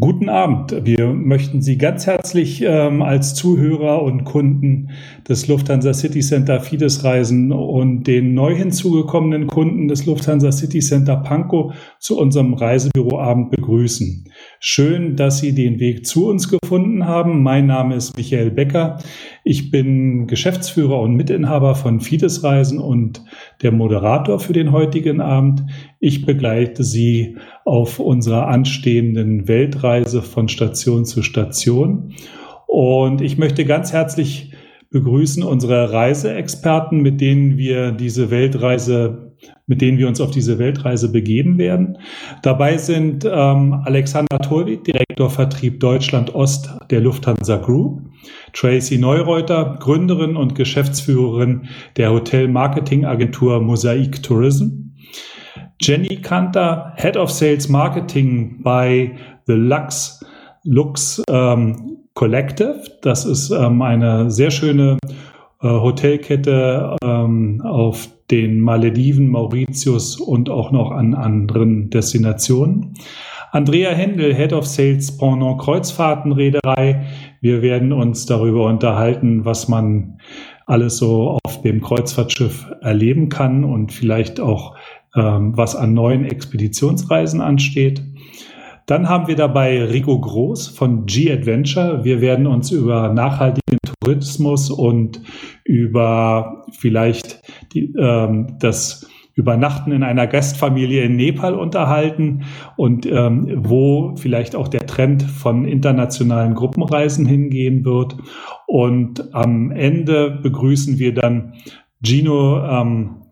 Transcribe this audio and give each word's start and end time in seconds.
Guten 0.00 0.30
Abend. 0.30 0.86
Wir 0.86 1.08
möchten 1.08 1.60
Sie 1.60 1.76
ganz 1.76 2.06
herzlich 2.06 2.62
ähm, 2.62 3.02
als 3.02 3.34
Zuhörer 3.34 4.02
und 4.02 4.24
Kunden 4.24 4.88
des 5.28 5.46
Lufthansa 5.46 5.92
City 5.92 6.20
Center 6.20 6.58
Fides 6.60 7.04
Reisen 7.04 7.52
und 7.52 8.04
den 8.04 8.32
neu 8.32 8.54
hinzugekommenen 8.54 9.46
Kunden 9.46 9.88
des 9.88 10.06
Lufthansa 10.06 10.52
City 10.52 10.78
Center 10.78 11.16
Pankow 11.16 11.74
zu 11.98 12.18
unserem 12.18 12.54
Reisebüroabend 12.54 13.50
begrüßen. 13.50 14.24
Schön, 14.62 15.16
dass 15.16 15.38
Sie 15.38 15.54
den 15.54 15.80
Weg 15.80 16.04
zu 16.04 16.28
uns 16.28 16.50
gefunden 16.50 17.06
haben. 17.06 17.42
Mein 17.42 17.64
Name 17.64 17.94
ist 17.94 18.18
Michael 18.18 18.50
Becker. 18.50 18.98
Ich 19.42 19.70
bin 19.70 20.26
Geschäftsführer 20.26 21.00
und 21.00 21.14
Mitinhaber 21.14 21.74
von 21.74 22.00
Fides 22.00 22.44
Reisen 22.44 22.78
und 22.78 23.24
der 23.62 23.72
Moderator 23.72 24.38
für 24.38 24.52
den 24.52 24.70
heutigen 24.70 25.22
Abend. 25.22 25.62
Ich 25.98 26.26
begleite 26.26 26.84
Sie 26.84 27.38
auf 27.64 28.00
unserer 28.00 28.48
anstehenden 28.48 29.48
Weltreise 29.48 30.20
von 30.20 30.46
Station 30.48 31.06
zu 31.06 31.22
Station. 31.22 32.12
Und 32.66 33.22
ich 33.22 33.38
möchte 33.38 33.64
ganz 33.64 33.94
herzlich 33.94 34.52
begrüßen 34.90 35.42
unsere 35.42 35.90
Reiseexperten, 35.90 37.00
mit 37.00 37.22
denen 37.22 37.56
wir 37.56 37.92
diese 37.92 38.30
Weltreise, 38.30 39.29
mit 39.66 39.80
denen 39.80 39.98
wir 39.98 40.08
uns 40.08 40.20
auf 40.20 40.30
diese 40.30 40.58
Weltreise 40.58 41.12
begeben 41.12 41.58
werden. 41.58 41.98
Dabei 42.42 42.76
sind 42.76 43.24
ähm, 43.24 43.82
Alexander 43.84 44.38
Torwi, 44.38 44.78
Direktor 44.82 45.30
Vertrieb 45.30 45.80
Deutschland 45.80 46.34
Ost 46.34 46.70
der 46.90 47.00
Lufthansa 47.00 47.56
Group, 47.56 48.02
Tracy 48.52 48.98
Neureuter, 48.98 49.76
Gründerin 49.80 50.36
und 50.36 50.54
Geschäftsführerin 50.54 51.68
der 51.96 52.12
Hotel-Marketing-Agentur 52.12 53.60
Mosaic 53.60 54.22
Tourism, 54.22 54.90
Jenny 55.80 56.16
Kanter, 56.16 56.92
Head 56.96 57.16
of 57.16 57.30
Sales 57.30 57.68
Marketing 57.68 58.62
bei 58.62 59.16
The 59.46 59.54
Lux 59.54 60.20
Lux 60.64 61.22
ähm, 61.30 61.98
Collective. 62.14 62.82
Das 63.02 63.24
ist 63.24 63.50
ähm, 63.50 63.80
eine 63.82 64.30
sehr 64.30 64.50
schöne 64.50 64.98
Hotelkette 65.68 66.96
ähm, 67.04 67.60
auf 67.62 68.08
den 68.30 68.60
Malediven, 68.60 69.28
Mauritius 69.28 70.18
und 70.18 70.48
auch 70.48 70.70
noch 70.70 70.90
an 70.90 71.14
anderen 71.14 71.90
Destinationen. 71.90 72.94
Andrea 73.52 73.90
Händel, 73.90 74.34
Head 74.34 74.52
of 74.52 74.66
Sales 74.66 75.16
Pendant 75.18 75.60
Kreuzfahrtenreederei. 75.60 77.04
Wir 77.40 77.62
werden 77.62 77.92
uns 77.92 78.26
darüber 78.26 78.66
unterhalten, 78.66 79.44
was 79.44 79.68
man 79.68 80.18
alles 80.66 80.98
so 80.98 81.38
auf 81.42 81.60
dem 81.62 81.80
Kreuzfahrtschiff 81.80 82.70
erleben 82.80 83.28
kann 83.28 83.64
und 83.64 83.92
vielleicht 83.92 84.38
auch 84.38 84.76
ähm, 85.16 85.56
was 85.56 85.74
an 85.74 85.94
neuen 85.94 86.24
Expeditionsreisen 86.24 87.40
ansteht. 87.40 88.02
Dann 88.86 89.08
haben 89.08 89.26
wir 89.26 89.36
dabei 89.36 89.84
Rico 89.84 90.18
Groß 90.20 90.68
von 90.68 91.06
G-Adventure. 91.06 92.04
Wir 92.04 92.20
werden 92.20 92.46
uns 92.46 92.70
über 92.70 93.12
nachhaltigen 93.12 93.59
Tourismus 94.10 94.70
und 94.70 95.22
über 95.64 96.64
vielleicht 96.72 97.42
die, 97.72 97.94
ähm, 97.98 98.56
das 98.58 99.08
Übernachten 99.34 99.92
in 99.92 100.02
einer 100.02 100.26
Gastfamilie 100.26 101.04
in 101.04 101.16
Nepal 101.16 101.54
unterhalten 101.54 102.42
und 102.76 103.06
ähm, 103.06 103.62
wo 103.64 104.14
vielleicht 104.16 104.56
auch 104.56 104.68
der 104.68 104.86
Trend 104.86 105.22
von 105.22 105.64
internationalen 105.64 106.54
Gruppenreisen 106.54 107.24
hingehen 107.24 107.84
wird. 107.84 108.16
Und 108.66 109.34
am 109.34 109.70
Ende 109.70 110.40
begrüßen 110.42 110.98
wir 110.98 111.14
dann 111.14 111.54
Gino 112.02 112.62
ähm, 112.66 113.22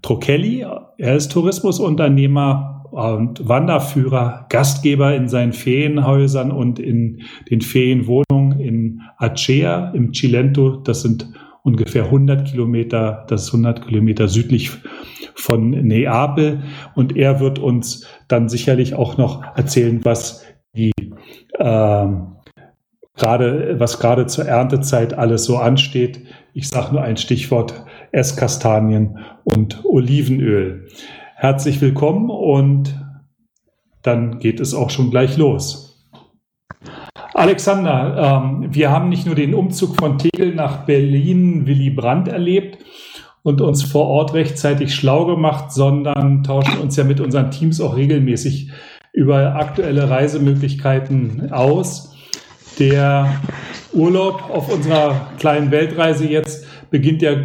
Trocelli. 0.00 0.64
Er 0.96 1.16
ist 1.16 1.32
Tourismusunternehmer 1.32 2.77
und 2.90 3.46
Wanderführer, 3.48 4.46
Gastgeber 4.48 5.14
in 5.14 5.28
seinen 5.28 5.52
Ferienhäusern 5.52 6.50
und 6.50 6.78
in 6.78 7.22
den 7.50 7.60
Ferienwohnungen 7.60 8.58
in 8.58 9.02
Acea 9.16 9.90
im 9.90 10.12
Cilento. 10.12 10.76
Das 10.76 11.02
sind 11.02 11.30
ungefähr 11.62 12.04
100 12.04 12.46
Kilometer, 12.48 13.26
das 13.28 13.44
ist 13.44 13.48
100 13.48 13.86
Kilometer 13.86 14.28
südlich 14.28 14.70
von 15.34 15.70
Neapel. 15.70 16.62
Und 16.94 17.16
er 17.16 17.40
wird 17.40 17.58
uns 17.58 18.06
dann 18.28 18.48
sicherlich 18.48 18.94
auch 18.94 19.18
noch 19.18 19.44
erzählen, 19.56 20.04
was 20.04 20.44
die 20.74 20.92
äh, 21.58 22.06
gerade, 23.18 23.76
was 23.78 23.98
gerade 23.98 24.26
zur 24.26 24.46
Erntezeit 24.46 25.14
alles 25.14 25.44
so 25.44 25.58
ansteht. 25.58 26.24
Ich 26.54 26.68
sage 26.68 26.92
nur 26.92 27.02
ein 27.02 27.16
Stichwort 27.16 27.84
Esskastanien 28.12 29.18
und 29.44 29.84
Olivenöl. 29.84 30.88
Herzlich 31.40 31.80
willkommen 31.80 32.30
und 32.30 32.98
dann 34.02 34.40
geht 34.40 34.58
es 34.58 34.74
auch 34.74 34.90
schon 34.90 35.12
gleich 35.12 35.36
los. 35.36 36.04
Alexander, 37.32 38.42
ähm, 38.42 38.74
wir 38.74 38.90
haben 38.90 39.08
nicht 39.08 39.24
nur 39.24 39.36
den 39.36 39.54
Umzug 39.54 39.94
von 39.94 40.18
Tegel 40.18 40.52
nach 40.56 40.78
Berlin 40.78 41.64
Willy 41.64 41.90
Brandt 41.90 42.26
erlebt 42.26 42.78
und 43.44 43.60
uns 43.60 43.84
vor 43.84 44.08
Ort 44.08 44.34
rechtzeitig 44.34 44.92
schlau 44.92 45.26
gemacht, 45.26 45.70
sondern 45.70 46.42
tauschen 46.42 46.80
uns 46.80 46.96
ja 46.96 47.04
mit 47.04 47.20
unseren 47.20 47.52
Teams 47.52 47.80
auch 47.80 47.96
regelmäßig 47.96 48.72
über 49.12 49.54
aktuelle 49.54 50.10
Reisemöglichkeiten 50.10 51.52
aus. 51.52 52.16
Der 52.80 53.40
Urlaub 53.92 54.50
auf 54.50 54.74
unserer 54.74 55.30
kleinen 55.38 55.70
Weltreise 55.70 56.26
jetzt 56.26 56.66
beginnt 56.90 57.22
ja 57.22 57.36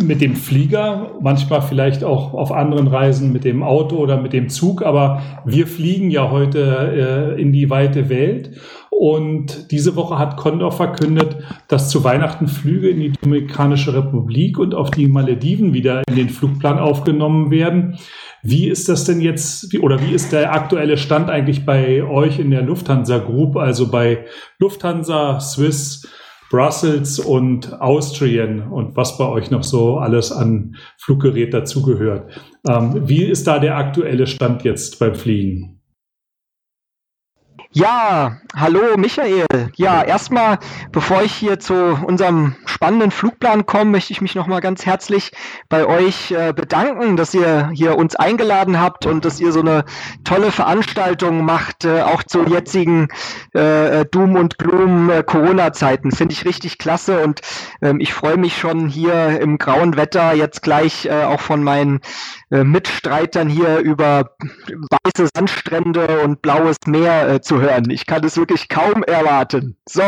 mit 0.00 0.22
dem 0.22 0.36
Flieger, 0.36 1.18
manchmal 1.20 1.60
vielleicht 1.60 2.02
auch 2.02 2.32
auf 2.32 2.50
anderen 2.50 2.88
Reisen 2.88 3.32
mit 3.32 3.44
dem 3.44 3.62
Auto 3.62 3.96
oder 3.96 4.20
mit 4.20 4.32
dem 4.32 4.48
Zug, 4.48 4.82
aber 4.82 5.22
wir 5.44 5.66
fliegen 5.66 6.10
ja 6.10 6.30
heute 6.30 7.34
äh, 7.36 7.40
in 7.40 7.52
die 7.52 7.68
weite 7.68 8.08
Welt. 8.08 8.52
Und 8.90 9.70
diese 9.70 9.96
Woche 9.96 10.18
hat 10.18 10.36
Condor 10.36 10.70
verkündet, 10.70 11.36
dass 11.66 11.90
zu 11.90 12.04
Weihnachten 12.04 12.46
Flüge 12.46 12.88
in 12.88 13.00
die 13.00 13.12
Dominikanische 13.12 13.92
Republik 13.94 14.58
und 14.58 14.74
auf 14.74 14.90
die 14.90 15.08
Malediven 15.08 15.74
wieder 15.74 16.02
in 16.08 16.14
den 16.14 16.28
Flugplan 16.28 16.78
aufgenommen 16.78 17.50
werden. 17.50 17.98
Wie 18.42 18.68
ist 18.68 18.88
das 18.88 19.04
denn 19.04 19.20
jetzt, 19.20 19.76
oder 19.78 20.00
wie 20.00 20.12
ist 20.12 20.32
der 20.32 20.52
aktuelle 20.52 20.96
Stand 20.96 21.30
eigentlich 21.30 21.66
bei 21.66 22.02
euch 22.04 22.38
in 22.38 22.50
der 22.50 22.62
Lufthansa 22.62 23.18
Group, 23.18 23.56
also 23.56 23.90
bei 23.90 24.24
Lufthansa, 24.58 25.40
Swiss, 25.40 26.08
Brussels 26.52 27.18
und 27.18 27.80
Austrian 27.80 28.70
und 28.70 28.94
was 28.94 29.16
bei 29.16 29.26
euch 29.26 29.50
noch 29.50 29.64
so 29.64 29.96
alles 29.96 30.30
an 30.30 30.76
Fluggerät 30.98 31.54
dazugehört. 31.54 32.30
Ähm, 32.68 33.08
wie 33.08 33.24
ist 33.24 33.46
da 33.46 33.58
der 33.58 33.78
aktuelle 33.78 34.26
Stand 34.26 34.62
jetzt 34.62 34.98
beim 34.98 35.14
Fliegen? 35.14 35.71
Ja, 37.74 38.36
hallo 38.54 38.98
Michael. 38.98 39.46
Ja, 39.76 40.02
erstmal, 40.02 40.58
bevor 40.90 41.22
ich 41.22 41.32
hier 41.32 41.58
zu 41.58 41.98
unserem 42.04 42.54
spannenden 42.66 43.10
Flugplan 43.10 43.64
komme, 43.64 43.92
möchte 43.92 44.12
ich 44.12 44.20
mich 44.20 44.34
nochmal 44.34 44.60
ganz 44.60 44.84
herzlich 44.84 45.32
bei 45.70 45.86
euch 45.86 46.32
äh, 46.32 46.52
bedanken, 46.52 47.16
dass 47.16 47.32
ihr 47.32 47.70
hier 47.72 47.96
uns 47.96 48.14
eingeladen 48.14 48.78
habt 48.78 49.06
und 49.06 49.24
dass 49.24 49.40
ihr 49.40 49.52
so 49.52 49.60
eine 49.60 49.86
tolle 50.22 50.52
Veranstaltung 50.52 51.46
macht, 51.46 51.86
äh, 51.86 52.02
auch 52.02 52.22
zu 52.22 52.44
jetzigen 52.44 53.08
äh, 53.54 54.00
äh 54.00 54.04
Doom 54.04 54.36
und 54.36 54.58
Gloom 54.58 55.08
äh, 55.08 55.22
Corona-Zeiten. 55.22 56.12
Finde 56.12 56.34
ich 56.34 56.44
richtig 56.44 56.76
klasse 56.76 57.24
und 57.24 57.40
ähm, 57.80 58.00
ich 58.00 58.12
freue 58.12 58.36
mich 58.36 58.58
schon 58.58 58.86
hier 58.86 59.40
im 59.40 59.56
grauen 59.56 59.96
Wetter 59.96 60.34
jetzt 60.34 60.62
gleich 60.62 61.06
äh, 61.06 61.24
auch 61.24 61.40
von 61.40 61.62
meinen 61.62 62.00
Mitstreitern 62.52 63.48
hier 63.48 63.78
über 63.78 64.30
weiße 64.68 65.28
Sandstrände 65.34 66.20
und 66.22 66.42
blaues 66.42 66.76
Meer 66.86 67.40
zu 67.40 67.60
hören. 67.60 67.88
Ich 67.90 68.06
kann 68.06 68.22
es 68.24 68.36
wirklich 68.36 68.68
kaum 68.68 69.02
erwarten. 69.04 69.76
So, 69.88 70.02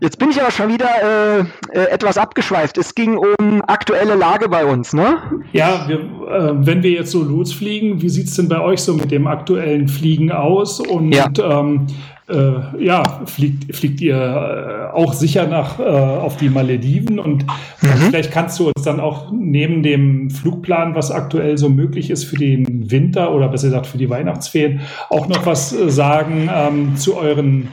jetzt 0.00 0.18
bin 0.18 0.30
ich 0.30 0.40
aber 0.40 0.50
schon 0.50 0.68
wieder 0.68 0.90
äh, 1.02 1.40
äh, 1.72 1.90
etwas 1.90 2.18
abgeschweift. 2.18 2.78
Es 2.78 2.94
ging 2.94 3.16
um 3.16 3.62
aktuelle 3.66 4.14
Lage 4.14 4.48
bei 4.48 4.64
uns, 4.64 4.92
ne? 4.92 5.16
Ja, 5.52 5.86
wir, 5.88 5.98
äh, 5.98 6.66
wenn 6.66 6.82
wir 6.82 6.90
jetzt 6.90 7.10
so 7.10 7.22
losfliegen, 7.22 8.02
wie 8.02 8.08
sieht 8.08 8.28
es 8.28 8.36
denn 8.36 8.48
bei 8.48 8.60
euch 8.60 8.80
so 8.80 8.94
mit 8.94 9.10
dem 9.10 9.26
aktuellen 9.26 9.88
Fliegen 9.88 10.32
aus? 10.32 10.80
Und 10.80 11.12
ja. 11.12 11.28
ähm, 11.38 11.86
äh, 12.28 12.82
ja, 12.82 13.02
fliegt, 13.26 13.76
fliegt 13.76 14.00
ihr 14.00 14.16
äh, 14.16 14.96
auch 14.96 15.12
sicher 15.12 15.46
nach 15.46 15.78
äh, 15.78 15.82
auf 15.82 16.38
die 16.38 16.48
Malediven 16.48 17.18
und 17.18 17.44
mhm. 17.44 17.88
vielleicht 18.06 18.32
kannst 18.32 18.58
du 18.58 18.68
uns 18.68 18.82
dann 18.82 18.98
auch 18.98 19.30
neben 19.30 19.82
dem 19.82 20.30
Flugplan, 20.30 20.94
was 20.94 21.10
aktuell 21.10 21.58
so 21.58 21.68
möglich 21.68 22.10
ist 22.10 22.24
für 22.24 22.36
den 22.36 22.90
Winter 22.90 23.34
oder 23.34 23.48
besser 23.48 23.66
gesagt 23.66 23.86
für 23.86 23.98
die 23.98 24.08
Weihnachtsferien, 24.08 24.80
auch 25.10 25.28
noch 25.28 25.44
was 25.44 25.74
äh, 25.74 25.90
sagen 25.90 26.48
ähm, 26.50 26.96
zu 26.96 27.18
euren 27.18 27.68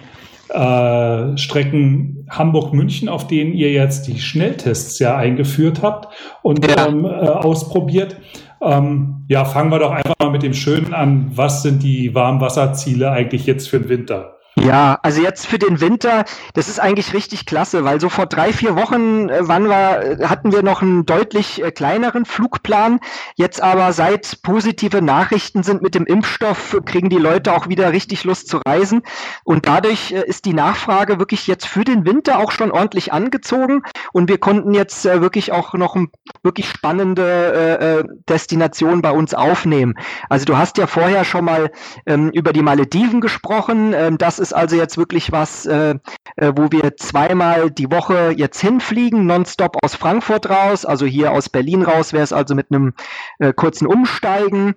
äh, 0.50 1.38
Strecken 1.38 2.28
Hamburg-München, 2.30 3.08
auf 3.08 3.28
denen 3.28 3.54
ihr 3.54 3.72
jetzt 3.72 4.08
die 4.08 4.20
Schnelltests 4.20 5.00
ja 5.00 5.16
eingeführt 5.16 5.82
habt 5.82 6.14
und 6.42 6.68
ja. 6.68 6.88
ähm, 6.88 7.06
äh, 7.06 7.10
ausprobiert. 7.10 8.18
Ähm, 8.62 9.24
ja, 9.30 9.46
fangen 9.46 9.72
wir 9.72 9.80
doch 9.80 9.92
einfach 9.92 10.16
mal 10.20 10.30
mit 10.30 10.44
dem 10.44 10.54
Schönen 10.54 10.94
an. 10.94 11.32
Was 11.36 11.64
sind 11.64 11.84
die 11.84 12.14
Warmwasserziele 12.14 13.10
eigentlich 13.12 13.46
jetzt 13.46 13.70
für 13.70 13.80
den 13.80 13.88
Winter? 13.88 14.38
Ja, 14.58 15.00
also 15.02 15.22
jetzt 15.22 15.48
für 15.48 15.58
den 15.60 15.80
Winter, 15.80 16.26
das 16.54 16.68
ist 16.68 16.78
eigentlich 16.78 17.14
richtig 17.14 17.46
klasse, 17.46 17.86
weil 17.86 18.02
so 18.02 18.10
vor 18.10 18.26
drei, 18.26 18.52
vier 18.52 18.76
Wochen 18.76 19.30
äh, 19.30 19.48
wann 19.48 19.70
wir, 19.70 20.20
äh, 20.20 20.28
hatten 20.28 20.52
wir 20.52 20.62
noch 20.62 20.82
einen 20.82 21.06
deutlich 21.06 21.64
äh, 21.64 21.72
kleineren 21.72 22.26
Flugplan. 22.26 23.00
Jetzt 23.36 23.64
aber 23.64 23.94
seit 23.94 24.42
positive 24.44 25.02
Nachrichten 25.02 25.64
sind 25.64 25.82
mit 25.82 25.96
dem 25.96 26.06
Impfstoff, 26.06 26.78
kriegen 26.86 27.10
die 27.10 27.18
Leute 27.18 27.54
auch 27.54 27.70
wieder 27.70 27.94
richtig 27.94 28.26
Lust 28.26 28.50
zu 28.50 28.58
reisen. 28.58 29.04
Und 29.46 29.68
dadurch 29.68 30.12
ist 30.12 30.44
die 30.44 30.54
Nachfrage 30.54 31.18
wirklich 31.18 31.48
jetzt 31.48 31.66
für 31.66 31.86
den 31.86 32.06
Winter 32.06 32.38
auch 32.38 32.52
schon 32.52 32.72
ordentlich 32.72 33.14
angezogen. 33.14 33.84
Und 34.12 34.28
wir 34.28 34.38
konnten 34.38 34.74
jetzt 34.74 35.06
wirklich 35.06 35.54
auch 35.54 35.74
noch 35.76 35.96
ein, 35.96 36.10
wirklich 36.44 36.68
spannende 36.68 38.06
Destination 38.28 39.02
bei 39.02 39.12
uns 39.12 39.34
aufnehmen. 39.34 39.96
Also 40.30 40.46
du 40.46 40.58
hast 40.58 40.78
ja 40.78 40.88
vorher 40.88 41.24
schon 41.24 41.46
mal 41.46 41.72
ähm, 42.06 42.30
über 42.32 42.52
die 42.54 42.62
Malediven 42.62 43.22
gesprochen. 43.22 43.94
Ähm, 43.96 44.18
das 44.18 44.41
ist 44.42 44.54
also 44.54 44.76
jetzt 44.76 44.98
wirklich 44.98 45.32
was, 45.32 45.66
äh, 45.66 45.96
äh, 46.36 46.54
wo 46.56 46.72
wir 46.72 46.98
zweimal 46.98 47.70
die 47.72 47.92
Woche 47.92 48.34
jetzt 48.36 48.60
hinfliegen, 48.62 49.26
nonstop 49.26 49.78
aus 49.84 49.96
Frankfurt 49.96 50.50
raus. 50.50 50.86
Also 50.86 51.06
hier 51.06 51.32
aus 51.32 51.50
Berlin 51.50 51.84
raus 51.84 52.14
wäre 52.14 52.24
es 52.24 52.34
also 52.34 52.56
mit 52.56 52.68
einem 52.72 52.94
äh, 53.40 53.54
kurzen 53.54 53.88
Umsteigen. 53.88 54.74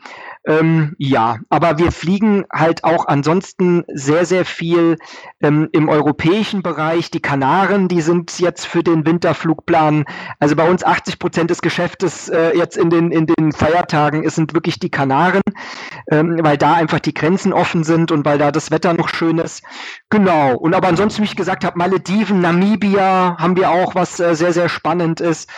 Ähm, 0.47 0.95
ja, 0.99 1.39
aber 1.49 1.79
wir 1.79 1.91
fliegen 1.91 2.45
halt 2.53 2.85
auch 2.85 3.07
ansonsten 3.07 3.85
sehr, 3.93 4.27
sehr 4.27 4.45
viel 4.45 4.99
ähm, 5.43 5.69
im 5.73 5.89
europäischen 5.89 6.63
Bereich. 6.63 7.11
Die 7.11 7.23
Kanaren, 7.23 7.89
die 7.89 8.03
sind 8.03 8.39
jetzt 8.41 8.67
für 8.67 8.83
den 8.83 9.07
Winterflugplan, 9.07 10.05
also 10.39 10.55
bei 10.55 10.69
uns 10.69 10.85
80 10.85 11.19
Prozent 11.19 11.51
des 11.51 11.63
Geschäftes 11.63 12.29
äh, 12.29 12.57
jetzt 12.57 12.77
in 12.77 12.91
den, 12.91 13.11
in 13.11 13.27
den 13.27 13.53
Feiertagen 13.53 14.25
es 14.25 14.35
sind 14.35 14.55
wirklich 14.55 14.79
die 14.79 14.91
Kanaren, 14.91 15.43
ähm, 16.11 16.39
weil 16.43 16.59
da 16.59 16.75
einfach 16.75 16.99
die 16.99 17.15
Grenzen 17.15 17.53
offen 17.53 17.85
sind 17.85 18.11
und 18.11 18.25
weil 18.25 18.39
da 18.39 18.51
das 18.51 18.71
Wetter 18.71 18.93
noch 18.95 19.09
schön 19.09 19.39
ist. 19.39 19.54
Genau. 20.11 20.57
Und 20.57 20.75
aber 20.75 20.89
ansonsten, 20.89 21.23
wie 21.23 21.27
ich 21.27 21.37
gesagt 21.37 21.65
habe, 21.65 21.79
Malediven, 21.79 22.41
Namibia 22.41 23.37
haben 23.39 23.57
wir 23.57 23.71
auch, 23.71 23.95
was 23.95 24.21
äh, 24.21 24.35
sehr, 24.35 24.53
sehr 24.53 24.69
spannend 24.69 25.21
ist. 25.21 25.51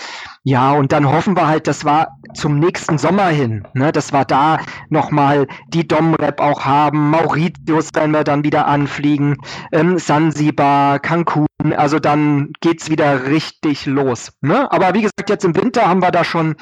Ja, 0.45 0.73
und 0.73 0.93
dann 0.93 1.11
hoffen 1.11 1.37
wir 1.37 1.49
halt, 1.49 1.67
das 1.67 1.85
war 1.85 2.09
zum 2.35 2.59
nächsten 2.59 2.99
Sommer 2.99 3.27
hin, 3.27 3.67
ne, 3.75 3.91
dass 3.91 4.13
wir 4.13 4.25
da 4.25 4.59
nochmal 4.91 5.49
die 5.69 5.89
Domrep 5.89 6.41
auch 6.41 6.65
haben, 6.65 7.11
Mauritius 7.11 7.91
werden 7.95 8.13
wir 8.13 8.23
dann 8.23 8.45
wieder 8.45 8.67
anfliegen, 8.67 9.39
ähm, 9.73 9.99
Sansibar, 9.99 11.01
Cancun, 11.01 11.47
also 11.77 11.99
dann 11.99 12.53
geht's 12.61 12.91
wieder 12.91 13.27
richtig 13.27 13.87
los. 13.87 14.33
Ne? 14.41 14.71
Aber 14.71 14.95
wie 14.95 15.03
gesagt, 15.03 15.31
jetzt 15.31 15.45
im 15.45 15.57
Winter 15.57 15.89
haben 15.89 16.03
wir 16.03 16.11
da 16.11 16.23
schon 16.23 16.55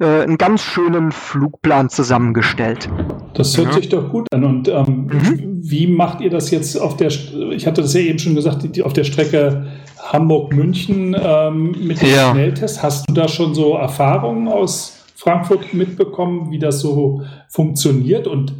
äh, 0.00 0.22
einen 0.22 0.38
ganz 0.38 0.62
schönen 0.62 1.12
Flugplan 1.12 1.90
zusammengestellt. 1.90 2.88
Das 3.34 3.56
hört 3.56 3.68
ja. 3.68 3.72
sich 3.74 3.88
doch 3.88 4.10
gut 4.10 4.26
an. 4.32 4.44
Und 4.44 4.68
ähm, 4.68 5.06
mhm. 5.06 5.58
wie 5.62 5.86
macht 5.86 6.20
ihr 6.20 6.30
das 6.30 6.50
jetzt 6.50 6.76
auf 6.76 6.96
der, 6.96 7.08
ich 7.52 7.66
hatte 7.66 7.82
das 7.82 7.94
ja 7.94 8.00
eben 8.00 8.18
schon 8.18 8.34
gesagt, 8.34 8.74
die, 8.74 8.82
auf 8.82 8.92
der 8.92 9.04
Strecke 9.04 9.66
Hamburg-München 9.98 11.16
ähm, 11.18 11.74
mit 11.80 12.00
dem 12.00 12.10
ja. 12.10 12.32
Schnelltest. 12.32 12.82
Hast 12.82 13.08
du 13.08 13.14
da 13.14 13.28
schon 13.28 13.54
so 13.54 13.74
Erfahrungen 13.74 14.48
aus 14.48 15.04
Frankfurt 15.16 15.74
mitbekommen, 15.74 16.50
wie 16.50 16.58
das 16.58 16.80
so 16.80 17.22
funktioniert 17.48 18.26
und 18.26 18.54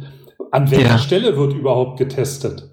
an 0.51 0.71
welcher 0.71 0.87
ja. 0.87 0.97
Stelle 0.97 1.37
wird 1.37 1.53
überhaupt 1.53 1.97
getestet? 1.97 2.69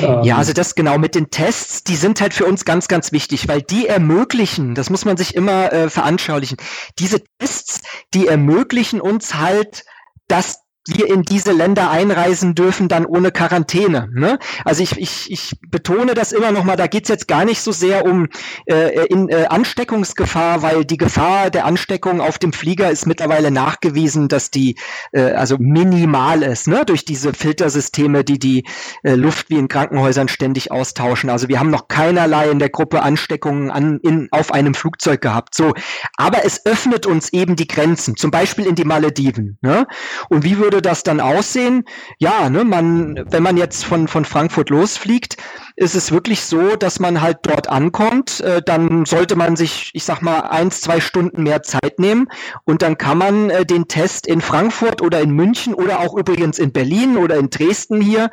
Ja, 0.00 0.22
ähm, 0.22 0.32
also 0.36 0.52
das 0.52 0.74
genau 0.74 0.98
mit 0.98 1.14
den 1.14 1.30
Tests, 1.30 1.84
die 1.84 1.96
sind 1.96 2.20
halt 2.20 2.34
für 2.34 2.44
uns 2.44 2.64
ganz, 2.64 2.88
ganz 2.88 3.12
wichtig, 3.12 3.48
weil 3.48 3.62
die 3.62 3.86
ermöglichen, 3.86 4.74
das 4.74 4.90
muss 4.90 5.04
man 5.04 5.16
sich 5.16 5.34
immer 5.34 5.72
äh, 5.72 5.90
veranschaulichen, 5.90 6.56
diese 6.98 7.22
Tests, 7.38 7.80
die 8.14 8.26
ermöglichen 8.26 9.00
uns 9.00 9.34
halt, 9.34 9.84
dass 10.28 10.60
wir 10.86 11.08
in 11.08 11.22
diese 11.22 11.52
Länder 11.52 11.90
einreisen 11.90 12.54
dürfen, 12.54 12.88
dann 12.88 13.06
ohne 13.06 13.30
Quarantäne. 13.30 14.08
Ne? 14.12 14.38
Also 14.64 14.82
ich, 14.82 14.98
ich, 14.98 15.30
ich 15.30 15.56
betone 15.68 16.14
das 16.14 16.32
immer 16.32 16.52
nochmal, 16.52 16.76
da 16.76 16.86
geht's 16.86 17.08
jetzt 17.08 17.28
gar 17.28 17.44
nicht 17.44 17.60
so 17.60 17.72
sehr 17.72 18.04
um 18.04 18.28
äh, 18.66 19.06
in, 19.06 19.28
äh, 19.28 19.46
Ansteckungsgefahr, 19.48 20.62
weil 20.62 20.84
die 20.84 20.96
Gefahr 20.96 21.50
der 21.50 21.64
Ansteckung 21.64 22.20
auf 22.20 22.38
dem 22.38 22.52
Flieger 22.52 22.90
ist 22.90 23.06
mittlerweile 23.06 23.50
nachgewiesen, 23.50 24.28
dass 24.28 24.50
die 24.50 24.76
äh, 25.12 25.32
also 25.32 25.56
minimal 25.58 26.42
ist, 26.42 26.68
ne? 26.68 26.84
durch 26.84 27.04
diese 27.04 27.32
Filtersysteme, 27.32 28.24
die 28.24 28.38
die 28.38 28.64
äh, 29.02 29.14
Luft 29.14 29.50
wie 29.50 29.56
in 29.56 29.68
Krankenhäusern 29.68 30.28
ständig 30.28 30.70
austauschen. 30.70 31.30
Also 31.30 31.48
wir 31.48 31.58
haben 31.60 31.70
noch 31.70 31.88
keinerlei 31.88 32.50
in 32.50 32.58
der 32.58 32.70
Gruppe 32.70 33.02
Ansteckungen 33.02 33.70
an, 33.70 33.98
in, 34.02 34.28
auf 34.30 34.52
einem 34.52 34.74
Flugzeug 34.74 35.20
gehabt. 35.20 35.54
So, 35.54 35.74
aber 36.16 36.44
es 36.44 36.64
öffnet 36.66 37.06
uns 37.06 37.32
eben 37.32 37.56
die 37.56 37.66
Grenzen, 37.66 38.16
zum 38.16 38.30
Beispiel 38.30 38.66
in 38.66 38.74
die 38.74 38.84
Malediven. 38.84 39.58
Ne? 39.60 39.86
Und 40.28 40.44
wie 40.44 40.58
würde 40.58 40.75
würde 40.76 40.90
das 40.90 41.02
dann 41.02 41.20
aussehen? 41.20 41.84
Ja, 42.18 42.50
ne, 42.50 42.64
man, 42.64 43.24
wenn 43.30 43.42
man 43.42 43.56
jetzt 43.56 43.84
von, 43.84 44.08
von 44.08 44.26
Frankfurt 44.26 44.68
losfliegt, 44.68 45.38
ist 45.76 45.94
es 45.94 46.10
wirklich 46.10 46.40
so, 46.40 46.74
dass 46.74 47.00
man 47.00 47.20
halt 47.20 47.38
dort 47.42 47.68
ankommt. 47.68 48.40
Äh, 48.40 48.62
dann 48.62 49.04
sollte 49.04 49.36
man 49.36 49.56
sich, 49.56 49.90
ich 49.92 50.04
sag 50.04 50.22
mal, 50.22 50.40
eins, 50.40 50.80
zwei 50.80 51.00
Stunden 51.00 51.42
mehr 51.42 51.62
Zeit 51.62 51.98
nehmen 51.98 52.28
und 52.64 52.80
dann 52.80 52.96
kann 52.96 53.18
man 53.18 53.50
äh, 53.50 53.66
den 53.66 53.86
Test 53.86 54.26
in 54.26 54.40
Frankfurt 54.40 55.02
oder 55.02 55.20
in 55.20 55.30
München 55.30 55.74
oder 55.74 56.00
auch 56.00 56.16
übrigens 56.16 56.58
in 56.58 56.72
Berlin 56.72 57.18
oder 57.18 57.36
in 57.36 57.50
Dresden 57.50 58.00
hier, 58.00 58.30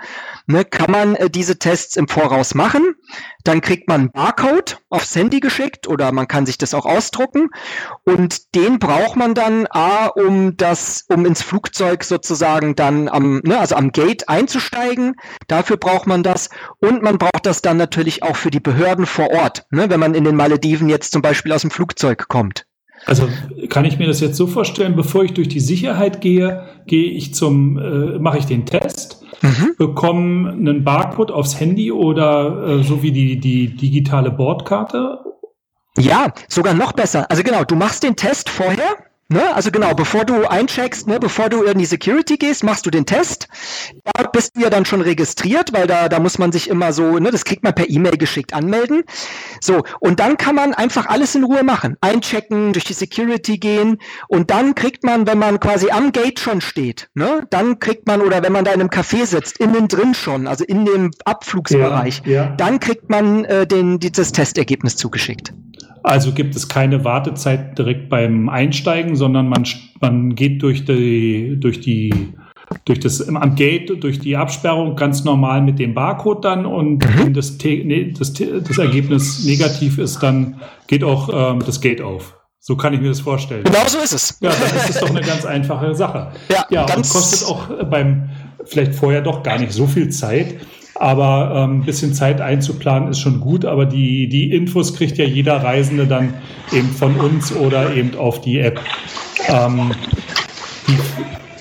ne, 0.48 0.64
kann 0.64 0.90
man 0.90 1.16
äh, 1.16 1.30
diese 1.30 1.60
Tests 1.60 1.98
im 1.98 2.08
Voraus 2.08 2.56
machen. 2.56 2.96
Dann 3.44 3.60
kriegt 3.60 3.90
man 3.90 4.00
einen 4.00 4.12
Barcode 4.12 4.78
aufs 4.90 5.14
Handy 5.14 5.42
geschickt 5.42 5.86
oder 5.88 6.14
man 6.14 6.30
kann 6.30 6.46
sich 6.46 6.58
das 6.58 6.74
auch 6.74 6.86
ausdrucken 6.86 7.50
und 8.06 8.56
den 8.56 8.80
braucht 8.80 9.18
man 9.18 9.34
dann 9.34 9.68
A, 9.70 10.06
um 10.06 10.56
das, 10.56 11.04
um 11.10 11.26
ins 11.26 11.42
Flugzeug 11.42 12.06
sozusagen 12.06 12.76
dann 12.76 13.10
am, 13.10 13.42
ne, 13.44 13.60
also 13.60 13.76
am 13.76 13.92
Gate 13.92 14.30
einzusteigen. 14.30 15.16
Dafür 15.50 15.76
braucht 15.76 16.08
man 16.08 16.24
das 16.24 16.50
und 16.80 17.02
man 17.04 17.18
braucht 17.18 17.33
braucht 17.34 17.46
das 17.48 17.62
dann 17.62 17.78
natürlich 17.78 18.24
auch 18.24 18.36
für 18.36 18.52
die 18.52 18.60
Behörden 18.60 19.06
vor 19.06 19.32
Ort, 19.32 19.66
ne, 19.72 19.90
wenn 19.90 20.00
man 20.00 20.14
in 20.14 20.24
den 20.24 20.36
Malediven 20.36 20.88
jetzt 20.88 21.12
zum 21.12 21.22
Beispiel 21.22 21.52
aus 21.52 21.62
dem 21.62 21.72
Flugzeug 21.72 22.28
kommt. 22.28 22.66
Also 23.06 23.28
kann 23.70 23.86
ich 23.86 23.98
mir 23.98 24.08
das 24.08 24.22
jetzt 24.22 24.38
so 24.38 24.48
vorstellen, 24.48 24.96
bevor 24.96 25.24
ich 25.24 25.34
durch 25.34 25.50
die 25.50 25.60
Sicherheit 25.60 26.22
gehe, 26.22 26.64
gehe 26.86 27.12
ich 27.12 27.34
zum, 27.34 27.78
äh, 27.78 28.20
mache 28.20 28.38
ich 28.38 28.46
den 28.46 28.66
Test, 28.66 29.24
mhm. 29.42 29.72
bekomme 29.78 30.52
einen 30.52 30.84
Barcode 30.84 31.32
aufs 31.32 31.60
Handy 31.60 31.92
oder 31.92 32.80
äh, 32.80 32.84
so 32.84 33.02
wie 33.02 33.12
die, 33.12 33.40
die 33.40 33.76
digitale 33.76 34.32
Bordkarte. 34.32 35.20
Ja, 35.98 36.34
sogar 36.48 36.76
noch 36.76 36.94
besser. 36.94 37.30
Also 37.30 37.44
genau, 37.44 37.64
du 37.64 37.76
machst 37.76 38.04
den 38.04 38.16
Test 38.16 38.50
vorher, 38.50 38.96
Ne? 39.30 39.56
Also 39.56 39.72
genau, 39.72 39.94
bevor 39.94 40.26
du 40.26 40.46
eincheckst, 40.46 41.08
ne, 41.08 41.20
bevor 41.20 41.50
du 41.50 41.64
in 41.64 41.80
die 41.80 41.86
Security 41.86 42.38
gehst, 42.38 42.64
machst 42.64 42.86
du 42.86 42.92
den 42.92 43.06
Test. 43.06 43.48
Da 44.04 44.24
bist 44.24 44.56
du 44.56 44.62
ja 44.62 44.70
dann 44.70 44.86
schon 44.86 45.02
registriert, 45.02 45.74
weil 45.74 45.88
da, 45.88 46.10
da 46.10 46.20
muss 46.20 46.38
man 46.38 46.52
sich 46.52 46.70
immer 46.70 46.94
so, 46.94 47.20
ne, 47.20 47.32
das 47.32 47.46
kriegt 47.46 47.64
man 47.64 47.74
per 47.74 47.90
E-Mail 47.90 48.18
geschickt 48.18 48.54
anmelden. 48.54 49.04
So, 49.62 49.84
und 50.00 50.20
dann 50.20 50.38
kann 50.38 50.56
man 50.56 50.74
einfach 50.74 51.08
alles 51.08 51.36
in 51.36 51.46
Ruhe 51.46 51.64
machen. 51.64 51.96
Einchecken, 52.02 52.74
durch 52.74 52.86
die 52.86 52.94
Security 52.94 53.58
gehen 53.58 53.98
und 54.28 54.52
dann 54.52 54.76
kriegt 54.76 55.04
man, 55.04 55.26
wenn 55.26 55.40
man 55.40 55.60
quasi 55.60 55.90
am 55.90 56.12
Gate 56.12 56.40
schon 56.40 56.62
steht, 56.62 57.10
ne, 57.14 57.48
dann 57.50 57.80
kriegt 57.80 58.06
man, 58.06 58.22
oder 58.22 58.44
wenn 58.44 58.52
man 58.52 58.66
da 58.66 58.72
in 58.72 58.82
einem 58.82 58.90
Café 58.90 59.26
sitzt, 59.26 59.58
innen 59.60 59.88
drin 59.88 60.14
schon, 60.14 60.48
also 60.48 60.66
in 60.66 60.86
dem 60.86 61.12
Abflugsbereich, 61.24 62.22
ja, 62.26 62.32
ja. 62.32 62.56
dann 62.58 62.80
kriegt 62.80 63.10
man 63.10 63.46
äh, 63.46 63.66
den, 63.66 64.00
dieses 64.00 64.32
Testergebnis 64.32 64.98
zugeschickt. 64.98 65.54
Also 66.04 66.34
gibt 66.34 66.56
es 66.56 66.68
keine 66.68 67.06
Wartezeit 67.06 67.78
direkt 67.78 68.10
beim 68.10 68.50
Einsteigen, 68.50 69.16
sondern 69.16 69.48
man, 69.48 69.64
man 70.02 70.36
geht 70.36 70.62
durch 70.62 70.84
die, 70.84 71.56
durch 71.58 71.80
die, 71.80 72.34
durch 72.86 73.00
das, 73.00 73.28
am 73.28 73.56
Gate, 73.56 74.04
durch 74.04 74.20
die 74.20 74.36
Absperrung 74.36 74.96
ganz 74.98 75.24
normal 75.24 75.62
mit 75.62 75.80
dem 75.80 75.94
Barcode 75.94 76.44
dann 76.44 76.66
und 76.66 77.06
mhm. 77.06 77.20
wenn 77.20 77.34
das, 77.34 77.58
nee, 77.64 78.14
das, 78.18 78.34
das 78.34 78.78
Ergebnis 78.78 79.46
negativ 79.46 79.98
ist, 79.98 80.22
dann 80.22 80.60
geht 80.88 81.04
auch 81.04 81.30
ähm, 81.54 81.64
das 81.66 81.80
Gate 81.80 82.02
auf. 82.02 82.36
So 82.60 82.78
kann 82.78 82.94
ich 82.94 83.02
mir 83.02 83.10
das 83.10 83.20
vorstellen. 83.20 83.64
Genau 83.64 83.86
so 83.88 84.00
ist 84.00 84.14
es. 84.14 84.38
Ja, 84.40 84.52
dann 84.52 84.78
ist 84.78 84.90
es 84.92 85.00
doch 85.00 85.10
eine 85.10 85.22
ganz 85.22 85.46
einfache 85.46 85.94
Sache. 85.96 86.32
Ja, 86.50 86.66
ja 86.70 86.86
ganz 86.86 87.14
und 87.14 87.20
kostet 87.20 87.48
auch 87.48 87.68
beim 87.90 88.30
vielleicht 88.66 88.96
vorher 88.96 89.22
doch 89.22 89.44
gar 89.44 89.60
nicht 89.60 89.74
so 89.74 89.86
viel 89.88 90.10
Zeit. 90.10 90.56
Aber 91.04 91.52
ähm, 91.54 91.80
ein 91.80 91.84
bisschen 91.84 92.14
Zeit 92.14 92.40
einzuplanen 92.40 93.10
ist 93.10 93.20
schon 93.20 93.42
gut, 93.42 93.66
aber 93.66 93.86
die, 93.86 94.30
die 94.30 94.54
Infos 94.54 94.96
kriegt 94.96 95.18
ja 95.18 95.26
jeder 95.26 95.62
Reisende 95.62 96.08
dann 96.08 96.36
eben 96.72 96.88
von 96.88 97.18
uns 97.18 97.54
oder 97.54 97.94
eben 97.94 98.16
auf 98.16 98.40
die 98.40 98.60
App. 98.60 98.80
Ähm, 99.50 99.92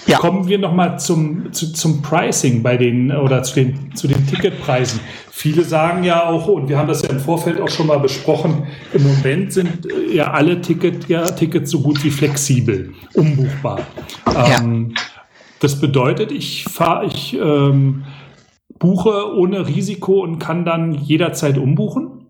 ja. 0.07 0.19
Kommen 0.19 0.47
wir 0.47 0.59
nochmal 0.59 1.01
zum, 1.01 1.53
zu, 1.53 1.73
zum 1.73 2.03
Pricing 2.03 2.63
bei 2.63 2.77
den 2.77 3.11
oder 3.11 3.43
zu 3.43 3.57
den, 3.57 3.97
zu 3.97 4.07
den 4.07 4.25
Ticketpreisen. 4.29 5.01
Viele 5.33 5.65
sagen 5.65 6.05
ja 6.05 6.25
auch, 6.25 6.47
und 6.47 6.69
wir 6.69 6.79
haben 6.79 6.87
das 6.87 7.03
ja 7.03 7.09
im 7.09 7.19
Vorfeld 7.19 7.61
auch 7.61 7.69
schon 7.69 7.89
mal 7.89 7.99
besprochen, 7.99 8.69
im 8.93 9.03
Moment 9.03 9.53
sind 9.53 9.87
äh, 9.87 10.15
ja 10.15 10.31
alle 10.31 10.61
Ticket, 10.61 11.09
ja, 11.09 11.25
Tickets 11.25 11.69
so 11.69 11.81
gut 11.81 12.05
wie 12.05 12.11
flexibel, 12.11 12.93
umbuchbar. 13.15 13.81
Ja. 14.33 14.61
Ähm, 14.61 14.95
das 15.59 15.81
bedeutet, 15.81 16.31
ich 16.31 16.63
fahre, 16.63 17.07
ich 17.07 17.35
ähm, 17.35 18.05
buche 18.83 19.33
ohne 19.37 19.69
Risiko 19.69 20.23
und 20.23 20.41
kann 20.41 20.65
dann 20.65 20.93
jederzeit 20.93 21.57
umbuchen? 21.57 22.27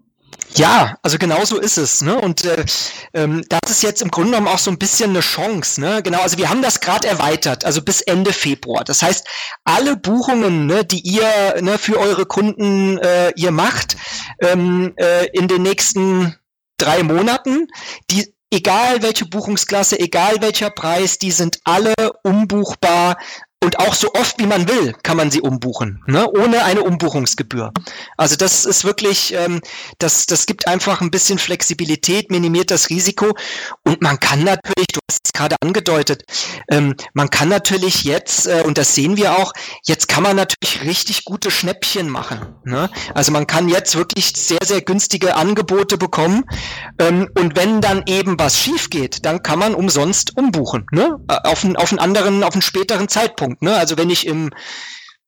Ja, 0.54 0.98
also 1.02 1.16
genau 1.16 1.42
so 1.46 1.58
ist 1.58 1.78
es. 1.78 2.02
Ne? 2.02 2.20
Und 2.20 2.44
äh, 2.44 2.66
ähm, 3.14 3.42
das 3.48 3.70
ist 3.70 3.82
jetzt 3.82 4.02
im 4.02 4.10
Grunde 4.10 4.32
genommen 4.32 4.48
auch 4.48 4.58
so 4.58 4.70
ein 4.70 4.76
bisschen 4.76 5.10
eine 5.10 5.20
Chance. 5.20 5.80
Ne? 5.80 6.02
Genau, 6.02 6.20
also 6.20 6.36
wir 6.36 6.50
haben 6.50 6.60
das 6.60 6.80
gerade 6.80 7.08
erweitert, 7.08 7.64
also 7.64 7.80
bis 7.80 8.02
Ende 8.02 8.34
Februar. 8.34 8.84
Das 8.84 9.00
heißt, 9.00 9.26
alle 9.64 9.96
Buchungen, 9.96 10.66
ne, 10.66 10.84
die 10.84 11.00
ihr 11.00 11.62
ne, 11.62 11.78
für 11.78 11.98
eure 11.98 12.26
Kunden 12.26 12.98
äh, 12.98 13.32
ihr 13.34 13.50
macht, 13.50 13.96
ähm, 14.40 14.92
äh, 14.96 15.28
in 15.32 15.48
den 15.48 15.62
nächsten 15.62 16.36
drei 16.76 17.02
Monaten, 17.02 17.68
die 18.10 18.34
egal 18.50 19.02
welche 19.02 19.24
Buchungsklasse, 19.24 19.98
egal 19.98 20.36
welcher 20.40 20.68
Preis, 20.68 21.18
die 21.18 21.30
sind 21.30 21.60
alle 21.64 21.94
umbuchbar 22.24 23.16
und 23.62 23.78
auch 23.78 23.94
so 23.94 24.12
oft 24.14 24.38
wie 24.40 24.46
man 24.46 24.68
will, 24.68 24.94
kann 25.02 25.16
man 25.16 25.30
sie 25.30 25.40
umbuchen, 25.40 26.02
ne? 26.06 26.28
ohne 26.30 26.64
eine 26.64 26.82
Umbuchungsgebühr. 26.82 27.72
Also 28.16 28.36
das 28.36 28.64
ist 28.64 28.84
wirklich, 28.84 29.34
ähm, 29.34 29.60
das, 29.98 30.26
das 30.26 30.46
gibt 30.46 30.66
einfach 30.66 31.00
ein 31.00 31.10
bisschen 31.10 31.38
Flexibilität, 31.38 32.30
minimiert 32.30 32.70
das 32.70 32.90
Risiko. 32.90 33.34
Und 33.84 34.02
man 34.02 34.18
kann 34.18 34.42
natürlich, 34.44 34.88
du 34.92 35.00
hast 35.08 35.20
es 35.24 35.32
gerade 35.32 35.56
angedeutet, 35.62 36.24
ähm, 36.70 36.94
man 37.14 37.30
kann 37.30 37.48
natürlich 37.48 38.04
jetzt, 38.04 38.46
äh, 38.46 38.62
und 38.64 38.78
das 38.78 38.94
sehen 38.94 39.16
wir 39.16 39.38
auch, 39.38 39.52
jetzt 39.84 40.08
kann 40.08 40.22
man 40.22 40.36
natürlich 40.36 40.82
richtig 40.82 41.24
gute 41.24 41.50
Schnäppchen 41.50 42.08
machen. 42.08 42.40
Ne? 42.64 42.90
Also 43.14 43.32
man 43.32 43.46
kann 43.46 43.68
jetzt 43.68 43.96
wirklich 43.96 44.32
sehr, 44.36 44.64
sehr 44.64 44.80
günstige 44.82 45.36
Angebote 45.36 45.98
bekommen. 45.98 46.44
Ähm, 46.98 47.28
und 47.38 47.56
wenn 47.56 47.80
dann 47.80 48.02
eben 48.06 48.38
was 48.38 48.58
schief 48.58 48.90
geht, 48.90 49.24
dann 49.24 49.42
kann 49.42 49.58
man 49.58 49.74
umsonst 49.74 50.36
umbuchen, 50.36 50.86
ne? 50.90 51.18
Äh, 51.28 51.48
auf, 51.48 51.64
einen, 51.64 51.76
auf 51.76 51.92
einen 51.92 51.98
anderen, 51.98 52.42
auf 52.42 52.54
einen 52.54 52.62
späteren 52.62 53.08
Zeitpunkt. 53.08 53.51
Zeitpunkt. 53.52 53.62
Ne? 53.62 53.76
Also 53.76 53.96
wenn 53.98 54.10
ich 54.10 54.26
im 54.26 54.50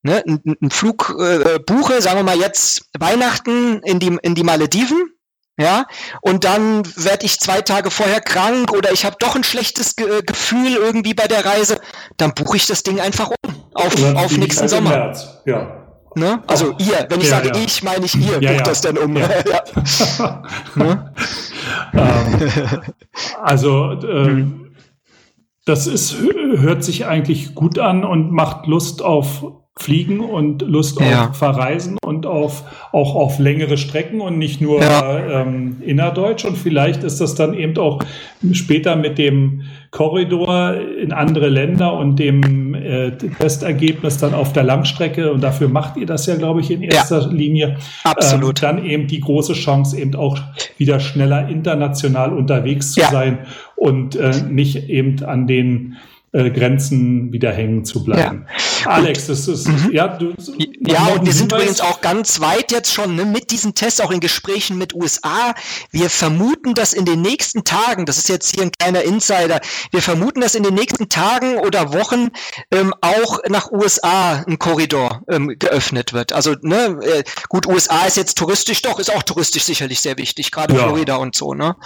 ne, 0.02 0.22
einen 0.26 0.70
Flug 0.70 1.14
äh, 1.18 1.58
buche, 1.58 2.00
sagen 2.02 2.18
wir 2.18 2.24
mal 2.24 2.38
jetzt 2.38 2.88
Weihnachten 2.98 3.80
in 3.84 3.98
die, 3.98 4.16
in 4.22 4.34
die 4.34 4.42
Malediven, 4.42 5.10
ja, 5.56 5.86
und 6.20 6.42
dann 6.42 6.84
werde 6.96 7.24
ich 7.26 7.38
zwei 7.38 7.60
Tage 7.60 7.92
vorher 7.92 8.20
krank 8.20 8.72
oder 8.72 8.90
ich 8.90 9.04
habe 9.04 9.14
doch 9.20 9.36
ein 9.36 9.44
schlechtes 9.44 9.94
Ge 9.94 10.20
Gefühl 10.26 10.72
irgendwie 10.74 11.14
bei 11.14 11.28
der 11.28 11.44
Reise, 11.44 11.80
dann 12.16 12.34
buche 12.34 12.56
ich 12.56 12.66
das 12.66 12.82
Ding 12.82 12.98
einfach 12.98 13.30
um 13.30 13.54
auf, 13.72 13.94
auf 14.16 14.36
nächsten 14.36 14.62
halt 14.62 14.70
Sommer. 14.70 14.90
März. 14.90 15.28
Ja. 15.46 15.80
Ne? 16.16 16.42
Also 16.48 16.74
ihr, 16.78 17.06
wenn 17.08 17.20
ich 17.20 17.28
ja, 17.28 17.36
sage 17.36 17.52
ja. 17.54 17.64
ich, 17.64 17.84
meine 17.84 18.04
ich 18.04 18.16
ihr, 18.16 18.42
ja, 18.42 18.52
bucht 18.52 18.66
das 18.66 18.80
dann 18.80 18.98
um. 18.98 19.12
ne? 20.74 21.14
ähm, 21.92 22.50
also 23.40 23.92
ähm, 24.02 24.63
das 25.64 25.86
ist, 25.86 26.16
hört 26.20 26.84
sich 26.84 27.06
eigentlich 27.06 27.54
gut 27.54 27.78
an 27.78 28.04
und 28.04 28.30
macht 28.30 28.66
Lust 28.66 29.02
auf 29.02 29.44
Fliegen 29.76 30.20
und 30.20 30.62
Lust 30.62 31.00
ja. 31.00 31.30
auf 31.30 31.36
Verreisen 31.36 31.98
und 32.04 32.26
auf, 32.26 32.62
auch 32.92 33.16
auf 33.16 33.40
längere 33.40 33.76
Strecken 33.76 34.20
und 34.20 34.38
nicht 34.38 34.60
nur 34.60 34.80
ja. 34.80 35.42
ähm, 35.42 35.78
innerdeutsch. 35.80 36.44
Und 36.44 36.56
vielleicht 36.56 37.02
ist 37.02 37.20
das 37.20 37.34
dann 37.34 37.54
eben 37.54 37.76
auch 37.78 37.98
später 38.52 38.94
mit 38.94 39.18
dem 39.18 39.62
Korridor 39.90 40.74
in 40.74 41.12
andere 41.12 41.48
Länder 41.48 41.94
und 41.94 42.20
dem 42.20 42.73
äh, 42.84 43.16
Testergebnis 43.16 44.18
dann 44.18 44.34
auf 44.34 44.52
der 44.52 44.62
Langstrecke. 44.62 45.32
Und 45.32 45.42
dafür 45.42 45.68
macht 45.68 45.96
ihr 45.96 46.06
das 46.06 46.26
ja, 46.26 46.36
glaube 46.36 46.60
ich, 46.60 46.70
in 46.70 46.82
erster 46.82 47.22
ja. 47.22 47.28
Linie. 47.28 47.76
Absolut. 48.04 48.62
Ähm, 48.62 48.68
dann 48.76 48.84
eben 48.84 49.06
die 49.06 49.20
große 49.20 49.54
Chance, 49.54 49.98
eben 49.98 50.14
auch 50.14 50.38
wieder 50.76 51.00
schneller 51.00 51.48
international 51.48 52.32
unterwegs 52.32 52.92
zu 52.92 53.00
sein 53.10 53.38
und 53.76 54.16
äh, 54.16 54.32
nicht 54.48 54.88
eben 54.88 55.22
an 55.24 55.46
den 55.46 55.96
äh, 56.34 56.50
Grenzen 56.50 57.32
wieder 57.32 57.52
hängen 57.52 57.84
zu 57.84 58.02
bleiben. 58.02 58.46
Ja. 58.84 58.90
Alex, 58.90 59.28
das 59.28 59.46
ist, 59.46 59.68
mhm. 59.68 59.92
ja, 59.92 60.08
du. 60.08 60.34
Ja, 60.80 61.06
und 61.06 61.24
wir 61.24 61.32
sind 61.32 61.52
übrigens 61.52 61.80
auch 61.80 62.00
ganz 62.00 62.40
weit 62.40 62.72
jetzt 62.72 62.92
schon 62.92 63.14
ne, 63.14 63.24
mit 63.24 63.52
diesen 63.52 63.74
Tests, 63.74 64.00
auch 64.00 64.10
in 64.10 64.18
Gesprächen 64.18 64.76
mit 64.76 64.94
USA. 64.94 65.54
Wir 65.92 66.10
vermuten, 66.10 66.74
dass 66.74 66.92
in 66.92 67.04
den 67.04 67.22
nächsten 67.22 67.62
Tagen, 67.62 68.04
das 68.04 68.18
ist 68.18 68.28
jetzt 68.28 68.52
hier 68.52 68.64
ein 68.64 68.72
kleiner 68.72 69.02
Insider, 69.02 69.60
wir 69.92 70.02
vermuten, 70.02 70.40
dass 70.40 70.56
in 70.56 70.64
den 70.64 70.74
nächsten 70.74 71.08
Tagen 71.08 71.58
oder 71.58 71.92
Wochen 71.92 72.30
ähm, 72.72 72.92
auch 73.00 73.38
nach 73.48 73.70
USA 73.70 74.44
ein 74.46 74.58
Korridor 74.58 75.22
ähm, 75.28 75.54
geöffnet 75.56 76.12
wird. 76.12 76.32
Also, 76.32 76.56
ne, 76.62 76.98
äh, 77.00 77.22
gut, 77.48 77.68
USA 77.68 78.06
ist 78.06 78.16
jetzt 78.16 78.36
touristisch, 78.36 78.82
doch, 78.82 78.98
ist 78.98 79.14
auch 79.14 79.22
touristisch 79.22 79.62
sicherlich 79.62 80.00
sehr 80.00 80.18
wichtig, 80.18 80.50
gerade 80.50 80.74
ja. 80.74 80.82
Florida 80.82 81.14
und 81.14 81.36
so, 81.36 81.54
ne? 81.54 81.76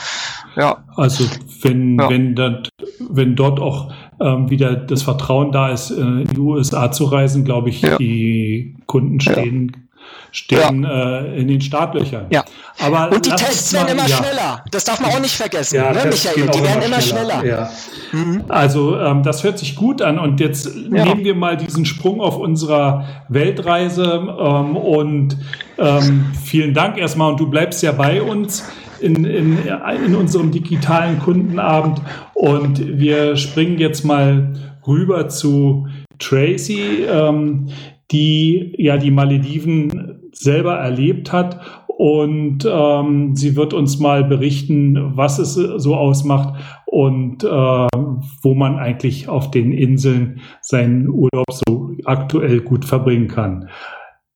Ja. 0.57 0.85
Also, 0.97 1.25
wenn, 1.61 1.99
ja. 1.99 2.09
wenn, 2.09 2.35
dann, 2.35 2.63
wenn 2.99 3.37
dort 3.37 3.61
auch 3.61 3.93
ähm, 4.21 4.51
wieder 4.51 4.75
das 4.77 5.03
Vertrauen 5.03 5.53
da 5.53 5.71
ist, 5.71 5.91
äh, 5.91 6.01
in 6.01 6.29
die 6.29 6.39
USA 6.39 6.91
zu 6.91 7.05
reisen, 7.05 7.45
glaube 7.45 7.69
ich, 7.69 7.83
ja. 7.83 7.97
die 7.99 8.77
Kunden 8.87 9.21
stehen, 9.21 9.73
ja. 9.75 9.99
stehen 10.33 10.83
ja. 10.83 11.21
Äh, 11.21 11.41
in 11.41 11.49
den 11.49 11.61
Startlöchern. 11.61 12.27
Ja. 12.31 12.45
Aber 12.81 13.15
Und 13.15 13.25
die 13.25 13.31
Tests 13.31 13.73
werden 13.73 13.89
immer 13.89 14.09
schneller. 14.09 14.65
Das 14.71 14.85
darf 14.85 15.01
man 15.01 15.11
auch 15.11 15.21
nicht 15.21 15.37
vergessen, 15.37 15.77
ja, 15.77 15.93
ne, 15.93 16.05
Michael? 16.07 16.49
Die 16.49 16.63
werden 16.63 16.83
immer 16.83 17.01
schneller. 17.01 17.41
schneller. 17.41 17.71
Mhm. 18.13 18.45
Also 18.49 18.99
ähm, 18.99 19.23
das 19.23 19.45
hört 19.45 19.59
sich 19.59 19.75
gut 19.75 20.03
an. 20.03 20.19
Und 20.19 20.41
jetzt 20.41 20.75
nehmen 20.75 21.25
wir 21.25 21.35
mal 21.35 21.57
diesen 21.57 21.85
Sprung 21.85 22.21
auf 22.21 22.39
unserer 22.39 23.05
Weltreise 23.29 24.05
ähm, 24.39 24.77
und 24.77 25.37
ähm, 25.79 26.27
vielen 26.45 26.75
Dank 26.75 26.99
erstmal. 26.99 27.31
Und 27.31 27.41
du 27.41 27.49
bleibst 27.49 27.83
ja 27.83 27.93
bei 27.93 28.23
uns 28.23 28.65
in, 29.01 29.25
in, 29.25 29.59
in 30.05 30.15
unserem 30.15 30.51
digitalen 30.51 31.19
Kundenabend. 31.19 32.01
Und 32.35 32.99
wir 32.99 33.37
springen 33.37 33.79
jetzt 33.79 34.05
mal 34.05 34.55
rüber 34.87 35.29
zu 35.29 35.89
Tracy, 36.19 37.05
ähm, 37.09 37.69
die 38.11 38.75
ja 38.79 38.97
die 38.97 39.11
Malediven 39.11 40.31
selber 40.33 40.77
erlebt 40.77 41.33
hat. 41.33 41.61
Und 41.87 42.65
ähm, 42.71 43.35
sie 43.35 43.57
wird 43.57 43.75
uns 43.75 43.99
mal 43.99 44.23
berichten, 44.23 45.17
was 45.17 45.41
es 45.41 45.55
so 45.55 45.97
ausmacht 45.97 46.55
und 46.87 47.43
äh, 47.43 47.49
wo 47.49 48.55
man 48.55 48.77
eigentlich 48.77 49.29
auf 49.29 49.51
den 49.51 49.73
Inseln 49.73 50.41
seinen 50.61 51.09
Urlaub 51.09 51.47
so 51.51 51.91
aktuell 52.05 52.61
gut 52.61 52.85
verbringen 52.85 53.27
kann. 53.27 53.69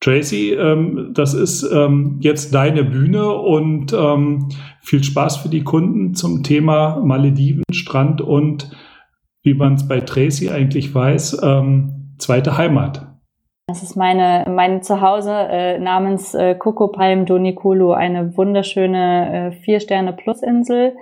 Tracy, 0.02 0.52
ähm, 0.52 1.12
das 1.14 1.32
ist 1.32 1.62
ähm, 1.62 2.18
jetzt 2.20 2.52
deine 2.54 2.84
Bühne 2.84 3.32
und 3.32 3.92
ähm, 3.92 4.48
viel 4.80 5.02
Spaß 5.02 5.36
für 5.38 5.48
die 5.48 5.62
Kunden 5.62 6.14
zum 6.14 6.42
Thema 6.42 7.00
Malediven, 7.04 7.62
Strand 7.72 8.20
und 8.20 8.70
wie 9.42 9.54
man 9.54 9.74
es 9.74 9.86
bei 9.86 10.00
Tracy 10.00 10.50
eigentlich 10.50 10.94
weiß, 10.94 11.40
ähm, 11.42 12.14
zweite 12.18 12.58
Heimat. 12.58 13.06
Das 13.68 13.82
ist 13.82 13.96
meine, 13.96 14.44
mein 14.50 14.82
Zuhause 14.82 15.32
äh, 15.32 15.78
namens 15.78 16.34
äh, 16.34 16.56
Coco 16.56 16.88
Palm 16.88 17.24
Donicolo, 17.24 17.92
eine 17.92 18.36
wunderschöne 18.36 19.50
äh, 19.50 19.52
Vier-Sterne-Plus-Insel, 19.52 20.96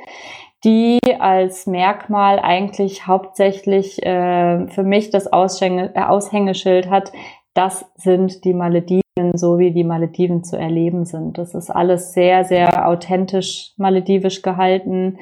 die 0.63 0.99
als 1.19 1.67
Merkmal 1.67 2.39
eigentlich 2.39 3.07
hauptsächlich 3.07 4.05
äh, 4.05 4.69
für 4.69 4.83
mich 4.83 5.09
das 5.11 5.27
äh, 5.27 5.31
Aushängeschild 5.33 6.91
hat, 6.91 7.13
das 7.55 7.85
sind 7.97 8.45
die 8.45 8.55
Malediven, 8.55 9.03
so 9.35 9.59
wie 9.59 9.73
die 9.73 9.85
Malediven 9.85 10.45
zu 10.45 10.57
erleben 10.57 11.05
sind. 11.05 11.39
Das 11.39 11.55
ist 11.55 11.71
alles 11.71 12.13
sehr, 12.13 12.45
sehr 12.45 12.89
authentisch 12.89 13.73
maledivisch 13.77 14.43
gehalten. 14.43 15.19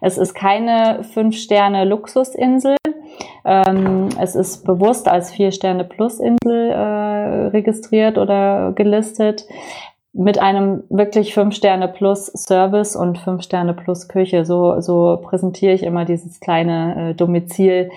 Es 0.00 0.16
ist 0.18 0.34
keine 0.34 1.02
Fünf-Sterne-Luxusinsel. 1.02 2.76
Ähm, 3.44 4.08
es 4.20 4.36
ist 4.36 4.64
bewusst 4.64 5.08
als 5.08 5.32
Vier-Sterne-Plus-Insel 5.32 6.70
äh, 6.70 7.46
registriert 7.48 8.16
oder 8.16 8.72
gelistet 8.72 9.46
mit 10.12 10.38
einem 10.38 10.84
wirklich 10.90 11.32
fünf 11.34 11.54
Sterne 11.54 11.88
plus 11.88 12.26
Service 12.26 12.96
und 12.96 13.18
fünf 13.18 13.42
Sterne 13.42 13.74
plus 13.74 14.08
Küche. 14.08 14.44
So, 14.44 14.80
so 14.80 15.18
präsentiere 15.22 15.72
ich 15.72 15.82
immer 15.82 16.04
dieses 16.04 16.38
kleine 16.40 17.10
äh, 17.10 17.14
Domizil. 17.14 17.90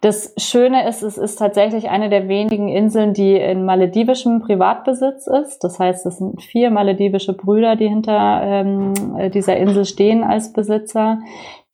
Das 0.00 0.32
Schöne 0.36 0.88
ist, 0.88 1.02
es 1.02 1.18
ist 1.18 1.36
tatsächlich 1.36 1.90
eine 1.90 2.08
der 2.08 2.28
wenigen 2.28 2.68
Inseln, 2.68 3.14
die 3.14 3.34
in 3.34 3.64
maledivischem 3.64 4.40
Privatbesitz 4.40 5.26
ist. 5.26 5.64
Das 5.64 5.80
heißt, 5.80 6.06
es 6.06 6.18
sind 6.18 6.40
vier 6.40 6.70
maledivische 6.70 7.32
Brüder, 7.32 7.74
die 7.74 7.88
hinter 7.88 8.40
ähm, 8.44 9.30
dieser 9.34 9.56
Insel 9.56 9.84
stehen 9.84 10.22
als 10.22 10.52
Besitzer, 10.52 11.18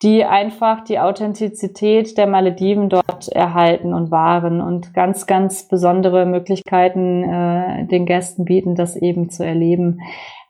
die 0.01 0.25
einfach 0.25 0.83
die 0.83 0.99
Authentizität 0.99 2.17
der 2.17 2.25
Malediven 2.25 2.89
dort 2.89 3.27
erhalten 3.29 3.93
und 3.93 4.09
wahren 4.09 4.59
und 4.59 4.95
ganz, 4.95 5.27
ganz 5.27 5.67
besondere 5.67 6.25
Möglichkeiten 6.25 7.23
äh, 7.23 7.85
den 7.85 8.07
Gästen 8.07 8.43
bieten, 8.45 8.73
das 8.73 8.95
eben 8.95 9.29
zu 9.29 9.45
erleben. 9.45 10.01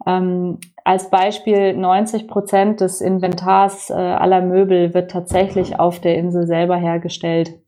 Ähm, 0.08 0.60
als 0.86 1.10
Beispiel 1.10 1.76
90 1.76 2.28
Prozent 2.28 2.80
des 2.80 3.02
Inventars 3.02 3.90
äh, 3.90 3.94
aller 3.94 4.42
Möbel 4.42 4.94
wird 4.94 5.12
tatsächlich 5.12 5.78
auf 5.78 6.00
der 6.00 6.18
Insel 6.18 6.48
selber 6.48 6.78
hergestellt. 6.78 7.65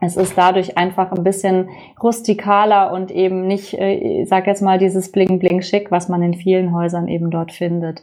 Es 0.00 0.16
ist 0.16 0.36
dadurch 0.36 0.78
einfach 0.78 1.12
ein 1.12 1.22
bisschen 1.22 1.68
rustikaler 2.02 2.92
und 2.92 3.10
eben 3.10 3.46
nicht, 3.46 3.74
äh, 3.74 4.22
ich 4.22 4.28
sag 4.28 4.46
jetzt 4.46 4.62
mal, 4.62 4.78
dieses 4.78 5.12
Bling-Bling-Schick, 5.12 5.90
was 5.90 6.08
man 6.08 6.22
in 6.22 6.34
vielen 6.34 6.74
Häusern 6.74 7.08
eben 7.08 7.30
dort 7.30 7.52
findet. 7.52 8.02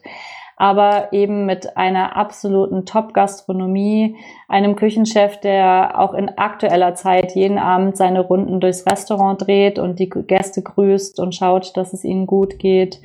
Aber 0.55 1.13
eben 1.13 1.45
mit 1.45 1.77
einer 1.77 2.17
absoluten 2.17 2.85
Top-Gastronomie, 2.85 4.17
einem 4.49 4.75
Küchenchef, 4.75 5.39
der 5.39 5.97
auch 5.97 6.13
in 6.13 6.37
aktueller 6.37 6.95
Zeit 6.95 7.33
jeden 7.33 7.57
Abend 7.57 7.95
seine 7.95 8.19
Runden 8.19 8.59
durchs 8.59 8.85
Restaurant 8.85 9.41
dreht 9.45 9.79
und 9.79 9.99
die 9.99 10.09
Gäste 10.09 10.61
grüßt 10.61 11.19
und 11.19 11.33
schaut, 11.33 11.75
dass 11.77 11.93
es 11.93 12.03
ihnen 12.03 12.27
gut 12.27 12.59
geht 12.59 12.99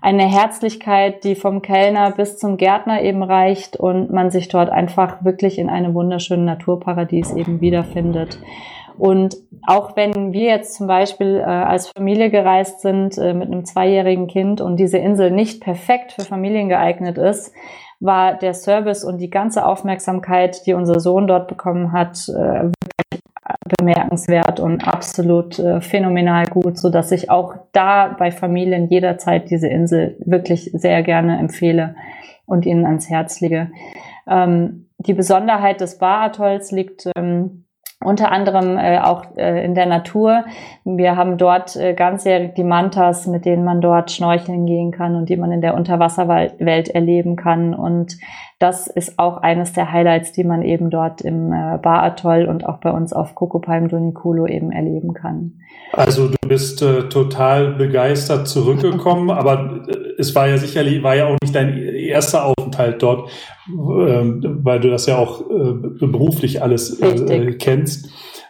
eine 0.00 0.24
Herzlichkeit, 0.24 1.24
die 1.24 1.34
vom 1.34 1.62
Kellner 1.62 2.10
bis 2.10 2.38
zum 2.38 2.56
Gärtner 2.56 3.02
eben 3.02 3.22
reicht 3.22 3.76
und 3.76 4.12
man 4.12 4.30
sich 4.30 4.48
dort 4.48 4.70
einfach 4.70 5.24
wirklich 5.24 5.58
in 5.58 5.68
einem 5.68 5.94
wunderschönen 5.94 6.44
Naturparadies 6.44 7.34
eben 7.34 7.60
wiederfindet. 7.60 8.38
Und 8.98 9.36
auch 9.66 9.96
wenn 9.96 10.32
wir 10.32 10.48
jetzt 10.48 10.74
zum 10.74 10.86
Beispiel 10.86 11.36
äh, 11.36 11.42
als 11.42 11.88
Familie 11.88 12.30
gereist 12.30 12.80
sind 12.80 13.18
äh, 13.18 13.34
mit 13.34 13.48
einem 13.48 13.64
zweijährigen 13.64 14.26
Kind 14.26 14.60
und 14.60 14.76
diese 14.78 14.98
Insel 14.98 15.30
nicht 15.30 15.60
perfekt 15.60 16.12
für 16.12 16.22
Familien 16.22 16.68
geeignet 16.68 17.18
ist, 17.18 17.52
war 18.00 18.34
der 18.34 18.54
Service 18.54 19.04
und 19.04 19.18
die 19.18 19.30
ganze 19.30 19.66
Aufmerksamkeit, 19.66 20.66
die 20.66 20.74
unser 20.74 21.00
Sohn 21.00 21.26
dort 21.26 21.48
bekommen 21.48 21.92
hat, 21.92 22.28
äh, 22.28 22.70
bemerkenswert 23.78 24.60
und 24.60 24.86
absolut 24.86 25.58
äh, 25.58 25.80
phänomenal 25.80 26.46
gut, 26.46 26.78
so 26.78 26.90
dass 26.90 27.12
ich 27.12 27.30
auch 27.30 27.54
da 27.72 28.14
bei 28.18 28.30
Familien 28.30 28.88
jederzeit 28.88 29.50
diese 29.50 29.68
Insel 29.68 30.16
wirklich 30.24 30.70
sehr 30.74 31.02
gerne 31.02 31.38
empfehle 31.38 31.94
und 32.46 32.66
ihnen 32.66 32.86
ans 32.86 33.08
Herz 33.08 33.40
lege. 33.40 33.70
Ähm, 34.28 34.88
die 34.98 35.14
Besonderheit 35.14 35.80
des 35.80 35.98
Baratolls 35.98 36.70
liegt 36.72 37.08
ähm, 37.16 37.66
unter 38.04 38.30
anderem 38.30 38.76
äh, 38.78 38.98
auch 38.98 39.24
äh, 39.36 39.64
in 39.64 39.74
der 39.74 39.86
Natur. 39.86 40.44
Wir 40.84 41.16
haben 41.16 41.38
dort 41.38 41.76
äh, 41.76 41.94
ganzjährig 41.94 42.54
die 42.54 42.64
Mantas, 42.64 43.26
mit 43.26 43.44
denen 43.44 43.64
man 43.64 43.80
dort 43.80 44.10
schnorcheln 44.10 44.66
gehen 44.66 44.90
kann 44.90 45.16
und 45.16 45.28
die 45.28 45.36
man 45.36 45.50
in 45.50 45.62
der 45.62 45.74
Unterwasserwelt 45.74 46.88
erleben 46.88 47.36
kann. 47.36 47.74
Und 47.74 48.18
das 48.58 48.86
ist 48.86 49.18
auch 49.18 49.38
eines 49.38 49.74
der 49.74 49.92
Highlights, 49.92 50.32
die 50.32 50.44
man 50.44 50.62
eben 50.62 50.88
dort 50.88 51.20
im 51.20 51.52
äh, 51.52 51.78
Bar 51.82 52.02
Atoll 52.02 52.46
und 52.46 52.64
auch 52.64 52.78
bei 52.78 52.90
uns 52.90 53.12
auf 53.12 53.34
Coco 53.34 53.58
Palm 53.58 53.88
Donikulo 53.88 54.46
eben 54.46 54.72
erleben 54.72 55.12
kann. 55.12 55.60
Also 55.92 56.28
du 56.28 56.48
bist 56.48 56.80
äh, 56.80 57.08
total 57.10 57.74
begeistert 57.74 58.48
zurückgekommen, 58.48 59.30
aber 59.30 59.82
äh, 59.88 60.14
es 60.18 60.34
war 60.34 60.48
ja 60.48 60.56
sicherlich, 60.56 61.02
war 61.02 61.14
ja 61.14 61.26
auch 61.26 61.36
nicht 61.42 61.54
dein 61.54 61.76
erster 61.76 62.46
Aufenthalt 62.46 63.02
dort, 63.02 63.28
äh, 63.68 63.72
weil 63.74 64.80
du 64.80 64.88
das 64.88 65.04
ja 65.04 65.18
auch 65.18 65.42
äh, 65.42 66.06
beruflich 66.06 66.62
alles 66.62 66.98
äh, 67.00 67.52
kennst. 67.58 68.08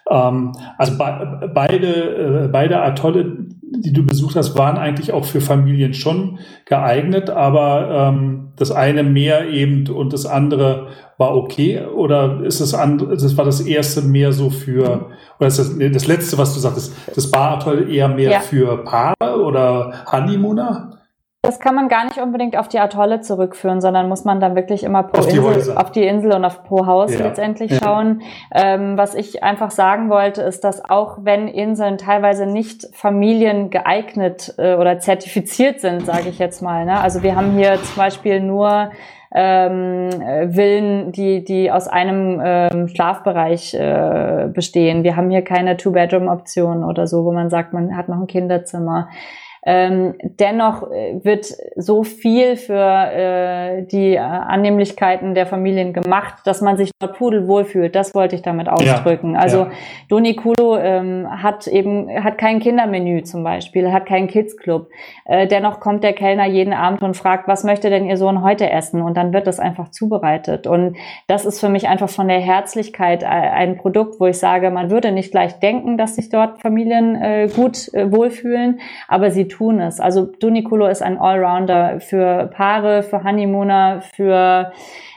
Ähm, 0.08 0.52
also 0.78 0.96
be 0.96 1.50
beide, 1.52 2.44
äh, 2.44 2.48
beide 2.48 2.80
Atolle, 2.80 3.38
die 3.60 3.92
du 3.92 4.06
besucht 4.06 4.36
hast, 4.36 4.56
waren 4.56 4.78
eigentlich 4.78 5.12
auch 5.12 5.24
für 5.24 5.40
Familien 5.40 5.94
schon 5.94 6.38
geeignet, 6.64 7.28
aber 7.28 8.12
ähm, 8.14 8.45
das 8.56 8.72
eine 8.72 9.02
mehr 9.02 9.48
eben 9.50 9.88
und 9.88 10.12
das 10.12 10.26
andere 10.26 10.88
war 11.18 11.34
okay 11.34 11.84
oder 11.84 12.42
ist 12.42 12.60
das 12.60 12.74
andere, 12.74 13.16
das 13.16 13.36
war 13.36 13.44
das 13.44 13.60
erste 13.60 14.02
mehr 14.02 14.32
so 14.32 14.50
für 14.50 15.10
oder 15.38 15.46
ist 15.46 15.58
das 15.58 15.74
nee, 15.74 15.90
das 15.90 16.06
letzte, 16.06 16.38
was 16.38 16.54
du 16.54 16.60
sagtest, 16.60 16.92
das 17.14 17.30
Bar-Atoll 17.30 17.90
eher 17.90 18.08
mehr 18.08 18.30
ja. 18.30 18.40
für 18.40 18.84
Paare 18.84 19.42
oder 19.42 20.04
Honeymooner? 20.10 20.95
Das 21.46 21.60
kann 21.60 21.74
man 21.74 21.88
gar 21.88 22.04
nicht 22.04 22.18
unbedingt 22.18 22.56
auf 22.56 22.68
die 22.68 22.78
Atolle 22.78 23.20
zurückführen, 23.20 23.80
sondern 23.80 24.08
muss 24.08 24.24
man 24.24 24.40
dann 24.40 24.56
wirklich 24.56 24.82
immer 24.84 25.04
pro 25.04 25.20
auf 25.20 25.28
Insel, 25.28 25.62
die 25.62 25.76
auf 25.76 25.92
die 25.92 26.04
Insel 26.04 26.32
und 26.32 26.44
auf 26.44 26.64
pro 26.64 26.86
Haus 26.86 27.14
ja. 27.14 27.24
letztendlich 27.24 27.70
ja. 27.70 27.78
schauen. 27.82 28.22
Ähm, 28.52 28.98
was 28.98 29.14
ich 29.14 29.42
einfach 29.42 29.70
sagen 29.70 30.10
wollte, 30.10 30.42
ist, 30.42 30.64
dass 30.64 30.84
auch 30.84 31.18
wenn 31.22 31.48
Inseln 31.48 31.98
teilweise 31.98 32.46
nicht 32.46 32.88
Familien 32.92 33.70
geeignet 33.70 34.54
äh, 34.58 34.74
oder 34.74 34.98
zertifiziert 34.98 35.80
sind, 35.80 36.04
sage 36.04 36.28
ich 36.28 36.38
jetzt 36.38 36.62
mal. 36.62 36.84
Ne? 36.84 37.00
Also 37.00 37.22
wir 37.22 37.36
haben 37.36 37.52
hier 37.52 37.76
zum 37.82 37.96
Beispiel 37.96 38.40
nur 38.40 38.90
ähm, 39.34 40.10
Villen, 40.50 41.12
die, 41.12 41.44
die 41.44 41.70
aus 41.70 41.88
einem 41.88 42.40
ähm, 42.42 42.88
Schlafbereich 42.88 43.74
äh, 43.74 44.48
bestehen. 44.52 45.04
Wir 45.04 45.16
haben 45.16 45.30
hier 45.30 45.42
keine 45.42 45.76
Two-Bedroom-Option 45.76 46.84
oder 46.84 47.06
so, 47.06 47.24
wo 47.24 47.32
man 47.32 47.50
sagt, 47.50 47.72
man 47.72 47.96
hat 47.96 48.08
noch 48.08 48.18
ein 48.18 48.26
Kinderzimmer. 48.26 49.08
Ähm, 49.68 50.14
dennoch 50.22 50.92
äh, 50.92 51.18
wird 51.24 51.52
so 51.74 52.04
viel 52.04 52.54
für 52.54 52.72
äh, 52.72 53.82
die 53.82 54.14
äh, 54.14 54.18
Annehmlichkeiten 54.18 55.34
der 55.34 55.44
Familien 55.44 55.92
gemacht, 55.92 56.34
dass 56.44 56.60
man 56.60 56.76
sich 56.76 56.92
dort 57.00 57.18
pudelwohl 57.18 57.64
fühlt. 57.64 57.96
Das 57.96 58.14
wollte 58.14 58.36
ich 58.36 58.42
damit 58.42 58.68
ausdrücken. 58.68 59.34
Ja, 59.34 59.40
also 59.40 59.58
ja. 59.58 59.70
Doni 60.08 60.36
Kulo 60.36 60.78
ähm, 60.78 61.26
hat 61.42 61.66
eben 61.66 62.08
hat 62.22 62.38
kein 62.38 62.60
Kindermenü 62.60 63.24
zum 63.24 63.42
Beispiel, 63.42 63.90
hat 63.90 64.06
keinen 64.06 64.28
Kids 64.28 64.56
Club. 64.56 64.88
Äh, 65.24 65.48
dennoch 65.48 65.80
kommt 65.80 66.04
der 66.04 66.12
Kellner 66.12 66.46
jeden 66.46 66.72
Abend 66.72 67.02
und 67.02 67.16
fragt, 67.16 67.48
was 67.48 67.64
möchte 67.64 67.90
denn 67.90 68.06
Ihr 68.06 68.18
Sohn 68.18 68.44
heute 68.44 68.70
essen? 68.70 69.02
Und 69.02 69.16
dann 69.16 69.32
wird 69.32 69.48
das 69.48 69.58
einfach 69.58 69.90
zubereitet. 69.90 70.68
Und 70.68 70.96
das 71.26 71.44
ist 71.44 71.58
für 71.58 71.68
mich 71.68 71.88
einfach 71.88 72.08
von 72.08 72.28
der 72.28 72.38
Herzlichkeit 72.38 73.24
ein 73.24 73.78
Produkt, 73.78 74.20
wo 74.20 74.26
ich 74.26 74.38
sage, 74.38 74.70
man 74.70 74.92
würde 74.92 75.10
nicht 75.10 75.32
gleich 75.32 75.58
denken, 75.58 75.98
dass 75.98 76.14
sich 76.14 76.28
dort 76.28 76.60
Familien 76.60 77.16
äh, 77.16 77.48
gut 77.52 77.92
äh, 77.94 78.12
wohlfühlen, 78.12 78.78
aber 79.08 79.32
sie 79.32 79.48
tun 79.48 79.55
es. 79.80 80.00
Also 80.00 80.26
Dunicolo 80.26 80.86
ist 80.86 81.02
ein 81.02 81.18
Allrounder 81.18 82.00
für 82.00 82.46
Paare, 82.54 83.02
für 83.02 83.24
Honeymooner, 83.24 84.02
für 84.14 84.72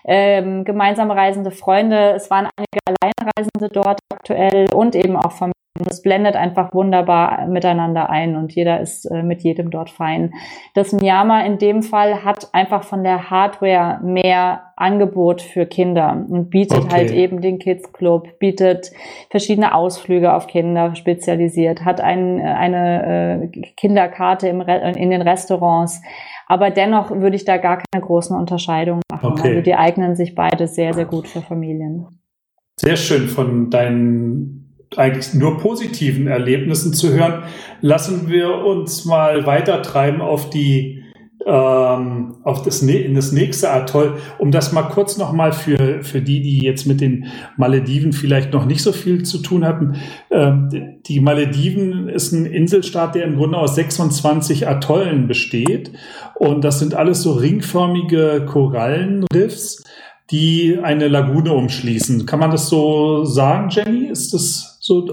ähm, 0.06 0.64
gemeinsam 0.64 1.12
reisende 1.12 1.52
Freunde. 1.52 2.14
Es 2.16 2.30
waren 2.30 2.48
einige 2.56 2.80
Alleinreisende 2.86 3.70
dort 3.72 4.00
aktuell 4.12 4.66
und 4.74 4.96
eben 4.96 5.16
auch 5.16 5.32
Familien. 5.32 5.59
Es 5.88 6.02
blendet 6.02 6.36
einfach 6.36 6.74
wunderbar 6.74 7.48
miteinander 7.48 8.10
ein 8.10 8.36
und 8.36 8.54
jeder 8.54 8.80
ist 8.80 9.06
äh, 9.06 9.24
mit 9.24 9.42
jedem 9.42 9.72
dort 9.72 9.90
fein. 9.90 10.34
Das 10.74 10.92
Miyama 10.94 11.42
in 11.42 11.58
dem 11.58 11.84
Fall 11.84 12.24
hat 12.24 12.50
einfach 12.54 12.84
von 12.84 13.04
der 13.04 13.30
Hardware 13.30 14.00
mehr 14.04 14.64
Angebot 14.76 15.42
für 15.42 15.66
Kinder 15.66 16.26
und 16.30 16.50
bietet 16.50 16.86
okay. 16.86 16.92
halt 16.92 17.12
eben 17.12 17.42
den 17.42 17.60
Kids 17.60 17.92
Club, 17.92 18.40
bietet 18.40 18.92
verschiedene 19.30 19.76
Ausflüge 19.76 20.34
auf 20.34 20.48
Kinder 20.48 20.96
spezialisiert, 20.96 21.84
hat 21.84 22.00
ein, 22.00 22.40
eine 22.42 23.50
äh, 23.54 23.62
Kinderkarte 23.76 24.48
im 24.48 24.62
in 24.62 25.10
den 25.10 25.22
Restaurants. 25.22 26.02
Aber 26.48 26.72
dennoch 26.72 27.12
würde 27.12 27.36
ich 27.36 27.46
da 27.46 27.58
gar 27.58 27.84
keine 27.92 28.04
großen 28.04 28.36
Unterscheidungen 28.36 29.02
machen. 29.12 29.34
Okay. 29.34 29.50
Also 29.50 29.62
die 29.62 29.76
eignen 29.76 30.16
sich 30.16 30.34
beide 30.34 30.68
sehr, 30.68 30.94
sehr 30.94 31.06
gut 31.06 31.28
für 31.28 31.42
Familien. 31.42 32.08
Sehr 32.80 32.96
schön 32.96 33.28
von 33.28 33.70
deinen 33.70 34.69
eigentlich 34.96 35.34
nur 35.34 35.58
positiven 35.58 36.28
Erlebnissen 36.28 36.94
zu 36.94 37.14
hören. 37.14 37.44
Lassen 37.82 38.30
wir 38.30 38.54
uns 38.54 39.06
mal 39.06 39.46
weiter 39.46 39.82
treiben 39.82 40.22
auf 40.22 40.50
die 40.50 41.00
ähm, 41.46 42.36
auf 42.44 42.64
das, 42.64 42.82
in 42.82 43.16
das 43.16 43.32
nächste 43.32 43.72
Atoll, 43.72 44.18
um 44.38 44.52
das 44.52 44.72
mal 44.72 44.84
kurz 44.84 45.18
nochmal 45.18 45.54
für, 45.54 46.04
für 46.04 46.22
die, 46.22 46.42
die 46.42 46.60
jetzt 46.60 46.86
mit 46.86 47.02
den 47.02 47.28
Malediven 47.58 48.12
vielleicht 48.14 48.52
noch 48.52 48.66
nicht 48.66 48.84
so 48.84 48.92
viel 48.92 49.24
zu 49.24 49.40
tun 49.40 49.66
hatten. 49.66 49.96
Ähm, 50.32 51.00
die 51.08 51.20
Malediven 51.20 52.10
ist 52.10 52.34
ein 52.34 52.46
Inselstaat, 52.46 53.16
der 53.16 53.24
im 53.24 53.38
Grunde 53.38 53.58
aus 53.58 53.76
26 53.76 54.68
Atollen 54.68 55.28
besteht. 55.28 55.92
Und 56.36 56.64
das 56.64 56.80
sind 56.80 56.94
alles 56.94 57.22
so 57.22 57.32
ringförmige 57.34 58.46
Korallenriffs, 58.46 59.84
die 60.32 60.78
eine 60.82 61.08
Lagune 61.08 61.54
umschließen. 61.54 62.26
Kann 62.26 62.40
man 62.40 62.52
das 62.52 62.70
so 62.70 63.24
sagen, 63.26 63.70
Jenny? 63.70 64.08
Ist 64.08 64.34
das 64.34 64.69
so 64.90 65.08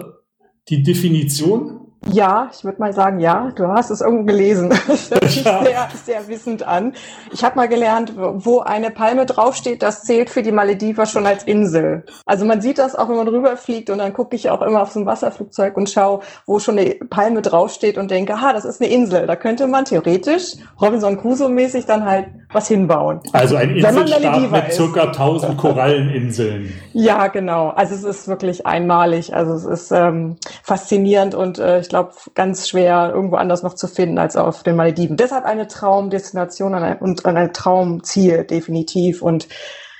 die 0.68 0.82
Definition? 0.82 1.82
Ja, 2.12 2.50
ich 2.52 2.64
würde 2.64 2.78
mal 2.78 2.92
sagen, 2.92 3.18
ja, 3.20 3.50
du 3.56 3.66
hast 3.66 3.90
es 3.90 4.00
irgendwo 4.00 4.24
gelesen. 4.24 4.70
Das 4.86 5.10
hört 5.10 5.24
sich 5.24 5.44
ja. 5.44 5.64
sehr, 5.64 5.88
sehr 6.04 6.28
wissend 6.28 6.62
an. 6.62 6.94
Ich 7.32 7.44
habe 7.44 7.56
mal 7.56 7.68
gelernt, 7.68 8.14
wo 8.16 8.60
eine 8.60 8.90
Palme 8.90 9.26
draufsteht, 9.26 9.82
das 9.82 10.02
zählt 10.02 10.30
für 10.30 10.42
die 10.42 10.52
Malediver 10.52 11.06
schon 11.06 11.26
als 11.26 11.44
Insel. 11.44 12.04
Also 12.24 12.44
man 12.44 12.60
sieht 12.60 12.78
das 12.78 12.94
auch, 12.94 13.08
wenn 13.08 13.16
man 13.16 13.28
rüberfliegt 13.28 13.90
und 13.90 13.98
dann 13.98 14.12
gucke 14.12 14.36
ich 14.36 14.48
auch 14.50 14.62
immer 14.62 14.82
auf 14.82 14.92
so 14.92 15.00
ein 15.00 15.06
Wasserflugzeug 15.06 15.76
und 15.76 15.90
schaue, 15.90 16.20
wo 16.46 16.58
schon 16.58 16.78
eine 16.78 16.94
Palme 16.94 17.42
draufsteht 17.42 17.98
und 17.98 18.10
denke, 18.10 18.34
aha, 18.34 18.52
das 18.52 18.64
ist 18.64 18.80
eine 18.80 18.90
Insel. 18.90 19.26
Da 19.26 19.36
könnte 19.36 19.66
man 19.66 19.84
theoretisch 19.84 20.54
Robinson 20.80 21.18
Crusoe-mäßig 21.18 21.86
dann 21.86 22.04
halt 22.04 22.28
was 22.56 22.66
hinbauen. 22.68 23.20
Also 23.32 23.54
ein 23.54 23.76
Inselstaat 23.76 24.50
mit 24.50 24.72
circa 24.72 25.04
1000 25.04 25.56
Koralleninseln. 25.58 26.72
Ja, 26.92 27.28
genau. 27.28 27.68
Also 27.68 27.94
es 27.94 28.02
ist 28.02 28.26
wirklich 28.26 28.66
einmalig. 28.66 29.34
Also 29.34 29.52
es 29.52 29.64
ist 29.64 29.92
ähm, 29.92 30.36
faszinierend 30.64 31.34
und 31.34 31.58
äh, 31.58 31.80
ich 31.80 31.88
glaube 31.88 32.12
ganz 32.34 32.68
schwer 32.68 33.12
irgendwo 33.14 33.36
anders 33.36 33.62
noch 33.62 33.74
zu 33.74 33.86
finden 33.86 34.18
als 34.18 34.36
auf 34.36 34.62
den 34.64 34.74
Malediven. 34.74 35.16
Deshalb 35.16 35.44
eine 35.44 35.68
Traumdestination 35.68 36.74
und 36.98 37.24
ein 37.24 37.52
Traumziel 37.52 38.44
definitiv 38.44 39.22
und 39.22 39.46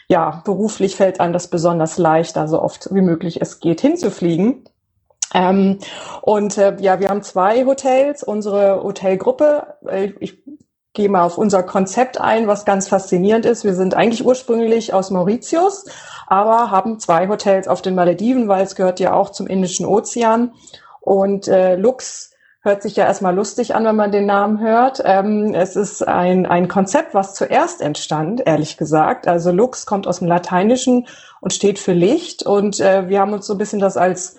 ja, 0.08 0.42
beruflich 0.44 0.96
fällt 0.96 1.20
einem 1.20 1.32
das 1.32 1.48
besonders 1.48 1.98
leicht, 1.98 2.36
da 2.36 2.46
so 2.46 2.62
oft 2.62 2.94
wie 2.94 3.00
möglich 3.00 3.40
es 3.40 3.60
geht, 3.60 3.80
hinzufliegen. 3.80 4.64
Ähm, 5.34 5.78
und 6.22 6.56
äh, 6.56 6.76
ja, 6.80 7.00
wir 7.00 7.08
haben 7.08 7.22
zwei 7.22 7.64
Hotels. 7.64 8.22
Unsere 8.22 8.82
Hotelgruppe, 8.82 9.74
äh, 9.88 10.12
ich 10.20 10.38
gehe 10.96 11.08
mal 11.08 11.22
auf 11.22 11.38
unser 11.38 11.62
Konzept 11.62 12.20
ein, 12.20 12.48
was 12.48 12.64
ganz 12.64 12.88
faszinierend 12.88 13.46
ist. 13.46 13.64
Wir 13.64 13.74
sind 13.74 13.94
eigentlich 13.94 14.24
ursprünglich 14.26 14.92
aus 14.92 15.10
Mauritius, 15.10 15.84
aber 16.26 16.72
haben 16.72 16.98
zwei 16.98 17.28
Hotels 17.28 17.68
auf 17.68 17.82
den 17.82 17.94
Malediven, 17.94 18.48
weil 18.48 18.64
es 18.64 18.74
gehört 18.74 18.98
ja 18.98 19.12
auch 19.12 19.30
zum 19.30 19.46
Indischen 19.46 19.86
Ozean. 19.86 20.54
Und 21.00 21.46
äh, 21.46 21.76
Lux 21.76 22.32
hört 22.62 22.82
sich 22.82 22.96
ja 22.96 23.04
erstmal 23.04 23.34
lustig 23.34 23.74
an, 23.76 23.84
wenn 23.84 23.94
man 23.94 24.10
den 24.10 24.26
Namen 24.26 24.58
hört. 24.58 25.00
Ähm, 25.04 25.54
es 25.54 25.76
ist 25.76 26.02
ein, 26.06 26.46
ein 26.46 26.66
Konzept, 26.66 27.14
was 27.14 27.34
zuerst 27.34 27.80
entstand, 27.82 28.42
ehrlich 28.44 28.76
gesagt. 28.78 29.28
Also 29.28 29.52
Lux 29.52 29.86
kommt 29.86 30.08
aus 30.08 30.18
dem 30.18 30.26
Lateinischen 30.26 31.06
und 31.40 31.52
steht 31.52 31.78
für 31.78 31.92
Licht. 31.92 32.42
Und 32.42 32.80
äh, 32.80 33.08
wir 33.08 33.20
haben 33.20 33.34
uns 33.34 33.46
so 33.46 33.54
ein 33.54 33.58
bisschen 33.58 33.80
das 33.80 33.96
als 33.98 34.36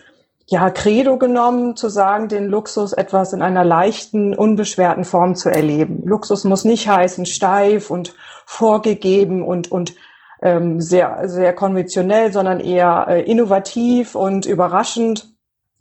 ja, 0.49 0.69
Credo 0.69 1.17
genommen, 1.17 1.75
zu 1.75 1.89
sagen, 1.89 2.29
den 2.29 2.47
Luxus 2.47 2.93
etwas 2.93 3.33
in 3.33 3.41
einer 3.41 3.65
leichten, 3.65 4.33
unbeschwerten 4.33 5.03
Form 5.03 5.36
zu 5.36 5.49
erleben. 5.49 6.03
Luxus 6.05 6.45
muss 6.45 6.63
nicht 6.63 6.88
heißen 6.88 7.25
steif 7.25 7.89
und 7.91 8.15
vorgegeben 8.45 9.43
und, 9.43 9.69
und 9.69 9.95
ähm, 10.41 10.79
sehr, 10.79 11.27
sehr 11.27 11.53
konventionell, 11.53 12.31
sondern 12.31 12.62
eher 12.62 13.07
äh, 13.10 13.21
innovativ 13.23 14.15
und 14.15 14.45
überraschend. 14.45 15.37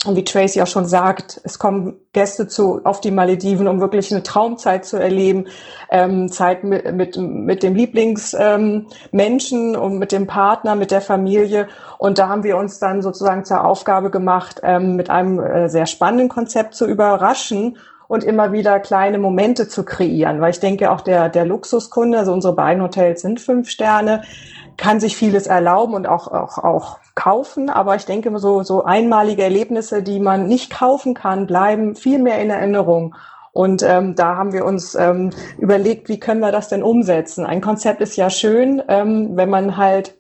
Und 0.07 0.17
wie 0.17 0.25
Tracy 0.25 0.63
auch 0.63 0.67
schon 0.67 0.87
sagt, 0.87 1.41
es 1.45 1.59
kommen 1.59 1.97
Gäste 2.13 2.47
zu 2.47 2.81
auf 2.85 3.01
die 3.01 3.11
Malediven, 3.11 3.67
um 3.67 3.81
wirklich 3.81 4.13
eine 4.13 4.23
Traumzeit 4.23 4.85
zu 4.85 4.99
erleben, 4.99 5.47
ähm, 5.91 6.31
Zeit 6.31 6.65
mit, 6.65 6.93
mit, 6.95 7.17
mit 7.17 7.63
dem 7.63 7.75
Lieblingsmenschen 7.75 9.75
ähm, 9.75 9.81
und 9.81 9.99
mit 9.99 10.13
dem 10.13 10.27
Partner, 10.27 10.77
mit 10.77 10.91
der 10.91 11.01
Familie. 11.01 11.69
Und 11.99 12.19
da 12.19 12.29
haben 12.29 12.45
wir 12.45 12.57
uns 12.57 12.79
dann 12.79 13.03
sozusagen 13.03 13.45
zur 13.45 13.65
Aufgabe 13.65 14.11
gemacht, 14.11 14.61
ähm, 14.63 14.97
mit 14.97 15.11
einem 15.11 15.41
äh, 15.41 15.69
sehr 15.69 15.87
spannenden 15.87 16.29
Konzept 16.29 16.75
zu 16.75 16.87
überraschen 16.87 17.79
und 18.09 18.23
immer 18.23 18.53
wieder 18.53 18.79
kleine 18.79 19.19
Momente 19.19 19.69
zu 19.69 19.85
kreieren. 19.85 20.41
Weil 20.41 20.51
ich 20.51 20.61
denke, 20.61 20.91
auch 20.91 21.01
der, 21.01 21.29
der 21.29 21.45
Luxuskunde, 21.45 22.19
also 22.19 22.33
unsere 22.33 22.55
beiden 22.55 22.83
Hotels 22.83 23.23
sind 23.23 23.41
fünf 23.41 23.69
Sterne, 23.69 24.23
kann 24.77 25.01
sich 25.01 25.17
vieles 25.17 25.47
erlauben 25.47 25.95
und 25.95 26.07
auch, 26.07 26.29
auch, 26.29 26.59
auch 26.59 26.99
kaufen. 27.17 27.69
Aber 27.69 27.97
ich 27.97 28.05
denke, 28.05 28.39
so, 28.39 28.63
so 28.63 28.85
einmalige 28.85 29.43
Erlebnisse, 29.43 30.05
die 30.05 30.21
man 30.21 30.47
nicht 30.47 30.71
kaufen 30.71 31.15
kann, 31.15 31.49
bleiben 31.49 31.97
viel 31.97 32.21
mehr 32.21 32.41
in 32.41 32.51
Erinnerung. 32.51 33.17
Und 33.53 33.83
ähm, 33.83 34.15
da 34.15 34.37
haben 34.37 34.53
wir 34.53 34.65
uns 34.65 34.95
ähm, 34.95 35.31
überlegt, 35.59 36.09
wie 36.09 36.21
können 36.21 36.41
wir 36.41 36.53
das 36.53 36.69
denn 36.69 36.85
umsetzen? 36.85 37.45
Ein 37.45 37.63
Konzept 37.63 38.01
ist 38.01 38.17
ja 38.17 38.31
schön, 38.31 38.83
ähm, 38.87 39.31
wenn 39.35 39.51
man 39.51 39.77
halt 39.77 40.15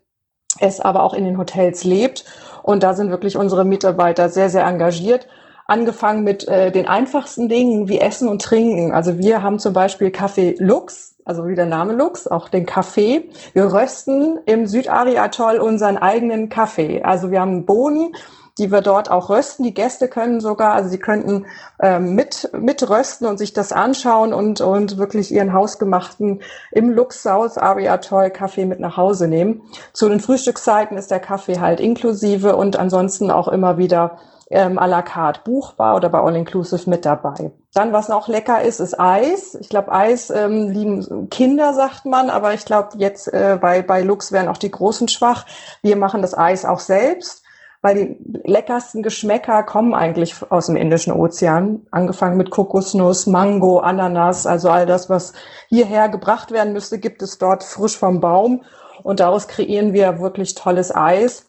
es 0.59 0.81
aber 0.81 1.03
auch 1.03 1.15
in 1.15 1.25
den 1.25 1.39
Hotels 1.39 1.85
lebt. 1.85 2.25
Und 2.63 2.83
da 2.83 2.95
sind 2.95 3.11
wirklich 3.11 3.37
unsere 3.37 3.65
Mitarbeiter 3.65 4.29
sehr, 4.29 4.49
sehr 4.49 4.65
engagiert 4.65 5.29
angefangen 5.67 6.23
mit 6.23 6.47
äh, 6.49 6.71
den 6.71 6.87
einfachsten 6.87 7.49
Dingen 7.49 7.89
wie 7.89 7.99
Essen 7.99 8.29
und 8.29 8.43
Trinken. 8.43 8.93
Also 8.93 9.19
wir 9.19 9.43
haben 9.43 9.59
zum 9.59 9.73
Beispiel 9.73 10.11
Kaffee 10.11 10.55
Lux, 10.59 11.16
also 11.27 11.47
wie 11.49 11.57
der 11.57 11.67
Name 11.67 11.93
Lux, 11.93 12.27
auch 12.29 12.49
den 12.49 12.65
Kaffee. 12.65 13.29
Wir 13.53 13.73
rösten 13.73 14.39
im 14.47 14.67
Südari-Atoll 14.67 15.59
unseren 15.59 15.99
eigenen 15.99 16.49
Kaffee. 16.49 17.03
Also 17.03 17.33
wir 17.33 17.41
haben 17.41 17.67
Bohnen, 17.67 18.15
die 18.59 18.71
wir 18.71 18.81
dort 18.81 19.11
auch 19.11 19.29
rösten. 19.29 19.65
Die 19.65 19.75
Gäste 19.75 20.09
können 20.09 20.41
sogar, 20.41 20.73
also 20.75 20.89
sie 20.89 21.01
könnten 21.01 21.47
ähm, 21.81 22.15
mit, 22.15 22.49
mit 22.57 22.89
rösten 22.89 23.27
und 23.27 23.39
sich 23.39 23.53
das 23.53 23.73
anschauen 23.73 24.33
und, 24.33 24.61
und 24.61 24.99
wirklich 24.99 25.33
ihren 25.33 25.53
hausgemachten 25.53 26.41
im 26.71 26.91
Luxhaus 26.91 27.59
Ari 27.59 27.89
Atoll 27.89 28.31
Kaffee 28.31 28.65
mit 28.65 28.79
nach 28.79 28.97
Hause 28.97 29.27
nehmen. 29.27 29.63
Zu 29.93 30.09
den 30.09 30.21
Frühstückszeiten 30.21 30.97
ist 30.97 31.11
der 31.11 31.21
Kaffee 31.21 31.59
halt 31.59 31.81
inklusive 31.81 32.55
und 32.55 32.79
ansonsten 32.79 33.33
auch 33.33 33.49
immer 33.49 33.79
wieder 33.79 34.19
ähm, 34.51 34.79
à 34.79 34.87
la 34.87 35.03
carte 35.03 35.41
buchbar 35.45 35.97
oder 35.97 36.09
bei 36.09 36.21
All 36.21 36.37
Inclusive 36.37 36.89
mit 36.89 37.05
dabei. 37.05 37.51
Dann, 37.75 37.93
was 37.93 38.09
noch 38.09 38.29
lecker 38.29 38.63
ist, 38.63 38.81
ist 38.81 38.99
Eis. 38.99 39.57
Ich 39.61 39.69
glaube, 39.69 39.93
Eis 39.93 40.31
ähm, 40.31 40.71
lieben 40.71 41.29
Kinder, 41.31 41.75
sagt 41.75 42.05
man, 42.07 42.31
aber 42.31 42.55
ich 42.55 42.65
glaube, 42.65 42.91
jetzt 42.97 43.33
äh, 43.33 43.59
bei, 43.61 43.83
bei 43.83 44.03
Lux 44.03 44.33
werden 44.33 44.49
auch 44.49 44.57
die 44.57 44.71
Großen 44.71 45.09
schwach. 45.09 45.47
Wir 45.83 45.97
machen 45.97 46.23
das 46.23 46.37
Eis 46.37 46.65
auch 46.65 46.79
selbst, 46.79 47.43
weil 47.83 47.95
die 47.97 48.41
leckersten 48.45 49.03
Geschmäcker 49.03 49.65
kommen 49.65 49.95
eigentlich 49.95 50.35
aus 50.49 50.67
dem 50.67 50.77
Indischen 50.77 51.13
Ozean. 51.13 51.87
Angefangen 51.91 52.37
mit 52.37 52.51
Kokosnuss, 52.51 53.27
Mango, 53.27 53.81
Ananas, 53.81 54.47
also 54.47 54.71
all 54.71 54.87
das, 54.87 55.11
was 55.11 55.33
hierher 55.69 56.09
gebracht 56.09 56.53
werden 56.53 56.73
müsste, 56.73 56.99
gibt 56.99 57.21
es 57.21 57.39
dort 57.39 57.65
frisch 57.65 57.99
vom 57.99 58.21
Baum. 58.21 58.63
Und 59.03 59.21
daraus 59.21 59.49
kreieren 59.49 59.93
wir 59.93 60.21
wirklich 60.21 60.55
tolles 60.55 60.95
Eis 60.95 61.47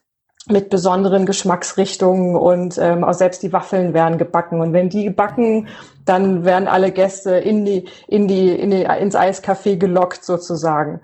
mit 0.49 0.69
besonderen 0.69 1.25
Geschmacksrichtungen 1.25 2.36
und 2.36 2.77
ähm, 2.77 3.03
auch 3.03 3.13
selbst 3.13 3.43
die 3.43 3.53
Waffeln 3.53 3.93
werden 3.93 4.17
gebacken. 4.17 4.62
Und 4.62 4.73
wenn 4.73 4.89
die 4.89 5.03
gebacken, 5.03 5.67
dann 6.05 6.45
werden 6.45 6.67
alle 6.67 6.91
Gäste 6.91 7.31
in 7.31 7.65
die, 7.65 7.86
in 8.07 8.27
die, 8.27 8.49
in 8.49 8.71
die, 8.71 8.83
ins 8.83 9.15
Eiscafé 9.15 9.75
gelockt 9.77 10.23
sozusagen. 10.23 11.01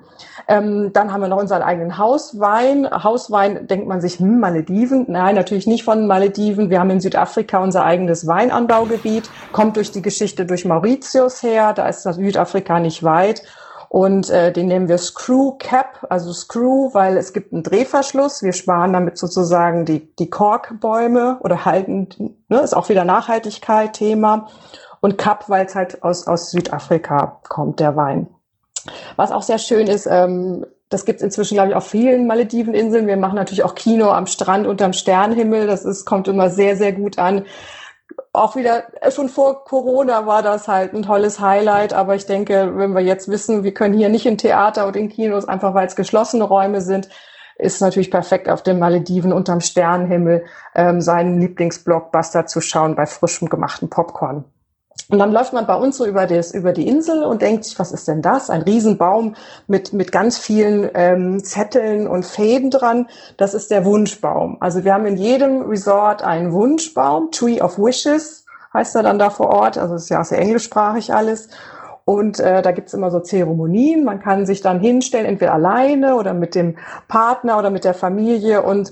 Ähm, 0.48 0.92
dann 0.94 1.12
haben 1.12 1.22
wir 1.22 1.28
noch 1.28 1.40
unseren 1.40 1.62
eigenen 1.62 1.98
Hauswein. 1.98 2.88
Hauswein 2.90 3.68
denkt 3.68 3.88
man 3.88 4.02
sich, 4.02 4.20
hm, 4.20 4.40
Malediven. 4.40 5.06
Nein, 5.08 5.36
natürlich 5.36 5.68
nicht 5.68 5.84
von 5.84 6.08
Malediven. 6.08 6.70
Wir 6.70 6.80
haben 6.80 6.90
in 6.90 7.02
Südafrika 7.02 7.60
unser 7.60 7.86
eigenes 7.86 8.28
Weinanbaugebiet, 8.28 9.30
kommt 9.52 9.78
durch 9.78 9.92
die 9.92 10.02
Geschichte 10.02 10.46
durch 10.46 10.66
Mauritius 10.66 11.44
her. 11.44 11.74
Da 11.74 11.88
ist 11.88 12.06
das 12.06 12.16
Südafrika 12.16 12.80
nicht 12.80 13.04
weit. 13.04 13.44
Und 13.94 14.32
äh, 14.32 14.52
den 14.52 14.70
nennen 14.70 14.90
wir 14.90 14.98
Screw 14.98 15.52
Cap, 15.60 16.08
also 16.10 16.34
Screw, 16.34 16.92
weil 16.96 17.16
es 17.16 17.32
gibt 17.32 17.54
einen 17.54 17.62
Drehverschluss. 17.62 18.42
Wir 18.42 18.52
sparen 18.52 18.92
damit 18.92 19.20
sozusagen 19.20 19.86
die, 19.86 20.16
die 20.16 20.32
Korkbäume 20.32 21.38
oder 21.42 21.64
halten, 21.64 22.10
ne, 22.50 22.62
ist 22.62 22.76
auch 22.76 22.90
wieder 22.90 23.06
Nachhaltigkeit 23.06 23.94
Thema. 23.94 24.48
Und 25.00 25.20
Cap, 25.20 25.48
weil 25.48 25.68
es 25.68 25.76
halt 25.76 26.02
aus, 26.02 26.26
aus 26.26 26.50
Südafrika 26.50 27.40
kommt, 27.48 27.80
der 27.80 27.96
Wein. 27.96 28.26
Was 29.16 29.32
auch 29.32 29.44
sehr 29.44 29.60
schön 29.60 29.86
ist, 29.86 30.08
ähm, 30.08 30.66
das 30.90 31.06
gibt 31.06 31.18
es 31.18 31.24
inzwischen, 31.24 31.54
glaube 31.54 31.70
ich, 31.70 31.76
auf 31.76 31.86
vielen 31.86 32.26
Malediveninseln. 32.26 33.06
Wir 33.06 33.18
machen 33.18 33.36
natürlich 33.36 33.64
auch 33.64 33.76
Kino 33.76 34.10
am 34.10 34.26
Strand 34.26 34.66
unterm 34.66 34.94
Sternhimmel. 34.94 35.68
Das 35.68 35.86
ist, 35.86 36.06
kommt 36.06 36.28
immer 36.28 36.50
sehr, 36.50 36.76
sehr 36.78 36.94
gut 36.94 37.20
an 37.20 37.46
auch 38.32 38.56
wieder, 38.56 38.84
äh, 39.02 39.12
schon 39.12 39.30
vor 39.30 39.64
Corona 39.66 40.26
war 40.26 40.42
das 40.42 40.68
halt 40.68 40.94
ein 40.94 41.04
tolles 41.04 41.40
Highlight, 41.40 41.94
aber 41.94 42.16
ich 42.16 42.26
denke, 42.26 42.74
wenn 42.76 42.94
wir 42.94 43.02
jetzt 43.02 43.28
wissen, 43.28 43.64
wir 43.64 43.74
können 43.74 43.94
hier 43.94 44.10
nicht 44.10 44.26
in 44.26 44.38
Theater 44.38 44.88
und 44.88 44.96
in 44.96 45.10
Kinos, 45.10 45.48
einfach 45.48 45.74
weil 45.74 45.88
es 45.88 45.96
geschlossene 45.96 46.44
Räume 46.44 46.82
sind, 46.82 47.10
ist 47.58 47.82
natürlich 47.82 48.12
perfekt 48.12 48.50
auf 48.50 48.64
den 48.64 48.80
Malediven 48.80 49.32
unterm 49.32 49.62
Sternenhimmel 49.62 50.46
ähm, 50.76 51.02
seinen 51.02 51.40
Lieblingsblockbuster 51.40 52.46
zu 52.46 52.62
schauen 52.62 52.96
bei 52.96 53.06
frischem 53.06 53.50
gemachten 53.50 53.90
Popcorn. 53.90 54.46
Und 55.10 55.20
dann 55.20 55.32
läuft 55.32 55.54
man 55.54 55.68
bei 55.68 55.76
uns 55.76 55.98
so 55.98 56.06
über, 56.06 56.26
das, 56.28 56.54
über 56.54 56.72
die 56.72 56.88
Insel 56.88 57.24
und 57.24 57.42
denkt 57.42 57.66
sich, 57.66 57.78
was 57.78 57.92
ist 57.92 58.08
denn 58.08 58.22
das? 58.22 58.50
Ein 58.50 58.62
Riesenbaum 58.62 59.36
mit, 59.68 59.94
mit 59.94 60.12
ganz 60.12 60.38
vielen 60.38 60.90
ähm, 60.94 61.44
Zetteln 61.44 62.08
und 62.08 62.26
Fäden 62.26 62.72
dran. 62.72 63.08
Das 63.38 63.54
ist 63.54 63.70
der 63.70 63.86
Wunschbaum. 63.86 64.58
Also 64.60 64.84
wir 64.84 64.94
haben 64.94 65.06
in 65.06 65.18
jedem 65.18 65.64
Resort 65.64 66.24
einen 66.24 66.54
Wunschbaum, 66.54 67.32
Tree 67.32 67.62
of 67.62 67.78
Wishes 67.78 68.44
heißt 68.74 68.96
er 68.96 69.04
dann 69.04 69.20
da 69.20 69.30
vor 69.30 69.50
Ort. 69.50 69.78
Also 69.78 69.96
ist 69.96 70.10
ja 70.10 70.24
sehr 70.24 70.40
englischsprachig 70.40 71.14
alles. 71.14 71.50
Und 72.06 72.40
äh, 72.40 72.62
da 72.62 72.72
gibt's 72.72 72.94
immer 72.94 73.12
so 73.12 73.20
Zeremonien. 73.20 74.04
Man 74.04 74.20
kann 74.20 74.46
sich 74.46 74.62
dann 74.62 74.80
hinstellen, 74.80 75.26
entweder 75.26 75.54
alleine 75.54 76.16
oder 76.16 76.34
mit 76.34 76.56
dem 76.56 76.76
Partner 77.08 77.58
oder 77.58 77.70
mit 77.70 77.86
der 77.86 77.94
Familie 77.94 78.64
und 78.64 78.92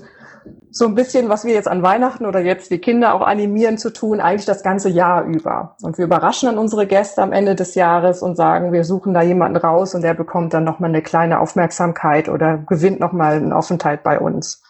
so 0.70 0.86
ein 0.86 0.94
bisschen, 0.94 1.28
was 1.28 1.44
wir 1.44 1.52
jetzt 1.52 1.68
an 1.68 1.82
Weihnachten 1.82 2.24
oder 2.24 2.40
jetzt 2.40 2.70
die 2.70 2.78
Kinder 2.78 3.14
auch 3.14 3.20
animieren 3.20 3.78
zu 3.78 3.92
tun, 3.92 4.20
eigentlich 4.20 4.46
das 4.46 4.62
ganze 4.62 4.88
Jahr 4.88 5.24
über. 5.24 5.76
Und 5.82 5.98
wir 5.98 6.06
überraschen 6.06 6.48
dann 6.48 6.58
unsere 6.58 6.86
Gäste 6.86 7.22
am 7.22 7.32
Ende 7.32 7.54
des 7.54 7.74
Jahres 7.74 8.22
und 8.22 8.36
sagen, 8.36 8.72
wir 8.72 8.84
suchen 8.84 9.12
da 9.12 9.22
jemanden 9.22 9.56
raus 9.56 9.94
und 9.94 10.02
der 10.02 10.14
bekommt 10.14 10.54
dann 10.54 10.64
nochmal 10.64 10.90
eine 10.90 11.02
kleine 11.02 11.40
Aufmerksamkeit 11.40 12.28
oder 12.28 12.58
gewinnt 12.66 13.00
nochmal 13.00 13.34
einen 13.34 13.52
Aufenthalt 13.52 14.02
bei 14.02 14.18
uns. 14.18 14.62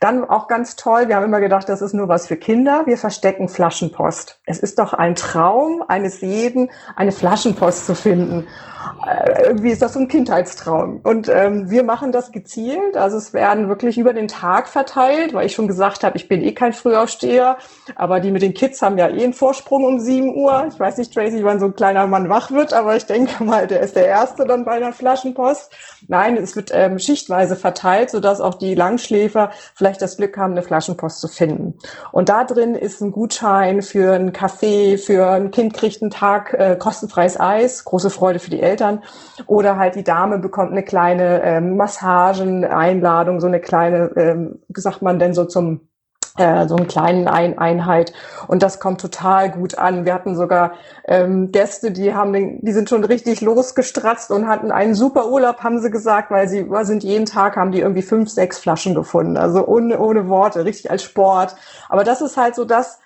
Dann 0.00 0.24
auch 0.24 0.48
ganz 0.48 0.76
toll, 0.76 1.08
wir 1.08 1.16
haben 1.16 1.24
immer 1.24 1.40
gedacht, 1.40 1.68
das 1.68 1.82
ist 1.82 1.92
nur 1.92 2.08
was 2.08 2.26
für 2.26 2.36
Kinder. 2.36 2.84
Wir 2.86 2.96
verstecken 2.96 3.48
Flaschenpost. 3.48 4.40
Es 4.46 4.58
ist 4.60 4.78
doch 4.78 4.94
ein 4.94 5.14
Traum 5.14 5.84
eines 5.86 6.22
jeden, 6.22 6.70
eine 6.96 7.12
Flaschenpost 7.12 7.84
zu 7.84 7.94
finden. 7.94 8.46
Äh, 9.06 9.44
irgendwie 9.44 9.70
ist 9.70 9.82
das 9.82 9.94
so 9.94 10.00
ein 10.00 10.08
Kindheitstraum. 10.08 11.00
Und 11.02 11.28
ähm, 11.28 11.70
wir 11.70 11.82
machen 11.82 12.12
das 12.12 12.32
gezielt. 12.32 12.96
Also 12.96 13.16
es 13.16 13.32
werden 13.32 13.68
wirklich 13.68 13.98
über 13.98 14.12
den 14.12 14.28
Tag 14.28 14.68
verteilt, 14.68 15.32
weil 15.34 15.46
ich 15.46 15.54
schon 15.54 15.68
gesagt 15.68 16.04
habe, 16.04 16.16
ich 16.16 16.28
bin 16.28 16.42
eh 16.42 16.52
kein 16.52 16.72
Frühaufsteher. 16.72 17.56
Aber 17.96 18.20
die 18.20 18.30
mit 18.30 18.42
den 18.42 18.54
Kids 18.54 18.82
haben 18.82 18.98
ja 18.98 19.08
eh 19.08 19.24
einen 19.24 19.32
Vorsprung 19.32 19.84
um 19.84 20.00
7 20.00 20.34
Uhr. 20.34 20.66
Ich 20.68 20.78
weiß 20.78 20.98
nicht, 20.98 21.12
Tracy, 21.14 21.44
wann 21.44 21.60
so 21.60 21.66
ein 21.66 21.74
kleiner 21.74 22.06
Mann 22.06 22.28
wach 22.28 22.50
wird, 22.50 22.72
aber 22.72 22.96
ich 22.96 23.06
denke 23.06 23.42
mal, 23.44 23.66
der 23.66 23.80
ist 23.80 23.96
der 23.96 24.06
Erste 24.06 24.44
dann 24.44 24.64
bei 24.64 24.72
einer 24.72 24.92
Flaschenpost. 24.92 25.70
Nein, 26.08 26.36
es 26.36 26.56
wird 26.56 26.70
ähm, 26.72 26.98
schichtweise 26.98 27.56
verteilt, 27.56 28.10
sodass 28.10 28.40
auch 28.40 28.54
die 28.54 28.74
Langschläfer 28.74 29.50
vielleicht 29.74 30.02
das 30.02 30.16
Glück 30.16 30.36
haben, 30.36 30.52
eine 30.52 30.62
Flaschenpost 30.62 31.20
zu 31.20 31.28
finden. 31.28 31.78
Und 32.12 32.28
da 32.28 32.44
drin 32.44 32.74
ist 32.74 33.00
ein 33.00 33.12
Gutschein 33.12 33.82
für 33.82 34.14
einen 34.14 34.32
Kaffee, 34.32 34.98
für 34.98 35.28
ein 35.30 35.50
Kind 35.50 35.74
kriegt 35.74 36.02
einen 36.02 36.10
Tag 36.10 36.54
äh, 36.54 36.76
kostenfreies 36.78 37.38
Eis, 37.38 37.84
große 37.84 38.10
Freude 38.10 38.38
für 38.38 38.50
die 38.50 38.60
Eltern. 38.60 38.69
Oder 39.46 39.76
halt 39.76 39.94
die 39.94 40.04
Dame 40.04 40.38
bekommt 40.38 40.72
eine 40.72 40.82
kleine 40.82 41.42
ähm, 41.42 41.76
Massagen-Einladung, 41.76 43.40
so 43.40 43.46
eine 43.46 43.60
kleine, 43.60 44.10
ähm, 44.16 44.60
sagt 44.74 45.02
man 45.02 45.18
denn 45.18 45.34
so 45.34 45.44
zum 45.44 45.88
äh, 46.36 46.68
so 46.68 46.76
einen 46.76 46.86
kleinen 46.86 47.28
Ein 47.28 47.58
Einheit 47.58 48.12
und 48.46 48.62
das 48.62 48.78
kommt 48.80 49.00
total 49.00 49.50
gut 49.50 49.76
an. 49.76 50.04
Wir 50.04 50.14
hatten 50.14 50.36
sogar 50.36 50.72
ähm, 51.06 51.50
Gäste, 51.50 51.90
die 51.90 52.14
haben 52.14 52.32
den, 52.32 52.64
die 52.64 52.72
sind 52.72 52.88
schon 52.88 53.04
richtig 53.04 53.40
losgestratzt 53.40 54.30
und 54.30 54.46
hatten 54.46 54.70
einen 54.70 54.94
super 54.94 55.28
Urlaub, 55.28 55.58
haben 55.62 55.80
sie 55.80 55.90
gesagt, 55.90 56.30
weil 56.30 56.48
sie 56.48 56.66
sind 56.82 57.02
jeden 57.02 57.26
Tag 57.26 57.56
haben 57.56 57.72
die 57.72 57.80
irgendwie 57.80 58.02
fünf, 58.02 58.30
sechs 58.30 58.58
Flaschen 58.58 58.94
gefunden, 58.94 59.36
also 59.36 59.66
ohne 59.66 59.98
ohne 59.98 60.28
Worte, 60.28 60.64
richtig 60.64 60.90
als 60.90 61.02
Sport. 61.02 61.56
Aber 61.88 62.04
das 62.04 62.20
ist 62.20 62.36
halt 62.36 62.54
so 62.54 62.64
das, 62.64 63.00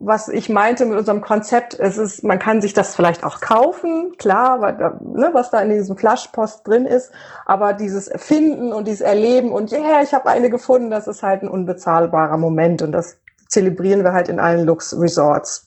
was 0.00 0.28
ich 0.28 0.48
meinte 0.48 0.86
mit 0.86 0.96
unserem 0.96 1.20
Konzept, 1.20 1.78
es 1.78 1.98
ist, 1.98 2.22
man 2.22 2.38
kann 2.38 2.60
sich 2.60 2.72
das 2.72 2.94
vielleicht 2.94 3.24
auch 3.24 3.40
kaufen, 3.40 4.16
klar, 4.16 4.58
ne, 5.02 5.30
was 5.32 5.50
da 5.50 5.60
in 5.60 5.70
diesem 5.70 5.96
Flaschpost 5.96 6.66
drin 6.66 6.86
ist, 6.86 7.10
aber 7.46 7.72
dieses 7.72 8.08
Finden 8.16 8.72
und 8.72 8.86
dieses 8.86 9.00
Erleben 9.00 9.52
und 9.52 9.72
ja, 9.72 9.78
yeah, 9.78 10.02
ich 10.02 10.14
habe 10.14 10.28
eine 10.28 10.50
gefunden, 10.50 10.90
das 10.90 11.08
ist 11.08 11.22
halt 11.22 11.42
ein 11.42 11.48
unbezahlbarer 11.48 12.36
Moment 12.36 12.82
und 12.82 12.92
das 12.92 13.18
zelebrieren 13.48 14.04
wir 14.04 14.12
halt 14.12 14.28
in 14.28 14.38
allen 14.38 14.64
Lux 14.64 14.96
Resorts. 14.98 15.66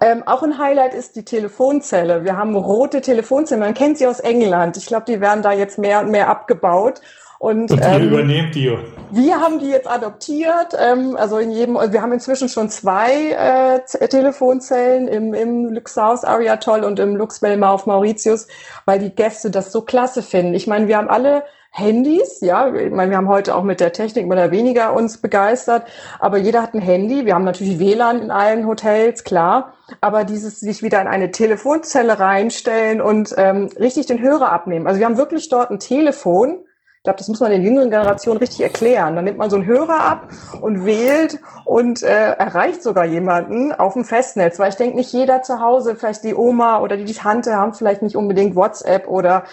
Ähm, 0.00 0.22
auch 0.26 0.42
ein 0.42 0.58
Highlight 0.58 0.94
ist 0.94 1.16
die 1.16 1.24
Telefonzelle. 1.24 2.24
Wir 2.24 2.36
haben 2.36 2.54
rote 2.54 3.00
Telefonzellen. 3.00 3.62
Man 3.62 3.74
kennt 3.74 3.96
sie 3.96 4.06
aus 4.06 4.20
England. 4.20 4.76
Ich 4.76 4.86
glaube, 4.86 5.06
die 5.06 5.20
werden 5.20 5.42
da 5.42 5.52
jetzt 5.52 5.78
mehr 5.78 6.00
und 6.00 6.10
mehr 6.10 6.28
abgebaut. 6.28 7.00
Und, 7.38 7.70
und 7.70 7.80
ähm, 7.82 8.08
übernehmt 8.08 8.54
die? 8.54 8.76
Wir 9.10 9.40
haben 9.40 9.60
die 9.60 9.68
jetzt 9.68 9.88
adoptiert. 9.88 10.76
Ähm, 10.78 11.16
also 11.16 11.38
in 11.38 11.50
jedem, 11.50 11.74
wir 11.74 12.02
haben 12.02 12.12
inzwischen 12.12 12.48
schon 12.48 12.68
zwei 12.68 13.30
äh, 13.30 14.08
Telefonzellen 14.08 15.06
im, 15.06 15.34
im 15.34 15.66
Luxhaus 15.66 16.24
Ariatoll 16.24 16.82
und 16.82 16.98
im 16.98 17.14
Lux 17.16 17.40
Belmar 17.40 17.72
auf 17.72 17.86
Mauritius, 17.86 18.48
weil 18.86 18.98
die 18.98 19.14
Gäste 19.14 19.50
das 19.50 19.70
so 19.70 19.82
klasse 19.82 20.22
finden. 20.22 20.54
Ich 20.54 20.66
meine, 20.66 20.88
wir 20.88 20.96
haben 20.96 21.08
alle 21.08 21.44
Handys, 21.70 22.40
ja, 22.40 22.74
ich 22.74 22.90
meine, 22.90 23.10
wir 23.10 23.18
haben 23.18 23.28
heute 23.28 23.54
auch 23.54 23.62
mit 23.62 23.78
der 23.78 23.92
Technik 23.92 24.26
mehr 24.26 24.36
oder 24.38 24.50
weniger 24.50 24.94
uns 24.94 25.18
begeistert, 25.18 25.84
aber 26.18 26.38
jeder 26.38 26.62
hat 26.62 26.74
ein 26.74 26.80
Handy. 26.80 27.24
Wir 27.24 27.34
haben 27.34 27.44
natürlich 27.44 27.78
WLAN 27.78 28.20
in 28.20 28.30
allen 28.30 28.66
Hotels, 28.66 29.22
klar, 29.22 29.74
aber 30.00 30.24
dieses 30.24 30.58
sich 30.58 30.82
wieder 30.82 31.00
in 31.00 31.06
eine 31.06 31.30
Telefonzelle 31.30 32.18
reinstellen 32.18 33.00
und 33.00 33.34
ähm, 33.36 33.68
richtig 33.78 34.06
den 34.06 34.20
Hörer 34.20 34.50
abnehmen. 34.50 34.86
Also 34.86 34.98
wir 34.98 35.06
haben 35.06 35.18
wirklich 35.18 35.48
dort 35.50 35.70
ein 35.70 35.78
Telefon, 35.78 36.64
glaube, 37.08 37.18
das 37.18 37.28
muss 37.28 37.40
man 37.40 37.50
den 37.50 37.62
jüngeren 37.62 37.88
Generationen 37.88 38.38
richtig 38.38 38.60
erklären. 38.60 39.16
Dann 39.16 39.24
nimmt 39.24 39.38
man 39.38 39.48
so 39.48 39.56
einen 39.56 39.64
Hörer 39.64 40.00
ab 40.00 40.28
und 40.60 40.84
wählt 40.84 41.40
und 41.64 42.02
äh, 42.02 42.32
erreicht 42.32 42.82
sogar 42.82 43.06
jemanden 43.06 43.72
auf 43.72 43.94
dem 43.94 44.04
Festnetz. 44.04 44.58
Weil 44.58 44.68
ich 44.68 44.76
denke, 44.76 44.96
nicht 44.96 45.10
jeder 45.10 45.40
zu 45.40 45.58
Hause, 45.60 45.96
vielleicht 45.96 46.22
die 46.22 46.34
Oma 46.34 46.80
oder 46.80 46.98
die 46.98 47.14
Tante 47.14 47.54
haben 47.56 47.72
vielleicht 47.72 48.02
nicht 48.02 48.14
unbedingt 48.14 48.56
WhatsApp 48.56 49.08
oder 49.08 49.44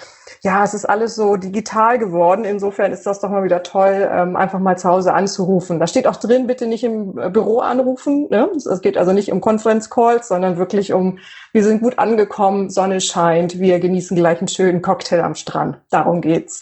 ja, 0.42 0.66
es 0.66 0.74
ist 0.74 0.84
alles 0.84 1.16
so 1.16 1.38
digital 1.38 1.98
geworden. 1.98 2.44
Insofern 2.44 2.92
ist 2.92 3.06
das 3.06 3.22
doch 3.22 3.30
mal 3.30 3.46
wieder 3.46 3.64
toll, 3.64 4.06
ähm, 4.12 4.36
einfach 4.36 4.60
mal 4.60 4.78
zu 4.78 4.90
Hause 4.90 5.14
anzurufen. 5.14 5.80
Da 5.80 5.88
steht 5.88 6.08
auch 6.08 6.18
drin, 6.18 6.48
bitte 6.48 6.68
nicht 6.68 6.84
im 6.84 7.18
äh, 7.18 7.30
Büro 7.30 7.60
anrufen. 7.60 8.28
Ne? 8.30 8.50
Es 8.54 8.82
geht 8.82 8.98
also 8.98 9.14
nicht 9.14 9.32
um 9.32 9.40
Conference 9.40 9.90
Calls, 9.90 10.28
sondern 10.28 10.58
wirklich 10.58 10.92
um, 10.92 11.20
wir 11.54 11.64
sind 11.64 11.82
gut 11.82 12.00
angekommen, 12.00 12.70
Sonne 12.70 13.00
scheint, 13.00 13.60
wir 13.60 13.80
genießen 13.80 14.18
gleich 14.18 14.40
einen 14.40 14.50
schönen 14.50 14.82
Cocktail 14.82 15.22
am 15.22 15.36
Strand. 15.36 15.78
Darum 15.90 16.20
geht's. 16.20 16.60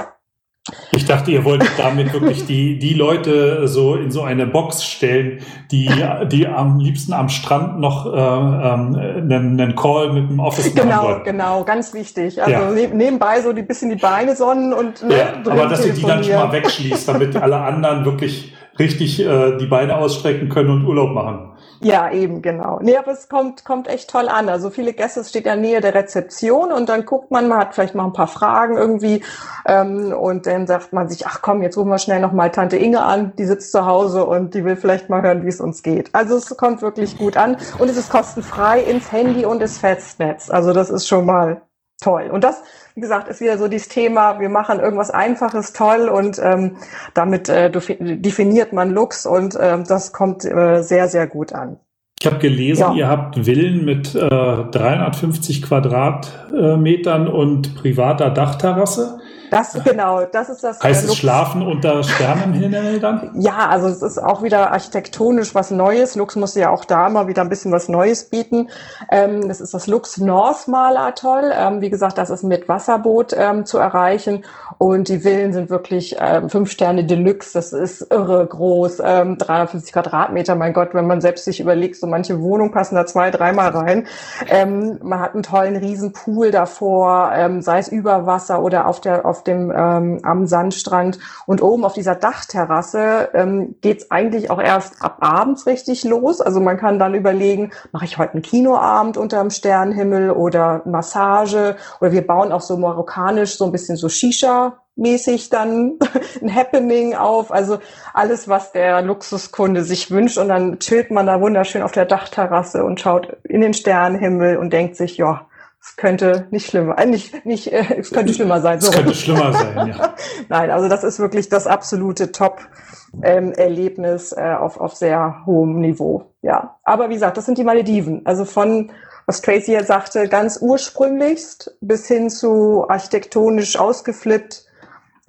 Ich 0.96 1.04
dachte, 1.04 1.32
ihr 1.32 1.44
wolltet 1.44 1.72
damit 1.78 2.14
wirklich 2.14 2.46
die, 2.46 2.80
die 2.80 2.94
Leute 2.94 3.68
so 3.68 3.96
in 3.96 4.12
so 4.12 4.22
eine 4.22 4.48
Box 4.48 4.86
stellen, 4.86 5.40
die, 5.72 5.90
die 6.32 6.48
am 6.48 6.80
liebsten 6.80 7.12
am 7.12 7.28
Strand 7.28 7.82
noch 7.82 8.06
äh, 8.06 8.18
ähm, 8.18 8.96
einen, 8.96 9.60
einen 9.60 9.76
Call 9.76 10.14
mit 10.14 10.30
dem 10.30 10.40
Office 10.40 10.74
machen 10.74 10.88
Genau, 10.90 11.04
wollen. 11.04 11.24
genau, 11.26 11.64
ganz 11.66 11.94
wichtig. 11.94 12.42
Also 12.42 12.52
ja. 12.52 12.72
ne, 12.72 12.88
nebenbei 12.94 13.42
so 13.42 13.50
ein 13.50 13.68
bisschen 13.68 13.90
die 13.90 13.98
Beine 13.98 14.38
sonnen 14.38 14.72
und 14.72 15.04
ne, 15.04 15.18
ja, 15.18 15.52
aber 15.52 15.66
dass 15.68 15.86
ihr 15.86 15.94
die 15.94 16.02
dann 16.02 16.24
schon 16.24 16.36
mal 16.36 16.54
wegschließt, 16.54 17.10
damit 17.10 17.36
alle 17.36 17.58
anderen 17.58 18.06
wirklich 18.06 18.54
richtig 18.80 19.20
äh, 19.20 19.58
die 19.58 19.66
Beine 19.66 19.98
ausstrecken 19.98 20.48
können 20.48 20.70
und 20.70 20.86
Urlaub 20.86 21.12
machen. 21.12 21.53
Ja, 21.84 22.12
eben, 22.12 22.42
genau. 22.42 22.80
Nee, 22.82 22.98
aber 22.98 23.12
es 23.12 23.30
kommt, 23.30 23.66
kommt 23.66 23.88
echt 23.88 24.10
toll 24.10 24.30
an. 24.30 24.50
Also 24.50 24.70
viele 24.70 24.94
Gäste, 24.94 25.22
es 25.22 25.30
steht 25.30 25.46
ja 25.46 25.56
Nähe 25.56 25.82
der 25.82 25.94
Rezeption 25.94 26.72
und 26.72 26.90
dann 26.90 27.06
guckt 27.06 27.32
man, 27.32 27.48
man 27.48 27.60
hat 27.60 27.74
vielleicht 27.76 27.96
mal 27.96 28.06
ein 28.06 28.14
paar 28.14 28.28
Fragen 28.28 28.78
irgendwie 28.78 29.24
ähm, 29.66 30.14
und 30.14 30.46
dann 30.46 30.68
sagt 30.68 30.94
man 30.94 31.10
sich, 31.10 31.28
ach 31.28 31.42
komm, 31.42 31.62
jetzt 31.62 31.78
rufen 31.78 31.90
wir 31.90 31.98
schnell 31.98 32.20
noch 32.20 32.32
mal 32.32 32.52
Tante 32.52 32.78
Inge 32.78 33.02
an, 33.04 33.34
die 33.38 33.46
sitzt 33.46 33.72
zu 33.72 33.86
Hause 33.86 34.26
und 34.26 34.54
die 34.54 34.66
will 34.66 34.76
vielleicht 34.76 35.10
mal 35.10 35.22
hören, 35.22 35.44
wie 35.44 35.50
es 35.50 35.62
uns 35.62 35.84
geht. 35.84 36.10
Also 36.14 36.36
es 36.38 36.56
kommt 36.58 36.82
wirklich 36.82 37.18
gut 37.18 37.38
an 37.38 37.58
und 37.80 37.90
es 37.90 37.98
ist 37.98 38.10
kostenfrei 38.10 38.82
ins 38.82 39.12
Handy 39.12 39.46
und 39.46 39.62
ins 39.62 39.78
Festnetz. 39.78 40.50
Also 40.50 40.74
das 40.74 40.90
ist 40.90 41.08
schon 41.08 41.26
mal 41.26 41.62
toll. 42.02 42.30
Und 42.32 42.44
das, 42.44 42.62
wie 42.96 43.02
gesagt, 43.02 43.28
ist 43.28 43.42
wieder 43.42 43.58
so 43.58 43.68
dieses 43.68 43.88
Thema, 43.88 44.40
wir 44.40 44.50
machen 44.50 44.80
irgendwas 44.80 45.10
Einfaches 45.10 45.74
toll 45.74 46.10
und 46.10 46.40
ähm, 46.42 46.78
damit 47.14 47.50
äh, 47.50 47.72
definiert 47.72 48.74
man 48.74 48.92
Lux 48.92 49.26
und 49.26 49.56
äh, 49.56 49.82
das 49.84 50.14
kommt 50.14 50.46
äh, 50.46 50.82
sehr, 50.82 51.08
sehr 51.08 51.28
gut 51.28 51.54
an. 51.54 51.78
Ich 52.20 52.28
habe 52.28 52.40
gelesen, 52.40 52.82
ja. 52.82 52.94
ihr 52.94 53.08
habt 53.10 53.46
Villen 53.46 53.84
mit 53.84 54.16
äh, 54.16 54.30
350 54.30 55.62
Quadratmetern 55.62 57.28
und 57.28 57.76
privater 57.76 58.30
Dachterrasse. 58.30 59.20
Das 59.54 59.74
genau, 59.84 60.26
das 60.26 60.50
ist 60.50 60.64
das. 60.64 60.82
Heißt 60.82 61.06
äh, 61.06 61.08
es 61.08 61.16
Schlafen 61.16 61.62
unter 61.62 62.04
Sternenhimmel 62.04 63.00
dann? 63.00 63.32
Ja, 63.36 63.70
also 63.70 63.88
es 63.88 64.02
ist 64.02 64.18
auch 64.18 64.42
wieder 64.42 64.72
architektonisch 64.72 65.54
was 65.54 65.70
Neues. 65.70 66.16
Lux 66.16 66.36
muss 66.36 66.56
ja 66.56 66.72
auch 66.72 66.86
da 66.86 67.10
mal 67.10 67.28
wieder 67.28 67.44
ein 67.44 67.50
bisschen 67.50 67.72
was 67.72 67.88
Neues 67.88 68.26
bieten. 68.26 68.70
Ähm, 69.12 69.48
das 69.48 69.62
ist 69.62 69.74
das 69.74 69.86
Lux 69.88 70.18
North 70.18 70.68
Mal 70.68 70.98
Atoll. 70.98 71.52
Ähm, 71.54 71.82
wie 71.82 71.90
gesagt, 71.92 72.18
das 72.18 72.32
ist 72.32 72.44
mit 72.44 72.68
Wasserboot 72.68 73.34
ähm, 73.38 73.66
zu 73.66 73.78
erreichen 73.78 74.44
und 74.80 75.08
die 75.08 75.20
Villen 75.20 75.54
sind 75.54 75.70
wirklich 75.70 76.16
ähm, 76.20 76.50
fünf 76.50 76.72
Sterne 76.72 77.06
Deluxe. 77.06 77.54
Das 77.54 77.74
ist 77.74 78.12
irre 78.12 78.46
groß, 78.46 79.02
ähm, 79.06 79.38
350 79.38 79.94
Quadratmeter. 79.94 80.56
Mein 80.56 80.74
Gott, 80.74 80.90
wenn 80.94 81.06
man 81.06 81.22
selbst 81.22 81.46
sich 81.46 81.60
überlegt, 81.60 81.96
so 81.98 82.08
manche 82.08 82.42
Wohnungen 82.42 82.72
passen 82.72 82.96
da 82.96 83.06
zwei, 83.06 83.30
dreimal 83.30 83.70
rein. 83.70 84.08
Ähm, 84.50 84.98
man 85.04 85.20
hat 85.20 85.34
einen 85.34 85.44
tollen 85.44 85.76
Riesenpool 85.76 86.52
davor, 86.52 87.32
ähm, 87.36 87.62
sei 87.62 87.80
es 87.80 87.88
über 87.88 88.26
Wasser 88.26 88.62
oder 88.62 88.88
auf 88.88 89.00
der 89.00 89.26
auf 89.26 89.43
dem 89.44 89.72
ähm, 89.76 90.20
am 90.24 90.48
Sandstrand 90.48 91.20
und 91.46 91.62
oben 91.62 91.86
auf 91.86 91.94
dieser 91.94 92.16
Dachterrasse 92.16 93.30
ähm, 93.34 93.76
geht 93.82 94.12
eigentlich 94.12 94.50
auch 94.50 94.62
erst 94.62 95.02
ab 95.02 95.18
abends 95.20 95.66
richtig 95.66 96.04
los. 96.04 96.42
Also 96.42 96.60
man 96.60 96.78
kann 96.78 97.00
dann 97.00 97.16
überlegen, 97.16 97.72
mache 97.92 98.06
ich 98.06 98.18
heute 98.18 98.34
einen 98.34 98.42
Kinoabend 98.42 99.18
unter 99.18 99.40
dem 99.42 99.50
Sternenhimmel 99.50 100.32
oder 100.32 100.82
Massage 100.86 101.76
oder 102.00 102.12
wir 102.12 102.26
bauen 102.26 102.52
auch 102.52 102.62
so 102.62 102.78
marokkanisch 102.78 103.58
so 103.58 103.66
ein 103.66 103.72
bisschen 103.72 103.98
so 103.98 104.10
Shisha 104.10 104.78
mäßig 104.96 105.50
dann 105.50 105.98
ein 106.42 106.54
Happening 106.54 107.16
auf. 107.16 107.52
Also 107.52 107.80
alles, 108.14 108.48
was 108.48 108.72
der 108.72 109.02
Luxuskunde 109.02 109.84
sich 109.84 110.12
wünscht. 110.12 110.38
Und 110.38 110.50
dann 110.50 110.80
chillt 110.80 111.12
man 111.12 111.28
da 111.28 111.42
wunderschön 111.42 111.82
auf 111.82 111.92
der 111.92 112.06
Dachterrasse 112.06 112.84
und 112.84 113.00
schaut 113.00 113.38
in 113.44 113.62
den 113.62 113.74
Sternenhimmel 113.74 114.58
und 114.58 114.74
denkt 114.74 114.96
sich, 114.96 115.18
ja, 115.18 115.48
es 115.86 115.98
könnte 115.98 116.48
nicht 116.50 116.70
schlimmer, 116.70 116.98
äh, 116.98 117.06
nicht, 117.06 117.46
nicht, 117.46 117.72
äh, 117.72 118.00
es 118.00 118.12
könnte 118.12 118.34
schlimmer 118.34 118.62
sein. 118.62 118.80
So. 118.80 118.90
Es 118.90 118.96
könnte 118.96 119.14
schlimmer 119.14 119.52
sein, 119.52 119.90
ja. 119.90 120.16
Nein, 120.50 120.72
also 120.72 120.88
das 120.88 121.04
ist 121.04 121.20
wirklich 121.20 121.50
das 121.50 121.68
absolute 121.68 122.32
Top-Erlebnis 122.32 124.34
ähm, 124.38 124.46
äh, 124.46 124.56
auf, 124.56 124.80
auf 124.80 124.96
sehr 124.96 125.44
hohem 125.46 125.82
Niveau. 125.82 126.32
Ja, 126.42 126.78
aber 126.84 127.10
wie 127.10 127.16
gesagt, 127.16 127.36
das 127.36 127.46
sind 127.46 127.58
die 127.58 127.66
Malediven. 127.66 128.26
Also 128.26 128.46
von 128.46 128.94
was 129.26 129.42
Tracy 129.42 129.74
jetzt 129.74 129.88
sagte, 129.88 130.30
ganz 130.30 130.58
ursprünglichst 130.62 131.76
bis 131.82 132.08
hin 132.08 132.30
zu 132.30 132.90
architektonisch 132.90 133.78
ausgeflippt 133.78 134.66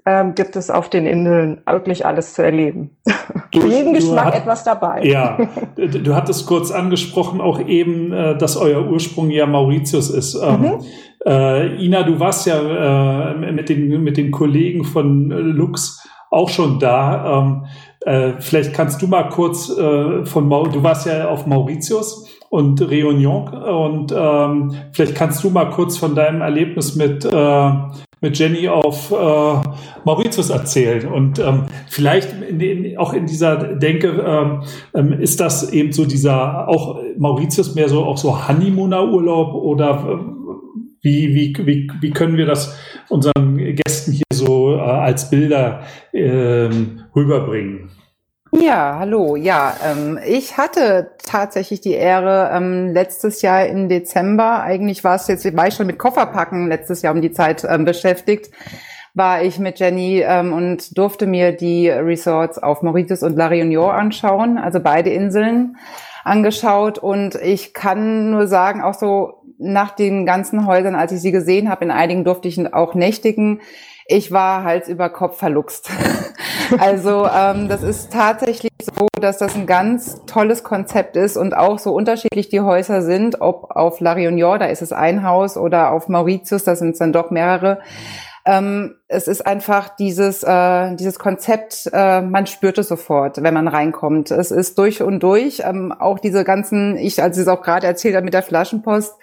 ähm, 0.07 0.35
gibt 0.35 0.57
es 0.57 0.71
auf 0.71 0.91
den 0.91 1.07
Inseln 1.07 1.63
wirklich 1.67 2.05
alles 2.05 2.35
zu 2.35 2.43
erleben. 2.43 2.97
Für 3.55 3.67
jeden 3.67 3.95
Geschmack 3.95 4.27
hat, 4.27 4.35
etwas 4.37 4.65
dabei. 4.65 5.03
Ja, 5.05 5.39
du 5.77 6.15
hattest 6.15 6.47
kurz 6.47 6.71
angesprochen 6.71 7.41
auch 7.41 7.61
eben, 7.61 8.13
äh, 8.13 8.37
dass 8.37 8.57
euer 8.57 8.87
Ursprung 8.87 9.31
ja 9.31 9.47
Mauritius 9.47 10.11
ist. 10.11 10.35
Ähm, 10.35 10.61
mhm. 10.61 10.81
Äh, 11.25 11.85
Ina, 11.85 12.03
du 12.03 12.21
warst 12.21 12.47
ja 12.47 13.31
äh, 13.31 13.53
mit, 13.53 13.69
den, 13.69 14.03
mit 14.03 14.17
den 14.17 14.31
Kollegen 14.31 14.85
von 14.85 15.31
Lux 15.31 16.07
auch 16.31 16.51
schon 16.51 16.79
da. 16.79 17.41
Ähm, 17.41 17.67
äh, 18.05 18.33
vielleicht 18.41 18.75
kannst 18.75 19.01
du 19.01 19.07
mal 19.07 19.29
kurz 19.31 19.71
äh, 19.71 20.27
von 20.27 20.47
Mau 20.47 20.67
du 20.67 20.83
warst 20.83 21.07
ja 21.07 21.29
auf 21.29 21.47
Mauritius 21.47 22.29
und 22.51 22.81
Réunion 22.83 23.51
und 23.51 24.13
ähm, 24.15 24.75
vielleicht 24.93 25.15
kannst 25.15 25.43
du 25.43 25.51
mal 25.51 25.71
kurz 25.71 25.97
von 25.97 26.15
deinem 26.15 26.43
Erlebnis 26.43 26.97
mit 26.97 27.25
äh, 27.25 27.73
mit 28.25 28.39
Jenny 28.39 28.69
auf 28.69 29.13
äh, 29.13 29.69
Mauritius 30.05 30.49
erzählen. 30.49 31.07
Und 31.07 31.39
ähm, 31.39 31.67
vielleicht 31.89 32.33
in, 32.49 32.59
in, 32.59 32.97
auch 32.97 33.13
in 33.13 33.27
dieser 33.27 33.75
Denke 33.77 34.09
ähm, 34.27 34.63
ähm, 34.95 35.13
ist 35.21 35.41
das 35.41 35.71
eben 35.73 35.93
so 35.93 36.07
dieser, 36.07 36.67
auch 36.69 36.99
Mauritius 37.19 37.75
mehr 37.75 37.89
so 37.91 38.03
auch 38.03 38.17
so 38.17 38.49
Honeymooner-Urlaub 38.49 39.55
oder 39.55 39.91
äh, 40.09 40.35
wie, 41.03 41.35
wie, 41.35 41.67
wie, 41.67 41.91
wie 42.01 42.11
können 42.13 42.39
wir 42.39 42.47
das 42.47 42.79
unseren 43.11 43.59
Gästen 43.85 44.13
hier 44.13 44.25
so 44.33 44.75
äh, 44.75 44.81
als 44.81 45.29
Bilder 45.29 45.83
äh, 46.13 46.71
rüberbringen? 47.15 47.91
Ja, 48.61 48.97
hallo. 49.01 49.37
Ja, 49.37 49.75
ähm, 49.85 50.19
ich 50.25 50.57
hatte 50.57 51.11
tatsächlich 51.19 51.81
die 51.81 51.93
Ehre, 51.93 52.51
ähm, 52.53 52.89
letztes 52.93 53.43
Jahr 53.43 53.67
im 53.67 53.89
Dezember, 53.89 54.63
eigentlich 54.63 55.03
war 55.03 55.17
es 55.17 55.27
jetzt, 55.27 55.57
war 55.57 55.67
ich 55.67 55.75
schon 55.75 55.89
mit 55.89 55.99
Kofferpacken 55.99 56.69
letztes 56.69 57.03
Jahr 57.03 57.15
um 57.15 57.21
die 57.21 57.33
Zeit 57.33 57.67
ähm, 57.69 57.85
beschäftigt, 57.85 58.51
war 59.13 59.43
ich 59.43 59.59
mit 59.59 59.81
Jenny 59.81 60.21
ähm, 60.21 60.53
und 60.53 60.97
durfte 60.97 61.27
mir 61.27 61.53
die 61.53 61.89
Resorts 61.89 62.59
auf 62.59 62.83
Mauritius 62.83 63.23
und 63.23 63.37
La 63.37 63.49
Réunion 63.49 63.91
anschauen, 63.91 64.57
also 64.57 64.79
beide 64.79 65.11
Inseln 65.11 65.77
angeschaut 66.23 66.99
und 66.99 67.35
ich 67.35 67.75
kann 67.75 68.31
nur 68.31 68.47
sagen, 68.47 68.83
auch 68.83 68.95
so 68.95 69.43
nach 69.59 69.91
den 69.91 70.27
ganzen 70.27 70.67
Häusern, 70.67 70.95
als 70.95 71.13
ich 71.13 71.21
sie 71.21 71.33
gesehen 71.33 71.69
habe, 71.69 71.85
in 71.85 71.91
einigen 71.91 72.25
durfte 72.25 72.49
ich 72.49 72.73
auch 72.73 72.95
nächtigen, 72.95 73.61
ich 74.07 74.33
war 74.33 74.65
Hals 74.65 74.89
über 74.89 75.09
Kopf 75.09 75.39
verluxt. 75.39 75.91
also 76.79 77.27
ähm, 77.27 77.69
das 77.69 77.83
ist 77.83 78.13
tatsächlich 78.13 78.73
so, 78.81 79.09
dass 79.21 79.39
das 79.39 79.55
ein 79.55 79.67
ganz 79.67 80.25
tolles 80.27 80.63
Konzept 80.63 81.17
ist 81.17 81.37
und 81.37 81.57
auch 81.57 81.79
so 81.79 81.95
unterschiedlich 81.95 82.49
die 82.49 82.61
Häuser 82.61 83.03
sind, 83.03 83.41
ob 83.41 83.71
auf 83.71 84.01
La 84.01 84.13
Réunion, 84.13 84.59
da 84.59 84.67
ist 84.67 84.83
es 84.83 84.93
ein 84.93 85.27
Haus, 85.27 85.57
oder 85.57 85.93
auf 85.93 86.09
Mauritius, 86.09 86.65
da 86.65 86.77
sind 86.77 86.91
es 86.91 86.99
dann 86.99 87.13
doch 87.13 87.31
mehrere. 87.31 87.81
Ähm, 88.47 88.97
es 89.09 89.27
ist 89.27 89.47
einfach 89.47 89.97
dieses, 89.97 90.43
äh, 90.43 90.95
dieses 90.97 91.19
Konzept, 91.19 91.89
äh, 91.93 92.21
man 92.21 92.47
spürt 92.47 92.77
es 92.77 92.89
sofort, 92.89 93.43
wenn 93.43 93.55
man 93.55 93.69
reinkommt. 93.69 94.31
Es 94.31 94.51
ist 94.51 94.77
durch 94.77 95.03
und 95.03 95.23
durch. 95.23 95.63
Ähm, 95.65 95.93
auch 95.93 96.19
diese 96.19 96.45
ganzen, 96.45 96.99
ich, 96.99 97.23
als 97.23 97.39
ich 97.39 97.43
es 97.43 97.49
auch 97.49 97.63
gerade 97.63 97.87
erzählt 97.87 98.15
habe 98.15 98.25
mit 98.25 98.35
der 98.35 98.43
Flaschenpost, 98.43 99.15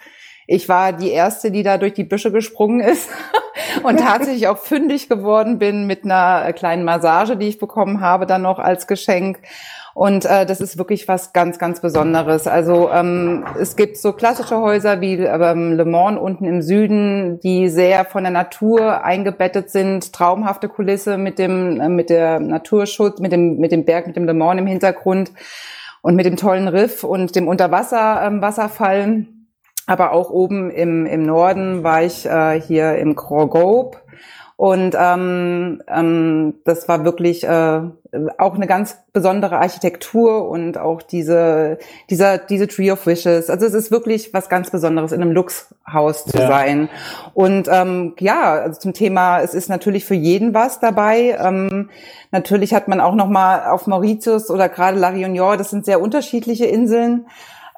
ich 0.46 0.68
war 0.68 0.92
die 0.92 1.10
erste, 1.10 1.50
die 1.50 1.62
da 1.62 1.78
durch 1.78 1.94
die 1.94 2.04
Büsche 2.04 2.32
gesprungen 2.32 2.80
ist 2.80 3.08
und 3.82 4.00
tatsächlich 4.00 4.48
auch 4.48 4.58
fündig 4.58 5.08
geworden 5.08 5.58
bin 5.58 5.86
mit 5.86 6.04
einer 6.04 6.52
kleinen 6.52 6.84
Massage, 6.84 7.36
die 7.36 7.48
ich 7.48 7.58
bekommen 7.58 8.00
habe, 8.00 8.26
dann 8.26 8.42
noch 8.42 8.58
als 8.58 8.86
Geschenk. 8.86 9.38
Und 9.94 10.24
äh, 10.24 10.46
das 10.46 10.60
ist 10.60 10.78
wirklich 10.78 11.06
was 11.06 11.34
ganz, 11.34 11.58
ganz 11.58 11.80
Besonderes. 11.80 12.46
Also 12.46 12.90
ähm, 12.90 13.44
es 13.60 13.76
gibt 13.76 13.98
so 13.98 14.12
klassische 14.14 14.58
Häuser 14.58 15.02
wie 15.02 15.16
ähm, 15.16 15.72
Le 15.72 15.84
Mans 15.84 16.18
unten 16.18 16.46
im 16.46 16.62
Süden, 16.62 17.40
die 17.40 17.68
sehr 17.68 18.06
von 18.06 18.24
der 18.24 18.32
Natur 18.32 19.04
eingebettet 19.04 19.70
sind, 19.70 20.12
traumhafte 20.12 20.68
Kulisse 20.68 21.18
mit 21.18 21.38
dem 21.38 21.78
äh, 21.78 21.88
mit 21.90 22.08
der 22.08 22.40
Naturschutz, 22.40 23.20
mit 23.20 23.32
dem 23.32 23.58
mit 23.58 23.70
dem 23.70 23.84
Berg, 23.84 24.06
mit 24.06 24.16
dem 24.16 24.24
Le 24.24 24.32
Mans 24.32 24.58
im 24.58 24.66
Hintergrund 24.66 25.30
und 26.00 26.16
mit 26.16 26.24
dem 26.24 26.36
tollen 26.36 26.68
Riff 26.68 27.04
und 27.04 27.36
dem 27.36 27.46
Unterwasser 27.46 28.22
ähm, 28.24 28.40
Wasserfall. 28.40 29.26
Aber 29.86 30.12
auch 30.12 30.30
oben 30.30 30.70
im, 30.70 31.06
im 31.06 31.22
Norden 31.24 31.82
war 31.82 32.02
ich 32.02 32.26
äh, 32.26 32.60
hier 32.60 32.96
im 32.96 33.16
Krogob. 33.16 34.02
Und 34.62 34.94
ähm, 34.96 35.82
ähm, 35.88 36.54
das 36.64 36.86
war 36.86 37.04
wirklich 37.04 37.42
äh, 37.42 37.80
auch 38.38 38.54
eine 38.54 38.66
ganz 38.68 38.96
besondere 39.12 39.58
Architektur 39.58 40.48
und 40.48 40.78
auch 40.78 41.02
diese, 41.02 41.78
dieser, 42.10 42.38
diese 42.38 42.68
Tree 42.68 42.92
of 42.92 43.04
Wishes. 43.06 43.50
Also 43.50 43.66
es 43.66 43.74
ist 43.74 43.90
wirklich 43.90 44.32
was 44.32 44.48
ganz 44.48 44.70
Besonderes, 44.70 45.10
in 45.10 45.20
einem 45.20 45.32
Luxhaus 45.32 46.26
zu 46.26 46.38
ja. 46.38 46.46
sein. 46.46 46.88
Und 47.34 47.66
ähm, 47.72 48.14
ja, 48.20 48.52
also 48.52 48.78
zum 48.78 48.92
Thema, 48.92 49.40
es 49.40 49.54
ist 49.54 49.68
natürlich 49.68 50.04
für 50.04 50.14
jeden 50.14 50.54
was 50.54 50.78
dabei. 50.78 51.36
Ähm, 51.42 51.90
natürlich 52.30 52.72
hat 52.72 52.86
man 52.86 53.00
auch 53.00 53.16
noch 53.16 53.28
mal 53.28 53.68
auf 53.68 53.88
Mauritius 53.88 54.48
oder 54.48 54.68
gerade 54.68 54.96
La 54.96 55.08
Réunion, 55.08 55.56
das 55.56 55.70
sind 55.70 55.84
sehr 55.84 56.00
unterschiedliche 56.00 56.66
Inseln. 56.66 57.26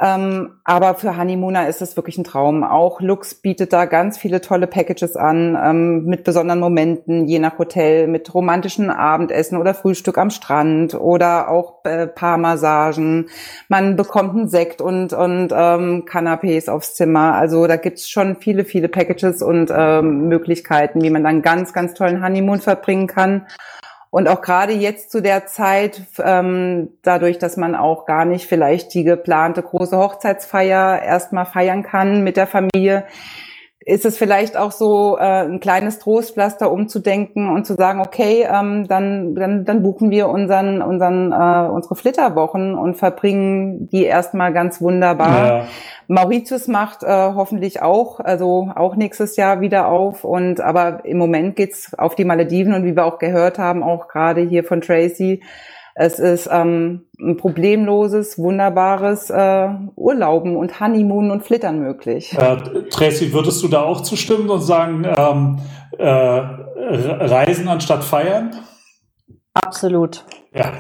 Ähm, 0.01 0.57
aber 0.65 0.95
für 0.95 1.17
Honeymooner 1.17 1.69
ist 1.69 1.81
es 1.81 1.97
wirklich 1.97 2.19
ein 2.19 2.25
Traum. 2.25 2.65
Auch 2.65 3.01
Lux 3.01 3.35
bietet 3.35 3.73
da 3.73 3.85
ganz 3.85 4.19
viele 4.19 4.41
tolle 4.41 4.67
Packages 4.67 5.17
an, 5.17 5.57
ähm, 5.63 6.05
mit 6.05 6.25
besonderen 6.25 6.61
Momenten, 6.61 7.27
je 7.27 7.39
nach 7.39 7.59
Hotel, 7.59 8.09
mit 8.09 8.33
romantischen 8.35 8.91
Abendessen 8.91 9.57
oder 9.57 9.73
Frühstück 9.73 10.19
am 10.19 10.31
Strand 10.31 10.95
oder 10.95 11.49
auch 11.49 11.85
äh, 11.85 12.07
Paarmassagen. 12.07 13.29
Man 13.69 13.97
bekommt 13.97 14.35
einen 14.35 14.49
Sekt 14.49 14.81
und, 14.81 15.13
und 15.13 15.53
ähm, 15.53 16.05
Canapés 16.07 16.69
aufs 16.69 16.95
Zimmer. 16.95 17.35
Also 17.35 17.67
da 17.67 17.77
gibt's 17.77 18.09
schon 18.09 18.37
viele, 18.37 18.65
viele 18.65 18.89
Packages 18.89 19.43
und 19.43 19.73
ähm, 19.75 20.29
Möglichkeiten, 20.29 21.03
wie 21.03 21.11
man 21.11 21.23
dann 21.23 21.43
ganz, 21.43 21.73
ganz 21.73 21.95
tollen 21.95 22.23
Honeymoon 22.25 22.61
verbringen 22.61 23.07
kann. 23.07 23.47
Und 24.15 24.29
auch 24.29 24.43
gerade 24.43 24.73
jetzt 24.73 25.11
zu 25.11 25.21
der 25.21 25.47
Zeit, 25.47 26.03
ähm, 26.23 26.91
dadurch, 27.03 27.39
dass 27.39 27.57
man 27.57 27.75
auch 27.75 28.07
gar 28.07 28.25
nicht 28.25 28.47
vielleicht 28.47 28.95
die 28.95 29.03
geplante 29.03 29.61
große 29.61 29.99
Hochzeitsfeier 29.99 31.03
erstmal 31.03 31.47
feiern 31.47 31.83
kann 31.83 32.23
mit 32.23 32.37
der 32.37 32.47
Familie, 32.47 33.07
ist 33.87 34.07
es 34.07 34.17
vielleicht 34.17 34.57
auch 34.57 34.73
so 34.73 35.19
äh, 35.19 35.45
ein 35.45 35.61
kleines 35.61 35.99
Trostpflaster, 35.99 36.73
umzudenken 36.73 37.51
und 37.51 37.67
zu 37.67 37.75
sagen, 37.75 38.01
okay, 38.01 38.47
ähm, 38.51 38.89
dann, 38.89 39.35
dann, 39.35 39.65
dann 39.65 39.83
buchen 39.83 40.11
wir 40.11 40.29
unseren, 40.29 40.81
unseren, 40.81 41.33
äh, 41.33 41.69
unsere 41.71 41.95
Flitterwochen 41.95 42.75
und 42.75 42.95
verbringen 42.95 43.89
die 43.91 44.05
erstmal 44.05 44.53
ganz 44.53 44.81
wunderbar. 44.81 45.47
Ja. 45.47 45.65
Mauritius 46.09 46.67
macht 46.67 47.03
äh, 47.03 47.07
hoffentlich 47.09 47.83
auch, 47.83 48.21
also 48.21 48.71
auch 48.75 48.97
nächstes 48.97 49.37
Jahr 49.37 49.61
wieder 49.61 49.89
auf. 49.89 50.25
Und 50.25 50.61
aber 50.61 51.05
im 51.05 51.19
Moment 51.19 51.57
geht's 51.57 51.93
auf 51.99 52.15
die 52.15 52.25
Malediven 52.25 52.73
und 52.75 52.85
wie 52.85 52.97
wir 52.97 53.05
auch 53.05 53.19
gehört 53.19 53.59
haben, 53.59 53.83
auch 53.83 54.09
gerade 54.09 54.41
hier 54.41 54.65
von 54.65 54.81
Tracy, 54.81 55.43
es 55.97 56.19
ist 56.19 56.49
ähm, 56.51 57.07
ein 57.21 57.37
problemloses, 57.37 58.37
wunderbares 58.37 59.31
äh, 59.31 59.69
Urlauben 59.95 60.57
und 60.57 60.81
Honeymoon 60.81 61.31
und 61.31 61.45
Flittern 61.45 61.79
möglich. 61.79 62.37
Äh, 62.37 62.57
Tracy, 62.91 63.33
würdest 63.33 63.63
du 63.63 63.69
da 63.69 63.83
auch 63.83 64.01
zustimmen 64.01 64.51
und 64.51 64.61
sagen, 64.61 65.05
ähm, 65.05 65.59
äh, 65.97 66.07
Reisen 66.07 67.69
anstatt 67.69 68.03
feiern? 68.03 68.57
Absolut. 69.55 70.25
Ja. 70.53 70.73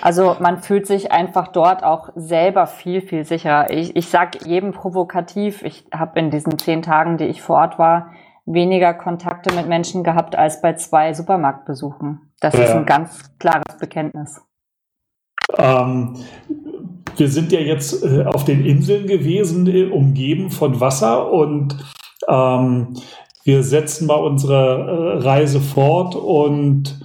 Also 0.00 0.36
man 0.40 0.62
fühlt 0.62 0.86
sich 0.86 1.12
einfach 1.12 1.48
dort 1.48 1.84
auch 1.84 2.08
selber 2.14 2.66
viel, 2.66 3.02
viel 3.02 3.24
sicherer. 3.24 3.70
Ich, 3.70 3.94
ich 3.96 4.08
sag 4.08 4.46
jedem 4.46 4.72
provokativ, 4.72 5.62
ich 5.62 5.84
habe 5.92 6.18
in 6.18 6.30
diesen 6.30 6.58
zehn 6.58 6.80
Tagen, 6.80 7.18
die 7.18 7.26
ich 7.26 7.42
vor 7.42 7.56
Ort 7.56 7.78
war, 7.78 8.12
weniger 8.46 8.94
Kontakte 8.94 9.54
mit 9.54 9.68
Menschen 9.68 10.04
gehabt 10.04 10.36
als 10.36 10.62
bei 10.62 10.74
zwei 10.74 11.12
Supermarktbesuchen. 11.12 12.32
Das 12.40 12.54
ja. 12.54 12.64
ist 12.64 12.72
ein 12.72 12.86
ganz 12.86 13.38
klares 13.38 13.76
Bekenntnis. 13.78 14.40
Ähm, 15.56 16.16
wir 17.16 17.28
sind 17.28 17.52
ja 17.52 17.60
jetzt 17.60 18.02
äh, 18.04 18.24
auf 18.24 18.44
den 18.44 18.64
Inseln 18.64 19.06
gewesen, 19.06 19.66
äh, 19.66 19.84
umgeben 19.84 20.50
von 20.50 20.80
Wasser 20.80 21.30
und 21.30 21.76
ähm, 22.28 22.94
wir 23.44 23.62
setzen 23.62 24.06
mal 24.06 24.16
unsere 24.16 25.18
äh, 25.18 25.22
Reise 25.22 25.60
fort 25.60 26.14
und 26.14 26.98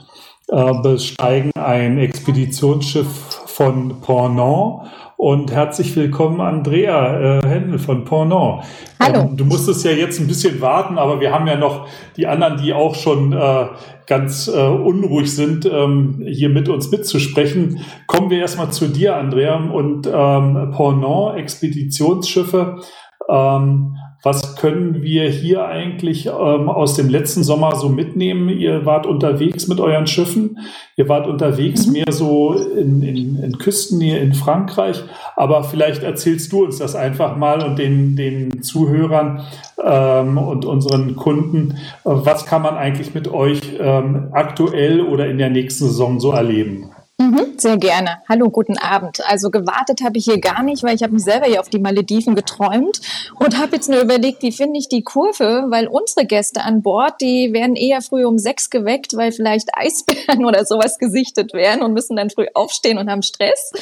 äh, 0.48 0.74
besteigen 0.82 1.52
ein 1.56 1.98
Expeditionsschiff 1.98 3.08
von 3.46 4.02
Pornon 4.02 4.88
und 5.20 5.52
herzlich 5.52 5.94
willkommen, 5.98 6.40
Andrea 6.40 7.40
äh, 7.40 7.46
Händel 7.46 7.78
von 7.78 8.06
Pornon. 8.06 8.62
Hallo. 9.02 9.20
Ähm, 9.20 9.36
du 9.36 9.44
musstest 9.44 9.84
ja 9.84 9.92
jetzt 9.92 10.18
ein 10.18 10.28
bisschen 10.28 10.62
warten, 10.62 10.98
aber 10.98 11.20
wir 11.20 11.34
haben 11.34 11.46
ja 11.46 11.58
noch 11.58 11.90
die 12.16 12.26
anderen, 12.26 12.56
die 12.62 12.74
auch 12.74 12.96
schon 12.96 13.34
äh, 13.34 13.66
ganz 14.10 14.48
äh, 14.48 14.52
unruhig 14.52 15.34
sind, 15.34 15.66
ähm, 15.66 16.22
hier 16.28 16.50
mit 16.50 16.68
uns 16.68 16.92
mitzusprechen. 16.92 17.80
Kommen 18.08 18.32
wir 18.32 18.40
erstmal 18.40 18.72
zu 18.72 18.88
dir, 18.88 19.16
Andrea, 19.16 19.56
und 19.56 20.08
ähm, 20.08 20.72
Pornon, 20.72 21.38
Expeditionsschiffe. 21.38 22.82
Ähm, 23.30 23.96
was 24.22 24.58
können 24.58 25.02
wir 25.02 25.30
hier 25.30 25.66
eigentlich 25.66 26.26
ähm, 26.26 26.70
aus 26.70 26.96
dem 26.96 27.08
letzten 27.08 27.44
Sommer 27.44 27.76
so 27.76 27.88
mitnehmen? 27.88 28.50
Ihr 28.50 28.86
wart 28.86 29.06
unterwegs 29.06 29.68
mit 29.68 29.80
euren 29.80 30.08
Schiffen, 30.08 30.60
ihr 30.98 31.08
wart 31.08 31.26
unterwegs 31.26 31.88
mhm. 31.88 31.94
mehr 31.94 32.12
so 32.12 32.54
in, 32.54 33.02
in, 33.02 33.42
in 33.42 33.58
Küstennähe 33.58 34.20
in 34.20 34.34
Frankreich, 34.34 35.02
aber 35.38 35.64
vielleicht 35.64 36.04
erzählst 36.04 36.52
du 36.52 36.66
uns 36.66 36.80
das 36.80 36.96
einfach 36.96 37.38
mal 37.38 37.64
und 37.64 37.80
den, 37.80 38.18
den 38.18 38.62
Zuhörern 38.62 39.46
ähm, 39.82 40.38
und 40.38 40.66
unseren 40.66 41.16
Kunden, 41.16 41.78
was 42.04 42.46
kann 42.46 42.62
man 42.62 42.76
eigentlich 42.76 43.14
mit 43.14 43.32
euch 43.32 43.62
ähm, 43.80 44.30
aktuell 44.34 45.02
oder 45.02 45.28
in 45.28 45.38
der 45.38 45.50
nächsten 45.50 45.86
Saison 45.86 46.20
so 46.20 46.32
erleben? 46.34 46.92
Mhm, 47.22 47.56
sehr 47.58 47.76
gerne. 47.76 48.22
Hallo, 48.30 48.50
guten 48.50 48.78
Abend. 48.78 49.20
Also 49.28 49.52
gewartet 49.52 50.00
habe 50.02 50.18
ich 50.18 50.24
hier 50.24 50.40
gar 50.40 50.64
nicht, 50.64 50.84
weil 50.84 50.96
ich 50.96 51.04
habe 51.04 51.12
mich 51.12 51.26
selber 51.26 51.48
hier 51.48 51.60
auf 51.60 51.68
die 51.68 51.78
Malediven 51.78 52.34
geträumt 52.34 53.02
und 53.38 53.58
habe 53.58 53.76
jetzt 53.76 53.90
nur 53.90 54.00
überlegt, 54.00 54.42
wie 54.42 54.54
finde 54.54 54.80
ich 54.80 54.88
die 54.88 55.04
Kurve, 55.04 55.66
weil 55.68 55.90
unsere 55.90 56.26
Gäste 56.26 56.62
an 56.64 56.82
Bord, 56.82 57.20
die 57.20 57.52
werden 57.52 57.76
eher 57.76 58.02
früh 58.02 58.24
um 58.24 58.38
sechs 58.38 58.70
geweckt, 58.70 59.18
weil 59.18 59.34
vielleicht 59.34 59.68
Eisbären 59.74 60.46
oder 60.46 60.64
sowas 60.64 60.98
gesichtet 60.98 61.52
werden 61.52 61.84
und 61.84 61.92
müssen 61.92 62.16
dann 62.16 62.30
früh 62.30 62.48
aufstehen 62.54 62.98
und 62.98 63.12
haben 63.12 63.22
Stress. 63.22 63.74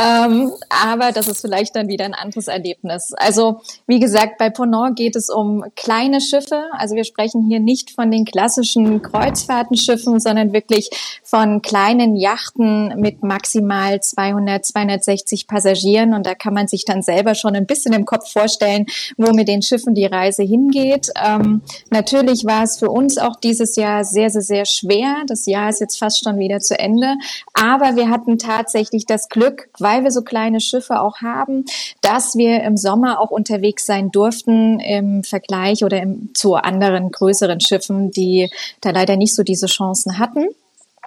Ähm, 0.00 0.52
aber 0.68 1.10
das 1.10 1.26
ist 1.26 1.40
vielleicht 1.40 1.74
dann 1.74 1.88
wieder 1.88 2.04
ein 2.04 2.14
anderes 2.14 2.46
Erlebnis. 2.46 3.12
Also 3.16 3.60
wie 3.88 3.98
gesagt, 3.98 4.38
bei 4.38 4.50
Ponant 4.50 4.94
geht 4.96 5.16
es 5.16 5.30
um 5.30 5.64
kleine 5.74 6.20
Schiffe. 6.20 6.66
Also 6.78 6.94
wir 6.94 7.04
sprechen 7.04 7.44
hier 7.48 7.58
nicht 7.58 7.90
von 7.90 8.12
den 8.12 8.24
klassischen 8.24 9.02
Kreuzfahrtenschiffen, 9.02 10.20
sondern 10.20 10.52
wirklich 10.52 10.90
von 11.24 11.60
kleinen 11.60 12.14
Yachten 12.14 12.83
mit 12.96 13.22
maximal 13.22 14.00
200, 14.00 14.64
260 14.64 15.46
Passagieren 15.46 16.14
und 16.14 16.26
da 16.26 16.34
kann 16.34 16.54
man 16.54 16.68
sich 16.68 16.84
dann 16.84 17.02
selber 17.02 17.34
schon 17.34 17.54
ein 17.54 17.66
bisschen 17.66 17.92
im 17.92 18.04
Kopf 18.04 18.32
vorstellen, 18.32 18.86
wo 19.16 19.32
mit 19.32 19.48
den 19.48 19.62
Schiffen 19.62 19.94
die 19.94 20.06
Reise 20.06 20.42
hingeht. 20.42 21.10
Ähm, 21.24 21.62
natürlich 21.90 22.44
war 22.44 22.62
es 22.64 22.78
für 22.78 22.90
uns 22.90 23.18
auch 23.18 23.36
dieses 23.36 23.76
Jahr 23.76 24.04
sehr, 24.04 24.30
sehr, 24.30 24.42
sehr 24.42 24.64
schwer. 24.66 25.22
Das 25.26 25.46
Jahr 25.46 25.70
ist 25.70 25.80
jetzt 25.80 25.98
fast 25.98 26.22
schon 26.22 26.38
wieder 26.38 26.60
zu 26.60 26.78
Ende, 26.78 27.14
aber 27.52 27.96
wir 27.96 28.10
hatten 28.10 28.38
tatsächlich 28.38 29.06
das 29.06 29.28
Glück, 29.28 29.68
weil 29.78 30.04
wir 30.04 30.10
so 30.10 30.22
kleine 30.22 30.60
Schiffe 30.60 31.00
auch 31.00 31.20
haben, 31.20 31.64
dass 32.00 32.36
wir 32.36 32.62
im 32.62 32.76
Sommer 32.76 33.20
auch 33.20 33.30
unterwegs 33.30 33.86
sein 33.86 34.10
durften 34.10 34.80
im 34.80 35.24
Vergleich 35.24 35.84
oder 35.84 36.00
im, 36.00 36.30
zu 36.34 36.54
anderen 36.54 37.10
größeren 37.10 37.60
Schiffen, 37.60 38.10
die 38.10 38.50
da 38.80 38.90
leider 38.90 39.16
nicht 39.16 39.34
so 39.34 39.42
diese 39.42 39.66
Chancen 39.66 40.18
hatten. 40.18 40.48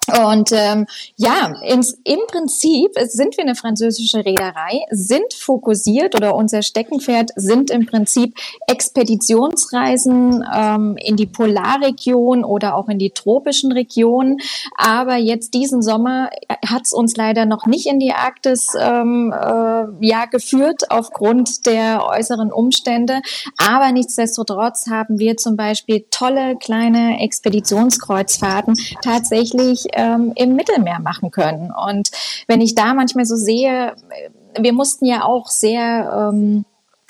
Und 0.08 0.52
ähm, 0.54 0.86
ja, 1.18 1.54
ins, 1.64 1.98
im 2.06 2.20
Prinzip 2.28 2.92
sind 2.96 3.36
wir 3.36 3.44
eine 3.44 3.56
französische 3.56 4.24
Reederei, 4.24 4.86
sind 4.90 5.34
fokussiert 5.34 6.16
oder 6.16 6.36
unser 6.36 6.62
Steckenpferd 6.62 7.32
sind 7.36 7.70
im 7.70 7.86
Prinzip 7.86 8.38
Expeditionsreisen 8.68 10.46
ähm, 10.56 10.98
in 10.98 11.18
die 11.18 11.26
Polarregion 11.26 12.46
oder 12.46 12.76
auch 12.76 12.88
in 12.88 13.00
die 13.00 13.10
tropischen 13.10 13.74
Regionen. 13.74 14.38
Aber 14.78 15.18
jetzt 15.18 15.54
diesen 15.54 15.82
Sommer 15.82 16.30
hat 16.66 16.84
es 16.86 16.94
uns 16.94 17.18
leider 17.18 17.46
noch 17.46 17.66
nicht 17.66 17.88
in 17.88 18.00
die 18.00 18.14
Arktis 18.14 18.70
ähm, 18.80 19.34
äh, 19.34 20.06
ja, 20.06 20.26
geführt 20.26 20.90
aufgrund 20.90 21.66
der 21.66 22.06
äußeren 22.06 22.52
Umstände. 22.52 23.22
Aber 23.58 23.92
nichtsdestotrotz 23.92 24.88
haben 24.90 25.20
wir 25.20 25.36
zum 25.36 25.58
Beispiel 25.58 26.06
tolle 26.12 26.56
kleine 26.56 27.20
Expeditionskreuzfahrten 27.20 28.76
tatsächlich 29.02 29.86
ähm, 29.98 30.32
im 30.36 30.56
Mittelmeer 30.56 31.00
machen 31.00 31.32
können. 31.32 31.72
Und 31.72 32.12
wenn 32.48 32.62
ich 32.62 32.76
da 32.76 32.94
manchmal 32.94 33.26
so 33.26 33.36
sehe, 33.36 33.96
wir 34.58 34.74
mussten 34.74 35.06
ja 35.06 35.24
auch 35.24 35.48
sehr 35.48 36.32
ähm, 36.32 36.66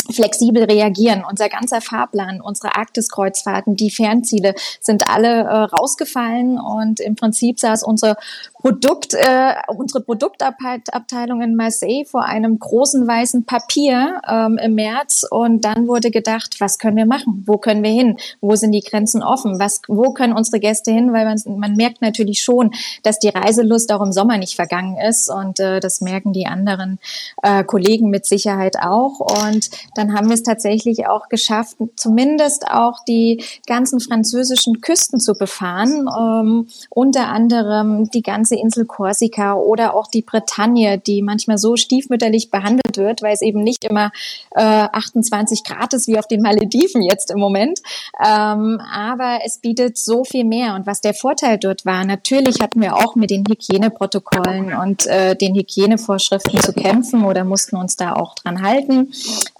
flexibel 0.10 0.64
reagieren. 0.64 1.24
Unser 1.30 1.50
ganzer 1.50 1.82
Fahrplan, 1.82 2.42
unsere 2.42 2.76
Arktiskreuzfahrten, 2.76 3.76
die 3.76 3.92
Fernziele 3.92 4.56
sind 4.80 5.10
alle 5.10 5.42
äh, 5.42 5.64
rausgefallen 5.64 6.60
und 6.60 7.00
im 7.00 7.16
Prinzip 7.16 7.60
saß 7.60 7.84
unsere 7.84 8.16
Produkt, 8.60 9.14
äh, 9.14 9.54
unsere 9.68 10.02
Produktabteilung 10.02 11.42
in 11.42 11.56
Marseille 11.56 12.06
vor 12.06 12.24
einem 12.24 12.58
großen 12.58 13.08
weißen 13.08 13.46
Papier 13.46 14.22
ähm, 14.28 14.58
im 14.58 14.76
März 14.76 15.26
und 15.30 15.64
dann 15.64 15.88
wurde 15.88 16.10
gedacht, 16.10 16.56
was 16.60 16.80
können 16.80 16.98
wir 16.98 17.06
machen? 17.06 17.44
Wo 17.46 17.58
können 17.58 17.84
wir 17.84 17.92
hin? 17.92 18.18
Wo 18.42 18.56
sind 18.56 18.72
die 18.72 18.82
Grenzen 18.82 19.22
offen? 19.22 19.60
Was, 19.60 19.82
wo 19.88 20.12
können 20.14 20.34
unsere 20.34 20.60
Gäste 20.60 20.92
hin? 20.92 21.14
Weil 21.14 21.26
man, 21.26 21.60
man 21.60 21.74
merkt 21.76 22.02
natürlich 22.02 22.42
schon, 22.42 22.72
dass 23.04 23.20
die 23.20 23.30
Reiselust 23.30 23.92
auch 23.92 24.02
im 24.02 24.12
Sommer 24.12 24.38
nicht 24.38 24.56
vergangen 24.56 24.98
ist 24.98 25.30
und 25.30 25.60
äh, 25.60 25.80
das 25.80 26.02
merken 26.02 26.34
die 26.34 26.48
anderen 26.48 27.00
äh, 27.44 27.64
Kollegen 27.64 28.10
mit 28.10 28.26
Sicherheit 28.26 28.78
auch 28.82 29.20
und 29.20 29.70
dann 29.96 30.14
haben 30.14 30.30
wir 30.30 30.36
es 30.36 30.44
tatsächlich 30.44 31.08
auch 31.08 31.30
geschafft, 31.30 31.78
zumindest 31.96 32.68
auch 32.70 33.04
die 33.08 33.44
ganzen 33.68 34.00
französischen 34.00 34.82
Küsten 34.82 35.20
zu 35.20 35.34
befahren, 35.34 36.10
ähm, 36.20 36.68
unter 36.90 37.28
anderem 37.28 38.10
die 38.10 38.24
ganze 38.48 38.56
Insel 38.56 38.86
Korsika 38.86 39.56
oder 39.56 39.94
auch 39.94 40.08
die 40.08 40.22
Bretagne, 40.22 40.98
die 40.98 41.22
manchmal 41.22 41.58
so 41.58 41.76
stiefmütterlich 41.76 42.50
behandelt 42.50 42.96
wird, 42.98 43.22
weil 43.22 43.34
es 43.34 43.42
eben 43.42 43.62
nicht 43.62 43.84
immer 43.84 44.12
äh, 44.52 44.62
28 44.62 45.64
Grad 45.66 45.94
ist 45.94 46.08
wie 46.08 46.18
auf 46.18 46.28
den 46.28 46.42
Malediven 46.42 47.02
jetzt 47.02 47.32
im 47.32 47.40
Moment. 47.40 47.80
Ähm, 48.26 48.80
aber 48.94 49.40
es 49.46 49.58
bietet 49.60 49.98
so 49.98 50.24
viel 50.24 50.46
mehr. 50.46 50.76
Und 50.76 50.88
was 50.88 51.02
der 51.02 51.14
Vorteil 51.14 51.58
dort 51.58 51.86
war, 51.86 52.06
natürlich 52.06 52.62
hatten 52.62 52.82
wir 52.82 52.96
auch 52.96 53.16
mit 53.16 53.32
den 53.32 53.44
Hygieneprotokollen 53.46 54.74
und 54.74 55.06
äh, 55.08 55.36
den 55.36 55.54
Hygienevorschriften 55.54 56.62
zu 56.62 56.72
kämpfen 56.72 57.26
oder 57.26 57.44
mussten 57.44 57.76
uns 57.76 57.98
da 57.98 58.14
auch 58.14 58.36
dran 58.36 58.62
halten, 58.62 59.12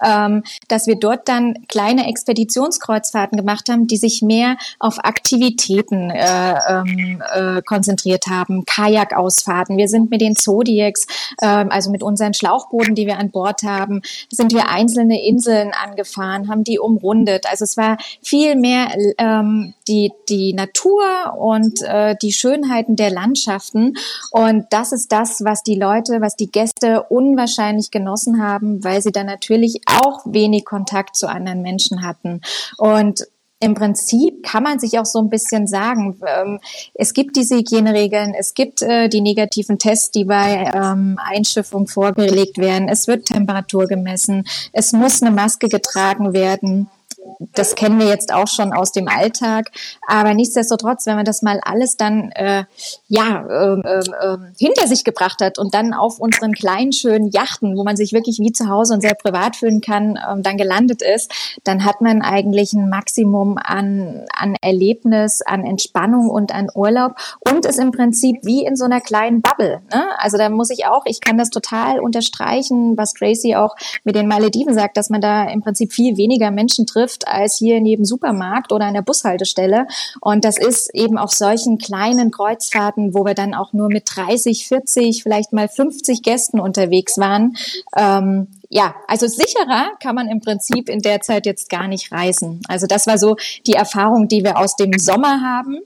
ähm, 0.02 0.44
dass 0.68 0.86
wir 0.86 0.96
dort 0.96 1.28
dann 1.28 1.54
kleine 1.68 2.08
Expeditionskreuzfahrten 2.08 3.36
gemacht 3.36 3.68
haben, 3.68 3.86
die 3.86 3.98
sich 3.98 4.22
mehr 4.22 4.56
auf 4.78 5.04
Aktivitäten 5.04 6.10
äh, 6.10 6.54
ähm, 6.68 7.22
äh, 7.34 7.62
konzentriert 7.62 8.26
haben, 8.28 8.64
Kajakausfahrten. 8.78 9.76
Wir 9.76 9.88
sind 9.88 10.10
mit 10.10 10.20
den 10.20 10.36
Zodiacs, 10.36 11.06
äh, 11.38 11.46
also 11.46 11.90
mit 11.90 12.02
unseren 12.02 12.32
Schlauchbooten, 12.32 12.94
die 12.94 13.06
wir 13.06 13.18
an 13.18 13.30
Bord 13.30 13.62
haben, 13.64 14.02
sind 14.30 14.52
wir 14.52 14.68
einzelne 14.68 15.20
Inseln 15.24 15.72
angefahren, 15.72 16.48
haben 16.48 16.62
die 16.62 16.78
umrundet. 16.78 17.46
Also 17.50 17.64
es 17.64 17.76
war 17.76 17.98
viel 18.22 18.54
mehr 18.54 18.88
ähm, 19.18 19.74
die, 19.88 20.12
die 20.28 20.52
Natur 20.52 21.02
und 21.36 21.82
äh, 21.82 22.14
die 22.22 22.32
Schönheiten 22.32 22.94
der 22.94 23.10
Landschaften. 23.10 23.94
Und 24.30 24.66
das 24.70 24.92
ist 24.92 25.10
das, 25.10 25.44
was 25.44 25.62
die 25.64 25.76
Leute, 25.76 26.20
was 26.20 26.36
die 26.36 26.50
Gäste 26.50 27.02
unwahrscheinlich 27.08 27.90
genossen 27.90 28.40
haben, 28.40 28.84
weil 28.84 29.02
sie 29.02 29.12
dann 29.12 29.26
natürlich 29.26 29.80
auch 29.86 30.20
wenig 30.24 30.64
Kontakt 30.64 31.16
zu 31.16 31.28
anderen 31.28 31.62
Menschen 31.62 32.06
hatten. 32.06 32.42
Und 32.76 33.26
im 33.60 33.74
Prinzip 33.74 34.42
kann 34.44 34.62
man 34.62 34.78
sich 34.78 34.98
auch 34.98 35.04
so 35.04 35.18
ein 35.18 35.30
bisschen 35.30 35.66
sagen, 35.66 36.16
ähm, 36.26 36.60
es 36.94 37.12
gibt 37.12 37.36
diese 37.36 37.56
Hygieneregeln, 37.56 38.34
es 38.34 38.54
gibt 38.54 38.82
äh, 38.82 39.08
die 39.08 39.20
negativen 39.20 39.78
Tests, 39.78 40.12
die 40.12 40.24
bei 40.24 40.70
ähm, 40.72 41.18
Einschiffung 41.20 41.88
vorgelegt 41.88 42.58
werden, 42.58 42.88
es 42.88 43.08
wird 43.08 43.26
Temperatur 43.26 43.86
gemessen, 43.86 44.44
es 44.72 44.92
muss 44.92 45.22
eine 45.22 45.32
Maske 45.32 45.68
getragen 45.68 46.32
werden 46.32 46.88
das 47.38 47.74
kennen 47.74 47.98
wir 47.98 48.06
jetzt 48.06 48.32
auch 48.32 48.46
schon 48.48 48.72
aus 48.72 48.92
dem 48.92 49.08
Alltag. 49.08 49.70
Aber 50.06 50.34
nichtsdestotrotz, 50.34 51.06
wenn 51.06 51.16
man 51.16 51.24
das 51.24 51.42
mal 51.42 51.60
alles 51.62 51.96
dann 51.96 52.30
äh, 52.32 52.64
ja 53.08 53.44
äh, 53.46 54.00
äh, 54.00 54.38
hinter 54.58 54.86
sich 54.86 55.04
gebracht 55.04 55.40
hat 55.40 55.58
und 55.58 55.74
dann 55.74 55.94
auf 55.94 56.18
unseren 56.18 56.52
kleinen 56.52 56.92
schönen 56.92 57.30
Yachten, 57.30 57.76
wo 57.76 57.84
man 57.84 57.96
sich 57.96 58.12
wirklich 58.12 58.38
wie 58.38 58.52
zu 58.52 58.68
Hause 58.68 58.94
und 58.94 59.00
sehr 59.00 59.14
privat 59.14 59.56
fühlen 59.56 59.80
kann, 59.80 60.16
äh, 60.16 60.40
dann 60.40 60.56
gelandet 60.56 61.02
ist, 61.02 61.32
dann 61.64 61.84
hat 61.84 62.00
man 62.00 62.22
eigentlich 62.22 62.72
ein 62.72 62.88
Maximum 62.88 63.58
an 63.58 64.26
an 64.32 64.56
Erlebnis, 64.60 65.42
an 65.42 65.64
Entspannung 65.64 66.30
und 66.30 66.54
an 66.54 66.68
Urlaub 66.74 67.14
und 67.40 67.66
ist 67.66 67.78
im 67.78 67.92
Prinzip 67.92 68.38
wie 68.42 68.64
in 68.64 68.76
so 68.76 68.84
einer 68.84 69.00
kleinen 69.00 69.42
Bubble. 69.42 69.80
Ne? 69.92 70.04
Also 70.18 70.38
da 70.38 70.48
muss 70.48 70.70
ich 70.70 70.86
auch, 70.86 71.04
ich 71.06 71.20
kann 71.20 71.38
das 71.38 71.50
total 71.50 72.00
unterstreichen, 72.00 72.96
was 72.96 73.12
Tracy 73.12 73.54
auch 73.56 73.74
mit 74.04 74.16
den 74.16 74.28
Malediven 74.28 74.74
sagt, 74.74 74.96
dass 74.96 75.10
man 75.10 75.20
da 75.20 75.44
im 75.44 75.62
Prinzip 75.62 75.92
viel 75.92 76.16
weniger 76.16 76.50
Menschen 76.50 76.86
trifft 76.86 77.17
als 77.26 77.56
hier 77.56 77.80
neben 77.80 78.04
Supermarkt 78.04 78.72
oder 78.72 78.86
an 78.86 78.94
der 78.94 79.02
Bushaltestelle. 79.02 79.86
Und 80.20 80.44
das 80.44 80.58
ist 80.58 80.94
eben 80.94 81.18
auf 81.18 81.32
solchen 81.32 81.78
kleinen 81.78 82.30
Kreuzfahrten, 82.30 83.14
wo 83.14 83.24
wir 83.24 83.34
dann 83.34 83.54
auch 83.54 83.72
nur 83.72 83.88
mit 83.88 84.04
30, 84.14 84.68
40, 84.68 85.22
vielleicht 85.22 85.52
mal 85.52 85.68
50 85.68 86.22
Gästen 86.22 86.60
unterwegs 86.60 87.18
waren. 87.18 87.56
Ähm, 87.96 88.48
ja, 88.70 88.94
also 89.06 89.26
sicherer 89.26 89.92
kann 90.02 90.14
man 90.14 90.28
im 90.28 90.40
Prinzip 90.40 90.88
in 90.88 91.00
der 91.00 91.20
Zeit 91.20 91.46
jetzt 91.46 91.70
gar 91.70 91.88
nicht 91.88 92.12
reisen. 92.12 92.60
Also 92.68 92.86
das 92.86 93.06
war 93.06 93.18
so 93.18 93.36
die 93.66 93.72
Erfahrung, 93.72 94.28
die 94.28 94.44
wir 94.44 94.58
aus 94.58 94.76
dem 94.76 94.92
Sommer 94.98 95.40
haben. 95.40 95.80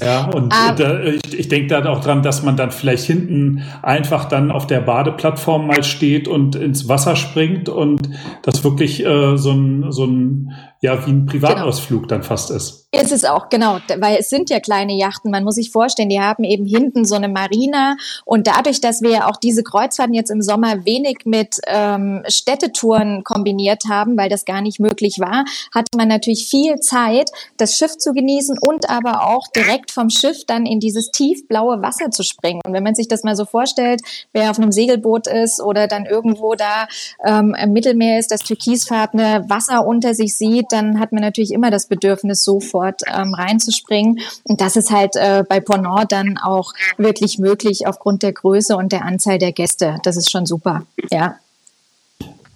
Ja, 0.00 0.30
und 0.30 0.52
ah. 0.52 0.72
da, 0.72 1.02
ich, 1.02 1.38
ich 1.38 1.48
denke 1.48 1.68
da 1.68 1.88
auch 1.88 2.00
dran, 2.00 2.22
dass 2.22 2.42
man 2.42 2.56
dann 2.56 2.70
vielleicht 2.70 3.04
hinten 3.04 3.62
einfach 3.82 4.26
dann 4.26 4.50
auf 4.50 4.66
der 4.66 4.80
Badeplattform 4.80 5.66
mal 5.66 5.82
steht 5.82 6.28
und 6.28 6.56
ins 6.56 6.88
Wasser 6.88 7.16
springt 7.16 7.68
und 7.68 8.08
das 8.42 8.64
wirklich 8.64 9.04
äh, 9.04 9.36
so 9.36 9.52
ein, 9.52 9.90
so 9.90 10.04
ein 10.04 10.52
ja 10.80 11.04
wie 11.06 11.10
ein 11.10 11.26
Privatausflug 11.26 12.02
genau. 12.02 12.08
dann 12.08 12.22
fast 12.22 12.50
ist. 12.50 12.86
Ist 12.90 13.12
es 13.12 13.26
auch, 13.26 13.50
genau, 13.50 13.80
weil 13.98 14.16
es 14.18 14.30
sind 14.30 14.48
ja 14.48 14.60
kleine 14.60 14.94
Yachten. 14.94 15.30
Man 15.30 15.44
muss 15.44 15.56
sich 15.56 15.70
vorstellen, 15.70 16.08
die 16.08 16.20
haben 16.20 16.42
eben 16.42 16.64
hinten 16.64 17.04
so 17.04 17.16
eine 17.16 17.28
Marina 17.28 17.96
und 18.24 18.46
dadurch, 18.46 18.80
dass 18.80 19.02
wir 19.02 19.10
ja 19.10 19.28
auch 19.28 19.36
diese 19.36 19.62
Kreuzfahrten 19.62 20.14
jetzt 20.14 20.30
im 20.30 20.40
Sommer 20.40 20.86
wenig 20.86 21.18
mit 21.26 21.56
ähm, 21.66 22.22
Städtetouren 22.28 23.24
kombiniert 23.24 23.84
haben, 23.90 24.16
weil 24.16 24.30
das 24.30 24.46
gar 24.46 24.62
nicht 24.62 24.80
möglich 24.80 25.18
war, 25.18 25.44
hatte 25.74 25.98
man 25.98 26.08
natürlich 26.08 26.48
viel 26.48 26.76
Zeit, 26.80 27.30
das 27.58 27.76
Schiff 27.76 27.98
zu 27.98 28.14
genießen 28.14 28.56
und 28.58 28.88
aber 28.88 29.26
auch 29.26 29.48
direkt 29.48 29.90
vom 29.90 30.08
Schiff 30.08 30.46
dann 30.46 30.64
in 30.64 30.80
dieses 30.80 31.10
tiefblaue 31.10 31.82
Wasser 31.82 32.10
zu 32.10 32.22
springen. 32.22 32.60
Und 32.64 32.72
wenn 32.72 32.84
man 32.84 32.94
sich 32.94 33.08
das 33.08 33.22
mal 33.22 33.36
so 33.36 33.44
vorstellt, 33.44 34.00
wer 34.32 34.50
auf 34.50 34.58
einem 34.58 34.72
Segelboot 34.72 35.26
ist 35.26 35.60
oder 35.60 35.88
dann 35.88 36.06
irgendwo 36.06 36.54
da 36.54 36.86
ähm, 37.26 37.54
im 37.60 37.72
Mittelmeer 37.72 38.18
ist, 38.18 38.30
das 38.30 38.40
türkisfarbene 38.40 39.44
Wasser 39.48 39.86
unter 39.86 40.14
sich 40.14 40.34
sieht, 40.34 40.67
dann 40.72 41.00
hat 41.00 41.12
man 41.12 41.22
natürlich 41.22 41.52
immer 41.52 41.70
das 41.70 41.86
Bedürfnis, 41.86 42.44
sofort 42.44 43.02
ähm, 43.06 43.34
reinzuspringen. 43.34 44.20
Und 44.44 44.60
das 44.60 44.76
ist 44.76 44.90
halt 44.90 45.16
äh, 45.16 45.44
bei 45.48 45.60
Ponant 45.60 46.12
dann 46.12 46.38
auch 46.38 46.72
wirklich 46.96 47.38
möglich 47.38 47.86
aufgrund 47.86 48.22
der 48.22 48.32
Größe 48.32 48.76
und 48.76 48.92
der 48.92 49.04
Anzahl 49.04 49.38
der 49.38 49.52
Gäste. 49.52 49.98
Das 50.02 50.16
ist 50.16 50.30
schon 50.30 50.46
super, 50.46 50.82
ja. 51.10 51.36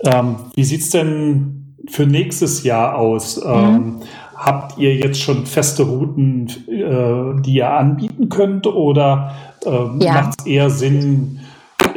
Ähm, 0.00 0.36
wie 0.54 0.64
sieht's 0.64 0.90
denn 0.90 1.76
für 1.88 2.06
nächstes 2.06 2.64
Jahr 2.64 2.96
aus? 2.96 3.36
Mhm. 3.36 3.50
Ähm, 3.50 4.00
habt 4.34 4.78
ihr 4.78 4.94
jetzt 4.96 5.20
schon 5.20 5.46
feste 5.46 5.84
Routen, 5.84 6.48
äh, 6.68 7.42
die 7.42 7.54
ihr 7.54 7.70
anbieten 7.70 8.28
könnt 8.28 8.66
oder 8.66 9.34
äh, 9.64 9.70
ja. 10.04 10.14
macht 10.14 10.40
es 10.40 10.46
eher 10.46 10.70
Sinn, 10.70 11.40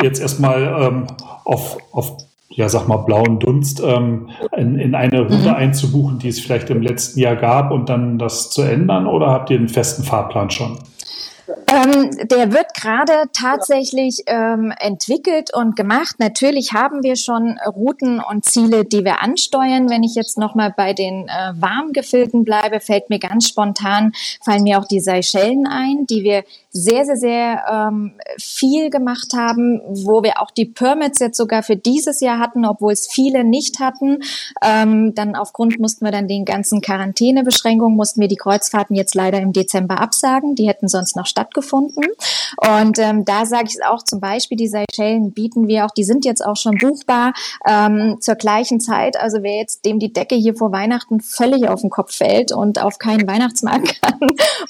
jetzt 0.02 0.22
erstmal 0.22 0.62
ähm, 0.64 1.08
auf, 1.44 1.78
auf 1.92 2.25
ja, 2.50 2.70
sag 2.70 2.88
mal, 2.88 2.98
blauen 2.98 3.40
Dunst 3.40 3.82
ähm, 3.84 4.30
in, 4.56 4.80
in 4.80 4.96
eine 4.96 5.22
Route 5.22 5.50
mhm. 5.50 5.56
einzubuchen, 5.56 6.20
die 6.20 6.30
es 6.30 6.40
vielleicht 6.40 6.70
im 6.70 6.82
letzten 6.82 7.20
Jahr 7.20 7.36
gab 7.36 7.72
und 7.72 7.90
dann 7.90 8.20
das 8.20 8.50
zu 8.50 8.62
ändern 8.62 9.08
oder 9.08 9.28
habt 9.28 9.50
ihr 9.50 9.58
einen 9.58 9.70
festen 9.70 10.04
Fahrplan 10.04 10.50
schon? 10.52 10.78
Ähm, 11.68 12.28
der 12.28 12.54
wird 12.54 12.74
gerade 12.74 13.30
tatsächlich 13.32 14.24
ähm, 14.26 14.74
entwickelt 14.80 15.54
und 15.54 15.76
gemacht. 15.76 16.16
Natürlich 16.18 16.74
haben 16.74 17.04
wir 17.04 17.16
schon 17.16 17.60
Routen 17.68 18.20
und 18.20 18.46
Ziele, 18.46 18.84
die 18.84 19.04
wir 19.04 19.22
ansteuern. 19.22 19.90
Wenn 19.90 20.04
ich 20.04 20.16
jetzt 20.16 20.38
nochmal 20.38 20.74
bei 20.76 20.94
den 20.94 21.28
äh, 21.28 21.54
warmgefüllten 21.56 22.44
bleibe, 22.46 22.80
fällt 22.80 23.10
mir 23.10 23.20
ganz 23.20 23.48
spontan, 23.48 24.14
fallen 24.44 24.64
mir 24.64 24.80
auch 24.80 24.88
die 24.88 25.00
Seychellen 25.00 25.68
ein, 25.68 26.08
die 26.08 26.24
wir 26.24 26.44
sehr, 26.78 27.06
sehr, 27.06 27.16
sehr 27.16 27.64
ähm, 27.72 28.12
viel 28.38 28.90
gemacht 28.90 29.32
haben, 29.34 29.80
wo 29.88 30.24
wir 30.24 30.42
auch 30.42 30.52
die 30.52 30.66
Permits 30.66 31.20
jetzt 31.20 31.38
sogar 31.38 31.64
für 31.64 31.78
dieses 31.78 32.20
Jahr 32.20 32.38
hatten, 32.38 32.66
obwohl 32.66 32.92
es 32.92 33.08
viele 33.08 33.46
nicht 33.46 33.80
hatten. 33.80 34.22
Ähm, 34.62 35.16
dann 35.16 35.36
aufgrund 35.36 35.80
mussten 35.80 36.04
wir 36.04 36.12
dann 36.12 36.28
den 36.28 36.44
ganzen 36.44 36.82
Quarantänebeschränkungen, 36.82 37.96
mussten 37.96 38.20
wir 38.20 38.28
die 38.28 38.36
Kreuzfahrten 38.36 38.94
jetzt 38.94 39.16
leider 39.16 39.40
im 39.40 39.54
Dezember 39.54 40.02
absagen. 40.02 40.56
Die 40.56 40.68
hätten 40.68 40.90
sonst 40.90 41.16
noch 41.16 41.28
stattgefunden. 41.28 42.04
Und 42.58 43.00
ähm, 43.00 43.24
da 43.24 43.46
sage 43.46 43.68
ich 43.68 43.76
es 43.76 43.82
auch 43.82 44.04
zum 44.04 44.20
Beispiel, 44.20 44.58
die 44.58 44.68
Seychellen 44.68 45.32
bieten 45.32 45.70
wir 45.70 45.86
auch, 45.86 45.92
die 45.92 46.04
sind 46.04 46.26
jetzt 46.26 46.46
auch 46.46 46.58
schon 46.58 46.78
buchbar 46.78 47.32
ähm, 47.66 48.18
zur 48.20 48.36
gleichen 48.36 48.82
Zeit. 48.82 49.18
Also 49.18 49.44
wer 49.44 49.56
jetzt 49.56 49.86
dem 49.86 50.00
die 50.00 50.12
Decke 50.12 50.36
hier 50.36 50.56
vor 50.56 50.74
Weihnachten 50.74 51.22
völlig 51.22 51.70
auf 51.70 51.80
den 51.80 51.90
Kopf 51.90 52.14
fällt 52.14 52.52
und 52.52 52.82
auf 52.82 53.00
keinen 53.00 53.26
Weihnachtsmarkt 53.26 54.02
kann 54.02 54.20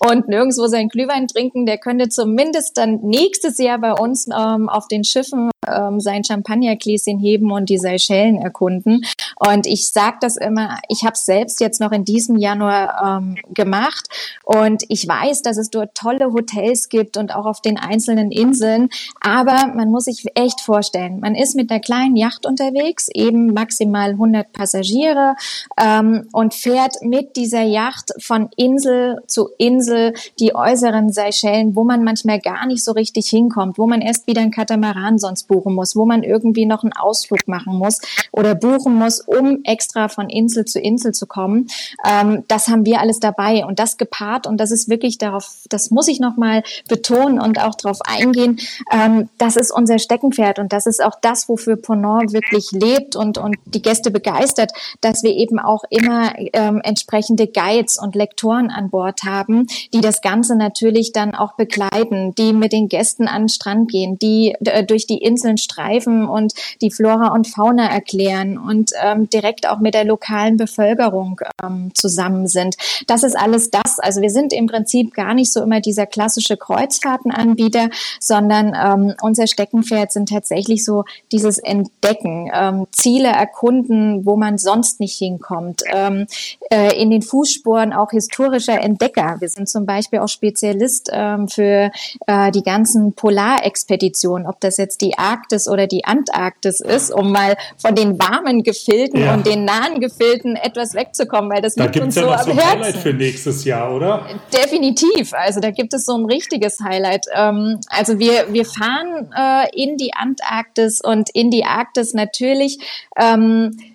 und 0.07 0.27
nirgendwo 0.27 0.67
seinen 0.67 0.89
Glühwein 0.89 1.27
trinken, 1.27 1.65
der 1.65 1.79
könnte 1.79 1.94
zumindest 2.09 2.77
dann 2.77 2.99
nächstes 3.01 3.57
Jahr 3.57 3.79
bei 3.79 3.93
uns 3.93 4.27
ähm, 4.27 4.69
auf 4.69 4.87
den 4.87 5.03
Schiffen 5.03 5.49
ähm, 5.67 5.99
sein 5.99 6.23
Champagnergläschen 6.23 7.19
heben 7.19 7.51
und 7.51 7.69
die 7.69 7.77
Seychellen 7.77 8.37
erkunden. 8.37 9.05
Und 9.37 9.67
ich 9.67 9.89
sage 9.89 10.17
das 10.21 10.37
immer, 10.37 10.79
ich 10.89 11.03
habe 11.03 11.13
es 11.13 11.25
selbst 11.25 11.59
jetzt 11.59 11.79
noch 11.79 11.91
in 11.91 12.05
diesem 12.05 12.37
Januar 12.37 13.19
ähm, 13.21 13.35
gemacht 13.53 14.07
und 14.43 14.83
ich 14.89 15.07
weiß, 15.07 15.41
dass 15.41 15.57
es 15.57 15.69
dort 15.69 15.95
tolle 15.95 16.31
Hotels 16.31 16.89
gibt 16.89 17.17
und 17.17 17.33
auch 17.35 17.45
auf 17.45 17.61
den 17.61 17.77
einzelnen 17.77 18.31
Inseln. 18.31 18.89
Aber 19.21 19.73
man 19.75 19.91
muss 19.91 20.05
sich 20.05 20.25
echt 20.35 20.61
vorstellen, 20.61 21.19
man 21.19 21.35
ist 21.35 21.55
mit 21.55 21.69
einer 21.71 21.79
kleinen 21.79 22.15
Yacht 22.15 22.45
unterwegs, 22.45 23.09
eben 23.13 23.53
maximal 23.53 24.11
100 24.11 24.51
Passagiere 24.53 25.35
ähm, 25.81 26.27
und 26.31 26.53
fährt 26.53 26.95
mit 27.01 27.35
dieser 27.35 27.63
Yacht 27.63 28.11
von 28.19 28.49
Insel 28.55 29.21
zu 29.27 29.49
Insel 29.57 30.13
die 30.39 30.55
äußeren 30.55 31.11
Seychellen, 31.11 31.75
wo 31.75 31.83
man 31.85 32.03
manchmal 32.03 32.39
gar 32.39 32.65
nicht 32.65 32.83
so 32.83 32.91
richtig 32.91 33.27
hinkommt, 33.29 33.77
wo 33.77 33.87
man 33.87 34.01
erst 34.01 34.27
wieder 34.27 34.41
ein 34.41 34.51
Katamaran 34.51 35.17
sonst 35.19 35.47
buchen 35.47 35.73
muss, 35.73 35.95
wo 35.95 36.05
man 36.05 36.23
irgendwie 36.23 36.65
noch 36.65 36.83
einen 36.83 36.93
Ausflug 36.93 37.47
machen 37.47 37.77
muss 37.77 37.99
oder 38.31 38.55
buchen 38.55 38.95
muss, 38.95 39.21
um 39.21 39.59
extra 39.63 40.07
von 40.07 40.29
Insel 40.29 40.65
zu 40.65 40.79
Insel 40.79 41.13
zu 41.13 41.27
kommen. 41.27 41.67
Ähm, 42.07 42.43
das 42.47 42.67
haben 42.67 42.85
wir 42.85 42.99
alles 42.99 43.19
dabei 43.19 43.65
und 43.65 43.79
das 43.79 43.97
gepaart 43.97 44.47
und 44.47 44.57
das 44.57 44.71
ist 44.71 44.89
wirklich 44.89 45.17
darauf, 45.17 45.63
das 45.69 45.91
muss 45.91 46.07
ich 46.07 46.19
nochmal 46.19 46.63
betonen 46.87 47.39
und 47.39 47.59
auch 47.59 47.75
darauf 47.75 47.99
eingehen. 48.05 48.59
Ähm, 48.91 49.29
das 49.37 49.55
ist 49.55 49.71
unser 49.71 49.99
Steckenpferd 49.99 50.59
und 50.59 50.73
das 50.73 50.85
ist 50.85 51.03
auch 51.03 51.15
das, 51.21 51.47
wofür 51.49 51.75
Ponant 51.75 52.33
wirklich 52.33 52.71
lebt 52.71 53.15
und, 53.15 53.37
und 53.37 53.55
die 53.65 53.81
Gäste 53.81 54.11
begeistert, 54.11 54.71
dass 55.01 55.23
wir 55.23 55.31
eben 55.31 55.59
auch 55.59 55.83
immer 55.89 56.33
ähm, 56.37 56.81
entsprechende 56.83 57.47
Guides 57.47 57.97
und 57.97 58.15
Lektoren 58.15 58.69
an 58.69 58.89
Bord 58.89 59.23
haben, 59.23 59.67
die 59.93 60.01
das 60.01 60.21
Ganze 60.21 60.55
natürlich 60.55 61.11
dann 61.11 61.35
auch 61.35 61.57
begleiten, 61.75 62.35
die 62.35 62.53
mit 62.53 62.73
den 62.73 62.89
Gästen 62.89 63.27
an 63.27 63.43
den 63.43 63.49
Strand 63.49 63.91
gehen, 63.91 64.17
die 64.19 64.55
äh, 64.65 64.83
durch 64.83 65.07
die 65.07 65.17
Insel 65.17 65.45
einzelnen 65.45 65.57
Streifen 65.57 66.27
und 66.27 66.53
die 66.81 66.91
Flora 66.91 67.33
und 67.33 67.47
Fauna 67.47 67.87
erklären 67.87 68.57
und 68.57 68.91
ähm, 69.01 69.29
direkt 69.29 69.67
auch 69.67 69.79
mit 69.79 69.93
der 69.93 70.05
lokalen 70.05 70.57
Bevölkerung 70.57 71.41
ähm, 71.63 71.91
zusammen 71.93 72.47
sind. 72.47 72.75
Das 73.07 73.23
ist 73.23 73.35
alles 73.35 73.69
das. 73.69 73.99
Also 73.99 74.21
wir 74.21 74.29
sind 74.29 74.53
im 74.53 74.67
Prinzip 74.67 75.13
gar 75.13 75.33
nicht 75.33 75.51
so 75.51 75.61
immer 75.61 75.81
dieser 75.81 76.05
klassische 76.05 76.57
Kreuzfahrtenanbieter, 76.57 77.89
sondern 78.19 78.73
ähm, 78.75 79.15
unser 79.21 79.47
Steckenpferd 79.47 80.11
sind 80.11 80.29
tatsächlich 80.29 80.83
so 80.83 81.03
dieses 81.31 81.57
Entdecken, 81.59 82.49
ähm, 82.53 82.87
Ziele 82.91 83.29
erkunden, 83.29 84.25
wo 84.25 84.35
man 84.35 84.57
sonst 84.57 84.99
nicht 84.99 85.17
hinkommt, 85.17 85.83
ähm, 85.91 86.27
äh, 86.71 86.99
in 87.01 87.11
den 87.11 87.21
Fußspuren 87.21 87.93
auch 87.93 88.11
historischer 88.11 88.81
Entdecker. 88.81 89.37
Wir 89.39 89.49
sind 89.49 89.69
zum 89.69 89.85
Beispiel 89.85 90.19
auch 90.19 90.29
Spezialist 90.29 91.09
ähm, 91.11 91.47
für 91.47 91.64
äh, 91.65 92.51
die 92.51 92.63
ganzen 92.63 93.13
Polarexpeditionen, 93.13 94.47
ob 94.47 94.59
das 94.59 94.77
jetzt 94.77 95.01
die 95.01 95.17
Arktis 95.17 95.67
oder 95.67 95.87
die 95.87 96.05
Antarktis 96.05 96.79
ist, 96.79 97.11
um 97.11 97.31
mal 97.31 97.57
von 97.77 97.95
den 97.95 98.19
warmen 98.19 98.63
Gefilden 98.63 99.21
ja. 99.21 99.33
und 99.33 99.45
den 99.45 99.65
nahen 99.65 99.99
Gefilden 99.99 100.55
etwas 100.55 100.93
wegzukommen, 100.93 101.51
weil 101.51 101.61
das 101.61 101.75
da 101.75 101.85
liegt 101.85 101.99
uns 101.99 102.15
ja 102.15 102.23
so 102.23 102.31
am 102.31 102.39
so 102.43 102.51
ein 102.51 102.57
Herzen. 102.57 102.79
Highlight 102.83 102.95
für 102.97 103.13
nächstes 103.13 103.65
Jahr, 103.65 103.95
oder? 103.95 104.25
Definitiv. 104.53 105.33
Also 105.33 105.59
da 105.59 105.71
gibt 105.71 105.93
es 105.93 106.05
so 106.05 106.17
ein 106.17 106.25
richtiges 106.25 106.79
Highlight. 106.79 107.25
Ähm, 107.33 107.79
also 107.89 108.19
wir, 108.19 108.53
wir 108.53 108.65
fahren 108.65 109.31
äh, 109.35 109.83
in 109.83 109.97
die 109.97 110.13
Antarktis 110.13 111.01
und 111.01 111.29
in 111.31 111.51
die 111.51 111.65
Arktis 111.65 112.13
natürlich 112.13 112.79
ähm, 113.19 113.77
äh, 113.77 113.94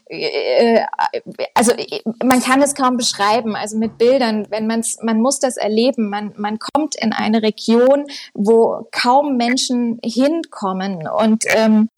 also 1.54 1.72
man 2.22 2.40
kann 2.40 2.62
es 2.62 2.74
kaum 2.74 2.96
beschreiben, 2.96 3.54
also 3.54 3.78
mit 3.78 3.96
Bildern, 3.96 4.46
wenn 4.50 4.66
man's, 4.66 4.98
man 5.02 5.20
muss 5.20 5.38
das 5.38 5.56
erleben, 5.56 6.08
man, 6.08 6.32
man 6.36 6.58
kommt 6.58 6.96
in 6.96 7.12
eine 7.12 7.42
Region, 7.42 8.06
wo 8.34 8.88
kaum 8.90 9.36
Menschen 9.36 10.00
hinkommen. 10.04 11.08
Und 11.08 11.44
ähm, 11.54 11.90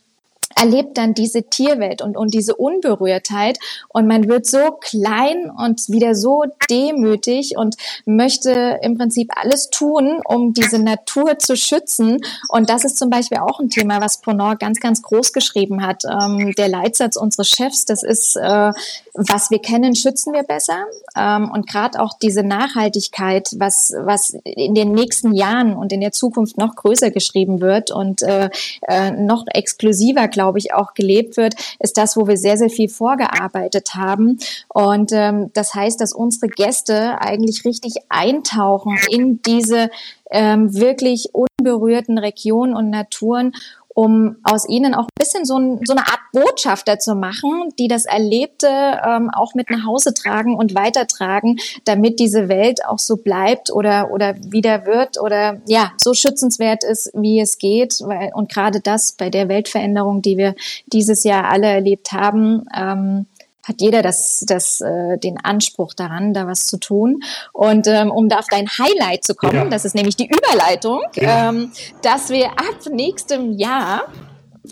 erlebt 0.62 0.96
dann 0.96 1.12
diese 1.12 1.42
Tierwelt 1.42 2.02
und, 2.02 2.16
und 2.16 2.32
diese 2.32 2.54
Unberührtheit 2.54 3.58
und 3.88 4.06
man 4.06 4.28
wird 4.28 4.46
so 4.46 4.78
klein 4.80 5.50
und 5.50 5.88
wieder 5.88 6.14
so 6.14 6.44
demütig 6.70 7.56
und 7.56 7.76
möchte 8.04 8.78
im 8.82 8.96
Prinzip 8.96 9.32
alles 9.34 9.70
tun, 9.70 10.20
um 10.24 10.52
diese 10.52 10.78
Natur 10.78 11.38
zu 11.38 11.56
schützen. 11.56 12.18
Und 12.48 12.70
das 12.70 12.84
ist 12.84 12.96
zum 12.96 13.10
Beispiel 13.10 13.38
auch 13.38 13.58
ein 13.58 13.70
Thema, 13.70 14.00
was 14.00 14.20
Ponor 14.20 14.54
ganz, 14.56 14.78
ganz 14.78 15.02
groß 15.02 15.32
geschrieben 15.32 15.84
hat. 15.84 16.04
Ähm, 16.04 16.52
der 16.56 16.68
Leitsatz 16.68 17.16
unseres 17.16 17.48
Chefs, 17.48 17.84
das 17.84 18.04
ist, 18.04 18.36
äh, 18.36 18.72
was 19.14 19.50
wir 19.50 19.58
kennen, 19.58 19.96
schützen 19.96 20.32
wir 20.32 20.44
besser. 20.44 20.84
Ähm, 21.16 21.50
und 21.50 21.68
gerade 21.68 22.00
auch 22.00 22.14
diese 22.22 22.44
Nachhaltigkeit, 22.44 23.48
was, 23.56 23.92
was 23.98 24.36
in 24.44 24.74
den 24.74 24.92
nächsten 24.92 25.32
Jahren 25.32 25.74
und 25.74 25.92
in 25.92 26.00
der 26.00 26.12
Zukunft 26.12 26.56
noch 26.56 26.76
größer 26.76 27.10
geschrieben 27.10 27.60
wird 27.60 27.90
und 27.90 28.22
äh, 28.22 28.48
äh, 28.82 29.10
noch 29.10 29.44
exklusiver, 29.52 30.28
glaube 30.28 30.51
glaube 30.52 30.58
ich, 30.58 30.74
auch 30.74 30.92
gelebt 30.92 31.38
wird, 31.38 31.54
ist 31.78 31.96
das, 31.96 32.16
wo 32.16 32.28
wir 32.28 32.36
sehr, 32.36 32.58
sehr 32.58 32.68
viel 32.68 32.90
vorgearbeitet 32.90 33.94
haben. 33.94 34.38
Und 34.68 35.10
ähm, 35.12 35.50
das 35.54 35.74
heißt, 35.74 35.98
dass 36.00 36.12
unsere 36.12 36.48
Gäste 36.48 37.18
eigentlich 37.20 37.64
richtig 37.64 37.94
eintauchen 38.10 38.98
in 39.10 39.40
diese 39.40 39.90
ähm, 40.30 40.74
wirklich 40.74 41.30
unberührten 41.32 42.18
Regionen 42.18 42.74
und 42.74 42.90
Naturen 42.90 43.52
um 43.94 44.36
aus 44.42 44.68
ihnen 44.68 44.94
auch 44.94 45.04
ein 45.04 45.18
bisschen 45.18 45.44
so, 45.44 45.58
ein, 45.58 45.80
so 45.84 45.92
eine 45.94 46.06
Art 46.06 46.20
Botschafter 46.32 46.98
zu 46.98 47.14
machen, 47.14 47.70
die 47.78 47.88
das 47.88 48.06
Erlebte 48.06 48.66
ähm, 48.66 49.30
auch 49.30 49.54
mit 49.54 49.70
nach 49.70 49.84
Hause 49.84 50.14
tragen 50.14 50.56
und 50.56 50.74
weitertragen, 50.74 51.58
damit 51.84 52.18
diese 52.18 52.48
Welt 52.48 52.84
auch 52.86 52.98
so 52.98 53.16
bleibt 53.16 53.70
oder, 53.70 54.10
oder 54.10 54.34
wieder 54.38 54.86
wird 54.86 55.20
oder 55.20 55.60
ja, 55.66 55.92
so 55.98 56.14
schützenswert 56.14 56.84
ist, 56.84 57.10
wie 57.14 57.40
es 57.40 57.58
geht. 57.58 58.00
Weil, 58.00 58.30
und 58.34 58.50
gerade 58.50 58.80
das 58.80 59.12
bei 59.12 59.28
der 59.28 59.48
Weltveränderung, 59.48 60.22
die 60.22 60.38
wir 60.38 60.54
dieses 60.86 61.24
Jahr 61.24 61.44
alle 61.50 61.66
erlebt 61.66 62.12
haben, 62.12 62.66
ähm, 62.74 63.26
hat 63.62 63.80
jeder 63.80 64.02
das, 64.02 64.44
das, 64.46 64.80
äh, 64.80 65.18
den 65.18 65.38
Anspruch 65.42 65.94
daran, 65.94 66.34
da 66.34 66.46
was 66.46 66.66
zu 66.66 66.78
tun. 66.78 67.22
Und 67.52 67.86
ähm, 67.86 68.10
um 68.10 68.28
da 68.28 68.38
auf 68.38 68.48
dein 68.50 68.68
Highlight 68.68 69.24
zu 69.24 69.34
kommen, 69.34 69.54
ja. 69.54 69.64
das 69.66 69.84
ist 69.84 69.94
nämlich 69.94 70.16
die 70.16 70.28
Überleitung, 70.28 71.02
ja. 71.14 71.50
ähm, 71.50 71.72
dass 72.02 72.30
wir 72.30 72.50
ab 72.50 72.90
nächstem 72.90 73.52
Jahr 73.52 74.08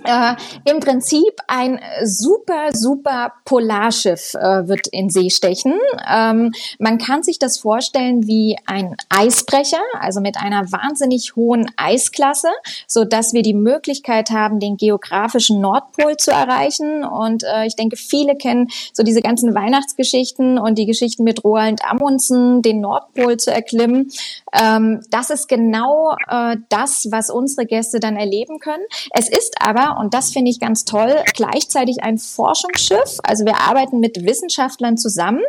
äh, 0.05 0.35
im 0.65 0.81
Prinzip 0.81 1.33
ein 1.49 1.81
super, 2.05 2.71
super 2.73 3.33
Polarschiff 3.45 4.35
äh, 4.35 4.69
wird 4.69 4.87
in 4.89 5.11
See 5.11 5.31
stechen. 5.31 5.79
Ähm, 6.09 6.53
man 6.79 6.99
kann 6.99 7.23
sich 7.23 7.39
das 7.39 7.59
vorstellen 7.59 8.27
wie 8.27 8.57
ein 8.67 8.97
Eisbrecher, 9.09 9.81
also 9.99 10.21
mit 10.21 10.37
einer 10.37 10.71
wahnsinnig 10.73 11.35
hohen 11.37 11.71
Eisklasse, 11.77 12.49
so 12.87 13.05
dass 13.05 13.33
wir 13.33 13.43
die 13.43 13.55
Möglichkeit 13.55 14.31
haben, 14.31 14.61
den 14.61 14.77
geografischen 14.77 15.61
Nordpol 15.61 16.17
zu 16.17 16.31
erreichen. 16.31 17.05
Und 17.05 17.43
äh, 17.45 17.67
ich 17.67 17.77
denke, 17.77 17.97
viele 17.97 18.37
kennen 18.37 18.69
so 18.93 19.03
diese 19.03 19.21
ganzen 19.21 19.55
Weihnachtsgeschichten 19.55 20.59
und 20.59 20.79
die 20.79 20.87
Geschichten 20.87 21.25
mit 21.25 21.45
Roald 21.45 21.85
Amundsen, 21.85 22.63
den 22.63 22.81
Nordpol 22.81 23.37
zu 23.39 23.53
erklimmen. 23.53 24.11
Ähm, 24.53 25.03
das 25.11 25.31
ist 25.31 25.49
genau 25.49 26.17
äh, 26.29 26.57
das, 26.69 27.09
was 27.11 27.31
unsere 27.31 27.67
Gäste 27.67 28.01
dann 28.01 28.17
erleben 28.17 28.59
können. 28.59 28.85
Es 29.13 29.29
ist 29.29 29.57
aber, 29.61 29.80
und 29.89 30.15
das 30.15 30.33
finde 30.33 30.51
ich 30.51 30.61
ganz 30.61 30.85
toll, 30.85 31.15
gleichzeitig 31.35 32.03
ein 32.03 32.19
Forschungsschiff. 32.19 33.19
Also 33.23 33.45
wir 33.45 33.61
arbeiten 33.61 34.01
mit 34.01 34.25
Wissenschaftlern 34.25 34.97
zusammen. 34.97 35.43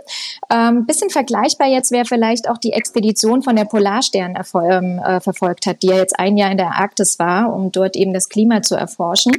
Ähm, 0.52 0.86
bisschen 0.86 1.10
vergleichbar 1.10 1.68
jetzt 1.68 1.92
wäre 1.92 2.06
vielleicht 2.06 2.50
auch 2.50 2.58
die 2.58 2.74
Expedition 2.74 3.42
von 3.42 3.56
der 3.56 3.66
Polarstern 3.66 4.36
ähm, 4.56 5.00
äh, 5.00 5.20
verfolgt 5.20 5.66
hat, 5.66 5.84
die 5.84 5.88
ja 5.88 5.98
jetzt 5.98 6.20
ein 6.20 6.38
Jahr 6.38 6.52
in 6.52 6.58
der 6.58 6.76
Arktis 6.76 7.20
war, 7.20 7.54
um 7.54 7.72
dort 7.72 7.96
eben 7.96 8.14
das 8.14 8.30
Klima 8.30 8.62
zu 8.62 8.76
erforschen. 8.76 9.34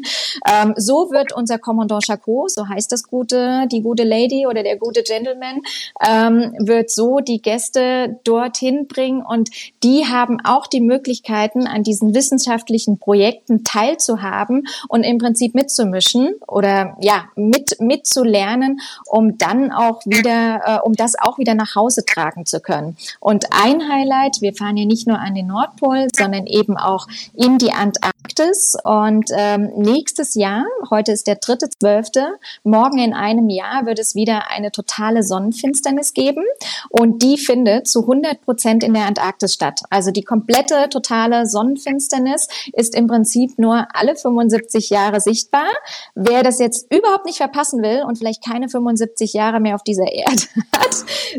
Ähm, 0.49 0.75
so 0.77 1.11
wird 1.11 1.33
unser 1.35 1.59
Commandant 1.59 2.05
Chacot, 2.05 2.51
so 2.51 2.69
heißt 2.69 2.91
das 2.93 3.05
gute, 3.05 3.67
die 3.71 3.83
gute 3.83 4.05
Lady 4.05 4.47
oder 4.47 4.63
der 4.63 4.77
gute 4.77 5.03
Gentleman, 5.03 5.61
ähm, 6.07 6.55
wird 6.59 6.91
so 6.91 7.21
die 7.21 7.41
Gäste 7.43 8.21
dorthin 8.25 8.87
bringen 8.87 9.23
und 9.23 9.51
die 9.83 10.07
haben 10.07 10.39
auch 10.45 10.67
die 10.67 10.81
Möglichkeiten, 10.81 11.67
an 11.67 11.83
diesen 11.83 12.15
wissenschaftlichen 12.15 12.99
Projekten 12.99 13.65
teilzuhaben 13.65 14.67
und 14.89 15.03
im 15.05 15.19
Prinzip 15.19 15.55
mitzumischen 15.55 16.35
oder 16.47 16.97
ja, 17.01 17.25
mit, 17.37 17.81
mitzulernen, 17.81 18.81
um 19.07 19.39
dann 19.39 19.73
auch 19.73 20.05
wieder, 20.05 20.61
äh, 20.65 20.79
um 20.87 20.95
das 20.95 21.19
auch 21.19 21.39
wieder 21.39 21.55
nach 21.55 21.75
Hause 21.75 22.05
tragen 22.05 22.47
zu 22.47 22.61
können. 22.61 22.97
Und 23.21 23.47
ein 23.53 23.89
Highlight, 23.89 24.41
wir 24.41 24.55
fahren 24.55 24.77
ja 24.77 24.85
nicht 24.85 25.07
nur 25.07 25.19
an 25.19 25.35
den 25.35 25.47
Nordpol, 25.47 26.09
sondern 26.15 26.47
eben 26.47 26.77
auch 26.77 27.07
in 27.35 27.59
die 27.59 27.73
Antarktis. 27.73 28.77
Und 28.85 29.31
ähm, 29.37 29.71
nächstes 29.77 30.35
Jahr, 30.35 30.65
heute 30.91 31.13
ist 31.13 31.27
der 31.27 31.37
dritte 31.37 31.69
zwölfte, 31.71 32.35
morgen 32.65 32.99
in 32.99 33.13
einem 33.13 33.49
Jahr 33.49 33.87
wird 33.87 33.99
es 33.99 34.15
wieder 34.15 34.51
eine 34.51 34.73
totale 34.73 35.23
Sonnenfinsternis 35.23 36.15
geben. 36.15 36.45
Und 36.89 37.23
die 37.23 37.39
findet 37.39 37.89
zu 37.89 38.03
100 38.03 38.43
Prozent 38.43 38.85
in 38.85 38.95
der 38.95 39.07
Antarktis 39.07 39.55
statt. 39.55 39.81
Also 39.91 40.11
die 40.11 40.23
komplette, 40.23 40.89
totale 40.89 41.47
Sonnenfinsternis 41.47 42.49
ist 42.73 42.95
im 42.95 43.07
Prinzip 43.07 43.59
nur 43.59 43.87
alle 43.93 44.17
75 44.17 44.72
Jahre 44.91 45.21
sichtbar. 45.21 45.69
Wer 46.15 46.43
das 46.43 46.59
jetzt 46.59 46.93
überhaupt 46.93 47.27
nicht 47.27 47.39
verpassen 47.39 47.83
will 47.83 48.03
und 48.07 48.19
vielleicht 48.19 48.45
keine 48.45 48.69
75 48.69 49.33
Jahre 49.33 49.61
mehr 49.61 49.75
auf 49.75 49.83
dieser 49.83 50.11
Erde 50.11 50.43
hat, 50.77 50.97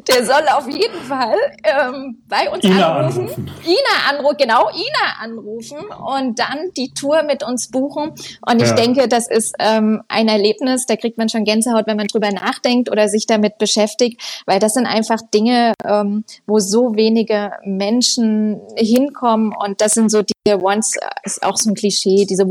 der 0.08 0.26
soll 0.26 0.48
auf 0.56 0.68
jeden 0.68 1.02
Fall 1.02 1.36
ähm, 1.64 2.24
bei 2.28 2.50
uns 2.50 2.64
Ina 2.64 2.98
anrufen. 2.98 3.22
anrufen. 3.22 3.52
Ina 3.66 4.10
anrufen, 4.10 4.38
genau, 4.38 4.70
Ina 4.70 5.22
anrufen 5.22 5.78
und 5.78 6.40
dann 6.40 6.72
die 6.78 6.94
Tour 6.94 7.24
mit 7.24 7.44
uns 7.44 7.70
buchen. 7.70 8.14
Und 8.46 8.62
ich 8.62 8.70
ja. 8.70 8.76
denke, 8.76 9.08
das 9.08 9.30
ist 9.30 9.56
ähm, 9.60 10.02
ein 10.08 10.28
Erlebnis, 10.28 10.86
da 10.86 10.96
kriegt 10.96 11.18
man 11.18 11.30
schon 11.30 11.44
Gänsehaut, 11.44 11.88
wenn 11.88 11.98
man 11.98 12.08
drüber 12.08 12.32
nachdenkt 12.32 12.90
oder 12.90 13.08
sich 13.08 13.26
damit 13.28 13.58
beschäftigt, 13.58 14.22
weil 14.46 14.60
das 14.60 14.74
sind 14.74 14.86
einfach 14.86 15.20
Dinge, 15.34 15.74
ähm, 15.86 16.24
wo 16.46 16.60
so 16.60 16.96
wenige 16.96 17.52
Menschen 17.64 18.62
hinkommen 18.76 19.54
und 19.58 19.82
das 19.82 19.94
sind 19.94 20.10
so 20.10 20.22
diese 20.22 20.64
Once, 20.64 20.98
ist 21.24 21.44
auch 21.44 21.58
so 21.58 21.70
ein 21.70 21.76
Klischee, 21.76 22.26
diese 22.26 22.48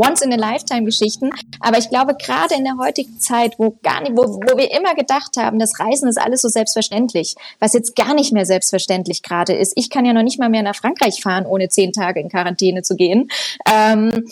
Once-in-a-Lifetime-Geschichten. 0.72 1.30
Aber 1.60 1.78
ich 1.78 1.88
glaube, 1.88 2.14
gerade 2.14 2.54
in 2.54 2.64
der 2.64 2.76
heutigen 2.78 3.18
Zeit, 3.18 3.54
wo 3.58 3.76
gar 3.82 4.00
nicht, 4.00 4.12
wo, 4.16 4.22
wo 4.22 4.56
wir 4.56 4.70
immer 4.72 4.94
gedacht 4.94 5.36
haben, 5.36 5.58
das 5.58 5.78
Reisen 5.78 6.08
ist 6.08 6.20
alles 6.20 6.42
so 6.42 6.48
selbstverständlich, 6.48 7.34
was 7.58 7.72
jetzt 7.72 7.94
gar 7.94 8.14
nicht 8.14 8.32
mehr 8.32 8.46
selbstverständlich 8.46 9.22
gerade 9.22 9.54
ist. 9.54 9.72
Ich 9.76 9.90
kann 9.90 10.04
ja 10.04 10.12
noch 10.12 10.22
nicht 10.22 10.38
mal 10.38 10.48
mehr 10.48 10.62
nach 10.62 10.76
Frankreich 10.76 11.22
fahren, 11.22 11.46
ohne 11.46 11.68
zehn 11.68 11.92
Tage 11.92 12.20
in 12.20 12.28
Quarantäne 12.28 12.82
zu 12.82 12.96
gehen. 12.96 13.28
Ähm, 13.70 14.24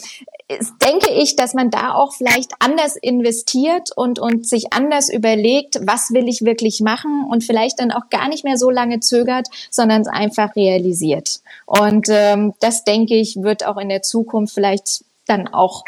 denke 0.82 1.10
ich, 1.12 1.36
dass 1.36 1.54
man 1.54 1.70
da 1.70 1.94
auch 1.94 2.12
vielleicht 2.12 2.52
anders 2.58 2.96
investiert 2.96 3.90
und, 3.94 4.18
und 4.18 4.48
sich 4.48 4.72
anders 4.72 5.08
überlegt, 5.08 5.78
was 5.82 6.10
will 6.10 6.28
ich 6.28 6.44
wirklich 6.44 6.80
machen 6.80 7.26
und 7.30 7.44
vielleicht 7.44 7.78
dann 7.78 7.92
auch 7.92 8.08
gar 8.10 8.28
nicht 8.28 8.42
mehr 8.42 8.56
so 8.56 8.68
lange 8.68 8.98
zögert, 8.98 9.46
sondern 9.70 10.02
es 10.02 10.08
einfach 10.08 10.56
realisiert. 10.56 11.40
Und 11.66 12.08
ähm, 12.10 12.54
das, 12.58 12.82
denke 12.82 13.14
ich, 13.14 13.36
wird 13.36 13.64
auch 13.64 13.76
in 13.76 13.88
der 13.88 14.02
Zukunft 14.02 14.54
vielleicht 14.54 15.04
dann 15.26 15.46
auch 15.48 15.84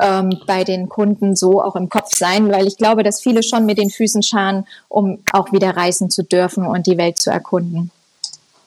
ähm, 0.00 0.38
bei 0.46 0.64
den 0.64 0.88
Kunden 0.88 1.36
so 1.36 1.62
auch 1.62 1.76
im 1.76 1.88
Kopf 1.88 2.14
sein, 2.14 2.50
weil 2.50 2.66
ich 2.66 2.76
glaube, 2.76 3.02
dass 3.02 3.20
viele 3.20 3.42
schon 3.42 3.66
mit 3.66 3.78
den 3.78 3.90
Füßen 3.90 4.22
scharen, 4.22 4.66
um 4.88 5.18
auch 5.32 5.52
wieder 5.52 5.76
reisen 5.76 6.10
zu 6.10 6.22
dürfen 6.22 6.66
und 6.66 6.86
die 6.86 6.98
Welt 6.98 7.18
zu 7.18 7.30
erkunden. 7.30 7.90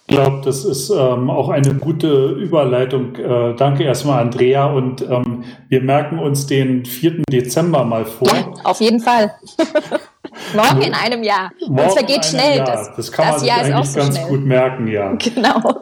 Ich 0.10 0.16
glaube, 0.16 0.42
das 0.44 0.66
ist 0.66 0.90
ähm, 0.90 1.30
auch 1.30 1.50
eine 1.50 1.76
gute 1.76 2.30
Überleitung. 2.30 3.16
Äh, 3.16 3.54
danke 3.56 3.84
erstmal, 3.84 4.22
Andrea. 4.22 4.66
Und 4.66 5.04
ähm, 5.04 5.44
wir 5.68 5.82
merken 5.82 6.18
uns 6.18 6.48
den 6.48 6.84
4. 6.84 7.22
Dezember 7.32 7.86
mal 7.86 8.06
vor. 8.06 8.28
Ja, 8.28 8.52
auf 8.64 8.82
jeden 8.82 9.02
Fall. 9.02 9.36
Morgen 10.56 10.82
in 10.82 10.94
einem 10.94 11.24
Jahr. 11.24 11.52
Morgen 11.68 11.88
es 11.88 11.94
vergeht 11.94 12.26
schnell. 12.26 12.58
Jahr. 12.58 12.66
Das, 12.66 12.96
das 12.96 13.12
kann 13.12 13.26
das 13.26 13.32
man 13.32 13.40
sich 13.40 13.50
Jahr 13.50 13.60
eigentlich 13.60 13.90
so 13.90 14.00
ganz 14.00 14.18
schnell. 14.18 14.30
gut 14.30 14.46
merken, 14.46 14.88
ja. 14.88 15.14
Genau. 15.20 15.82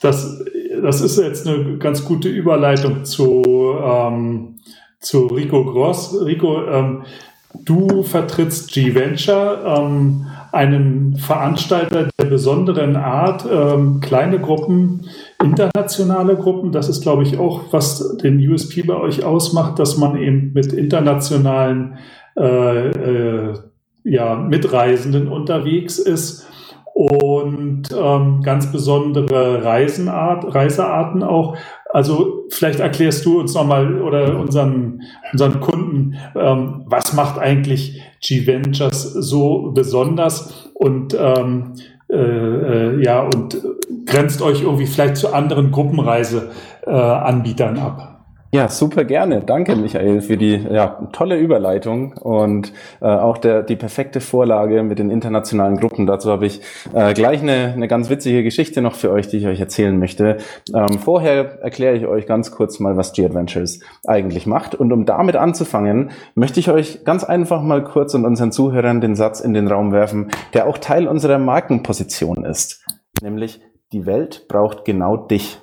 das 0.82 1.00
ist 1.00 1.18
jetzt 1.18 1.46
eine 1.46 1.78
ganz 1.78 2.04
gute 2.04 2.28
Überleitung 2.28 3.04
zu, 3.04 3.42
ähm, 3.82 4.56
zu 5.00 5.26
Rico 5.26 5.64
Gross. 5.64 6.14
Rico, 6.24 6.66
ähm, 6.66 7.04
du 7.64 8.02
vertrittst 8.02 8.72
G-Venture. 8.72 9.78
Ähm, 9.78 10.26
einen 10.54 11.16
Veranstalter 11.16 12.08
der 12.16 12.26
besonderen 12.26 12.94
Art, 12.94 13.44
ähm, 13.50 13.98
kleine 14.00 14.38
Gruppen, 14.38 15.08
internationale 15.42 16.36
Gruppen. 16.36 16.70
Das 16.70 16.88
ist, 16.88 17.02
glaube 17.02 17.24
ich, 17.24 17.38
auch, 17.38 17.72
was 17.72 18.16
den 18.18 18.38
USP 18.48 18.82
bei 18.82 18.94
euch 18.94 19.24
ausmacht, 19.24 19.80
dass 19.80 19.96
man 19.96 20.16
eben 20.16 20.52
mit 20.52 20.72
internationalen 20.72 21.98
äh, 22.36 22.88
äh, 22.88 23.54
ja, 24.04 24.34
Mitreisenden 24.34 25.28
unterwegs 25.28 25.98
ist 25.98 26.46
und 26.94 27.88
ähm, 27.92 28.42
ganz 28.42 28.70
besondere 28.70 29.64
Reisenart, 29.64 30.54
Reisearten 30.54 31.22
auch. 31.22 31.56
Also 31.90 32.44
vielleicht 32.50 32.80
erklärst 32.80 33.24
du 33.24 33.40
uns 33.40 33.54
nochmal 33.54 34.00
oder 34.00 34.38
unseren, 34.38 35.02
unseren 35.32 35.60
Kunden, 35.60 36.16
ähm, 36.36 36.82
was 36.86 37.12
macht 37.12 37.38
eigentlich 37.38 38.02
G-Ventures 38.20 39.12
so 39.12 39.72
besonders 39.72 40.70
und 40.74 41.16
ähm, 41.18 41.74
äh, 42.08 42.16
äh, 42.16 43.02
ja 43.02 43.22
und 43.22 43.60
grenzt 44.06 44.42
euch 44.42 44.62
irgendwie 44.62 44.86
vielleicht 44.86 45.16
zu 45.16 45.32
anderen 45.32 45.72
Gruppenreiseanbietern 45.72 47.76
äh, 47.76 47.80
ab. 47.80 48.13
Ja, 48.54 48.68
super 48.68 49.02
gerne. 49.02 49.40
Danke, 49.40 49.74
Michael, 49.74 50.20
für 50.20 50.36
die 50.36 50.54
ja, 50.54 51.08
tolle 51.10 51.36
Überleitung 51.36 52.12
und 52.12 52.72
äh, 53.00 53.06
auch 53.06 53.36
der, 53.36 53.64
die 53.64 53.74
perfekte 53.74 54.20
Vorlage 54.20 54.84
mit 54.84 55.00
den 55.00 55.10
internationalen 55.10 55.76
Gruppen. 55.76 56.06
Dazu 56.06 56.30
habe 56.30 56.46
ich 56.46 56.60
äh, 56.92 57.14
gleich 57.14 57.42
eine, 57.42 57.72
eine 57.72 57.88
ganz 57.88 58.10
witzige 58.10 58.44
Geschichte 58.44 58.80
noch 58.80 58.94
für 58.94 59.10
euch, 59.10 59.26
die 59.26 59.38
ich 59.38 59.48
euch 59.48 59.58
erzählen 59.58 59.98
möchte. 59.98 60.36
Ähm, 60.72 61.00
vorher 61.00 61.62
erkläre 61.62 61.96
ich 61.96 62.06
euch 62.06 62.28
ganz 62.28 62.52
kurz 62.52 62.78
mal, 62.78 62.96
was 62.96 63.12
G-Adventures 63.12 63.80
eigentlich 64.06 64.46
macht. 64.46 64.76
Und 64.76 64.92
um 64.92 65.04
damit 65.04 65.34
anzufangen, 65.34 66.12
möchte 66.36 66.60
ich 66.60 66.70
euch 66.70 67.04
ganz 67.04 67.24
einfach 67.24 67.60
mal 67.60 67.82
kurz 67.82 68.14
und 68.14 68.24
unseren 68.24 68.52
Zuhörern 68.52 69.00
den 69.00 69.16
Satz 69.16 69.40
in 69.40 69.52
den 69.52 69.66
Raum 69.66 69.90
werfen, 69.90 70.30
der 70.52 70.68
auch 70.68 70.78
Teil 70.78 71.08
unserer 71.08 71.40
Markenposition 71.40 72.44
ist. 72.44 72.86
Nämlich, 73.20 73.60
die 73.92 74.06
Welt 74.06 74.46
braucht 74.46 74.84
genau 74.84 75.16
dich. 75.16 75.58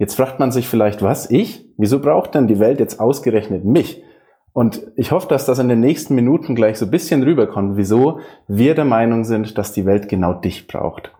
Jetzt 0.00 0.14
fragt 0.14 0.40
man 0.40 0.50
sich 0.50 0.66
vielleicht, 0.66 1.02
was, 1.02 1.30
ich? 1.30 1.68
Wieso 1.76 2.00
braucht 2.00 2.34
denn 2.34 2.46
die 2.46 2.58
Welt 2.58 2.80
jetzt 2.80 3.00
ausgerechnet 3.00 3.66
mich? 3.66 4.02
Und 4.54 4.82
ich 4.96 5.12
hoffe, 5.12 5.28
dass 5.28 5.44
das 5.44 5.58
in 5.58 5.68
den 5.68 5.80
nächsten 5.80 6.14
Minuten 6.14 6.54
gleich 6.54 6.78
so 6.78 6.86
ein 6.86 6.90
bisschen 6.90 7.22
rüberkommt, 7.22 7.76
wieso 7.76 8.20
wir 8.48 8.74
der 8.74 8.86
Meinung 8.86 9.24
sind, 9.24 9.58
dass 9.58 9.74
die 9.74 9.84
Welt 9.84 10.08
genau 10.08 10.32
dich 10.32 10.66
braucht. 10.66 11.12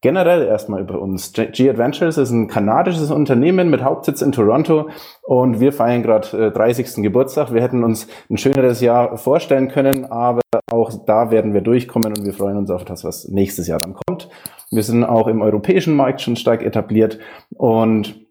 Generell 0.00 0.46
erstmal 0.46 0.80
über 0.80 1.00
uns. 1.00 1.34
G-Adventures 1.34 2.16
ist 2.16 2.30
ein 2.30 2.48
kanadisches 2.48 3.10
Unternehmen 3.10 3.68
mit 3.68 3.84
Hauptsitz 3.84 4.22
in 4.22 4.32
Toronto 4.32 4.88
und 5.22 5.60
wir 5.60 5.72
feiern 5.74 6.02
gerade 6.02 6.46
äh, 6.46 6.50
30. 6.50 7.02
Geburtstag. 7.02 7.52
Wir 7.52 7.62
hätten 7.62 7.84
uns 7.84 8.08
ein 8.30 8.38
schöneres 8.38 8.80
Jahr 8.80 9.18
vorstellen 9.18 9.68
können, 9.68 10.06
aber 10.06 10.40
auch 10.72 10.90
da 11.06 11.30
werden 11.30 11.52
wir 11.52 11.60
durchkommen 11.60 12.14
und 12.16 12.24
wir 12.24 12.32
freuen 12.32 12.56
uns 12.56 12.70
auf 12.70 12.86
das, 12.86 13.04
was 13.04 13.28
nächstes 13.28 13.68
Jahr 13.68 13.78
dann 13.78 13.94
kommt. 13.94 14.30
Wir 14.72 14.82
sind 14.82 15.04
auch 15.04 15.28
im 15.28 15.42
europäischen 15.42 15.94
Markt 15.94 16.22
schon 16.22 16.34
stark 16.34 16.62
etabliert 16.62 17.18
und 17.50 18.21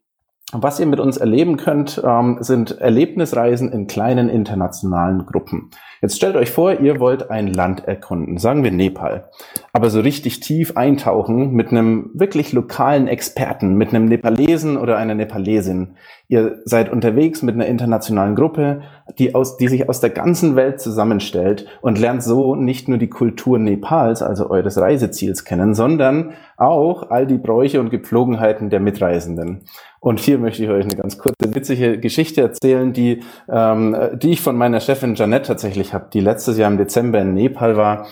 was 0.54 0.80
ihr 0.80 0.86
mit 0.86 1.00
uns 1.00 1.18
erleben 1.18 1.58
könnt, 1.58 2.02
ähm, 2.06 2.38
sind 2.42 2.80
Erlebnisreisen 2.80 3.72
in 3.72 3.88
kleinen 3.88 4.30
internationalen 4.30 5.26
Gruppen. 5.26 5.72
Jetzt 6.02 6.16
stellt 6.16 6.36
euch 6.36 6.50
vor, 6.50 6.80
ihr 6.80 7.00
wollt 7.00 7.30
ein 7.30 7.48
Land 7.48 7.88
erkunden, 7.88 8.38
sagen 8.38 8.64
wir 8.64 8.72
Nepal, 8.72 9.30
aber 9.72 9.92
so 9.92 10.00
richtig 10.00 10.40
tief 10.40 10.76
eintauchen 10.76 11.52
mit 11.54 11.70
einem 11.70 12.10
wirklich 12.16 12.54
lokalen 12.54 13.08
Experten, 13.08 13.76
mit 13.76 13.90
einem 13.90 14.06
Nepalesen 14.06 14.78
oder 14.78 14.98
einer 14.98 15.14
Nepalesin. 15.14 15.96
Ihr 16.28 16.62
seid 16.66 16.92
unterwegs 16.92 17.44
mit 17.44 17.54
einer 17.54 17.68
internationalen 17.68 18.36
Gruppe, 18.36 18.82
die, 19.20 19.36
aus, 19.36 19.58
die 19.58 19.68
sich 19.68 19.90
aus 19.90 20.00
der 20.00 20.10
ganzen 20.10 20.56
Welt 20.56 20.82
zusammenstellt 20.82 21.68
und 21.82 22.00
lernt 22.00 22.24
so 22.24 22.56
nicht 22.56 22.88
nur 22.88 22.98
die 22.98 23.10
Kultur 23.10 23.60
Nepals, 23.60 24.24
also 24.24 24.50
eures 24.50 24.78
Reiseziels 24.80 25.44
kennen, 25.44 25.76
sondern 25.76 26.32
auch 26.62 27.10
all 27.10 27.26
die 27.26 27.38
Bräuche 27.38 27.80
und 27.80 27.90
Gepflogenheiten 27.90 28.70
der 28.70 28.80
Mitreisenden. 28.80 29.64
Und 30.00 30.20
hier 30.20 30.38
möchte 30.38 30.64
ich 30.64 30.70
euch 30.70 30.86
eine 30.86 30.96
ganz 30.96 31.18
kurze, 31.18 31.54
witzige 31.56 32.00
Geschichte 32.00 32.42
erzählen, 32.42 32.94
die, 32.94 33.24
ähm, 33.50 33.96
die 34.14 34.32
ich 34.32 34.42
von 34.42 34.56
meiner 34.56 34.80
Chefin 34.80 35.16
Janette 35.16 35.48
tatsächlich 35.48 35.94
habe, 35.94 36.10
die 36.14 36.20
letztes 36.20 36.58
Jahr 36.58 36.72
im 36.72 36.78
Dezember 36.78 37.20
in 37.20 37.34
Nepal 37.34 37.78
war. 37.78 38.08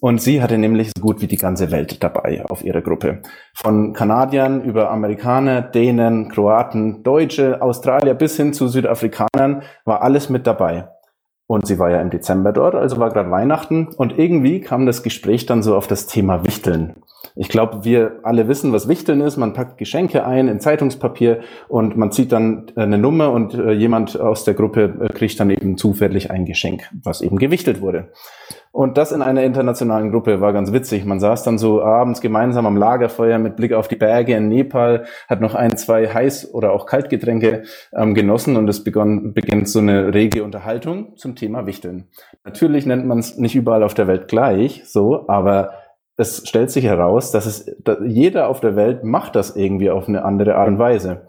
Und 0.00 0.20
sie 0.20 0.42
hatte 0.42 0.58
nämlich 0.58 0.90
so 0.96 1.02
gut 1.02 1.22
wie 1.22 1.26
die 1.26 1.36
ganze 1.36 1.70
Welt 1.70 2.02
dabei 2.02 2.44
auf 2.48 2.64
ihrer 2.64 2.82
Gruppe. 2.82 3.22
Von 3.54 3.92
Kanadiern 3.92 4.62
über 4.62 4.90
Amerikaner, 4.90 5.62
Dänen, 5.62 6.28
Kroaten, 6.28 7.02
Deutsche, 7.02 7.62
Australier 7.62 8.14
bis 8.14 8.36
hin 8.36 8.52
zu 8.52 8.68
Südafrikanern 8.68 9.62
war 9.84 10.02
alles 10.02 10.28
mit 10.28 10.46
dabei. 10.46 10.88
Und 11.46 11.66
sie 11.66 11.78
war 11.78 11.90
ja 11.90 12.00
im 12.00 12.10
Dezember 12.10 12.52
dort, 12.52 12.74
also 12.74 12.98
war 12.98 13.10
gerade 13.10 13.30
Weihnachten. 13.30 13.88
Und 13.88 14.18
irgendwie 14.18 14.60
kam 14.60 14.86
das 14.86 15.02
Gespräch 15.02 15.46
dann 15.46 15.62
so 15.62 15.76
auf 15.76 15.86
das 15.86 16.06
Thema 16.06 16.44
Wichteln. 16.44 16.96
Ich 17.36 17.48
glaube, 17.48 17.84
wir 17.84 18.20
alle 18.22 18.46
wissen, 18.46 18.72
was 18.72 18.86
Wichteln 18.86 19.20
ist. 19.20 19.36
Man 19.36 19.54
packt 19.54 19.76
Geschenke 19.76 20.24
ein 20.24 20.46
in 20.46 20.60
Zeitungspapier 20.60 21.40
und 21.66 21.96
man 21.96 22.12
zieht 22.12 22.30
dann 22.30 22.66
äh, 22.76 22.82
eine 22.82 22.96
Nummer 22.96 23.32
und 23.32 23.54
äh, 23.54 23.72
jemand 23.72 24.20
aus 24.20 24.44
der 24.44 24.54
Gruppe 24.54 24.94
äh, 25.00 25.12
kriegt 25.12 25.40
dann 25.40 25.50
eben 25.50 25.76
zufällig 25.76 26.30
ein 26.30 26.44
Geschenk, 26.44 26.88
was 27.02 27.22
eben 27.22 27.36
gewichtelt 27.36 27.80
wurde. 27.80 28.10
Und 28.70 28.98
das 28.98 29.10
in 29.10 29.20
einer 29.22 29.42
internationalen 29.42 30.12
Gruppe 30.12 30.40
war 30.40 30.52
ganz 30.52 30.72
witzig. 30.72 31.04
Man 31.04 31.18
saß 31.18 31.42
dann 31.42 31.58
so 31.58 31.82
abends 31.82 32.20
gemeinsam 32.20 32.66
am 32.66 32.76
Lagerfeuer 32.76 33.38
mit 33.38 33.56
Blick 33.56 33.72
auf 33.72 33.88
die 33.88 33.96
Berge 33.96 34.34
in 34.34 34.48
Nepal, 34.48 35.04
hat 35.28 35.40
noch 35.40 35.56
ein, 35.56 35.76
zwei 35.76 36.12
Heiß- 36.12 36.52
oder 36.52 36.72
auch 36.72 36.86
Kaltgetränke 36.86 37.64
ähm, 37.92 38.14
genossen 38.14 38.56
und 38.56 38.68
es 38.68 38.84
begann, 38.84 39.32
beginnt 39.32 39.68
so 39.68 39.80
eine 39.80 40.14
rege 40.14 40.44
Unterhaltung 40.44 41.16
zum 41.16 41.34
Thema 41.34 41.66
Wichteln. 41.66 42.08
Natürlich 42.44 42.86
nennt 42.86 43.06
man 43.06 43.18
es 43.18 43.38
nicht 43.38 43.56
überall 43.56 43.82
auf 43.82 43.94
der 43.94 44.06
Welt 44.06 44.28
gleich, 44.28 44.82
so, 44.86 45.28
aber 45.28 45.72
es 46.16 46.46
stellt 46.46 46.70
sich 46.70 46.84
heraus, 46.84 47.32
dass 47.32 47.46
es 47.46 47.76
dass 47.82 47.98
jeder 48.04 48.48
auf 48.48 48.60
der 48.60 48.76
Welt 48.76 49.04
macht 49.04 49.36
das 49.36 49.56
irgendwie 49.56 49.90
auf 49.90 50.08
eine 50.08 50.24
andere 50.24 50.56
Art 50.56 50.68
und 50.68 50.78
Weise. 50.78 51.22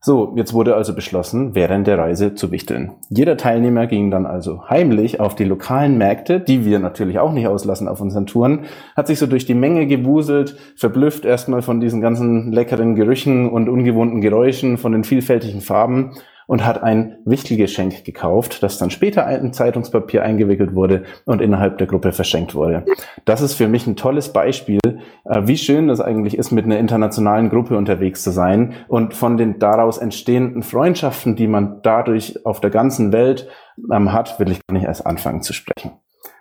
So, 0.00 0.34
jetzt 0.36 0.54
wurde 0.54 0.76
also 0.76 0.94
beschlossen, 0.94 1.56
während 1.56 1.88
der 1.88 1.98
Reise 1.98 2.34
zu 2.34 2.52
wichteln. 2.52 2.92
Jeder 3.10 3.36
Teilnehmer 3.36 3.88
ging 3.88 4.12
dann 4.12 4.26
also 4.26 4.68
heimlich 4.68 5.18
auf 5.18 5.34
die 5.34 5.44
lokalen 5.44 5.98
Märkte, 5.98 6.38
die 6.38 6.64
wir 6.64 6.78
natürlich 6.78 7.18
auch 7.18 7.32
nicht 7.32 7.48
auslassen 7.48 7.88
auf 7.88 8.00
unseren 8.00 8.26
Touren, 8.26 8.66
hat 8.96 9.08
sich 9.08 9.18
so 9.18 9.26
durch 9.26 9.44
die 9.44 9.54
Menge 9.54 9.88
gewuselt, 9.88 10.56
verblüfft 10.76 11.24
erstmal 11.24 11.62
von 11.62 11.80
diesen 11.80 12.00
ganzen 12.00 12.52
leckeren 12.52 12.94
Gerüchen 12.94 13.50
und 13.50 13.68
ungewohnten 13.68 14.20
Geräuschen, 14.20 14.78
von 14.78 14.92
den 14.92 15.02
vielfältigen 15.02 15.60
Farben 15.60 16.12
und 16.48 16.64
hat 16.64 16.82
ein 16.82 17.18
Wichtelgeschenk 17.26 18.04
gekauft, 18.04 18.62
das 18.62 18.78
dann 18.78 18.90
später 18.90 19.28
in 19.38 19.52
Zeitungspapier 19.52 20.22
eingewickelt 20.22 20.74
wurde 20.74 21.04
und 21.26 21.42
innerhalb 21.42 21.76
der 21.76 21.86
Gruppe 21.86 22.10
verschenkt 22.12 22.54
wurde. 22.54 22.86
Das 23.26 23.42
ist 23.42 23.54
für 23.54 23.68
mich 23.68 23.86
ein 23.86 23.96
tolles 23.96 24.32
Beispiel, 24.32 24.80
äh, 25.26 25.42
wie 25.44 25.58
schön 25.58 25.88
das 25.88 26.00
eigentlich 26.00 26.38
ist, 26.38 26.50
mit 26.50 26.64
einer 26.64 26.78
internationalen 26.78 27.50
Gruppe 27.50 27.76
unterwegs 27.76 28.22
zu 28.22 28.30
sein 28.30 28.72
und 28.88 29.12
von 29.12 29.36
den 29.36 29.58
daraus 29.58 29.98
entstehenden 29.98 30.62
Freundschaften, 30.62 31.36
die 31.36 31.46
man 31.46 31.80
dadurch 31.82 32.46
auf 32.46 32.60
der 32.60 32.70
ganzen 32.70 33.12
Welt 33.12 33.48
ähm, 33.92 34.14
hat, 34.14 34.40
will 34.40 34.50
ich 34.50 34.66
gar 34.66 34.72
nicht 34.72 34.86
erst 34.86 35.06
anfangen 35.06 35.42
zu 35.42 35.52
sprechen. 35.52 35.92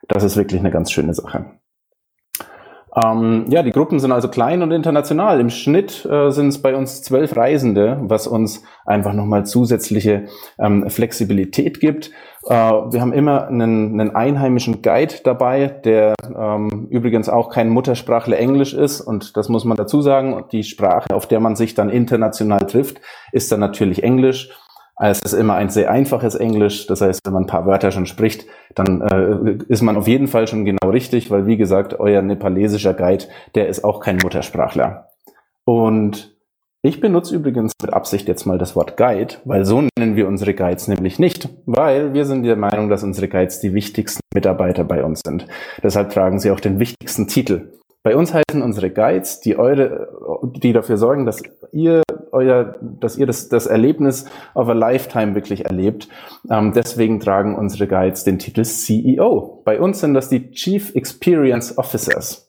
Das 0.08 0.24
ist 0.24 0.38
wirklich 0.38 0.62
eine 0.62 0.72
ganz 0.72 0.90
schöne 0.90 1.14
Sache. 1.14 1.58
Ähm, 2.98 3.46
ja, 3.50 3.62
die 3.62 3.72
Gruppen 3.72 4.00
sind 4.00 4.12
also 4.12 4.28
klein 4.28 4.64
und 4.64 4.72
international. 4.72 5.40
Im 5.40 5.50
Schnitt 5.50 6.06
äh, 6.06 6.32
sind 6.32 6.48
es 6.48 6.62
bei 6.62 6.76
uns 6.76 7.04
zwölf 7.04 7.36
Reisende, 7.36 8.00
was 8.02 8.26
uns 8.26 8.64
einfach 8.86 9.14
nochmal 9.14 9.46
zusätzliche 9.46 10.26
ähm, 10.58 10.90
Flexibilität 10.90 11.80
gibt. 11.80 12.12
Äh, 12.48 12.54
wir 12.56 13.02
haben 13.02 13.14
immer 13.14 13.48
einen, 13.48 14.00
einen, 14.00 14.16
einheimischen 14.16 14.82
Guide 14.82 15.16
dabei, 15.24 15.68
der 15.68 16.16
ähm, 16.36 16.88
übrigens 16.90 17.30
auch 17.30 17.50
kein 17.50 17.70
Muttersprachler 17.70 18.40
Englisch 18.40 18.74
ist. 18.74 19.02
Und 19.02 19.38
das 19.38 19.48
muss 19.48 19.64
man 19.64 19.78
dazu 19.78 20.02
sagen. 20.02 20.46
Die 20.52 20.64
Sprache, 20.64 21.14
auf 21.14 21.28
der 21.28 21.40
man 21.40 21.56
sich 21.56 21.76
dann 21.76 21.90
international 21.90 22.66
trifft, 22.66 23.00
ist 23.32 23.52
dann 23.52 23.60
natürlich 23.60 24.02
Englisch. 24.02 24.50
Es 25.00 25.22
ist 25.22 25.34
immer 25.34 25.56
ein 25.56 25.70
sehr 25.70 25.92
einfaches 25.92 26.36
Englisch. 26.36 26.88
Das 26.88 27.02
heißt, 27.02 27.22
wenn 27.26 27.34
man 27.34 27.44
ein 27.44 27.48
paar 27.48 27.66
Wörter 27.68 27.92
schon 27.92 28.08
spricht, 28.08 28.46
dann 28.74 29.02
äh, 29.02 29.64
ist 29.68 29.84
man 29.84 29.96
auf 29.96 30.08
jeden 30.08 30.28
Fall 30.28 30.48
schon 30.48 30.66
genau 30.66 30.90
richtig, 30.90 31.30
weil 31.30 31.46
wie 31.46 31.58
gesagt, 31.58 32.00
euer 32.00 32.22
nepalesischer 32.22 32.94
Guide, 32.94 33.26
der 33.56 33.68
ist 33.68 33.84
auch 33.84 34.00
kein 34.00 34.18
Muttersprachler. 34.18 35.10
Und 35.66 36.36
ich 36.82 37.00
benutze 37.02 37.36
übrigens 37.36 37.74
mit 37.82 37.94
Absicht 37.94 38.28
jetzt 38.28 38.46
mal 38.46 38.58
das 38.58 38.76
Wort 38.76 38.98
Guide, 38.98 39.36
weil 39.46 39.66
so 39.66 39.82
nennen 39.98 40.16
wir 40.16 40.28
unsere 40.28 40.54
Guides 40.54 40.88
nämlich 40.88 41.20
nicht, 41.20 41.50
weil 41.66 42.14
wir 42.14 42.26
sind 42.26 42.44
der 42.44 42.56
Meinung, 42.56 42.90
dass 42.90 43.04
unsere 43.04 43.28
Guides 43.28 43.60
die 43.60 43.74
wichtigsten 43.74 44.22
Mitarbeiter 44.34 44.84
bei 44.84 45.04
uns 45.04 45.22
sind. 45.26 45.48
Deshalb 45.84 46.12
tragen 46.12 46.40
sie 46.40 46.52
auch 46.52 46.60
den 46.60 46.80
wichtigsten 46.80 47.28
Titel. 47.28 47.74
Bei 48.04 48.16
uns 48.16 48.34
heißen 48.34 48.62
unsere 48.62 48.90
Guides, 48.90 49.42
die 49.42 49.58
eure, 49.58 50.08
die 50.56 50.72
dafür 50.72 50.98
sorgen, 50.98 51.26
dass 51.26 51.44
ihr 51.74 52.04
euer, 52.38 52.76
dass 52.82 53.18
ihr 53.18 53.26
das, 53.26 53.50
das 53.50 53.68
Erlebnis 53.68 54.26
of 54.56 54.70
a 54.70 54.74
Lifetime 54.74 55.36
wirklich 55.36 55.66
erlebt. 55.66 56.08
Ähm, 56.50 56.74
deswegen 56.74 57.20
tragen 57.20 57.56
unsere 57.56 57.88
Guides 57.88 58.24
den 58.24 58.40
Titel 58.40 58.64
CEO. 58.64 59.62
Bei 59.66 59.80
uns 59.80 60.00
sind 60.00 60.14
das 60.14 60.30
die 60.30 60.52
Chief 60.52 60.96
Experience 60.96 61.78
Officers. 61.78 62.48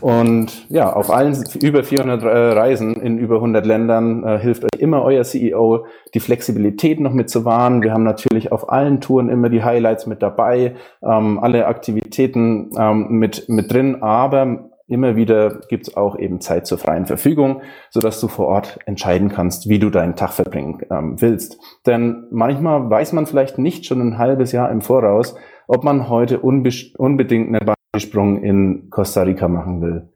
Und 0.00 0.70
ja, 0.70 0.92
auf 0.92 1.10
allen 1.10 1.42
über 1.62 1.82
400 1.82 2.22
äh, 2.22 2.26
Reisen 2.28 2.96
in 2.96 3.18
über 3.18 3.36
100 3.36 3.64
Ländern 3.64 4.24
äh, 4.24 4.38
hilft 4.38 4.64
euch 4.64 4.80
immer 4.80 5.02
euer 5.02 5.24
CEO, 5.24 5.86
die 6.12 6.20
Flexibilität 6.20 7.00
noch 7.00 7.12
mit 7.12 7.30
zu 7.30 7.44
wahren. 7.44 7.82
Wir 7.82 7.92
haben 7.92 8.04
natürlich 8.04 8.52
auf 8.52 8.70
allen 8.70 9.00
Touren 9.00 9.30
immer 9.30 9.48
die 9.48 9.64
Highlights 9.64 10.06
mit 10.06 10.22
dabei, 10.22 10.74
ähm, 11.02 11.38
alle 11.38 11.66
Aktivitäten 11.66 12.70
ähm, 12.78 13.08
mit, 13.10 13.48
mit 13.48 13.72
drin, 13.72 14.02
aber 14.02 14.70
Immer 14.88 15.16
wieder 15.16 15.60
gibt 15.68 15.88
es 15.88 15.96
auch 15.96 16.16
eben 16.16 16.40
Zeit 16.40 16.66
zur 16.66 16.78
freien 16.78 17.06
Verfügung, 17.06 17.62
so 17.90 18.00
dass 18.00 18.20
du 18.20 18.28
vor 18.28 18.46
Ort 18.46 18.78
entscheiden 18.86 19.28
kannst, 19.28 19.68
wie 19.68 19.80
du 19.80 19.90
deinen 19.90 20.14
Tag 20.14 20.32
verbringen 20.32 20.80
ähm, 20.90 21.20
willst. 21.20 21.58
Denn 21.86 22.28
manchmal 22.30 22.88
weiß 22.88 23.12
man 23.12 23.26
vielleicht 23.26 23.58
nicht 23.58 23.84
schon 23.84 24.00
ein 24.00 24.18
halbes 24.18 24.52
Jahr 24.52 24.70
im 24.70 24.82
Voraus, 24.82 25.34
ob 25.66 25.82
man 25.82 26.08
heute 26.08 26.38
unbedingt 26.38 27.48
einen 27.48 27.74
Sprung 27.98 28.42
in 28.42 28.88
Costa 28.90 29.22
Rica 29.22 29.48
machen 29.48 29.82
will. 29.82 30.08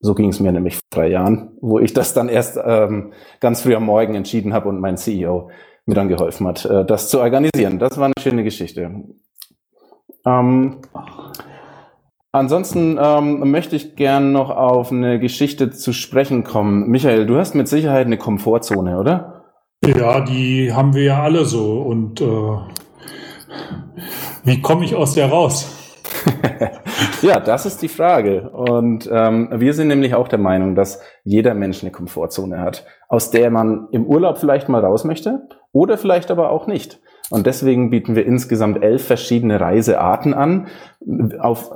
So 0.00 0.14
ging 0.14 0.28
es 0.28 0.40
mir 0.40 0.52
nämlich 0.52 0.74
vor 0.74 0.82
drei 0.90 1.08
Jahren, 1.08 1.56
wo 1.60 1.78
ich 1.78 1.94
das 1.94 2.12
dann 2.12 2.28
erst 2.28 2.58
ähm, 2.62 3.12
ganz 3.40 3.62
früh 3.62 3.74
am 3.74 3.84
Morgen 3.84 4.14
entschieden 4.14 4.52
habe 4.52 4.68
und 4.68 4.78
mein 4.78 4.98
CEO 4.98 5.50
mir 5.86 5.94
dann 5.94 6.08
geholfen 6.08 6.46
hat, 6.46 6.66
äh, 6.66 6.84
das 6.84 7.08
zu 7.08 7.18
organisieren. 7.18 7.78
Das 7.78 7.96
war 7.96 8.04
eine 8.04 8.14
schöne 8.20 8.44
Geschichte. 8.44 9.04
Ähm, 10.26 10.76
Ansonsten 12.30 12.98
ähm, 13.02 13.50
möchte 13.50 13.74
ich 13.74 13.96
gern 13.96 14.32
noch 14.32 14.50
auf 14.50 14.92
eine 14.92 15.18
Geschichte 15.18 15.70
zu 15.70 15.94
sprechen 15.94 16.44
kommen. 16.44 16.88
Michael, 16.88 17.24
du 17.24 17.38
hast 17.38 17.54
mit 17.54 17.68
Sicherheit 17.68 18.06
eine 18.06 18.18
Komfortzone, 18.18 18.98
oder? 18.98 19.44
Ja, 19.84 20.20
die 20.20 20.72
haben 20.72 20.94
wir 20.94 21.04
ja 21.04 21.22
alle 21.22 21.46
so. 21.46 21.80
Und 21.80 22.20
äh, 22.20 22.56
wie 24.44 24.60
komme 24.60 24.84
ich 24.84 24.94
aus 24.94 25.14
der 25.14 25.30
raus? 25.30 25.74
ja, 27.22 27.40
das 27.40 27.64
ist 27.64 27.80
die 27.80 27.88
Frage. 27.88 28.50
Und 28.50 29.08
ähm, 29.10 29.48
wir 29.54 29.72
sind 29.72 29.88
nämlich 29.88 30.14
auch 30.14 30.28
der 30.28 30.38
Meinung, 30.38 30.74
dass 30.74 31.00
jeder 31.24 31.54
Mensch 31.54 31.82
eine 31.82 31.92
Komfortzone 31.92 32.60
hat, 32.60 32.84
aus 33.08 33.30
der 33.30 33.50
man 33.50 33.88
im 33.92 34.06
Urlaub 34.06 34.36
vielleicht 34.36 34.68
mal 34.68 34.84
raus 34.84 35.04
möchte 35.04 35.48
oder 35.72 35.96
vielleicht 35.96 36.30
aber 36.30 36.50
auch 36.50 36.66
nicht. 36.66 37.00
Und 37.30 37.46
deswegen 37.46 37.90
bieten 37.90 38.16
wir 38.16 38.24
insgesamt 38.24 38.82
elf 38.82 39.06
verschiedene 39.06 39.60
Reisearten 39.60 40.32
an, 40.32 40.68
auf, 41.38 41.72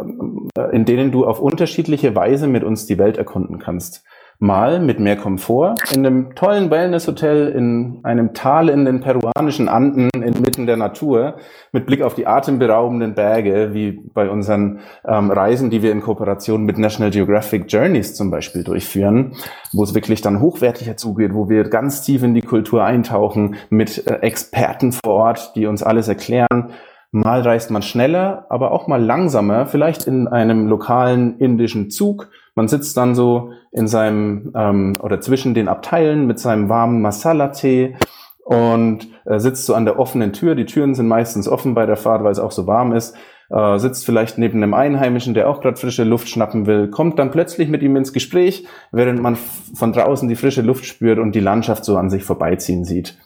in 0.72 0.84
denen 0.84 1.12
du 1.12 1.26
auf 1.26 1.40
unterschiedliche 1.40 2.14
Weise 2.14 2.46
mit 2.46 2.64
uns 2.64 2.86
die 2.86 2.98
Welt 2.98 3.18
erkunden 3.18 3.58
kannst 3.58 4.04
mal 4.42 4.80
mit 4.80 4.98
mehr 4.98 5.16
Komfort 5.16 5.76
in 5.94 6.04
einem 6.04 6.34
tollen 6.34 6.68
Wellnesshotel 6.68 7.48
in 7.50 8.00
einem 8.02 8.34
Tal 8.34 8.68
in 8.68 8.84
den 8.84 9.00
peruanischen 9.00 9.68
Anden 9.68 10.10
inmitten 10.12 10.66
der 10.66 10.76
Natur 10.76 11.36
mit 11.70 11.86
Blick 11.86 12.02
auf 12.02 12.16
die 12.16 12.26
atemberaubenden 12.26 13.14
Berge, 13.14 13.70
wie 13.72 13.92
bei 14.12 14.28
unseren 14.28 14.80
ähm, 15.06 15.30
Reisen, 15.30 15.70
die 15.70 15.82
wir 15.82 15.92
in 15.92 16.00
Kooperation 16.00 16.64
mit 16.64 16.76
National 16.76 17.12
Geographic 17.12 17.72
Journeys 17.72 18.16
zum 18.16 18.32
Beispiel 18.32 18.64
durchführen, 18.64 19.36
wo 19.72 19.84
es 19.84 19.94
wirklich 19.94 20.22
dann 20.22 20.40
hochwertiger 20.40 20.96
zugeht, 20.96 21.34
wo 21.34 21.48
wir 21.48 21.62
ganz 21.62 22.02
tief 22.02 22.24
in 22.24 22.34
die 22.34 22.42
Kultur 22.42 22.82
eintauchen 22.82 23.54
mit 23.70 24.08
äh, 24.08 24.14
Experten 24.22 24.90
vor 24.90 25.14
Ort, 25.14 25.52
die 25.54 25.66
uns 25.66 25.84
alles 25.84 26.08
erklären. 26.08 26.72
Mal 27.12 27.42
reist 27.42 27.70
man 27.70 27.82
schneller, 27.82 28.46
aber 28.48 28.72
auch 28.72 28.88
mal 28.88 29.00
langsamer, 29.00 29.66
vielleicht 29.66 30.08
in 30.08 30.26
einem 30.26 30.66
lokalen 30.66 31.38
indischen 31.38 31.90
Zug 31.90 32.28
man 32.54 32.68
sitzt 32.68 32.96
dann 32.96 33.14
so 33.14 33.52
in 33.70 33.86
seinem 33.86 34.52
ähm, 34.54 34.92
oder 35.02 35.20
zwischen 35.20 35.54
den 35.54 35.68
Abteilen 35.68 36.26
mit 36.26 36.38
seinem 36.38 36.68
warmen 36.68 37.00
Masala-Tee 37.00 37.96
und 38.44 39.08
äh, 39.24 39.38
sitzt 39.38 39.66
so 39.66 39.74
an 39.74 39.84
der 39.84 39.98
offenen 39.98 40.32
Tür. 40.32 40.54
Die 40.54 40.66
Türen 40.66 40.94
sind 40.94 41.08
meistens 41.08 41.48
offen 41.48 41.74
bei 41.74 41.86
der 41.86 41.96
Fahrt, 41.96 42.24
weil 42.24 42.32
es 42.32 42.38
auch 42.38 42.52
so 42.52 42.66
warm 42.66 42.92
ist. 42.92 43.16
Äh, 43.50 43.78
sitzt 43.78 44.06
vielleicht 44.06 44.38
neben 44.38 44.62
einem 44.62 44.74
Einheimischen, 44.74 45.34
der 45.34 45.48
auch 45.48 45.60
gerade 45.60 45.76
frische 45.76 46.04
Luft 46.04 46.28
schnappen 46.28 46.66
will, 46.66 46.88
kommt 46.88 47.18
dann 47.18 47.30
plötzlich 47.30 47.68
mit 47.68 47.82
ihm 47.82 47.96
ins 47.96 48.12
Gespräch, 48.12 48.66
während 48.92 49.20
man 49.20 49.36
von 49.74 49.92
draußen 49.92 50.28
die 50.28 50.36
frische 50.36 50.62
Luft 50.62 50.86
spürt 50.86 51.18
und 51.18 51.34
die 51.34 51.40
Landschaft 51.40 51.84
so 51.84 51.96
an 51.96 52.08
sich 52.08 52.24
vorbeiziehen 52.24 52.84
sieht. 52.84 53.18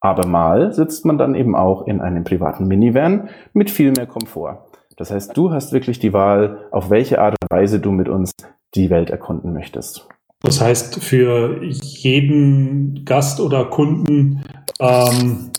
Aber 0.00 0.26
mal 0.26 0.72
sitzt 0.72 1.04
man 1.04 1.18
dann 1.18 1.34
eben 1.34 1.56
auch 1.56 1.86
in 1.86 2.00
einem 2.00 2.22
privaten 2.22 2.68
Minivan 2.68 3.28
mit 3.54 3.70
viel 3.70 3.90
mehr 3.90 4.06
Komfort. 4.06 4.66
Das 4.96 5.10
heißt, 5.10 5.36
du 5.36 5.50
hast 5.50 5.72
wirklich 5.72 5.98
die 5.98 6.12
Wahl, 6.12 6.68
auf 6.70 6.90
welche 6.90 7.20
Art 7.20 7.34
und 7.40 7.50
Weise 7.50 7.80
du 7.80 7.90
mit 7.90 8.08
uns 8.08 8.32
die 8.76 8.90
Welt 8.90 9.10
erkunden 9.10 9.52
möchtest. 9.52 10.06
Das 10.42 10.60
heißt, 10.60 11.02
für 11.02 11.62
jeden 11.62 13.04
Gast 13.04 13.40
oder 13.40 13.64
Kunden 13.64 14.44
ähm, 14.78 15.50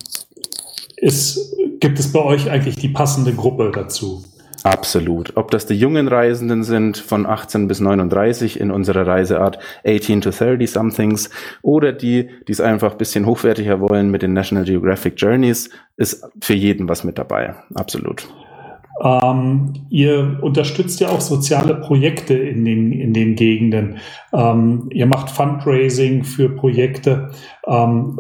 ist, 0.98 1.56
gibt 1.80 2.00
es 2.00 2.12
bei 2.14 2.24
euch 2.24 2.50
eigentlich 2.50 2.76
die 2.76 2.90
passende 2.90 3.34
Gruppe 3.34 3.72
dazu? 3.74 4.24
Absolut. 4.64 5.38
Ob 5.38 5.52
das 5.52 5.66
die 5.66 5.76
jungen 5.76 6.08
Reisenden 6.08 6.64
sind 6.64 6.98
von 6.98 7.26
18 7.26 7.68
bis 7.68 7.80
39 7.80 8.60
in 8.60 8.72
unserer 8.72 9.06
Reiseart 9.08 9.60
18 9.86 10.22
to 10.22 10.32
30 10.32 10.70
somethings 10.70 11.30
oder 11.62 11.94
die, 11.94 12.30
die 12.48 12.52
es 12.52 12.60
einfach 12.60 12.94
ein 12.94 12.98
bisschen 12.98 13.26
hochwertiger 13.26 13.80
wollen 13.80 14.10
mit 14.10 14.24
den 14.24 14.34
National 14.34 14.66
Geographic 14.66 15.14
Journeys, 15.18 15.70
ist 15.96 16.26
für 16.42 16.54
jeden 16.54 16.90
was 16.90 17.04
mit 17.04 17.18
dabei. 17.18 17.56
Absolut. 17.76 18.28
Ähm, 19.02 19.74
ihr 19.90 20.40
unterstützt 20.42 21.00
ja 21.00 21.10
auch 21.10 21.22
soziale 21.22 21.76
Projekte 21.76 22.34
in 22.34 22.66
den, 22.66 22.92
in 22.92 23.14
den 23.14 23.36
Gegenden. 23.36 23.98
Ähm, 24.34 24.90
ihr 24.92 25.06
macht 25.06 25.30
Fundraising 25.30 26.24
für 26.24 26.50
Projekte. 26.50 27.30
Ähm, 27.68 28.20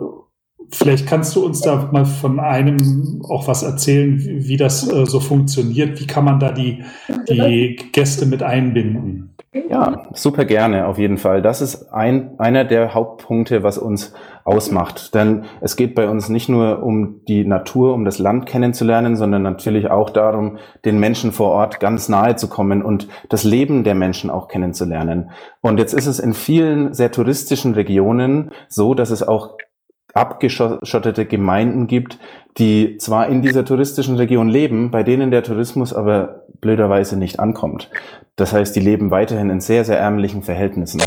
vielleicht 0.69 1.07
kannst 1.07 1.36
du 1.36 1.45
uns 1.45 1.61
da 1.61 1.89
mal 1.91 2.05
von 2.05 2.39
einem 2.39 3.21
auch 3.28 3.47
was 3.47 3.63
erzählen, 3.63 4.19
wie, 4.19 4.47
wie 4.47 4.57
das 4.57 4.91
äh, 4.91 5.05
so 5.05 5.19
funktioniert. 5.19 5.99
Wie 5.99 6.07
kann 6.07 6.25
man 6.25 6.39
da 6.39 6.51
die, 6.51 6.84
die 7.28 7.78
Gäste 7.91 8.25
mit 8.25 8.43
einbinden? 8.43 9.37
Ja, 9.54 10.04
super 10.14 10.43
gerne, 10.45 10.88
auf 10.88 10.98
jeden 10.98 11.18
Fall. 11.18 11.41
Das 11.41 11.62
ist 11.62 11.93
ein, 11.93 12.38
einer 12.38 12.66
der 12.66 12.93
Hauptpunkte, 12.93 13.64
was 13.64 13.78
uns 13.78 14.14
ausmacht. 14.43 15.14
Denn 15.14 15.45
es 15.62 15.76
geht 15.76 15.95
bei 15.95 16.10
uns 16.10 16.30
nicht 16.30 16.50
nur 16.50 16.84
um 16.84 17.22
die 17.28 17.45
Natur, 17.45 17.93
um 17.93 18.06
das 18.06 18.20
Land 18.20 18.45
kennenzulernen, 18.45 19.16
sondern 19.16 19.43
natürlich 19.43 19.89
auch 19.89 20.10
darum, 20.10 20.58
den 20.86 21.00
Menschen 21.00 21.32
vor 21.32 21.52
Ort 21.52 21.80
ganz 21.80 22.10
nahe 22.10 22.36
zu 22.36 22.50
kommen 22.50 22.84
und 22.84 23.08
das 23.30 23.43
Leben 23.43 23.84
der 23.84 23.95
Menschen 23.95 24.30
auch 24.30 24.48
kennenzulernen. 24.48 25.32
Und 25.62 25.80
jetzt 25.80 25.93
ist 25.93 26.08
es 26.08 26.20
in 26.20 26.34
vielen 26.34 26.93
sehr 26.93 27.12
touristischen 27.12 27.74
Regionen 27.74 28.52
so, 28.68 28.93
dass 28.93 29.12
es 29.12 29.26
auch 29.26 29.58
abgeschottete 30.18 31.26
Gemeinden 31.26 31.88
gibt, 31.88 32.18
die 32.57 32.97
zwar 32.97 33.28
in 33.28 33.41
dieser 33.41 33.65
touristischen 33.65 34.15
Region 34.15 34.49
leben, 34.49 34.91
bei 34.91 35.03
denen 35.03 35.32
der 35.32 35.43
Tourismus 35.43 35.93
aber 35.93 36.43
blöderweise 36.59 37.18
nicht 37.18 37.39
ankommt. 37.39 37.89
Das 38.36 38.53
heißt, 38.53 38.76
die 38.76 38.80
leben 38.80 39.11
weiterhin 39.11 39.49
in 39.49 39.61
sehr, 39.61 39.84
sehr 39.84 39.99
ärmlichen 39.99 40.43
Verhältnissen. 40.43 41.01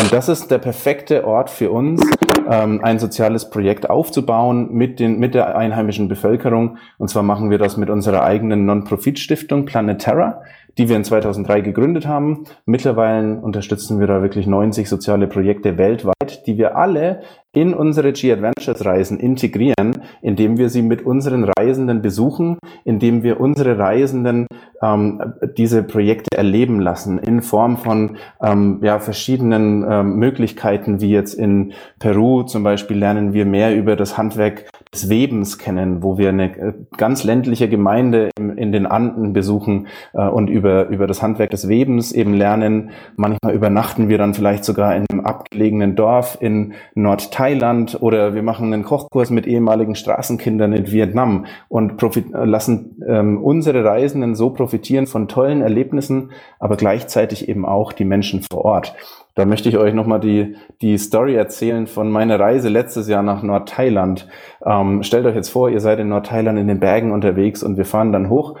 Und 0.00 0.12
das 0.12 0.28
ist 0.28 0.50
der 0.50 0.58
perfekte 0.58 1.26
Ort 1.26 1.50
für 1.50 1.70
uns, 1.70 2.00
ähm, 2.48 2.80
ein 2.82 2.98
soziales 2.98 3.50
Projekt 3.50 3.90
aufzubauen 3.90 4.72
mit, 4.72 5.00
den, 5.00 5.18
mit 5.18 5.34
der 5.34 5.56
einheimischen 5.56 6.08
Bevölkerung. 6.08 6.78
Und 6.98 7.08
zwar 7.08 7.22
machen 7.22 7.50
wir 7.50 7.58
das 7.58 7.76
mit 7.76 7.90
unserer 7.90 8.22
eigenen 8.22 8.66
Non-Profit-Stiftung 8.66 9.64
Planet 9.64 10.00
Terra, 10.00 10.42
die 10.78 10.88
wir 10.88 10.96
in 10.96 11.04
2003 11.04 11.60
gegründet 11.60 12.06
haben. 12.06 12.44
Mittlerweile 12.66 13.36
unterstützen 13.40 13.98
wir 13.98 14.06
da 14.06 14.22
wirklich 14.22 14.46
90 14.46 14.88
soziale 14.88 15.26
Projekte 15.26 15.78
weltweit, 15.78 16.15
die 16.26 16.58
wir 16.58 16.76
alle 16.76 17.20
in 17.56 17.72
unsere 17.72 18.12
G-Adventures-Reisen 18.12 19.18
integrieren, 19.18 20.02
indem 20.20 20.58
wir 20.58 20.68
sie 20.68 20.82
mit 20.82 21.06
unseren 21.06 21.44
Reisenden 21.44 22.02
besuchen, 22.02 22.58
indem 22.84 23.22
wir 23.22 23.40
unsere 23.40 23.78
Reisenden 23.78 24.46
ähm, 24.82 25.32
diese 25.56 25.82
Projekte 25.82 26.36
erleben 26.36 26.80
lassen 26.80 27.18
in 27.18 27.40
Form 27.40 27.78
von 27.78 28.18
ähm, 28.42 28.80
ja, 28.82 28.98
verschiedenen 28.98 29.86
ähm, 29.88 30.16
Möglichkeiten, 30.16 31.00
wie 31.00 31.10
jetzt 31.10 31.32
in 31.32 31.72
Peru 31.98 32.42
zum 32.42 32.62
Beispiel 32.62 32.98
lernen 32.98 33.32
wir 33.32 33.46
mehr 33.46 33.74
über 33.74 33.96
das 33.96 34.18
Handwerk 34.18 34.68
des 34.92 35.08
Webens 35.08 35.56
kennen, 35.56 36.02
wo 36.02 36.18
wir 36.18 36.28
eine 36.28 36.56
äh, 36.58 36.72
ganz 36.98 37.24
ländliche 37.24 37.70
Gemeinde 37.70 38.28
in, 38.38 38.58
in 38.58 38.70
den 38.70 38.84
Anden 38.84 39.32
besuchen 39.32 39.86
äh, 40.12 40.28
und 40.28 40.48
über, 40.48 40.88
über 40.88 41.06
das 41.06 41.22
Handwerk 41.22 41.50
des 41.50 41.68
Webens 41.68 42.12
eben 42.12 42.34
lernen. 42.34 42.90
Manchmal 43.16 43.54
übernachten 43.54 44.10
wir 44.10 44.18
dann 44.18 44.34
vielleicht 44.34 44.64
sogar 44.64 44.94
in 44.94 45.06
einem 45.10 45.24
abgelegenen 45.24 45.96
Dorf 45.96 46.15
in 46.40 46.74
Nordthailand 46.94 47.66
Thailand 47.66 47.98
oder 48.00 48.34
wir 48.34 48.42
machen 48.42 48.72
einen 48.72 48.84
Kochkurs 48.84 49.30
mit 49.30 49.46
ehemaligen 49.46 49.94
Straßenkindern 49.94 50.72
in 50.72 50.90
Vietnam 50.90 51.46
und 51.68 52.00
lassen 52.32 53.02
ähm, 53.06 53.42
unsere 53.42 53.84
Reisenden 53.84 54.34
so 54.34 54.50
profitieren 54.50 55.06
von 55.06 55.28
tollen 55.28 55.62
Erlebnissen, 55.62 56.30
aber 56.58 56.76
gleichzeitig 56.76 57.48
eben 57.48 57.64
auch 57.64 57.92
die 57.92 58.04
Menschen 58.04 58.42
vor 58.42 58.64
Ort. 58.64 58.94
Da 59.34 59.44
möchte 59.44 59.68
ich 59.68 59.76
euch 59.76 59.92
nochmal 59.92 60.20
die, 60.20 60.56
die 60.80 60.96
Story 60.96 61.34
erzählen 61.34 61.86
von 61.86 62.10
meiner 62.10 62.40
Reise 62.40 62.70
letztes 62.70 63.06
Jahr 63.06 63.22
nach 63.22 63.42
Nordthailand. 63.42 64.26
Ähm, 64.64 65.02
stellt 65.02 65.26
euch 65.26 65.34
jetzt 65.34 65.50
vor, 65.50 65.68
ihr 65.68 65.80
seid 65.80 65.98
in 65.98 66.08
Nordthailand 66.08 66.58
in 66.58 66.68
den 66.68 66.80
Bergen 66.80 67.12
unterwegs 67.12 67.62
und 67.62 67.76
wir 67.76 67.84
fahren 67.84 68.12
dann 68.12 68.30
hoch 68.30 68.56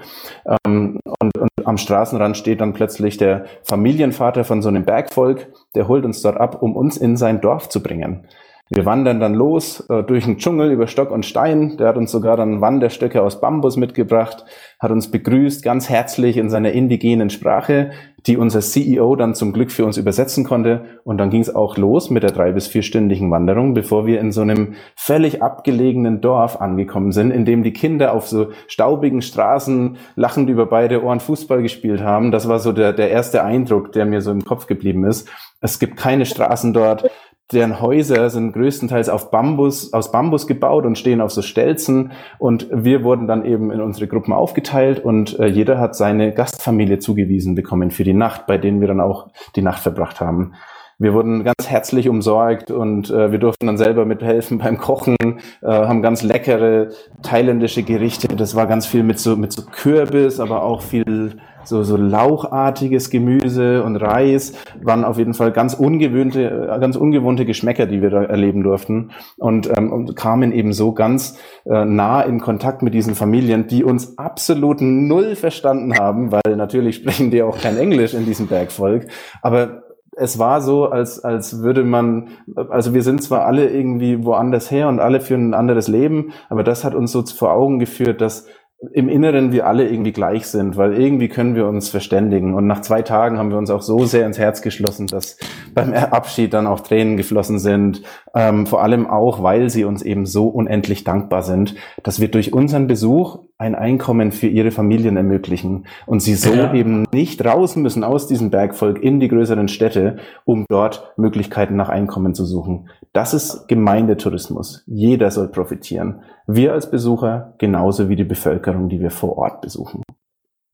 ähm, 0.66 1.00
und, 1.18 1.38
und 1.38 1.48
am 1.66 1.78
Straßenrand 1.78 2.36
steht 2.36 2.60
dann 2.60 2.74
plötzlich 2.74 3.16
der 3.16 3.46
Familienvater 3.64 4.44
von 4.44 4.62
so 4.62 4.68
einem 4.68 4.84
Bergvolk, 4.84 5.48
der 5.74 5.88
holt 5.88 6.04
uns 6.04 6.22
dort 6.22 6.36
ab, 6.36 6.62
um 6.62 6.76
uns 6.76 6.96
in 6.96 7.16
sein 7.16 7.40
Dorf 7.40 7.68
zu 7.68 7.82
bringen. 7.82 8.26
Wir 8.68 8.84
wandern 8.84 9.20
dann 9.20 9.34
los 9.34 9.78
äh, 9.90 10.02
durch 10.02 10.24
den 10.24 10.38
Dschungel 10.38 10.72
über 10.72 10.88
Stock 10.88 11.12
und 11.12 11.24
Stein. 11.24 11.76
Der 11.76 11.86
hat 11.86 11.96
uns 11.96 12.10
sogar 12.10 12.36
dann 12.36 12.60
Wanderstöcke 12.60 13.22
aus 13.22 13.40
Bambus 13.40 13.76
mitgebracht, 13.76 14.44
hat 14.80 14.90
uns 14.90 15.08
begrüßt, 15.08 15.62
ganz 15.62 15.88
herzlich 15.88 16.36
in 16.36 16.50
seiner 16.50 16.72
indigenen 16.72 17.30
Sprache, 17.30 17.92
die 18.26 18.36
unser 18.36 18.58
CEO 18.58 19.14
dann 19.14 19.36
zum 19.36 19.52
Glück 19.52 19.70
für 19.70 19.84
uns 19.84 19.98
übersetzen 19.98 20.42
konnte. 20.42 20.84
Und 21.04 21.18
dann 21.18 21.30
ging 21.30 21.42
es 21.42 21.54
auch 21.54 21.76
los 21.76 22.10
mit 22.10 22.24
der 22.24 22.32
drei- 22.32 22.50
bis 22.50 22.66
vierstündigen 22.66 23.30
Wanderung, 23.30 23.72
bevor 23.72 24.04
wir 24.04 24.18
in 24.18 24.32
so 24.32 24.40
einem 24.40 24.74
völlig 24.96 25.44
abgelegenen 25.44 26.20
Dorf 26.20 26.60
angekommen 26.60 27.12
sind, 27.12 27.30
in 27.30 27.44
dem 27.44 27.62
die 27.62 27.72
Kinder 27.72 28.12
auf 28.12 28.26
so 28.26 28.48
staubigen 28.66 29.22
Straßen 29.22 29.96
lachend 30.16 30.50
über 30.50 30.66
beide 30.66 31.04
Ohren 31.04 31.20
Fußball 31.20 31.62
gespielt 31.62 32.02
haben. 32.02 32.32
Das 32.32 32.48
war 32.48 32.58
so 32.58 32.72
der, 32.72 32.92
der 32.92 33.10
erste 33.10 33.44
Eindruck, 33.44 33.92
der 33.92 34.06
mir 34.06 34.22
so 34.22 34.32
im 34.32 34.44
Kopf 34.44 34.66
geblieben 34.66 35.04
ist. 35.04 35.28
Es 35.60 35.78
gibt 35.78 35.96
keine 35.96 36.26
Straßen 36.26 36.72
dort 36.72 37.08
deren 37.52 37.80
Häuser 37.80 38.28
sind 38.30 38.52
größtenteils 38.52 39.08
auf 39.08 39.30
Bambus, 39.30 39.92
aus 39.92 40.10
Bambus 40.10 40.46
gebaut 40.46 40.84
und 40.84 40.98
stehen 40.98 41.20
auf 41.20 41.30
so 41.30 41.42
Stelzen. 41.42 42.12
Und 42.38 42.68
wir 42.72 43.04
wurden 43.04 43.26
dann 43.26 43.44
eben 43.44 43.70
in 43.70 43.80
unsere 43.80 44.08
Gruppen 44.08 44.32
aufgeteilt 44.32 45.04
und 45.04 45.38
äh, 45.38 45.46
jeder 45.46 45.78
hat 45.78 45.94
seine 45.94 46.32
Gastfamilie 46.32 46.98
zugewiesen 46.98 47.54
bekommen 47.54 47.90
für 47.90 48.04
die 48.04 48.14
Nacht, 48.14 48.46
bei 48.46 48.58
denen 48.58 48.80
wir 48.80 48.88
dann 48.88 49.00
auch 49.00 49.28
die 49.54 49.62
Nacht 49.62 49.80
verbracht 49.80 50.20
haben. 50.20 50.54
Wir 50.98 51.12
wurden 51.12 51.44
ganz 51.44 51.68
herzlich 51.68 52.08
umsorgt 52.08 52.70
und 52.70 53.10
äh, 53.10 53.30
wir 53.30 53.38
durften 53.38 53.66
dann 53.66 53.76
selber 53.76 54.06
mithelfen 54.06 54.58
beim 54.58 54.78
Kochen, 54.78 55.16
äh, 55.60 55.66
haben 55.66 56.00
ganz 56.00 56.22
leckere 56.22 56.88
thailändische 57.22 57.82
Gerichte. 57.82 58.28
Das 58.28 58.54
war 58.56 58.66
ganz 58.66 58.86
viel 58.86 59.02
mit 59.02 59.18
so, 59.18 59.36
mit 59.36 59.52
so 59.52 59.62
Kürbis, 59.62 60.40
aber 60.40 60.62
auch 60.62 60.80
viel 60.80 61.36
so, 61.66 61.82
so 61.82 61.96
lauchartiges 61.96 63.10
Gemüse 63.10 63.82
und 63.82 63.96
Reis 63.96 64.52
waren 64.82 65.04
auf 65.04 65.18
jeden 65.18 65.34
Fall 65.34 65.52
ganz 65.52 65.74
ungewöhnte, 65.74 66.76
ganz 66.80 66.96
ungewohnte 66.96 67.44
Geschmäcker, 67.44 67.86
die 67.86 68.02
wir 68.02 68.10
da 68.10 68.22
erleben 68.22 68.62
durften. 68.62 69.10
Und, 69.38 69.68
ähm, 69.76 69.92
und 69.92 70.16
kamen 70.16 70.52
eben 70.52 70.72
so 70.72 70.92
ganz 70.92 71.38
äh, 71.64 71.84
nah 71.84 72.22
in 72.22 72.40
Kontakt 72.40 72.82
mit 72.82 72.94
diesen 72.94 73.14
Familien, 73.14 73.66
die 73.66 73.84
uns 73.84 74.18
absolut 74.18 74.80
null 74.80 75.36
verstanden 75.36 75.94
haben, 75.98 76.32
weil 76.32 76.56
natürlich 76.56 76.96
sprechen 76.96 77.30
die 77.30 77.42
auch 77.42 77.58
kein 77.58 77.76
Englisch 77.76 78.14
in 78.14 78.24
diesem 78.24 78.46
Bergvolk, 78.46 79.06
aber 79.42 79.82
es 80.16 80.38
war 80.38 80.62
so, 80.62 80.86
als, 80.86 81.22
als 81.22 81.62
würde 81.62 81.84
man, 81.84 82.28
also 82.70 82.94
wir 82.94 83.02
sind 83.02 83.22
zwar 83.22 83.44
alle 83.44 83.68
irgendwie 83.68 84.24
woanders 84.24 84.70
her 84.70 84.88
und 84.88 84.98
alle 84.98 85.20
führen 85.20 85.50
ein 85.50 85.54
anderes 85.54 85.88
Leben, 85.88 86.32
aber 86.48 86.64
das 86.64 86.84
hat 86.84 86.94
uns 86.94 87.12
so 87.12 87.22
vor 87.22 87.52
Augen 87.52 87.78
geführt, 87.78 88.22
dass 88.22 88.46
im 88.92 89.08
Inneren 89.08 89.52
wir 89.52 89.66
alle 89.66 89.88
irgendwie 89.88 90.12
gleich 90.12 90.46
sind, 90.46 90.76
weil 90.76 90.92
irgendwie 90.92 91.28
können 91.28 91.54
wir 91.54 91.66
uns 91.66 91.88
verständigen. 91.88 92.54
Und 92.54 92.66
nach 92.66 92.82
zwei 92.82 93.02
Tagen 93.02 93.38
haben 93.38 93.50
wir 93.50 93.56
uns 93.56 93.70
auch 93.70 93.80
so 93.80 94.04
sehr 94.04 94.26
ins 94.26 94.38
Herz 94.38 94.60
geschlossen, 94.60 95.06
dass 95.06 95.38
beim 95.74 95.94
Abschied 95.94 96.52
dann 96.52 96.66
auch 96.66 96.80
Tränen 96.80 97.16
geflossen 97.16 97.58
sind. 97.58 98.02
Ähm, 98.34 98.66
vor 98.66 98.82
allem 98.82 99.06
auch, 99.06 99.42
weil 99.42 99.70
sie 99.70 99.84
uns 99.84 100.02
eben 100.02 100.26
so 100.26 100.48
unendlich 100.48 101.04
dankbar 101.04 101.42
sind, 101.42 101.74
dass 102.02 102.20
wir 102.20 102.30
durch 102.30 102.52
unseren 102.52 102.86
Besuch 102.86 103.45
ein 103.58 103.74
Einkommen 103.74 104.32
für 104.32 104.48
ihre 104.48 104.70
Familien 104.70 105.16
ermöglichen 105.16 105.86
und 106.04 106.20
sie 106.20 106.34
so 106.34 106.52
ja. 106.52 106.74
eben 106.74 107.06
nicht 107.12 107.44
raus 107.44 107.76
müssen 107.76 108.04
aus 108.04 108.26
diesem 108.26 108.50
Bergvolk 108.50 109.02
in 109.02 109.18
die 109.18 109.28
größeren 109.28 109.68
Städte, 109.68 110.18
um 110.44 110.66
dort 110.68 111.12
Möglichkeiten 111.16 111.76
nach 111.76 111.88
Einkommen 111.88 112.34
zu 112.34 112.44
suchen. 112.44 112.90
Das 113.12 113.32
ist 113.32 113.66
Gemeindetourismus. 113.66 114.84
Jeder 114.86 115.30
soll 115.30 115.48
profitieren. 115.48 116.20
Wir 116.46 116.74
als 116.74 116.90
Besucher 116.90 117.54
genauso 117.58 118.08
wie 118.10 118.16
die 118.16 118.24
Bevölkerung, 118.24 118.88
die 118.90 119.00
wir 119.00 119.10
vor 119.10 119.38
Ort 119.38 119.62
besuchen. 119.62 120.02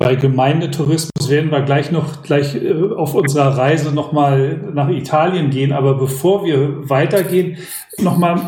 Bei 0.02 0.16
Gemeindetourismus 0.16 1.30
werden 1.30 1.52
wir 1.52 1.62
gleich 1.62 1.92
noch 1.92 2.24
gleich 2.24 2.56
äh, 2.56 2.72
auf 2.96 3.14
unserer 3.14 3.56
Reise 3.56 3.94
nochmal 3.94 4.72
nach 4.74 4.88
Italien 4.88 5.50
gehen. 5.50 5.72
Aber 5.72 5.94
bevor 5.94 6.44
wir 6.44 6.90
weitergehen, 6.90 7.58
nochmal, 7.98 8.40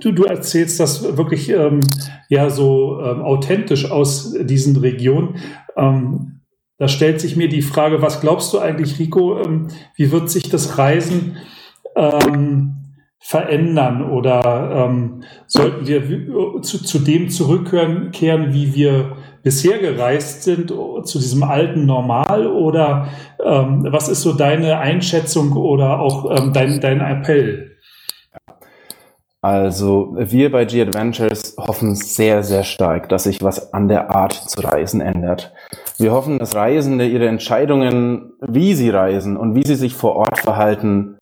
du, 0.00 0.12
du 0.12 0.24
erzählst 0.24 0.80
das 0.80 1.16
wirklich 1.16 1.50
ähm, 1.50 1.80
ja 2.28 2.50
so 2.50 3.00
ähm, 3.00 3.22
authentisch 3.22 3.90
aus 3.90 4.34
diesen 4.40 4.76
Regionen. 4.76 5.36
Ähm, 5.76 6.40
da 6.78 6.86
stellt 6.88 7.20
sich 7.20 7.36
mir 7.36 7.48
die 7.48 7.62
Frage, 7.62 8.02
was 8.02 8.20
glaubst 8.20 8.52
du 8.52 8.58
eigentlich, 8.58 8.98
Rico, 8.98 9.40
ähm, 9.40 9.68
wie 9.96 10.12
wird 10.12 10.30
sich 10.30 10.48
das 10.48 10.78
Reisen 10.78 11.38
ähm, 11.96 12.74
verändern 13.18 14.08
oder 14.08 14.86
ähm, 14.86 15.24
sollten 15.46 15.86
wir 15.88 16.62
zu, 16.62 16.82
zu 16.82 16.98
dem 17.00 17.30
zurückkehren, 17.30 18.54
wie 18.54 18.74
wir 18.74 19.16
bisher 19.42 19.78
gereist 19.78 20.44
sind, 20.44 20.68
zu 20.68 21.18
diesem 21.18 21.42
alten 21.42 21.84
Normal 21.84 22.46
oder 22.46 23.08
was 23.38 24.08
ist 24.08 24.22
so 24.22 24.32
deine 24.34 24.78
Einschätzung 24.78 25.52
oder 25.52 26.00
auch 26.00 26.52
dein, 26.52 26.80
dein 26.80 27.00
Appell? 27.00 27.77
Also 29.40 30.16
wir 30.18 30.50
bei 30.50 30.64
G-Adventures 30.64 31.56
hoffen 31.58 31.94
sehr, 31.94 32.42
sehr 32.42 32.64
stark, 32.64 33.08
dass 33.08 33.24
sich 33.24 33.40
was 33.40 33.72
an 33.72 33.86
der 33.86 34.10
Art 34.10 34.32
zu 34.32 34.60
reisen 34.60 35.00
ändert. 35.00 35.52
Wir 35.96 36.10
hoffen, 36.12 36.38
dass 36.38 36.56
Reisende 36.56 37.06
ihre 37.06 37.28
Entscheidungen, 37.28 38.32
wie 38.40 38.74
sie 38.74 38.90
reisen 38.90 39.36
und 39.36 39.54
wie 39.54 39.64
sie 39.64 39.76
sich 39.76 39.94
vor 39.94 40.16
Ort 40.16 40.40
verhalten, 40.40 41.18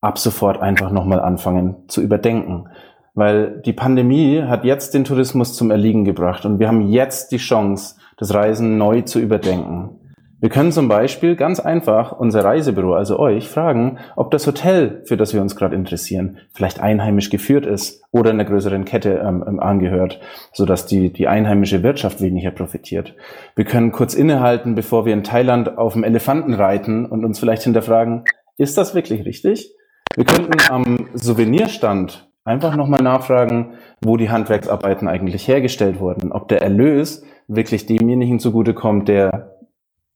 ab 0.00 0.18
sofort 0.18 0.60
einfach 0.60 0.90
nochmal 0.90 1.20
anfangen 1.20 1.88
zu 1.88 2.02
überdenken. 2.02 2.68
Weil 3.14 3.60
die 3.64 3.72
Pandemie 3.72 4.42
hat 4.42 4.64
jetzt 4.64 4.94
den 4.94 5.04
Tourismus 5.04 5.54
zum 5.54 5.70
Erliegen 5.70 6.04
gebracht 6.04 6.44
und 6.44 6.58
wir 6.58 6.66
haben 6.66 6.88
jetzt 6.88 7.30
die 7.30 7.36
Chance, 7.36 7.96
das 8.16 8.34
Reisen 8.34 8.76
neu 8.76 9.02
zu 9.02 9.20
überdenken. 9.20 10.00
Wir 10.42 10.48
können 10.48 10.72
zum 10.72 10.88
Beispiel 10.88 11.36
ganz 11.36 11.60
einfach 11.60 12.18
unser 12.18 12.44
Reisebüro, 12.44 12.94
also 12.94 13.16
euch, 13.16 13.48
fragen, 13.48 13.98
ob 14.16 14.32
das 14.32 14.44
Hotel, 14.44 15.00
für 15.04 15.16
das 15.16 15.32
wir 15.32 15.40
uns 15.40 15.54
gerade 15.54 15.76
interessieren, 15.76 16.38
vielleicht 16.52 16.80
einheimisch 16.80 17.30
geführt 17.30 17.64
ist 17.64 18.02
oder 18.10 18.30
einer 18.30 18.44
größeren 18.44 18.84
Kette 18.84 19.22
ähm, 19.24 19.44
ähm, 19.46 19.60
angehört, 19.60 20.18
sodass 20.52 20.86
die, 20.86 21.12
die 21.12 21.28
einheimische 21.28 21.84
Wirtschaft 21.84 22.20
weniger 22.20 22.50
profitiert. 22.50 23.14
Wir 23.54 23.64
können 23.64 23.92
kurz 23.92 24.14
innehalten, 24.14 24.74
bevor 24.74 25.06
wir 25.06 25.12
in 25.12 25.22
Thailand 25.22 25.78
auf 25.78 25.92
dem 25.92 26.02
Elefanten 26.02 26.54
reiten 26.54 27.06
und 27.06 27.24
uns 27.24 27.38
vielleicht 27.38 27.62
hinterfragen, 27.62 28.24
ist 28.58 28.76
das 28.76 28.96
wirklich 28.96 29.24
richtig? 29.24 29.72
Wir 30.16 30.24
könnten 30.24 30.58
am 30.68 31.06
Souvenirstand 31.14 32.28
einfach 32.44 32.74
nochmal 32.74 33.00
nachfragen, 33.00 33.74
wo 34.02 34.16
die 34.16 34.30
Handwerksarbeiten 34.30 35.06
eigentlich 35.06 35.46
hergestellt 35.46 36.00
wurden, 36.00 36.32
ob 36.32 36.48
der 36.48 36.62
Erlös 36.62 37.22
wirklich 37.46 37.86
demjenigen 37.86 38.40
zugutekommt, 38.40 39.06
der 39.06 39.51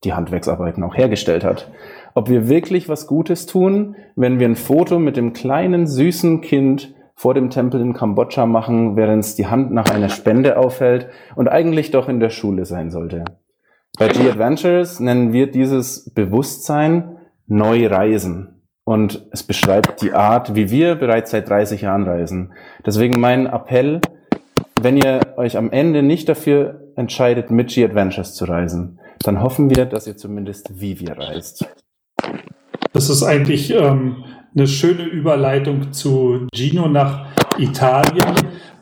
die 0.03 0.13
Handwerksarbeiten 0.13 0.83
auch 0.83 0.95
hergestellt 0.95 1.43
hat. 1.43 1.71
Ob 2.13 2.29
wir 2.29 2.47
wirklich 2.49 2.89
was 2.89 3.07
Gutes 3.07 3.45
tun, 3.45 3.95
wenn 4.15 4.39
wir 4.39 4.47
ein 4.47 4.55
Foto 4.55 4.99
mit 4.99 5.17
dem 5.17 5.33
kleinen, 5.33 5.87
süßen 5.87 6.41
Kind 6.41 6.93
vor 7.15 7.33
dem 7.33 7.49
Tempel 7.49 7.81
in 7.81 7.93
Kambodscha 7.93 8.45
machen, 8.45 8.95
während 8.95 9.23
es 9.23 9.35
die 9.35 9.47
Hand 9.47 9.71
nach 9.71 9.89
einer 9.89 10.09
Spende 10.09 10.57
aufhält 10.57 11.07
und 11.35 11.47
eigentlich 11.47 11.89
doch 11.91 12.09
in 12.09 12.19
der 12.19 12.29
Schule 12.29 12.65
sein 12.65 12.91
sollte. 12.91 13.25
Bei 13.97 14.07
G-Adventures 14.07 14.99
nennen 14.99 15.33
wir 15.33 15.49
dieses 15.49 16.13
Bewusstsein 16.13 17.17
Neureisen. 17.47 18.61
Und 18.83 19.27
es 19.31 19.43
beschreibt 19.43 20.01
die 20.01 20.13
Art, 20.13 20.55
wie 20.55 20.69
wir 20.69 20.95
bereits 20.95 21.31
seit 21.31 21.49
30 21.49 21.81
Jahren 21.81 22.03
reisen. 22.03 22.53
Deswegen 22.85 23.19
mein 23.19 23.47
Appell, 23.47 23.99
wenn 24.79 24.97
ihr 24.97 25.19
euch 25.35 25.57
am 25.57 25.71
Ende 25.71 26.03
nicht 26.03 26.29
dafür 26.29 26.91
entscheidet, 26.95 27.49
mit 27.49 27.69
G-Adventures 27.69 28.35
zu 28.35 28.45
reisen, 28.45 28.99
dann 29.19 29.41
hoffen 29.41 29.69
wir, 29.69 29.85
dass 29.85 30.07
ihr 30.07 30.17
zumindest 30.17 30.79
wie 30.79 30.99
wir 30.99 31.17
reist. 31.17 31.65
Das 32.93 33.09
ist 33.09 33.23
eigentlich 33.23 33.73
ähm, 33.73 34.23
eine 34.55 34.67
schöne 34.67 35.03
Überleitung 35.03 35.91
zu 35.91 36.47
Gino 36.53 36.87
nach 36.87 37.27
Italien. 37.57 38.35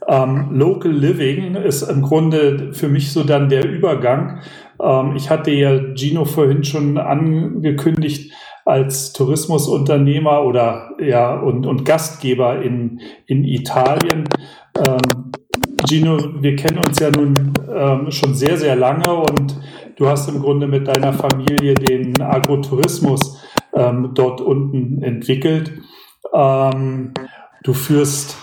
Ähm, 0.07 0.49
Local 0.51 0.91
Living 0.91 1.55
ist 1.55 1.81
im 1.83 2.01
Grunde 2.01 2.73
für 2.73 2.87
mich 2.87 3.11
so 3.11 3.23
dann 3.23 3.49
der 3.49 3.67
Übergang. 3.67 4.41
Ähm, 4.81 5.15
ich 5.15 5.29
hatte 5.29 5.51
ja 5.51 5.93
Gino 5.95 6.25
vorhin 6.25 6.63
schon 6.63 6.97
angekündigt 6.97 8.31
als 8.65 9.13
Tourismusunternehmer 9.13 10.43
oder 10.43 10.91
ja 10.99 11.35
und, 11.39 11.65
und 11.65 11.85
Gastgeber 11.85 12.61
in, 12.61 12.99
in 13.27 13.43
Italien. 13.43 14.27
Ähm, 14.87 15.31
Gino, 15.87 16.17
wir 16.41 16.55
kennen 16.55 16.79
uns 16.79 16.99
ja 16.99 17.11
nun 17.11 17.53
ähm, 17.71 18.11
schon 18.11 18.33
sehr, 18.33 18.57
sehr 18.57 18.75
lange 18.75 19.13
und 19.13 19.59
du 19.97 20.07
hast 20.07 20.27
im 20.29 20.41
Grunde 20.41 20.67
mit 20.67 20.87
deiner 20.87 21.13
Familie 21.13 21.75
den 21.75 22.19
Agrotourismus 22.19 23.39
ähm, 23.73 24.11
dort 24.13 24.41
unten 24.41 25.03
entwickelt. 25.03 25.71
Ähm, 26.33 27.13
du 27.63 27.73
führst 27.73 28.37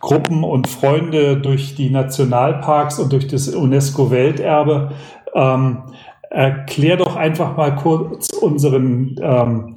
Gruppen 0.00 0.42
und 0.42 0.68
Freunde 0.68 1.36
durch 1.36 1.74
die 1.74 1.90
Nationalparks 1.90 2.98
und 2.98 3.12
durch 3.12 3.26
das 3.26 3.48
UNESCO-Welterbe. 3.48 4.92
Ähm, 5.34 5.82
erklär 6.30 6.96
doch 6.96 7.16
einfach 7.16 7.56
mal 7.56 7.74
kurz 7.74 8.30
unseren, 8.30 9.16
ähm, 9.20 9.74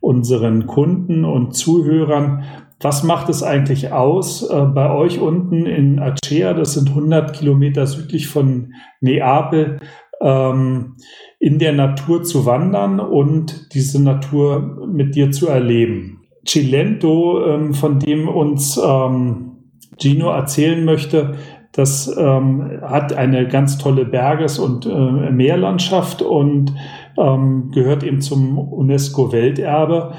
unseren 0.00 0.66
Kunden 0.66 1.24
und 1.24 1.54
Zuhörern, 1.54 2.44
was 2.82 3.04
macht 3.04 3.28
es 3.28 3.42
eigentlich 3.42 3.92
aus, 3.92 4.48
äh, 4.48 4.60
bei 4.62 4.90
euch 4.90 5.20
unten 5.20 5.66
in 5.66 6.00
Acea, 6.00 6.52
das 6.52 6.74
sind 6.74 6.90
100 6.90 7.32
Kilometer 7.32 7.86
südlich 7.86 8.26
von 8.26 8.74
Neapel, 9.00 9.78
ähm, 10.20 10.96
in 11.38 11.58
der 11.58 11.72
Natur 11.72 12.24
zu 12.24 12.44
wandern 12.44 13.00
und 13.00 13.74
diese 13.74 14.02
Natur 14.02 14.86
mit 14.86 15.14
dir 15.14 15.30
zu 15.30 15.48
erleben. 15.48 16.22
Cilento, 16.46 17.44
ähm, 17.46 17.74
von 17.74 18.00
dem 18.00 18.28
uns 18.28 18.80
ähm, 18.84 19.52
Gino 19.98 20.30
erzählen 20.30 20.84
möchte, 20.84 21.36
das 21.74 22.14
hat 22.14 23.14
eine 23.14 23.48
ganz 23.48 23.78
tolle 23.78 24.04
Berges- 24.04 24.58
und 24.58 24.84
äh, 24.84 25.30
Meerlandschaft 25.30 26.20
und 26.20 26.74
gehört 27.14 28.02
eben 28.02 28.20
zum 28.20 28.58
UNESCO-Welterbe. 28.58 30.12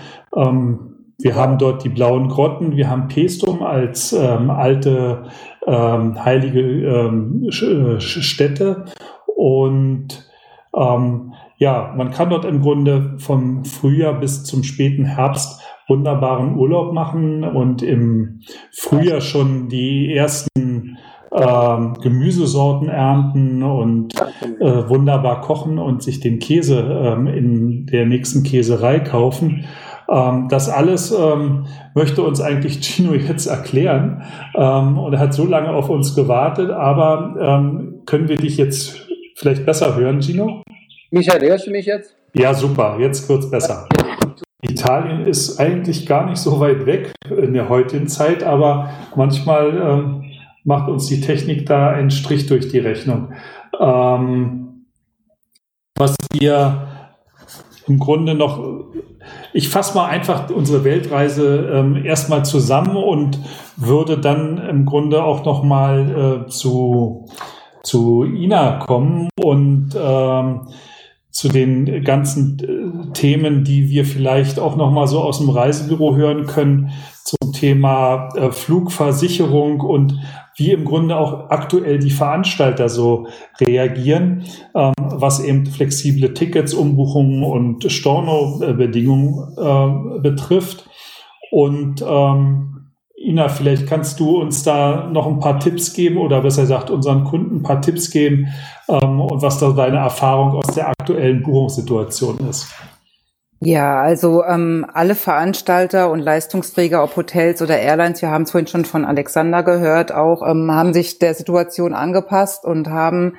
Wir 1.24 1.36
haben 1.36 1.58
dort 1.58 1.84
die 1.84 1.90
blauen 1.90 2.28
Grotten, 2.28 2.76
wir 2.76 2.90
haben 2.90 3.08
Pestum 3.08 3.64
als 3.64 4.14
ähm, 4.14 4.50
alte 4.50 5.24
ähm, 5.66 6.24
heilige 6.24 6.62
ähm, 6.62 7.50
äh, 7.50 8.00
Stätte 8.00 8.86
und 9.36 10.30
ähm, 10.76 11.34
ja, 11.58 11.94
man 11.96 12.12
kann 12.12 12.30
dort 12.30 12.46
im 12.46 12.62
Grunde 12.62 13.16
vom 13.18 13.64
Frühjahr 13.64 14.20
bis 14.20 14.44
zum 14.44 14.64
späten 14.64 15.06
Herbst 15.06 15.62
wunderbaren 15.88 16.58
Urlaub 16.58 16.94
machen 16.94 17.44
und 17.44 17.82
im 17.82 18.42
Frühjahr 18.72 19.22
schon 19.22 19.70
die 19.70 20.14
ersten 20.14 20.98
ähm, 21.32 21.94
Gemüsesorten 22.02 22.90
ernten 22.90 23.64
und 23.64 24.14
äh, 24.60 24.90
wunderbar 24.90 25.42
kochen 25.42 25.80
und 25.80 26.04
sich 26.04 26.20
den 26.20 26.40
Käse 26.40 26.80
ähm, 26.80 27.28
in 27.28 27.86
der 27.88 28.06
nächsten 28.06 28.44
Käserei 28.44 29.00
kaufen. 29.00 29.66
Ähm, 30.14 30.48
das 30.48 30.70
alles 30.70 31.12
ähm, 31.12 31.66
möchte 31.96 32.22
uns 32.22 32.40
eigentlich 32.40 32.82
Gino 32.84 33.14
jetzt 33.14 33.48
erklären 33.48 34.24
ähm, 34.56 34.98
und 35.00 35.14
er 35.14 35.20
hat 35.20 35.34
so 35.34 35.46
lange 35.46 35.70
auf 35.70 35.90
uns 35.90 36.16
gewartet, 36.16 36.70
aber 36.70 37.36
ähm, 37.40 38.02
können 38.06 38.28
wir 38.28 38.38
dich 38.38 38.58
jetzt 38.58 39.08
vielleicht 39.36 39.66
besser 39.66 39.96
hören, 39.96 40.22
Gino? 40.22 40.62
Michael, 41.10 41.50
hörst 41.50 41.68
du 41.68 41.72
mich 41.72 41.86
jetzt? 41.86 42.16
Ja, 42.34 42.54
super, 42.54 42.98
jetzt 43.00 43.28
wird's 43.28 43.50
besser. 43.50 43.88
Italien 44.62 45.26
ist 45.26 45.60
eigentlich 45.60 46.06
gar 46.06 46.30
nicht 46.30 46.38
so 46.38 46.60
weit 46.60 46.86
weg 46.86 47.12
in 47.30 47.54
der 47.54 47.70
heutigen 47.70 48.08
Zeit, 48.08 48.44
aber 48.44 48.90
manchmal 49.16 49.78
ähm, 49.78 50.24
macht 50.64 50.90
uns 50.90 51.08
die 51.08 51.22
Technik 51.22 51.66
da 51.66 51.90
einen 51.90 52.12
Strich 52.12 52.48
durch 52.48 52.70
die 52.70 52.80
Rechnung. 52.80 53.34
Ähm, 53.80 54.86
was 55.96 56.16
wir 56.34 56.88
im 57.88 58.00
Grunde 58.00 58.36
noch, 58.36 58.64
ich 59.54 59.70
fasse 59.70 59.96
mal 59.96 60.08
einfach 60.08 60.50
unsere 60.50 60.84
Weltreise 60.84 61.70
ähm, 61.74 62.06
erstmal 62.06 62.46
zusammen 62.46 62.96
und 62.96 63.40
würde 63.78 64.18
dann 64.18 64.58
im 64.58 64.86
Grunde 64.86 65.24
auch 65.24 65.46
noch 65.46 65.64
mal 65.64 66.44
äh, 66.46 66.50
zu, 66.50 67.26
zu 67.84 68.24
Ina 68.24 68.78
kommen 68.78 69.30
und 69.42 69.96
ähm, 69.98 70.68
zu 71.34 71.50
den 71.50 72.04
ganzen 72.04 72.60
äh, 72.60 73.12
Themen, 73.14 73.64
die 73.64 73.90
wir 73.90 74.06
vielleicht 74.06 74.60
auch 74.60 74.76
noch 74.76 74.92
mal 74.92 75.08
so 75.08 75.20
aus 75.22 75.40
dem 75.40 75.50
Reisebüro 75.50 76.16
hören 76.16 76.46
können 76.46 76.92
zum 77.24 77.54
Thema 77.54 78.30
äh, 78.36 78.52
Flugversicherung 78.52 79.82
und 79.82 80.20
wie 80.56 80.72
im 80.72 80.86
Grunde 80.86 81.18
auch 81.18 81.50
aktuell 81.50 82.00
die 82.00 82.12
Veranstalter 82.12 82.90
so 82.90 83.28
reagieren, 83.60 84.44
ähm, 84.76 84.94
was 84.98 85.44
eben 85.44 85.66
flexible 85.66 86.34
Tickets, 86.34 86.74
Umbuchungen 86.74 87.44
und 87.44 87.92
Storno-Bedingungen 87.92 89.56
äh, 89.58 90.20
betrifft. 90.20 90.90
Und 91.52 92.04
ähm, 92.08 92.74
Ina, 93.24 93.48
vielleicht 93.48 93.88
kannst 93.88 94.20
du 94.20 94.42
uns 94.42 94.64
da 94.64 95.10
noch 95.10 95.28
ein 95.28 95.40
paar 95.40 95.60
Tipps 95.60 95.94
geben 95.94 96.18
oder 96.18 96.42
besser 96.42 96.64
gesagt 96.64 96.90
unseren 96.90 97.24
Kunden 97.24 97.58
ein 97.58 97.64
paar 97.64 97.82
Tipps 97.82 98.12
geben 98.12 98.48
ähm, 98.90 99.22
und 99.22 99.42
was 99.42 99.60
da 99.60 99.72
deine 99.72 99.98
Erfahrung 99.98 100.52
aus 100.52 100.68
der 100.76 100.90
aktuellen 100.90 101.42
Buchungssituation 101.42 102.38
ist. 102.50 102.68
Ja, 103.66 104.02
also 104.02 104.44
ähm, 104.44 104.86
alle 104.94 105.16
Veranstalter 105.16 106.12
und 106.12 106.20
Leistungsträger, 106.20 107.02
ob 107.02 107.16
Hotels 107.16 107.62
oder 107.62 107.80
Airlines, 107.80 108.22
wir 108.22 108.30
haben 108.30 108.44
es 108.44 108.52
vorhin 108.52 108.68
schon 108.68 108.84
von 108.84 109.06
Alexander 109.06 109.64
gehört, 109.64 110.12
auch 110.12 110.46
ähm, 110.46 110.70
haben 110.72 110.94
sich 110.94 111.18
der 111.18 111.34
Situation 111.34 111.94
angepasst 111.94 112.66
und 112.66 112.90
haben 112.90 113.38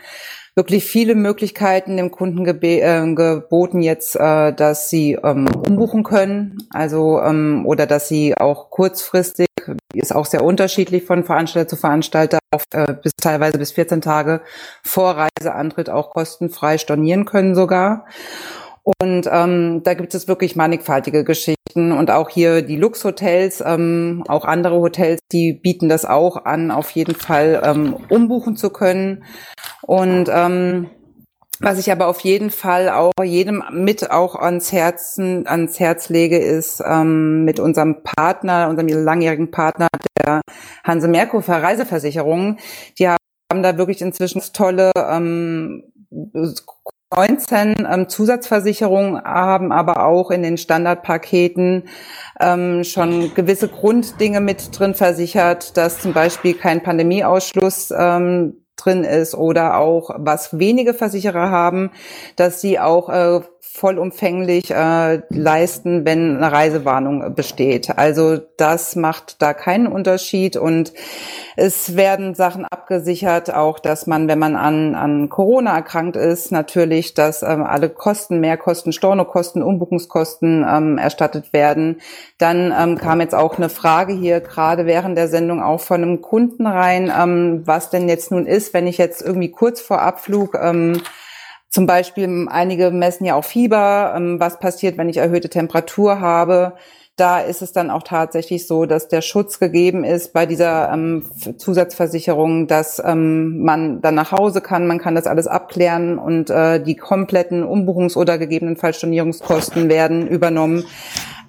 wirklich 0.55 0.85
viele 0.87 1.15
Möglichkeiten 1.15 1.99
dem 1.99 2.11
Kunden 2.11 2.47
äh, 2.47 3.15
geboten 3.15 3.83
jetzt, 3.83 4.17
äh, 4.17 4.55
dass 4.55 4.89
sie 4.89 5.19
ähm, 5.23 5.47
umbuchen 5.47 6.05
können, 6.05 6.57
also 6.71 7.21
ähm, 7.21 7.67
oder 7.67 7.87
dass 7.87 8.09
sie 8.09 8.35
auch 8.35 8.71
kurzfristig, 8.71 9.49
ist 9.93 10.15
auch 10.15 10.27
sehr 10.27 10.43
unterschiedlich 10.43 11.05
von 11.05 11.25
Veranstalter 11.25 11.69
zu 11.69 11.77
Veranstalter, 11.77 12.39
oft, 12.51 12.73
äh, 12.73 12.97
bis 13.03 13.13
teilweise 13.21 13.59
bis 13.59 13.73
14 13.73 14.01
Tage 14.01 14.41
vor 14.83 15.19
Reiseantritt 15.39 15.91
auch 15.91 16.11
kostenfrei 16.11 16.79
stornieren 16.79 17.27
können 17.27 17.55
sogar. 17.55 18.07
Und 18.85 19.27
ähm, 19.33 19.83
da 19.83 19.95
gibt 19.95 20.15
es 20.15 20.29
wirklich 20.29 20.57
mannigfaltige 20.57 21.25
Geschichten 21.25 21.91
und 21.93 22.11
auch 22.11 22.29
hier 22.29 22.61
die 22.61 22.77
Luxhotels, 22.77 23.63
ähm, 23.65 24.25
auch 24.29 24.45
andere 24.45 24.79
Hotels, 24.79 25.21
die 25.33 25.55
bieten 25.55 25.89
das 25.89 26.05
auch 26.05 26.45
an, 26.45 26.71
auf 26.71 26.91
jeden 26.91 27.15
Fall 27.15 27.63
ähm, 27.65 27.97
umbuchen 28.11 28.57
zu 28.57 28.69
können. 28.69 29.25
Und 29.81 30.29
ähm, 30.31 30.91
was 31.61 31.79
ich 31.79 31.91
aber 31.91 32.09
auf 32.09 32.21
jeden 32.21 32.51
Fall 32.51 32.91
auch 32.91 33.13
jedem 33.23 33.63
mit 33.73 34.11
auch 34.11 34.35
ans 34.35 34.73
Herzen, 34.73 35.47
ans 35.47 35.81
Herz 35.81 36.11
lege, 36.11 36.37
ist 36.37 36.83
ähm, 36.85 37.45
mit 37.45 37.61
unserem 37.61 38.03
Partner, 38.03 38.69
unserem 38.69 38.89
langjährigen 38.89 39.51
Partner, 39.51 39.89
der 40.19 40.43
Hanse 40.83 41.09
Merkur 41.09 41.43
für 41.43 41.53
Reiseversicherungen. 41.53 42.59
Die 42.99 43.09
haben 43.09 43.63
da 43.63 43.79
wirklich 43.79 44.03
inzwischen 44.03 44.43
tolle 44.53 44.91
ähm, 44.97 45.85
19 47.13 47.87
ähm, 47.89 48.09
Zusatzversicherungen 48.09 49.23
haben 49.23 49.73
aber 49.73 50.07
auch 50.07 50.31
in 50.31 50.43
den 50.43 50.57
Standardpaketen 50.57 51.89
ähm, 52.41 52.85
schon 52.85 53.35
gewisse 53.35 53.69
Grunddinge 53.69 54.41
mit 54.41 54.77
drin 54.79 54.95
versichert, 54.95 55.77
dass 55.77 56.01
zum 56.01 56.13
Beispiel 56.13 56.55
kein 56.55 56.83
Pandemieausschluss 56.83 57.93
ähm, 57.97 58.65
drin 58.77 59.05
ist 59.05 59.35
oder 59.35 59.79
auch 59.79 60.11
was 60.17 60.59
wenige 60.59 60.95
Versicherer 60.95 61.51
haben, 61.51 61.91
dass 62.37 62.61
sie 62.61 62.79
auch 62.79 63.09
äh, 63.09 63.41
vollumfänglich 63.73 64.71
äh, 64.71 65.23
leisten, 65.31 66.05
wenn 66.05 66.37
eine 66.37 66.53
Reisewarnung 66.53 67.35
besteht. 67.35 67.99
Also 67.99 68.39
das 68.57 68.95
macht 68.95 69.43
da 69.43 69.53
keinen 69.53 69.89
Unterschied 69.89 70.57
und 70.57 70.93
es 71.57 71.97
werden 71.97 72.35
Sachen 72.35 72.65
abgesichert, 72.65 73.53
auch 73.53 73.79
dass 73.79 74.07
man, 74.07 74.29
wenn 74.29 74.39
man 74.39 74.55
an, 74.55 74.95
an 74.95 75.29
Corona 75.29 75.75
erkrankt 75.75 76.17
ist, 76.17 76.53
natürlich, 76.53 77.15
dass 77.15 77.43
ähm, 77.43 77.65
alle 77.65 77.89
Kosten, 77.89 78.39
Mehrkosten, 78.39 78.93
Stornokosten, 78.93 79.63
Umbuchungskosten 79.63 80.65
ähm, 80.69 80.99
erstattet 80.99 81.53
werden. 81.53 82.01
Dann 82.39 82.73
ähm, 82.79 82.97
kam 82.97 83.21
jetzt 83.21 83.35
auch 83.35 83.57
eine 83.57 83.69
Frage 83.69 84.13
hier 84.13 84.41
gerade 84.41 84.87
während 84.87 85.19
der 85.19 85.29
Sendung 85.29 85.63
auch 85.63 85.81
von 85.81 86.03
einem 86.03 86.23
Kunden 86.23 86.67
rein, 86.67 87.13
ähm, 87.17 87.63
was 87.65 87.91
denn 87.91 88.09
jetzt 88.09 88.31
nun 88.31 88.47
ist, 88.47 88.73
wenn 88.73 88.87
ich 88.87 88.99
jetzt 88.99 89.21
irgendwie 89.21 89.51
kurz 89.51 89.81
vor 89.81 90.01
Abflug 90.01 90.57
ähm, 90.61 91.01
zum 91.75 91.87
Beispiel, 91.87 92.47
einige 92.49 92.93
messen 92.93 93.25
ja 93.25 93.35
auch 93.35 93.45
Fieber. 93.45 94.15
Ähm, 94.17 94.39
was 94.39 94.61
passiert, 94.61 94.97
wenn 94.97 95.09
ich 95.09 95.17
erhöhte 95.17 95.49
Temperatur 95.49 96.21
habe? 96.21 96.75
Da 97.17 97.41
ist 97.41 97.63
es 97.63 97.73
dann 97.73 97.91
auch 97.91 98.05
tatsächlich 98.05 98.69
so, 98.69 98.87
dass 98.87 99.09
der 99.09 99.23
Schutz 99.23 99.59
gegeben 99.59 100.05
ist 100.05 100.33
bei 100.33 100.47
dieser 100.47 100.93
ähm, 100.93 101.25
Zusatzversicherung, 101.59 102.69
dass 102.69 103.03
ähm, 103.05 103.65
man 103.65 104.01
dann 104.01 104.15
nach 104.15 104.31
Hause 104.31 104.61
kann, 104.61 104.87
man 104.87 105.01
kann 105.01 105.17
das 105.17 105.27
alles 105.27 105.49
abklären 105.49 106.17
und 106.17 106.49
äh, 106.49 106.81
die 106.81 106.95
kompletten 106.95 107.65
Umbuchungs- 107.65 108.17
oder 108.17 108.39
gegebenenfalls 108.39 108.99
Stornierungskosten 108.99 109.89
werden 109.89 110.29
übernommen. 110.29 110.85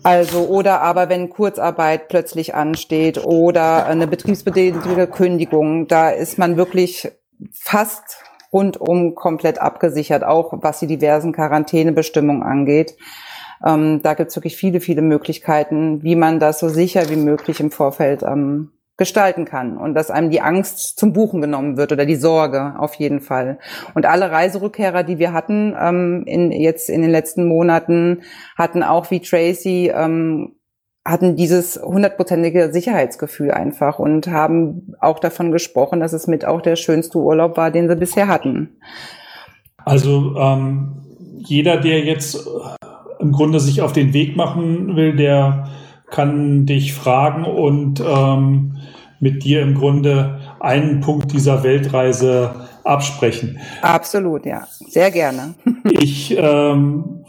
Also 0.02 0.48
oder 0.48 0.82
aber 0.82 1.08
wenn 1.08 1.30
Kurzarbeit 1.30 2.08
plötzlich 2.08 2.56
ansteht 2.56 3.24
oder 3.24 3.86
eine 3.86 4.08
betriebsbedingte 4.08 5.06
Kündigung, 5.06 5.88
da 5.88 6.10
ist 6.10 6.40
man 6.40 6.58
wirklich 6.58 7.12
fast 7.52 8.18
rundum 8.52 9.16
komplett 9.16 9.60
abgesichert, 9.60 10.24
auch 10.24 10.54
was 10.62 10.80
die 10.80 10.88
diversen 10.88 11.34
Quarantänebestimmungen 11.34 12.44
angeht. 12.44 12.96
Ähm, 13.66 14.02
da 14.02 14.14
gibt 14.14 14.30
es 14.30 14.36
wirklich 14.36 14.58
viele, 14.58 14.80
viele 14.80 15.02
Möglichkeiten, 15.02 16.04
wie 16.04 16.16
man 16.16 16.40
das 16.40 16.60
so 16.60 16.70
sicher 16.70 17.10
wie 17.10 17.16
möglich 17.16 17.60
im 17.60 17.72
Vorfeld 17.72 18.24
ähm, 18.24 18.72
gestalten 18.98 19.44
kann 19.44 19.78
und 19.78 19.94
dass 19.94 20.10
einem 20.10 20.30
die 20.30 20.42
Angst 20.42 20.98
zum 20.98 21.12
Buchen 21.12 21.42
genommen 21.42 21.76
wird 21.76 21.92
oder 21.92 22.06
die 22.06 22.16
Sorge 22.16 22.76
auf 22.78 22.94
jeden 22.96 23.20
Fall. 23.20 23.60
Und 23.94 24.06
alle 24.06 24.32
Reiserückkehrer, 24.32 25.04
die 25.04 25.20
wir 25.20 25.34
hatten 25.34 25.76
ähm, 25.78 26.24
in, 26.26 26.52
jetzt 26.52 26.90
in 26.90 27.02
den 27.02 27.12
letzten 27.12 27.46
Monaten, 27.46 28.22
hatten 28.58 28.84
auch 28.84 29.12
wie 29.12 29.20
Tracy 29.20 29.92
ähm, 29.94 30.56
hatten 31.06 31.36
dieses 31.36 31.80
hundertprozentige 31.82 32.74
Sicherheitsgefühl 32.74 33.52
einfach 33.52 34.00
und 34.00 34.28
haben 34.28 34.96
auch 35.00 35.20
davon 35.20 35.52
gesprochen, 35.52 36.00
dass 36.00 36.14
es 36.14 36.26
mit 36.26 36.46
auch 36.46 36.62
der 36.62 36.76
schönste 36.76 37.20
Urlaub 37.20 37.58
war, 37.58 37.70
den 37.70 37.88
sie 37.88 37.96
bisher 37.96 38.28
hatten. 38.28 38.78
Also 39.78 40.36
ähm, 40.36 41.04
jeder, 41.38 41.78
der 41.78 42.04
jetzt 42.04 42.36
äh, 42.36 43.20
im 43.20 43.32
Grunde 43.32 43.60
sich 43.60 43.84
auf 43.84 43.94
den 43.94 44.14
Weg 44.14 44.36
machen 44.36 44.96
will, 44.96 45.16
der 45.16 45.70
kann 46.10 46.66
dich 46.66 46.94
fragen 46.94 47.46
und 47.46 48.00
ähm, 48.00 48.78
mit 49.20 49.44
dir 49.44 49.62
im 49.62 49.76
Grunde 49.76 50.40
einen 50.60 51.02
Punkt 51.02 51.32
dieser 51.32 51.64
Weltreise 51.64 52.68
absprechen. 52.84 53.60
Absolut, 53.82 54.46
ja, 54.46 54.68
sehr 54.88 55.12
gerne. 55.12 55.54
ich 55.90 56.36
ähm, 56.38 57.26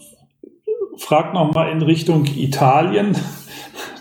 frage 0.99 1.35
noch 1.35 1.53
mal 1.53 1.71
in 1.71 1.83
Richtung 1.83 2.25
Italien. 2.25 3.17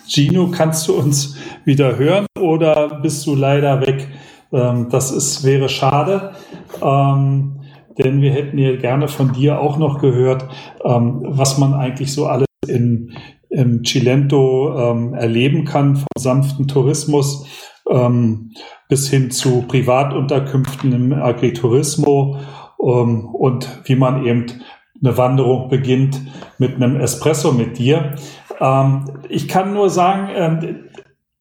Gino, 0.07 0.49
kannst 0.51 0.87
du 0.87 0.93
uns 0.93 1.37
wieder 1.63 1.97
hören 1.97 2.25
oder 2.39 2.99
bist 3.01 3.25
du 3.25 3.35
leider 3.35 3.81
weg? 3.81 4.07
Ähm, 4.51 4.87
das 4.89 5.11
ist, 5.11 5.43
wäre 5.43 5.69
schade, 5.69 6.31
ähm, 6.81 7.61
denn 7.97 8.21
wir 8.21 8.31
hätten 8.31 8.57
ja 8.57 8.75
gerne 8.75 9.07
von 9.07 9.33
dir 9.33 9.59
auch 9.59 9.77
noch 9.77 9.99
gehört, 9.99 10.47
ähm, 10.83 11.21
was 11.25 11.57
man 11.57 11.73
eigentlich 11.73 12.13
so 12.13 12.27
alles 12.27 12.47
in, 12.67 13.13
im 13.49 13.83
Cilento 13.83 14.75
ähm, 14.77 15.13
erleben 15.13 15.65
kann, 15.65 15.95
vom 15.95 16.07
sanften 16.17 16.67
Tourismus 16.67 17.45
ähm, 17.89 18.51
bis 18.89 19.09
hin 19.09 19.31
zu 19.31 19.63
Privatunterkünften 19.67 20.91
im 20.93 21.13
Agriturismo 21.13 22.37
ähm, 22.81 23.25
und 23.25 23.69
wie 23.85 23.95
man 23.95 24.25
eben 24.25 24.45
eine 25.03 25.17
Wanderung 25.17 25.69
beginnt 25.69 26.21
mit 26.57 26.75
einem 26.75 26.99
Espresso 26.99 27.51
mit 27.51 27.77
dir. 27.77 28.15
Ähm, 28.59 29.05
ich 29.29 29.47
kann 29.47 29.73
nur 29.73 29.89
sagen, 29.89 30.29
ähm, 30.35 30.75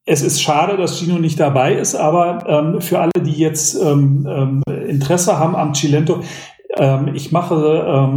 es 0.05 0.21
ist 0.21 0.41
schade, 0.41 0.77
dass 0.77 0.99
Gino 0.99 1.17
nicht 1.17 1.39
dabei 1.39 1.73
ist, 1.73 1.95
aber 1.95 2.45
ähm, 2.47 2.81
für 2.81 2.99
alle, 2.99 3.11
die 3.19 3.33
jetzt 3.33 3.75
ähm, 3.81 4.27
ähm, 4.29 4.63
Interesse 4.87 5.39
haben 5.39 5.55
am 5.55 5.73
Cilento, 5.73 6.21
ähm, 6.77 7.11
ich 7.15 7.31
mache 7.31 7.55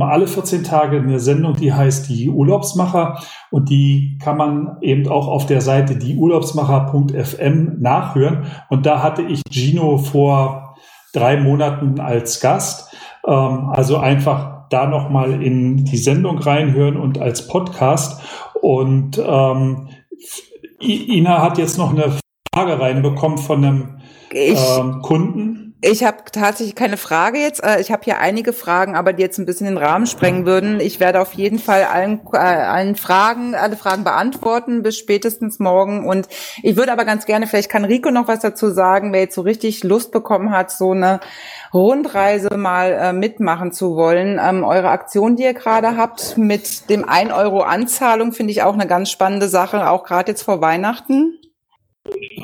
alle 0.00 0.26
14 0.26 0.64
Tage 0.64 0.98
eine 0.98 1.20
Sendung, 1.20 1.54
die 1.54 1.72
heißt 1.72 2.08
die 2.08 2.28
Urlaubsmacher 2.28 3.22
und 3.50 3.70
die 3.70 4.18
kann 4.22 4.36
man 4.36 4.76
eben 4.82 5.08
auch 5.08 5.28
auf 5.28 5.46
der 5.46 5.60
Seite 5.60 5.96
dieurlaubsmacher.fm 5.96 7.76
nachhören. 7.78 8.46
Und 8.68 8.84
da 8.84 9.02
hatte 9.02 9.22
ich 9.22 9.42
Gino 9.50 9.96
vor 9.98 10.76
drei 11.14 11.40
Monaten 11.40 12.00
als 12.00 12.40
Gast. 12.40 12.94
also 13.22 13.96
einfach 13.96 14.58
da 14.70 14.86
nochmal 14.86 15.42
in 15.42 15.84
die 15.84 15.96
Sendung 15.96 16.38
reinhören 16.38 16.96
und 16.96 17.18
als 17.18 17.48
Podcast. 17.48 18.20
Und 18.60 19.18
ähm, 19.18 19.88
Ina 20.80 21.42
hat 21.42 21.58
jetzt 21.58 21.78
noch 21.78 21.90
eine 21.90 22.18
Frage 22.54 22.80
reinbekommen 22.80 23.38
von 23.38 23.64
einem 23.64 23.98
ähm, 24.32 25.02
Kunden. 25.02 25.67
Ich 25.80 26.02
habe 26.02 26.16
tatsächlich 26.32 26.74
keine 26.74 26.96
Frage 26.96 27.38
jetzt. 27.38 27.62
Äh, 27.62 27.80
ich 27.80 27.92
habe 27.92 28.02
hier 28.02 28.18
einige 28.18 28.52
Fragen, 28.52 28.96
aber 28.96 29.12
die 29.12 29.22
jetzt 29.22 29.38
ein 29.38 29.46
bisschen 29.46 29.66
den 29.66 29.78
Rahmen 29.78 30.06
sprengen 30.06 30.44
würden. 30.44 30.80
Ich 30.80 30.98
werde 30.98 31.20
auf 31.20 31.34
jeden 31.34 31.60
Fall 31.60 31.84
allen, 31.84 32.20
äh, 32.32 32.36
allen 32.36 32.96
Fragen, 32.96 33.54
alle 33.54 33.76
Fragen 33.76 34.02
beantworten 34.02 34.82
bis 34.82 34.98
spätestens 34.98 35.60
morgen. 35.60 36.04
Und 36.04 36.26
ich 36.64 36.76
würde 36.76 36.90
aber 36.90 37.04
ganz 37.04 37.26
gerne, 37.26 37.46
vielleicht 37.46 37.70
kann 37.70 37.84
Rico 37.84 38.10
noch 38.10 38.26
was 38.26 38.40
dazu 38.40 38.70
sagen, 38.70 39.12
wer 39.12 39.20
jetzt 39.20 39.36
so 39.36 39.42
richtig 39.42 39.84
Lust 39.84 40.10
bekommen 40.10 40.50
hat, 40.50 40.72
so 40.72 40.90
eine 40.90 41.20
Rundreise 41.72 42.56
mal 42.56 42.92
äh, 42.92 43.12
mitmachen 43.12 43.70
zu 43.70 43.94
wollen. 43.94 44.40
Ähm, 44.42 44.64
eure 44.64 44.88
Aktion, 44.88 45.36
die 45.36 45.44
ihr 45.44 45.54
gerade 45.54 45.96
habt, 45.96 46.36
mit 46.36 46.90
dem 46.90 47.08
1 47.08 47.32
Euro 47.32 47.60
Anzahlung, 47.60 48.32
finde 48.32 48.50
ich 48.50 48.62
auch 48.62 48.74
eine 48.74 48.88
ganz 48.88 49.10
spannende 49.10 49.46
Sache, 49.46 49.88
auch 49.88 50.02
gerade 50.02 50.32
jetzt 50.32 50.42
vor 50.42 50.60
Weihnachten. 50.60 51.38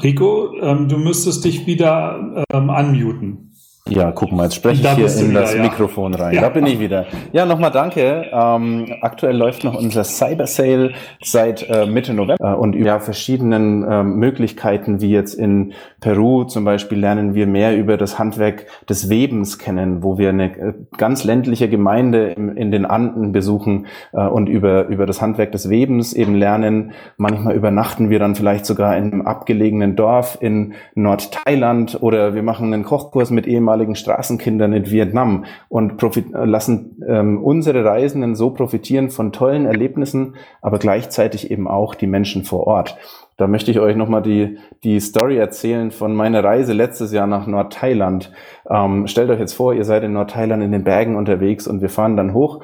Rico, 0.03 0.55
ähm, 0.61 0.89
du 0.89 0.99
müsstest 0.99 1.45
dich 1.45 1.67
wieder 1.67 2.45
ähm, 2.53 2.69
unmuten. 2.69 3.54
Ja, 3.87 4.13
guck 4.13 4.33
mal, 4.33 4.45
jetzt 4.45 4.55
spreche 4.55 4.81
ich 4.81 4.91
hier 4.95 5.15
in 5.21 5.31
wieder, 5.31 5.43
das 5.43 5.55
ja. 5.55 5.61
Mikrofon 5.61 6.15
rein. 6.15 6.35
Ja. 6.35 6.41
Da 6.41 6.49
bin 6.49 6.65
ich 6.65 6.81
wieder. 6.81 7.05
Ja, 7.33 7.45
nochmal 7.45 7.71
danke. 7.71 8.25
Ähm, 8.33 8.87
aktuell 9.03 9.37
läuft 9.37 9.63
noch 9.63 9.79
unser 9.79 10.05
Cyber 10.05 10.47
Sale 10.47 10.93
seit 11.23 11.69
äh, 11.69 11.85
Mitte 11.85 12.15
November 12.15 12.53
äh, 12.53 12.55
und 12.55 12.75
über 12.75 12.99
verschiedenen 13.01 13.85
äh, 13.85 14.03
Möglichkeiten, 14.03 15.03
wie 15.03 15.11
jetzt 15.11 15.35
in 15.35 15.75
Peru 16.01 16.45
zum 16.45 16.65
Beispiel, 16.65 16.99
lernen 16.99 17.35
wir 17.35 17.47
mehr 17.47 17.77
über 17.77 17.99
das 17.99 18.19
Handwerk 18.19 18.65
des 18.89 19.11
Webens 19.11 19.59
kennen, 19.59 20.03
wo 20.03 20.17
wir 20.17 20.31
eine 20.31 20.57
äh, 20.57 20.73
ganz 20.97 21.25
ländliche 21.25 21.69
Gemeinde 21.69 22.29
im, 22.31 22.57
in 22.57 22.71
den 22.71 22.87
Anden 22.87 23.33
besuchen 23.33 23.85
äh, 24.15 24.27
und 24.27 24.49
über, 24.49 24.87
über 24.87 25.05
das 25.05 25.21
Handwerk 25.21 25.53
des 25.53 25.69
Webens 25.69 26.15
eben 26.15 26.37
lernen. 26.37 26.93
Manchmal 27.19 27.55
übernachten 27.55 28.09
wir 28.09 28.19
dann 28.19 28.35
vielleicht 28.35 28.65
sogar 28.65 28.97
in 28.97 29.13
einem 29.13 29.23
abgelegenen 29.27 29.95
Dorf 29.95 30.39
in 30.41 30.73
Nordthailand 30.95 31.99
oder 32.01 32.35
wir 32.35 32.43
machen 32.43 32.73
einen 32.73 32.85
Kochkurs 32.85 33.31
mit 33.31 33.47
ehemaligen 33.47 33.74
ehemaligen 33.75 33.97
Straßenkindern 33.97 34.73
in 34.73 34.91
Vietnam 34.91 35.45
und 35.69 36.01
lassen 36.33 37.03
ähm, 37.07 37.43
unsere 37.43 37.85
Reisenden 37.85 38.37
so 38.37 38.51
profitieren 38.51 39.11
von 39.11 39.33
tollen 39.33 39.67
Erlebnissen, 39.67 40.37
aber 40.63 40.79
gleichzeitig 40.79 41.51
eben 41.51 41.67
auch 41.67 41.95
die 41.95 42.07
Menschen 42.07 42.45
vor 42.45 42.67
Ort. 42.67 42.97
Da 43.37 43.49
möchte 43.49 43.73
ich 43.73 43.81
euch 43.81 43.97
nochmal 43.97 44.23
die, 44.23 44.59
die 44.85 45.01
Story 45.01 45.39
erzählen 45.39 45.91
von 45.91 46.15
meiner 46.15 46.45
Reise 46.45 46.73
letztes 46.73 47.13
Jahr 47.13 47.27
nach 47.27 47.49
Nordthailand. 47.49 48.31
Ähm, 48.71 49.09
stellt 49.09 49.29
euch 49.29 49.41
jetzt 49.41 49.55
vor, 49.55 49.75
ihr 49.75 49.85
seid 49.85 50.05
in 50.05 50.13
Nordthailand 50.13 50.63
in 50.63 50.71
den 50.71 50.85
Bergen 50.85 51.17
unterwegs 51.17 51.67
und 51.67 51.83
wir 51.83 51.89
fahren 51.89 52.17
dann 52.17 52.33
hoch 52.33 52.61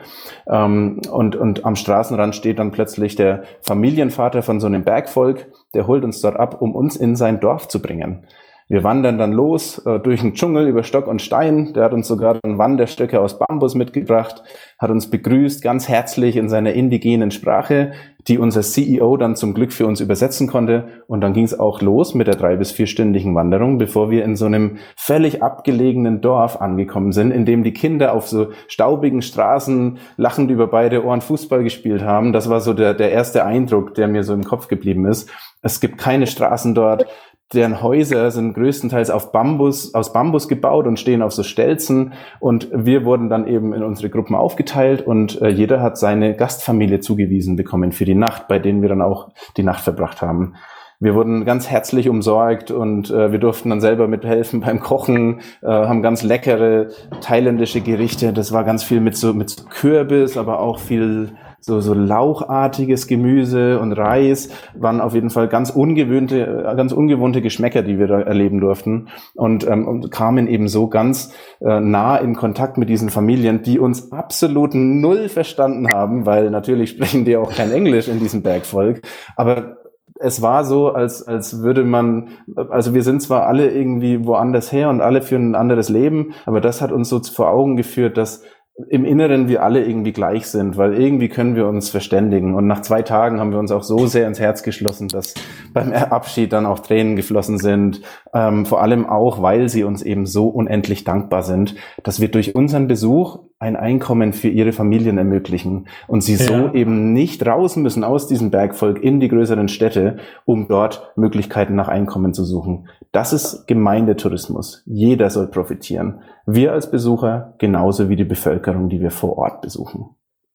ähm, 0.48 1.00
und, 1.10 1.34
und 1.34 1.64
am 1.64 1.74
Straßenrand 1.74 2.36
steht 2.36 2.60
dann 2.60 2.70
plötzlich 2.70 3.16
der 3.16 3.42
Familienvater 3.62 4.42
von 4.42 4.60
so 4.60 4.68
einem 4.68 4.84
Bergvolk, 4.84 5.48
der 5.74 5.88
holt 5.88 6.04
uns 6.04 6.20
dort 6.20 6.36
ab, 6.36 6.62
um 6.62 6.76
uns 6.76 6.94
in 6.94 7.16
sein 7.16 7.40
Dorf 7.40 7.66
zu 7.66 7.82
bringen. 7.82 8.22
Wir 8.70 8.84
wandern 8.84 9.18
dann 9.18 9.32
los 9.32 9.84
äh, 9.84 9.98
durch 9.98 10.20
den 10.20 10.34
Dschungel 10.34 10.68
über 10.68 10.84
Stock 10.84 11.08
und 11.08 11.20
Stein. 11.20 11.72
Der 11.72 11.82
hat 11.82 11.92
uns 11.92 12.06
sogar 12.06 12.38
dann 12.40 12.56
Wanderstöcke 12.56 13.20
aus 13.20 13.36
Bambus 13.36 13.74
mitgebracht, 13.74 14.44
hat 14.78 14.90
uns 14.90 15.10
begrüßt, 15.10 15.60
ganz 15.60 15.88
herzlich 15.88 16.36
in 16.36 16.48
seiner 16.48 16.72
indigenen 16.72 17.32
Sprache, 17.32 17.90
die 18.28 18.38
unser 18.38 18.60
CEO 18.60 19.16
dann 19.16 19.34
zum 19.34 19.54
Glück 19.54 19.72
für 19.72 19.88
uns 19.88 20.00
übersetzen 20.00 20.46
konnte. 20.46 20.84
Und 21.08 21.20
dann 21.20 21.32
ging 21.32 21.42
es 21.42 21.58
auch 21.58 21.82
los 21.82 22.14
mit 22.14 22.28
der 22.28 22.36
drei- 22.36 22.54
bis 22.54 22.70
vierstündigen 22.70 23.34
Wanderung, 23.34 23.78
bevor 23.78 24.12
wir 24.12 24.24
in 24.24 24.36
so 24.36 24.46
einem 24.46 24.76
völlig 24.94 25.42
abgelegenen 25.42 26.20
Dorf 26.20 26.60
angekommen 26.60 27.10
sind, 27.10 27.32
in 27.32 27.46
dem 27.46 27.64
die 27.64 27.72
Kinder 27.72 28.12
auf 28.12 28.28
so 28.28 28.50
staubigen 28.68 29.20
Straßen 29.20 29.98
lachend 30.16 30.48
über 30.48 30.68
beide 30.68 31.04
Ohren 31.04 31.22
Fußball 31.22 31.64
gespielt 31.64 32.04
haben. 32.04 32.32
Das 32.32 32.48
war 32.48 32.60
so 32.60 32.72
der, 32.72 32.94
der 32.94 33.10
erste 33.10 33.44
Eindruck, 33.44 33.94
der 33.94 34.06
mir 34.06 34.22
so 34.22 34.32
im 34.32 34.44
Kopf 34.44 34.68
geblieben 34.68 35.06
ist. 35.06 35.28
Es 35.60 35.80
gibt 35.80 35.98
keine 35.98 36.28
Straßen 36.28 36.74
dort 36.74 37.06
deren 37.52 37.82
Häuser 37.82 38.30
sind 38.30 38.54
größtenteils 38.54 39.10
auf 39.10 39.32
Bambus, 39.32 39.94
aus 39.94 40.12
Bambus 40.12 40.46
gebaut 40.46 40.86
und 40.86 41.00
stehen 41.00 41.22
auf 41.22 41.32
so 41.32 41.42
Stelzen. 41.42 42.12
Und 42.38 42.68
wir 42.72 43.04
wurden 43.04 43.28
dann 43.28 43.46
eben 43.46 43.72
in 43.72 43.82
unsere 43.82 44.08
Gruppen 44.08 44.36
aufgeteilt 44.36 45.06
und 45.06 45.40
äh, 45.42 45.48
jeder 45.48 45.82
hat 45.82 45.98
seine 45.98 46.34
Gastfamilie 46.34 47.00
zugewiesen 47.00 47.56
bekommen 47.56 47.92
für 47.92 48.04
die 48.04 48.14
Nacht, 48.14 48.46
bei 48.46 48.58
denen 48.58 48.82
wir 48.82 48.88
dann 48.88 49.02
auch 49.02 49.30
die 49.56 49.64
Nacht 49.64 49.80
verbracht 49.80 50.22
haben. 50.22 50.54
Wir 51.02 51.14
wurden 51.14 51.46
ganz 51.46 51.70
herzlich 51.70 52.10
umsorgt 52.10 52.70
und 52.70 53.10
äh, 53.10 53.32
wir 53.32 53.38
durften 53.38 53.70
dann 53.70 53.80
selber 53.80 54.06
mithelfen 54.06 54.60
beim 54.60 54.80
Kochen, 54.80 55.40
äh, 55.62 55.66
haben 55.66 56.02
ganz 56.02 56.22
leckere 56.22 56.88
thailändische 57.22 57.80
Gerichte. 57.80 58.34
Das 58.34 58.52
war 58.52 58.64
ganz 58.64 58.84
viel 58.84 59.00
mit 59.00 59.16
so, 59.16 59.32
mit 59.32 59.48
so 59.48 59.64
Kürbis, 59.64 60.36
aber 60.36 60.60
auch 60.60 60.78
viel 60.78 61.32
so, 61.60 61.80
so 61.80 61.94
lauchartiges 61.94 63.06
Gemüse 63.06 63.78
und 63.80 63.92
Reis 63.92 64.50
waren 64.74 65.00
auf 65.00 65.14
jeden 65.14 65.30
Fall 65.30 65.48
ganz 65.48 65.70
ungewöhnte, 65.70 66.64
äh, 66.66 66.76
ganz 66.76 66.92
ungewohnte 66.92 67.42
Geschmäcker, 67.42 67.82
die 67.82 67.98
wir 67.98 68.06
da 68.06 68.20
erleben 68.20 68.60
durften. 68.60 69.08
Und, 69.34 69.66
ähm, 69.66 69.86
und 69.86 70.10
kamen 70.10 70.46
eben 70.46 70.68
so 70.68 70.88
ganz 70.88 71.32
äh, 71.60 71.80
nah 71.80 72.16
in 72.16 72.34
Kontakt 72.34 72.78
mit 72.78 72.88
diesen 72.88 73.10
Familien, 73.10 73.62
die 73.62 73.78
uns 73.78 74.12
absolut 74.12 74.74
null 74.74 75.28
verstanden 75.28 75.88
haben, 75.92 76.26
weil 76.26 76.50
natürlich 76.50 76.90
sprechen 76.90 77.24
die 77.24 77.36
auch 77.36 77.52
kein 77.52 77.70
Englisch 77.72 78.08
in 78.08 78.18
diesem 78.18 78.42
Bergvolk, 78.42 79.02
aber 79.36 79.76
es 80.20 80.42
war 80.42 80.64
so, 80.64 80.90
als, 80.90 81.26
als 81.26 81.62
würde 81.62 81.82
man, 81.82 82.28
also 82.68 82.94
wir 82.94 83.02
sind 83.02 83.22
zwar 83.22 83.46
alle 83.46 83.70
irgendwie 83.70 84.26
woanders 84.26 84.70
her 84.70 84.90
und 84.90 85.00
alle 85.00 85.22
führen 85.22 85.52
ein 85.52 85.54
anderes 85.54 85.88
Leben, 85.88 86.34
aber 86.44 86.60
das 86.60 86.82
hat 86.82 86.92
uns 86.92 87.08
so 87.08 87.20
vor 87.22 87.50
Augen 87.50 87.76
geführt, 87.76 88.18
dass 88.18 88.42
im 88.88 89.04
Inneren 89.04 89.48
wir 89.48 89.62
alle 89.62 89.84
irgendwie 89.84 90.12
gleich 90.12 90.46
sind, 90.46 90.76
weil 90.76 90.94
irgendwie 90.94 91.28
können 91.28 91.56
wir 91.56 91.66
uns 91.66 91.90
verständigen. 91.90 92.54
Und 92.54 92.66
nach 92.66 92.82
zwei 92.82 93.02
Tagen 93.02 93.40
haben 93.40 93.52
wir 93.52 93.58
uns 93.58 93.72
auch 93.72 93.82
so 93.82 94.06
sehr 94.06 94.26
ins 94.26 94.40
Herz 94.40 94.62
geschlossen, 94.62 95.08
dass 95.08 95.34
beim 95.72 95.92
Abschied 95.92 96.52
dann 96.52 96.66
auch 96.66 96.80
Tränen 96.80 97.16
geflossen 97.16 97.58
sind. 97.58 98.02
Ähm, 98.32 98.66
vor 98.66 98.82
allem 98.82 99.06
auch, 99.06 99.42
weil 99.42 99.68
sie 99.68 99.84
uns 99.84 100.02
eben 100.02 100.26
so 100.26 100.48
unendlich 100.48 101.04
dankbar 101.04 101.42
sind, 101.42 101.74
dass 102.02 102.20
wir 102.20 102.30
durch 102.30 102.54
unseren 102.54 102.88
Besuch 102.88 103.40
ein 103.58 103.76
Einkommen 103.76 104.32
für 104.32 104.48
ihre 104.48 104.72
Familien 104.72 105.18
ermöglichen 105.18 105.86
und 106.08 106.22
sie 106.22 106.36
ja. 106.36 106.46
so 106.46 106.72
eben 106.72 107.12
nicht 107.12 107.46
raus 107.46 107.76
müssen 107.76 108.04
aus 108.04 108.26
diesem 108.26 108.50
Bergvolk 108.50 109.02
in 109.02 109.20
die 109.20 109.28
größeren 109.28 109.68
Städte, 109.68 110.16
um 110.46 110.66
dort 110.66 111.12
Möglichkeiten 111.16 111.74
nach 111.74 111.88
Einkommen 111.88 112.32
zu 112.32 112.44
suchen. 112.44 112.88
Das 113.12 113.32
ist 113.32 113.66
Gemeindetourismus. 113.66 114.82
Jeder 114.86 115.30
soll 115.30 115.48
profitieren. 115.48 116.20
Wir 116.46 116.72
als 116.72 116.90
Besucher 116.90 117.54
genauso 117.58 118.08
wie 118.08 118.16
die 118.16 118.24
Bevölkerung, 118.24 118.88
die 118.88 119.00
wir 119.00 119.10
vor 119.10 119.36
Ort 119.36 119.62
besuchen. 119.62 120.10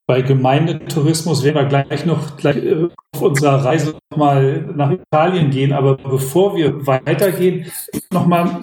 Bei 0.08 0.22
Gemeindetourismus 0.22 1.44
werden 1.44 1.56
wir 1.56 1.66
gleich 1.66 2.06
noch 2.06 2.38
gleich 2.38 2.58
äh, 2.58 2.88
auf 3.14 3.22
unserer 3.22 3.66
Reise 3.66 3.96
mal 4.16 4.62
nach 4.76 4.92
Italien 4.92 5.50
gehen. 5.50 5.74
Aber 5.74 5.98
bevor 5.98 6.56
wir 6.56 6.86
weitergehen, 6.86 7.66
nochmal, 8.12 8.62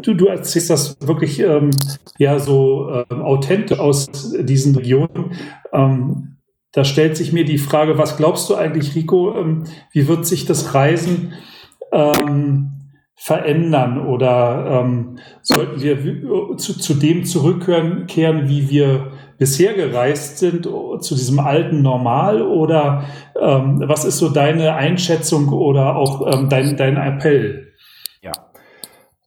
du, 0.00 0.14
du 0.14 0.26
erzählst 0.26 0.70
das 0.70 0.96
wirklich 1.00 1.40
ähm, 1.40 1.70
ja 2.18 2.38
so 2.38 2.88
ähm, 3.10 3.20
authentisch 3.20 3.80
aus 3.80 4.06
diesen 4.40 4.76
Regionen. 4.76 5.32
Ähm, 5.72 6.36
da 6.70 6.84
stellt 6.84 7.16
sich 7.16 7.32
mir 7.32 7.44
die 7.44 7.58
Frage, 7.58 7.98
was 7.98 8.16
glaubst 8.16 8.48
du 8.48 8.54
eigentlich, 8.54 8.94
Rico, 8.94 9.34
ähm, 9.34 9.64
wie 9.92 10.06
wird 10.06 10.24
sich 10.24 10.46
das 10.46 10.74
Reisen 10.74 11.32
ähm, 11.90 12.75
verändern 13.16 14.06
oder 14.06 14.82
ähm, 14.84 15.18
sollten 15.40 15.82
wir 15.82 16.56
zu, 16.58 16.78
zu 16.78 16.94
dem 16.94 17.24
zurückkehren, 17.24 18.48
wie 18.48 18.68
wir 18.68 19.12
bisher 19.38 19.74
gereist 19.74 20.38
sind, 20.38 20.64
zu 20.64 21.14
diesem 21.14 21.40
alten 21.40 21.82
Normal? 21.82 22.42
Oder 22.42 23.04
ähm, 23.40 23.82
was 23.86 24.04
ist 24.04 24.18
so 24.18 24.28
deine 24.28 24.74
Einschätzung 24.74 25.48
oder 25.48 25.96
auch 25.96 26.32
ähm, 26.32 26.48
dein, 26.48 26.76
dein 26.76 26.96
Appell? 26.96 27.72
Ja. 28.20 28.32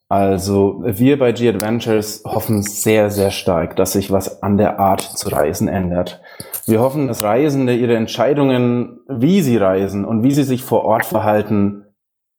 Also 0.07 0.82
wir 0.86 1.18
bei 1.20 1.32
G-Adventures 1.32 2.24
hoffen 2.26 2.61
sehr, 2.61 3.10
sehr 3.10 3.32
stark, 3.32 3.76
dass 3.76 3.94
sich 3.94 4.11
was 4.11 4.44
an 4.44 4.57
der 4.57 4.80
Art 4.80 5.02
zu 5.02 5.30
reisen 5.30 5.68
ändert. 5.68 6.22
Wir 6.66 6.80
hoffen, 6.80 7.07
dass 7.07 7.24
Reisende 7.24 7.76
ihre 7.76 7.95
Entscheidungen, 7.95 8.99
wie 9.07 9.41
sie 9.41 9.57
reisen 9.57 10.06
und 10.06 10.24
wie 10.24 10.32
sie 10.32 10.44
sich 10.44 10.64
vor 10.64 10.86
Ort 10.86 11.06
verhalten, 11.06 11.86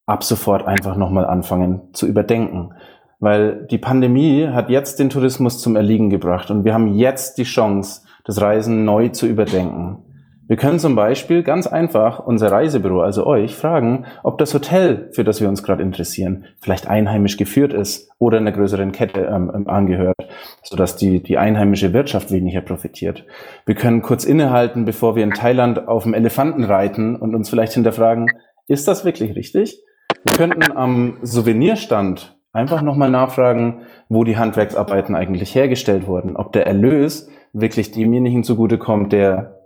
ab 0.05 0.23
sofort 0.23 0.67
einfach 0.67 0.95
nochmal 0.95 1.25
anfangen 1.25 1.93
zu 1.93 2.07
überdenken. 2.07 2.73
Weil 3.19 3.67
die 3.69 3.77
Pandemie 3.77 4.47
hat 4.47 4.69
jetzt 4.69 4.99
den 4.99 5.09
Tourismus 5.09 5.59
zum 5.59 5.75
Erliegen 5.75 6.09
gebracht 6.09 6.49
und 6.49 6.65
wir 6.65 6.73
haben 6.73 6.95
jetzt 6.95 7.37
die 7.37 7.43
Chance, 7.43 8.01
das 8.25 8.41
Reisen 8.41 8.83
neu 8.83 9.09
zu 9.09 9.27
überdenken. 9.27 10.03
Wir 10.51 10.57
können 10.57 10.79
zum 10.79 10.95
Beispiel 10.95 11.43
ganz 11.43 11.65
einfach 11.65 12.19
unser 12.19 12.51
Reisebüro, 12.51 12.99
also 12.99 13.25
euch, 13.25 13.55
fragen, 13.55 14.05
ob 14.21 14.37
das 14.37 14.53
Hotel, 14.53 15.09
für 15.13 15.23
das 15.23 15.39
wir 15.39 15.47
uns 15.47 15.63
gerade 15.63 15.81
interessieren, 15.81 16.43
vielleicht 16.59 16.87
einheimisch 16.87 17.37
geführt 17.37 17.71
ist 17.71 18.11
oder 18.19 18.37
einer 18.37 18.51
größeren 18.51 18.91
Kette 18.91 19.21
ähm, 19.21 19.49
ähm, 19.55 19.69
angehört, 19.69 20.17
sodass 20.61 20.97
die, 20.97 21.23
die 21.23 21.37
einheimische 21.37 21.93
Wirtschaft 21.93 22.31
weniger 22.31 22.59
profitiert. 22.59 23.25
Wir 23.65 23.75
können 23.75 24.01
kurz 24.01 24.25
innehalten, 24.25 24.83
bevor 24.83 25.15
wir 25.15 25.23
in 25.23 25.31
Thailand 25.31 25.87
auf 25.87 26.03
dem 26.03 26.13
Elefanten 26.13 26.65
reiten 26.65 27.15
und 27.15 27.33
uns 27.33 27.49
vielleicht 27.49 27.71
hinterfragen, 27.71 28.27
ist 28.67 28.89
das 28.89 29.05
wirklich 29.05 29.37
richtig? 29.37 29.81
Wir 30.23 30.33
könnten 30.33 30.71
am 30.75 31.17
Souvenirstand 31.21 32.37
einfach 32.53 32.81
nochmal 32.81 33.09
nachfragen, 33.09 33.81
wo 34.09 34.23
die 34.23 34.37
Handwerksarbeiten 34.37 35.15
eigentlich 35.15 35.55
hergestellt 35.55 36.05
wurden, 36.07 36.35
ob 36.35 36.51
der 36.53 36.67
Erlös 36.67 37.29
wirklich 37.53 37.91
demjenigen 37.91 38.43
zugutekommt, 38.43 39.13
der 39.13 39.61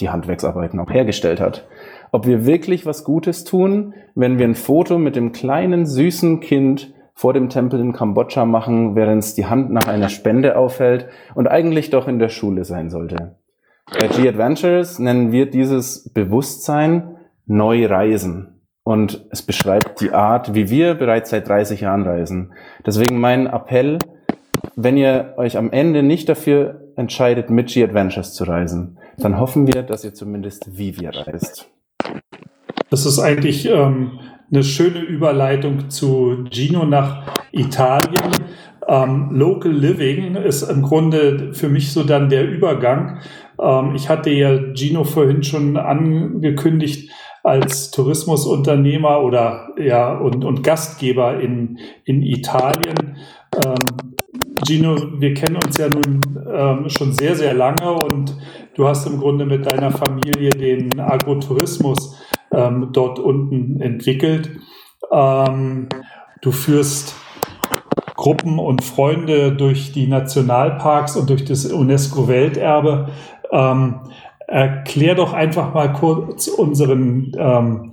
die 0.00 0.10
Handwerksarbeiten 0.10 0.78
auch 0.78 0.90
hergestellt 0.90 1.40
hat. 1.40 1.66
Ob 2.12 2.26
wir 2.26 2.46
wirklich 2.46 2.86
was 2.86 3.02
Gutes 3.02 3.44
tun, 3.44 3.94
wenn 4.14 4.38
wir 4.38 4.46
ein 4.46 4.54
Foto 4.54 4.98
mit 4.98 5.16
dem 5.16 5.32
kleinen, 5.32 5.84
süßen 5.84 6.40
Kind 6.40 6.94
vor 7.14 7.32
dem 7.32 7.48
Tempel 7.48 7.80
in 7.80 7.92
Kambodscha 7.92 8.44
machen, 8.44 8.94
während 8.94 9.24
es 9.24 9.34
die 9.34 9.46
Hand 9.46 9.72
nach 9.72 9.88
einer 9.88 10.08
Spende 10.08 10.56
aufhält 10.56 11.08
und 11.34 11.48
eigentlich 11.48 11.90
doch 11.90 12.06
in 12.06 12.20
der 12.20 12.28
Schule 12.28 12.64
sein 12.64 12.90
sollte. 12.90 13.36
Bei 13.90 14.06
G-Adventures 14.06 15.00
nennen 15.00 15.32
wir 15.32 15.50
dieses 15.50 16.12
Bewusstsein 16.12 17.16
Neureisen 17.46 18.57
und 18.88 19.26
es 19.28 19.42
beschreibt 19.42 20.00
die 20.00 20.12
Art, 20.12 20.54
wie 20.54 20.70
wir 20.70 20.94
bereits 20.94 21.28
seit 21.28 21.46
30 21.46 21.82
Jahren 21.82 22.04
reisen. 22.04 22.54
Deswegen 22.86 23.20
mein 23.20 23.46
Appell, 23.46 23.98
wenn 24.76 24.96
ihr 24.96 25.34
euch 25.36 25.58
am 25.58 25.70
Ende 25.70 26.02
nicht 26.02 26.26
dafür 26.26 26.80
entscheidet, 26.96 27.50
mit 27.50 27.66
G-Adventures 27.66 28.32
zu 28.32 28.44
reisen, 28.44 28.96
dann 29.18 29.38
hoffen 29.38 29.66
wir, 29.66 29.82
dass 29.82 30.06
ihr 30.06 30.14
zumindest 30.14 30.78
wie 30.78 30.98
wir 30.98 31.10
reist. 31.10 31.68
Das 32.88 33.04
ist 33.04 33.18
eigentlich 33.18 33.68
ähm, 33.68 34.20
eine 34.50 34.64
schöne 34.64 35.00
Überleitung 35.00 35.90
zu 35.90 36.46
Gino 36.50 36.86
nach 36.86 37.26
Italien. 37.52 38.32
Ähm, 38.88 39.32
Local 39.32 39.70
Living 39.70 40.34
ist 40.34 40.62
im 40.62 40.80
Grunde 40.80 41.52
für 41.52 41.68
mich 41.68 41.92
so 41.92 42.04
dann 42.04 42.30
der 42.30 42.48
Übergang. 42.48 43.18
Ähm, 43.60 43.94
ich 43.94 44.08
hatte 44.08 44.30
ja 44.30 44.72
Gino 44.72 45.04
vorhin 45.04 45.42
schon 45.42 45.76
angekündigt, 45.76 47.10
als 47.48 47.90
Tourismusunternehmer 47.90 49.22
oder 49.22 49.70
ja 49.78 50.16
und, 50.16 50.44
und 50.44 50.62
Gastgeber 50.62 51.40
in, 51.40 51.78
in 52.04 52.22
Italien. 52.22 53.16
Ähm, 53.56 53.74
Gino, 54.66 54.96
wir 55.18 55.34
kennen 55.34 55.56
uns 55.56 55.78
ja 55.78 55.88
nun 55.88 56.20
ähm, 56.52 56.88
schon 56.88 57.12
sehr, 57.12 57.34
sehr 57.34 57.54
lange 57.54 57.92
und 57.92 58.36
du 58.74 58.86
hast 58.86 59.06
im 59.06 59.18
Grunde 59.18 59.46
mit 59.46 59.70
deiner 59.70 59.90
Familie 59.90 60.50
den 60.50 61.00
Agrotourismus 61.00 62.20
ähm, 62.52 62.90
dort 62.92 63.18
unten 63.18 63.80
entwickelt. 63.80 64.50
Ähm, 65.10 65.88
du 66.42 66.52
führst 66.52 67.14
Gruppen 68.16 68.58
und 68.58 68.82
Freunde 68.84 69.52
durch 69.52 69.92
die 69.92 70.06
Nationalparks 70.06 71.16
und 71.16 71.30
durch 71.30 71.44
das 71.44 71.64
UNESCO-Welterbe. 71.66 73.08
Ähm, 73.52 74.00
Erklär 74.48 75.14
doch 75.14 75.34
einfach 75.34 75.74
mal 75.74 75.92
kurz 75.92 76.48
unseren, 76.48 77.32
ähm, 77.38 77.92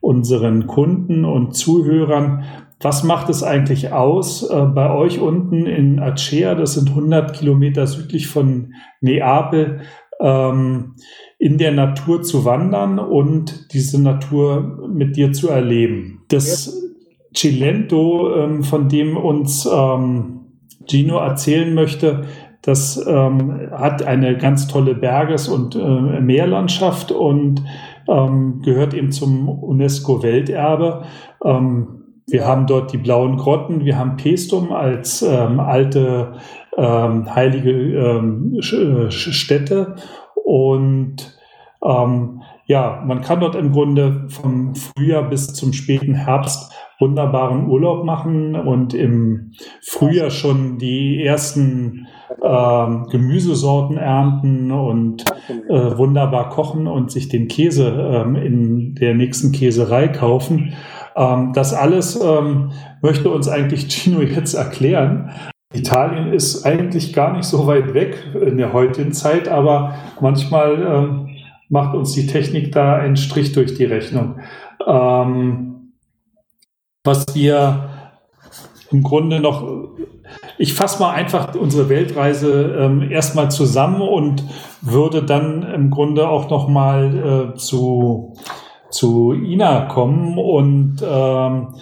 unseren 0.00 0.68
Kunden 0.68 1.24
und 1.24 1.56
Zuhörern, 1.56 2.44
was 2.80 3.02
macht 3.02 3.28
es 3.28 3.42
eigentlich 3.42 3.92
aus, 3.92 4.48
äh, 4.48 4.66
bei 4.66 4.94
euch 4.94 5.18
unten 5.18 5.66
in 5.66 5.98
Acea, 5.98 6.54
das 6.54 6.74
sind 6.74 6.90
100 6.90 7.32
Kilometer 7.32 7.88
südlich 7.88 8.28
von 8.28 8.74
Neapel, 9.00 9.80
ähm, 10.20 10.94
in 11.38 11.58
der 11.58 11.72
Natur 11.72 12.22
zu 12.22 12.44
wandern 12.44 13.00
und 13.00 13.74
diese 13.74 14.00
Natur 14.00 14.88
mit 14.88 15.16
dir 15.16 15.32
zu 15.32 15.48
erleben? 15.48 16.22
Das 16.28 16.72
Cilento, 17.34 18.32
ähm, 18.36 18.62
von 18.62 18.88
dem 18.88 19.16
uns 19.16 19.68
ähm, 19.70 20.36
Gino 20.86 21.18
erzählen 21.18 21.74
möchte, 21.74 22.26
das 22.66 23.00
ähm, 23.06 23.70
hat 23.70 24.02
eine 24.02 24.36
ganz 24.36 24.66
tolle 24.66 24.96
Berges- 24.96 25.48
und 25.48 25.76
äh, 25.76 26.20
Meerlandschaft 26.20 27.12
und 27.12 27.62
ähm, 28.08 28.60
gehört 28.62 28.92
eben 28.92 29.12
zum 29.12 29.48
UNESCO-Welterbe. 29.48 31.04
Ähm, 31.44 32.02
wir 32.26 32.44
haben 32.44 32.66
dort 32.66 32.92
die 32.92 32.98
blauen 32.98 33.36
Grotten, 33.36 33.84
wir 33.84 33.96
haben 33.96 34.16
Pestum 34.16 34.72
als 34.72 35.22
ähm, 35.22 35.60
alte 35.60 36.34
ähm, 36.76 37.32
heilige 37.32 37.70
ähm, 37.70 38.58
äh, 38.58 39.10
Stätte 39.10 39.94
und 40.44 41.32
ja, 42.68 43.04
man 43.06 43.20
kann 43.20 43.38
dort 43.38 43.54
im 43.54 43.70
Grunde 43.70 44.26
vom 44.28 44.74
Frühjahr 44.74 45.22
bis 45.22 45.54
zum 45.54 45.72
späten 45.72 46.14
Herbst 46.14 46.72
wunderbaren 46.98 47.68
Urlaub 47.68 48.04
machen 48.04 48.56
und 48.56 48.92
im 48.92 49.52
Frühjahr 49.82 50.30
schon 50.30 50.78
die 50.78 51.22
ersten 51.22 52.08
ähm, 52.42 53.06
Gemüsesorten 53.10 53.96
ernten 53.96 54.72
und 54.72 55.24
äh, 55.68 55.96
wunderbar 55.96 56.50
kochen 56.50 56.86
und 56.86 57.10
sich 57.10 57.28
den 57.28 57.48
Käse 57.48 57.88
ähm, 57.88 58.36
in 58.36 58.94
der 58.94 59.14
nächsten 59.14 59.52
Käserei 59.52 60.08
kaufen. 60.08 60.74
Ähm, 61.16 61.52
das 61.54 61.72
alles 61.72 62.20
ähm, 62.20 62.72
möchte 63.02 63.30
uns 63.30 63.48
eigentlich 63.48 63.88
Gino 63.88 64.20
jetzt 64.22 64.54
erklären. 64.54 65.30
Italien 65.74 66.32
ist 66.32 66.64
eigentlich 66.64 67.12
gar 67.12 67.36
nicht 67.36 67.44
so 67.44 67.66
weit 67.66 67.92
weg 67.92 68.16
in 68.40 68.56
der 68.56 68.72
heutigen 68.72 69.12
Zeit, 69.12 69.48
aber 69.48 69.94
manchmal 70.20 70.82
ähm, 70.82 71.28
macht 71.68 71.94
uns 71.94 72.12
die 72.12 72.26
Technik 72.26 72.72
da 72.72 72.96
einen 72.96 73.16
Strich 73.16 73.52
durch 73.52 73.74
die 73.74 73.84
Rechnung. 73.84 74.38
Ähm, 74.86 75.92
was 77.04 77.26
wir 77.34 77.90
im 78.90 79.02
Grunde 79.02 79.40
noch, 79.40 79.88
ich 80.58 80.74
fasse 80.74 81.00
mal 81.00 81.12
einfach 81.12 81.54
unsere 81.54 81.88
Weltreise 81.88 82.76
ähm, 82.78 83.10
erstmal 83.10 83.50
zusammen 83.50 84.00
und 84.00 84.44
würde 84.80 85.22
dann 85.22 85.62
im 85.62 85.90
Grunde 85.90 86.28
auch 86.28 86.50
noch 86.50 86.68
mal 86.68 87.52
äh, 87.54 87.58
zu, 87.58 88.34
zu 88.90 89.32
Ina 89.32 89.86
kommen 89.86 90.38
und 90.38 91.02
ähm, 91.06 91.74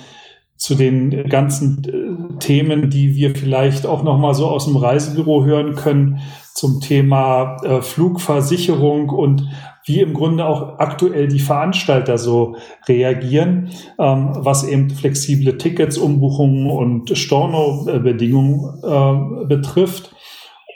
zu 0.57 0.75
den 0.75 1.29
ganzen 1.29 1.85
äh, 1.85 2.39
Themen, 2.39 2.91
die 2.91 3.15
wir 3.17 3.35
vielleicht 3.35 3.87
auch 3.87 4.03
noch 4.03 4.19
mal 4.19 4.35
so 4.35 4.49
aus 4.49 4.65
dem 4.65 4.77
Reisebüro 4.77 5.45
hören 5.45 5.75
können 5.75 6.21
zum 6.55 6.81
Thema 6.81 7.57
äh, 7.65 7.83
Flugversicherung 7.83 9.11
und 9.11 9.47
wie 9.85 10.01
im 10.01 10.15
Grunde 10.15 10.47
auch 10.47 10.79
aktuell 10.79 11.29
die 11.29 11.41
Veranstalter 11.41 12.19
so 12.19 12.57
reagieren, 12.89 13.71
ähm, 13.99 14.31
was 14.35 14.65
eben 14.65 14.91
flexible 14.91 15.59
Tickets, 15.59 15.99
Umbuchungen 15.99 16.71
und 16.71 17.17
Storno-Bedingungen 17.17 18.83
äh, 18.83 19.47
betrifft. 19.47 20.15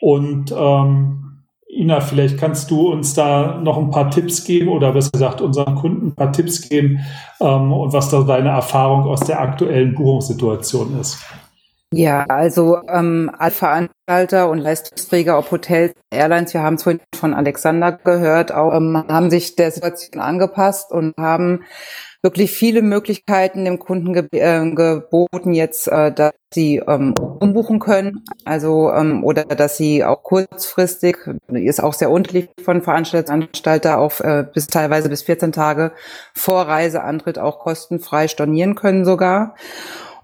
Und 0.00 0.54
ähm, 0.56 1.28
Ina, 1.70 2.00
vielleicht 2.00 2.38
kannst 2.38 2.70
du 2.70 2.90
uns 2.90 3.14
da 3.14 3.60
noch 3.62 3.76
ein 3.78 3.90
paar 3.90 4.10
Tipps 4.10 4.44
geben 4.44 4.68
oder 4.68 4.92
besser 4.92 5.10
gesagt 5.10 5.40
unseren 5.40 5.74
Kunden 5.74 6.08
ein 6.08 6.14
paar 6.14 6.32
Tipps 6.32 6.68
geben 6.68 7.00
ähm, 7.40 7.72
und 7.72 7.92
was 7.92 8.10
da 8.10 8.22
deine 8.22 8.48
Erfahrung 8.50 9.02
aus 9.02 9.20
der 9.20 9.40
aktuellen 9.40 9.94
Buchungssituation 9.94 10.98
ist. 11.00 11.18
Ja, 11.92 12.24
also 12.28 12.82
ähm, 12.86 13.30
alle 13.38 13.50
Veranstalter 13.50 14.50
und 14.50 14.58
Leistungsträger, 14.58 15.38
ob 15.38 15.50
Hotels, 15.50 15.94
Airlines, 16.10 16.52
wir 16.52 16.62
haben 16.62 16.74
es 16.74 16.82
vorhin 16.82 17.00
von 17.14 17.32
Alexander 17.32 17.92
gehört, 17.92 18.52
auch, 18.52 18.74
ähm, 18.74 19.04
haben 19.08 19.30
sich 19.30 19.56
der 19.56 19.70
Situation 19.70 20.20
angepasst 20.20 20.92
und 20.92 21.14
haben 21.16 21.64
wirklich 22.22 22.50
viele 22.50 22.82
Möglichkeiten 22.82 23.64
dem 23.64 23.78
Kunden 23.78 24.12
ge 24.12 24.26
äh, 24.32 24.70
geboten, 24.70 25.54
jetzt, 25.54 25.88
äh, 25.88 26.12
dass 26.12 26.32
sie 26.52 26.82
ähm, 26.86 27.14
umbuchen 27.40 27.78
können, 27.78 28.22
also 28.44 28.90
ähm, 28.92 29.24
oder 29.24 29.44
dass 29.44 29.78
sie 29.78 30.04
auch 30.04 30.22
kurzfristig, 30.22 31.16
ist 31.48 31.82
auch 31.82 31.94
sehr 31.94 32.10
unterschiedlich 32.10 32.50
von 32.62 32.82
Veranstalter 32.82 33.98
auf 33.98 34.20
äh, 34.20 34.44
bis 34.52 34.66
teilweise 34.66 35.08
bis 35.08 35.22
14 35.22 35.52
Tage 35.52 35.92
vor 36.34 36.68
Reiseantritt 36.68 37.38
auch 37.38 37.60
kostenfrei 37.60 38.28
stornieren 38.28 38.74
können 38.74 39.06
sogar. 39.06 39.54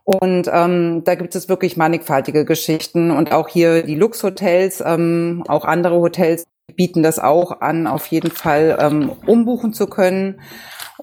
Und 0.05 0.51
ähm, 0.53 1.03
da 1.05 1.15
gibt 1.15 1.35
es 1.35 1.49
wirklich 1.49 1.79
mannigfaltige 1.79 2.45
Geschichten 2.45 3.11
und 3.11 3.33
auch 3.33 3.49
hier 3.49 3.83
die 3.83 3.95
Luxhotels, 3.95 4.83
ähm, 4.85 5.43
auch 5.49 5.65
andere 5.65 5.99
Hotels 5.99 6.45
bieten 6.77 7.03
das 7.03 7.19
auch 7.19 7.61
an, 7.63 7.87
auf 7.87 8.07
jeden 8.07 8.31
Fall 8.31 8.77
ähm, 8.81 9.13
umbuchen 9.27 9.73
zu 9.73 9.87
können. 9.87 10.41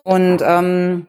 Und 0.04 0.44
ähm, 0.46 1.08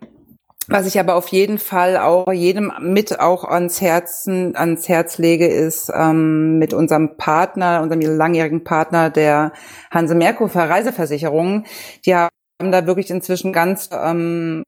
was 0.69 0.87
ich 0.87 0.99
aber 0.99 1.17
auf 1.17 1.29
jeden 1.29 1.59
Fall 1.59 1.97
auch 1.99 2.33
jedem 2.33 2.73
mit 2.81 3.19
auch 3.21 3.45
ans 3.45 3.81
Herzen, 3.81 4.57
ans 4.57 4.89
Herz 4.89 5.19
lege, 5.19 5.47
ist 5.47 5.91
ähm, 5.95 6.59
mit 6.59 6.73
unserem 6.73 7.17
Partner, 7.17 7.83
unserem 7.83 8.01
langjährigen 8.01 8.65
Partner 8.65 9.11
der 9.11 9.53
Hanse 9.91 10.15
Merkur 10.15 10.49
Reiseversicherung. 10.49 11.65
Die 12.07 12.15
haben 12.15 12.31
da 12.59 12.87
wirklich 12.87 13.11
inzwischen 13.11 13.53
ganz 13.53 13.91
ähm, 13.93 14.65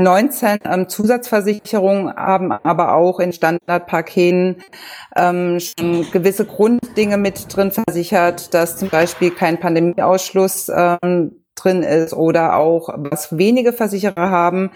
19 0.00 0.60
ähm, 0.64 0.88
Zusatzversicherungen 0.88 2.14
haben 2.14 2.52
aber 2.52 2.94
auch 2.94 3.18
in 3.18 3.32
Standardpaketen 3.32 4.62
ähm, 5.16 5.58
schon 5.58 6.08
gewisse 6.12 6.44
Grunddinge 6.44 7.16
mit 7.16 7.54
drin 7.54 7.72
versichert, 7.72 8.54
dass 8.54 8.76
zum 8.76 8.90
Beispiel 8.90 9.32
kein 9.32 9.58
Pandemieausschluss 9.58 10.70
ähm, 10.74 11.37
drin 11.62 11.82
ist 11.82 12.12
oder 12.12 12.56
auch 12.56 12.88
was 12.96 13.36
wenige 13.36 13.72
Versicherer 13.72 14.30
haben, 14.30 14.70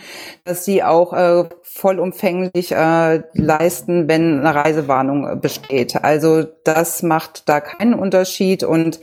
dass 0.44 0.64
sie 0.64 0.82
auch 0.82 1.12
äh, 1.12 1.44
vollumfänglich 1.62 2.72
äh, 2.72 3.22
leisten, 3.34 4.08
wenn 4.08 4.40
eine 4.40 4.54
Reisewarnung 4.54 5.40
besteht. 5.40 6.02
Also 6.02 6.44
das 6.64 7.02
macht 7.02 7.48
da 7.48 7.60
keinen 7.60 7.94
Unterschied 7.94 8.62
und 8.64 9.00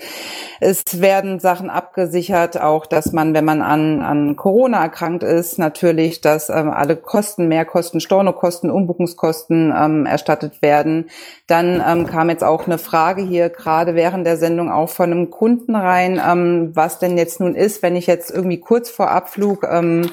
es 0.62 1.02
werden 1.02 1.40
Sachen 1.40 1.70
abgesichert, 1.70 2.60
auch 2.60 2.86
dass 2.86 3.14
man, 3.14 3.34
wenn 3.34 3.46
man 3.46 3.62
an, 3.62 4.02
an 4.02 4.36
Corona 4.36 4.82
erkrankt 4.84 5.24
ist, 5.24 5.58
natürlich, 5.58 6.22
dass 6.22 6.50
ähm, 6.50 6.70
alle 6.70 6.96
Kosten, 6.96 7.48
Mehrkosten, 7.48 8.02
Stornokosten, 8.02 8.70
Umbuchungskosten 8.70 9.74
ähm, 9.76 10.06
erstattet 10.06 10.62
werden. 10.62 11.10
Dann 11.48 11.84
ähm, 11.88 12.08
kam 12.08 12.30
jetzt 12.30 12.44
auch 12.44 12.66
eine 12.66 12.78
Frage 12.78 13.22
hier 13.22 13.50
gerade 13.50 13.96
während 13.96 14.26
der 14.26 14.38
Sendung 14.38 14.70
auch 14.70 14.90
von 14.90 15.12
einem 15.12 15.30
Kunden 15.30 15.76
rein, 15.76 16.22
ähm, 16.26 16.72
was 16.74 17.00
denn 17.00 17.18
jetzt 17.18 17.40
nun 17.40 17.56
ist, 17.56 17.69
wenn 17.82 17.96
ich 17.96 18.08
jetzt 18.08 18.32
irgendwie 18.32 18.60
kurz 18.60 18.90
vor 18.90 19.12
Abflug 19.12 19.66
ähm, 19.70 20.10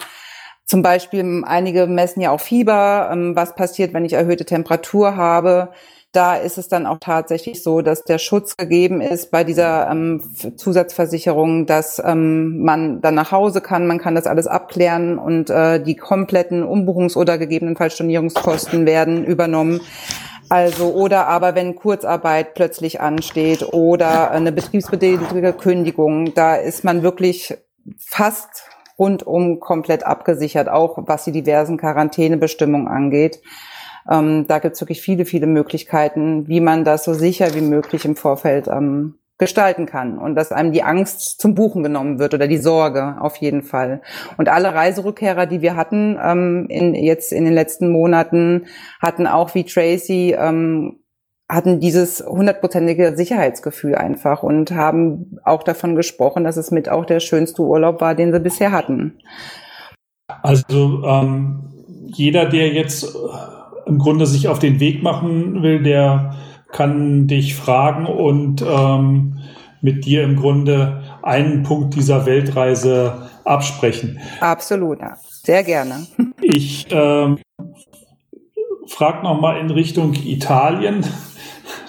zum 0.66 0.82
Beispiel, 0.82 1.44
einige 1.46 1.86
messen 1.86 2.20
ja 2.20 2.32
auch 2.32 2.40
Fieber. 2.40 3.08
Ähm, 3.12 3.36
was 3.36 3.54
passiert, 3.54 3.94
wenn 3.94 4.04
ich 4.04 4.14
erhöhte 4.14 4.44
Temperatur 4.44 5.16
habe? 5.16 5.68
Da 6.10 6.34
ist 6.34 6.58
es 6.58 6.68
dann 6.68 6.86
auch 6.86 6.98
tatsächlich 6.98 7.62
so, 7.62 7.82
dass 7.82 8.02
der 8.02 8.18
Schutz 8.18 8.56
gegeben 8.56 9.00
ist 9.00 9.30
bei 9.30 9.44
dieser 9.44 9.90
ähm, 9.90 10.22
Zusatzversicherung, 10.56 11.66
dass 11.66 12.02
ähm, 12.04 12.62
man 12.62 13.00
dann 13.00 13.14
nach 13.14 13.32
Hause 13.32 13.60
kann, 13.60 13.86
man 13.86 13.98
kann 13.98 14.14
das 14.14 14.26
alles 14.26 14.46
abklären 14.46 15.18
und 15.18 15.50
äh, 15.50 15.80
die 15.80 15.94
kompletten 15.94 16.64
Umbuchungs- 16.64 17.16
oder 17.16 17.38
gegebenenfalls 17.38 17.94
Stornierungskosten 17.94 18.86
werden 18.86 19.24
übernommen. 19.24 19.82
Also 20.48 20.92
oder 20.92 21.26
aber 21.26 21.54
wenn 21.54 21.74
Kurzarbeit 21.74 22.54
plötzlich 22.54 23.00
ansteht 23.00 23.62
oder 23.72 24.30
eine 24.30 24.52
betriebsbedingte 24.52 25.52
Kündigung, 25.52 26.34
da 26.34 26.54
ist 26.54 26.84
man 26.84 27.02
wirklich 27.02 27.56
fast 27.98 28.68
rundum 28.98 29.60
komplett 29.60 30.04
abgesichert, 30.04 30.68
auch 30.68 30.98
was 31.06 31.24
die 31.24 31.32
diversen 31.32 31.76
Quarantänebestimmungen 31.76 32.88
angeht. 32.88 33.40
Ähm, 34.08 34.46
da 34.46 34.58
gibt 34.58 34.74
es 34.74 34.80
wirklich 34.80 35.02
viele, 35.02 35.24
viele 35.24 35.46
Möglichkeiten, 35.46 36.46
wie 36.48 36.60
man 36.60 36.84
das 36.84 37.04
so 37.04 37.12
sicher 37.12 37.54
wie 37.54 37.60
möglich 37.60 38.04
im 38.04 38.16
Vorfeld 38.16 38.68
ähm, 38.68 39.18
gestalten 39.38 39.86
kann 39.86 40.18
und 40.18 40.34
dass 40.34 40.52
einem 40.52 40.72
die 40.72 40.82
Angst 40.82 41.40
zum 41.40 41.54
Buchen 41.54 41.82
genommen 41.82 42.18
wird 42.18 42.32
oder 42.32 42.48
die 42.48 42.56
Sorge 42.56 43.16
auf 43.20 43.36
jeden 43.36 43.62
Fall. 43.62 44.00
Und 44.38 44.48
alle 44.48 44.74
Reiserückkehrer, 44.74 45.46
die 45.46 45.60
wir 45.60 45.76
hatten 45.76 46.18
ähm, 46.22 46.66
in, 46.68 46.94
jetzt 46.94 47.32
in 47.32 47.44
den 47.44 47.54
letzten 47.54 47.90
Monaten, 47.90 48.66
hatten 49.00 49.26
auch 49.26 49.54
wie 49.54 49.64
Tracy 49.64 50.34
ähm, 50.38 51.00
hatten 51.48 51.78
dieses 51.78 52.24
hundertprozentige 52.26 53.16
Sicherheitsgefühl 53.16 53.94
einfach 53.94 54.42
und 54.42 54.72
haben 54.72 55.38
auch 55.44 55.62
davon 55.62 55.94
gesprochen, 55.94 56.42
dass 56.42 56.56
es 56.56 56.72
mit 56.72 56.88
auch 56.88 57.04
der 57.04 57.20
schönste 57.20 57.62
Urlaub 57.62 58.00
war, 58.00 58.14
den 58.14 58.32
sie 58.32 58.40
bisher 58.40 58.72
hatten. 58.72 59.18
Also 60.42 61.04
ähm, 61.04 61.72
jeder, 62.06 62.46
der 62.46 62.72
jetzt 62.72 63.04
äh, 63.04 63.08
im 63.86 63.98
Grunde 63.98 64.26
sich 64.26 64.48
auf 64.48 64.58
den 64.58 64.80
Weg 64.80 65.02
machen 65.04 65.62
will, 65.62 65.82
der 65.82 66.34
kann 66.72 67.26
dich 67.26 67.54
fragen 67.54 68.06
und 68.06 68.62
ähm, 68.62 69.38
mit 69.80 70.04
dir 70.04 70.24
im 70.24 70.36
Grunde 70.36 71.02
einen 71.22 71.62
Punkt 71.62 71.94
dieser 71.94 72.26
Weltreise 72.26 73.28
absprechen. 73.44 74.18
Absolut, 74.40 75.00
ja. 75.00 75.16
sehr 75.42 75.62
gerne. 75.62 76.06
Ich 76.42 76.86
ähm, 76.90 77.38
frage 78.86 79.24
nochmal 79.24 79.58
in 79.58 79.70
Richtung 79.70 80.14
Italien. 80.14 81.04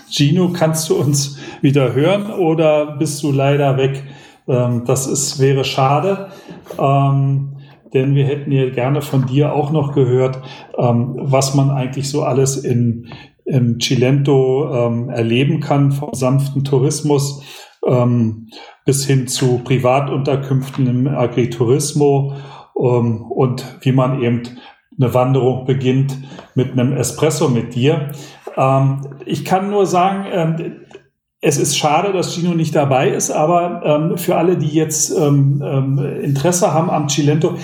Gino, 0.10 0.52
kannst 0.52 0.90
du 0.90 0.96
uns 0.96 1.38
wieder 1.62 1.94
hören 1.94 2.32
oder 2.32 2.98
bist 2.98 3.22
du 3.22 3.32
leider 3.32 3.78
weg? 3.78 4.04
Ähm, 4.48 4.84
das 4.86 5.06
ist, 5.06 5.40
wäre 5.40 5.64
schade. 5.64 6.30
Ähm, 6.80 7.58
denn 7.94 8.16
wir 8.16 8.26
hätten 8.26 8.52
ja 8.52 8.70
gerne 8.70 9.02
von 9.02 9.26
dir 9.28 9.54
auch 9.54 9.72
noch 9.72 9.94
gehört, 9.94 10.40
ähm, 10.78 11.16
was 11.20 11.54
man 11.54 11.70
eigentlich 11.70 12.10
so 12.10 12.24
alles 12.24 12.58
in, 12.58 13.08
im 13.48 13.80
Cilento 13.80 14.70
ähm, 14.74 15.10
erleben 15.10 15.62
kann, 15.62 15.92
vom 15.92 16.14
sanften 16.14 16.64
Tourismus 16.64 17.42
ähm, 17.86 18.50
bis 18.86 19.06
hin 19.06 19.28
zu 19.28 19.60
Privatunterkünften 19.64 20.86
im 20.88 21.08
Agriturismo 21.08 22.36
ähm, 22.78 23.22
und 23.24 23.78
wie 23.82 23.94
man 23.94 24.22
eben 24.22 24.44
eine 25.00 25.14
Wanderung 25.14 25.66
beginnt 25.66 26.18
mit 26.56 26.74
einem 26.74 26.94
Espresso 26.94 27.48
mit 27.48 27.74
dir. 27.74 28.12
Ähm, 28.58 29.02
ich 29.26 29.46
kann 29.46 29.70
nur 29.70 29.86
sagen, 29.86 30.26
ähm, 30.32 30.76
es 31.40 31.58
ist 31.58 31.78
schade, 31.78 32.14
dass 32.14 32.34
Gino 32.34 32.56
nicht 32.56 32.76
dabei 32.76 33.10
ist, 33.10 33.30
aber 33.30 33.82
ähm, 33.86 34.18
für 34.18 34.36
alle, 34.36 34.58
die 34.58 34.70
jetzt 34.70 35.12
ähm, 35.12 35.64
ähm, 35.64 36.00
Interesse 36.22 36.74
haben 36.74 36.90
am 36.90 37.10
Cilento, 37.10 37.56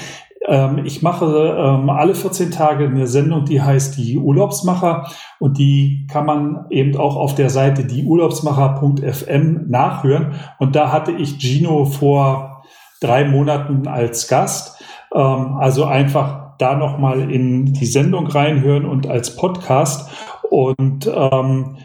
ähm, 0.48 0.82
ich 0.86 1.02
mache 1.02 1.26
ähm, 1.58 1.90
alle 1.90 2.16
14 2.16 2.52
Tage 2.52 2.86
eine 2.86 3.08
Sendung, 3.08 3.46
die 3.46 3.62
heißt 3.62 3.98
die 3.98 4.18
Urlaubsmacher 4.18 5.10
und 5.40 5.58
die 5.58 6.06
kann 6.12 6.26
man 6.26 6.66
eben 6.70 6.98
auch 6.98 7.16
auf 7.16 7.36
der 7.36 7.50
Seite 7.50 7.86
dieurlaubsmacher.fm 7.86 9.70
nachhören. 9.70 10.36
Und 10.60 10.76
da 10.76 10.92
hatte 10.92 11.12
ich 11.14 11.40
Gino 11.40 11.86
vor 11.86 12.64
drei 13.00 13.26
Monaten 13.26 13.88
als 13.88 14.28
Gast. 14.28 14.84
Ähm, 15.14 15.56
also 15.58 15.86
einfach 15.86 16.58
da 16.58 16.76
nochmal 16.76 17.32
in 17.32 17.74
die 17.74 17.86
Sendung 17.86 18.28
reinhören 18.28 18.86
und 18.86 19.08
als 19.08 19.36
Podcast. 19.36 20.10
Und 20.50 21.08
ähm, 21.08 21.78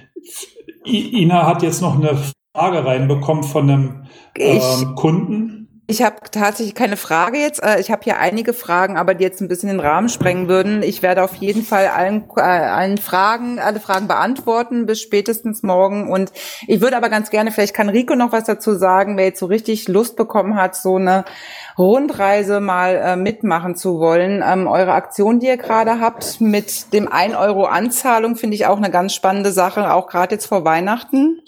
Ina 0.84 1.46
hat 1.46 1.62
jetzt 1.62 1.80
noch 1.80 1.96
eine 1.96 2.16
Frage 2.54 2.84
reinbekommen 2.84 3.44
von 3.44 3.70
einem 3.70 4.06
ähm, 4.36 4.94
Kunden. 4.94 5.57
Ich 5.90 6.02
habe 6.02 6.16
tatsächlich 6.30 6.74
keine 6.74 6.98
Frage 6.98 7.38
jetzt. 7.38 7.62
Äh, 7.62 7.80
ich 7.80 7.90
habe 7.90 8.02
hier 8.04 8.18
einige 8.18 8.52
Fragen, 8.52 8.98
aber 8.98 9.14
die 9.14 9.24
jetzt 9.24 9.40
ein 9.40 9.48
bisschen 9.48 9.70
den 9.70 9.80
Rahmen 9.80 10.10
sprengen 10.10 10.46
würden. 10.46 10.82
Ich 10.82 11.00
werde 11.00 11.24
auf 11.24 11.36
jeden 11.36 11.62
Fall 11.62 11.86
allen, 11.86 12.24
äh, 12.36 12.40
allen 12.42 12.98
Fragen, 12.98 13.58
alle 13.58 13.80
Fragen 13.80 14.06
beantworten 14.06 14.84
bis 14.84 15.00
spätestens 15.00 15.62
morgen. 15.62 16.10
Und 16.10 16.30
ich 16.66 16.82
würde 16.82 16.98
aber 16.98 17.08
ganz 17.08 17.30
gerne, 17.30 17.52
vielleicht 17.52 17.72
kann 17.72 17.88
Rico 17.88 18.14
noch 18.16 18.32
was 18.32 18.44
dazu 18.44 18.74
sagen, 18.74 19.16
wer 19.16 19.24
jetzt 19.24 19.40
so 19.40 19.46
richtig 19.46 19.88
Lust 19.88 20.16
bekommen 20.16 20.56
hat, 20.56 20.76
so 20.76 20.96
eine 20.96 21.24
Rundreise 21.78 22.60
mal 22.60 22.94
äh, 22.96 23.16
mitmachen 23.16 23.74
zu 23.74 23.98
wollen. 23.98 24.44
Ähm, 24.46 24.66
eure 24.66 24.92
Aktion, 24.92 25.40
die 25.40 25.46
ihr 25.46 25.56
gerade 25.56 26.00
habt 26.00 26.38
mit 26.38 26.92
dem 26.92 27.08
1 27.10 27.34
Euro 27.34 27.64
Anzahlung, 27.64 28.36
finde 28.36 28.56
ich 28.56 28.66
auch 28.66 28.76
eine 28.76 28.90
ganz 28.90 29.14
spannende 29.14 29.52
Sache, 29.52 29.90
auch 29.94 30.06
gerade 30.06 30.34
jetzt 30.34 30.48
vor 30.48 30.66
Weihnachten. 30.66 31.40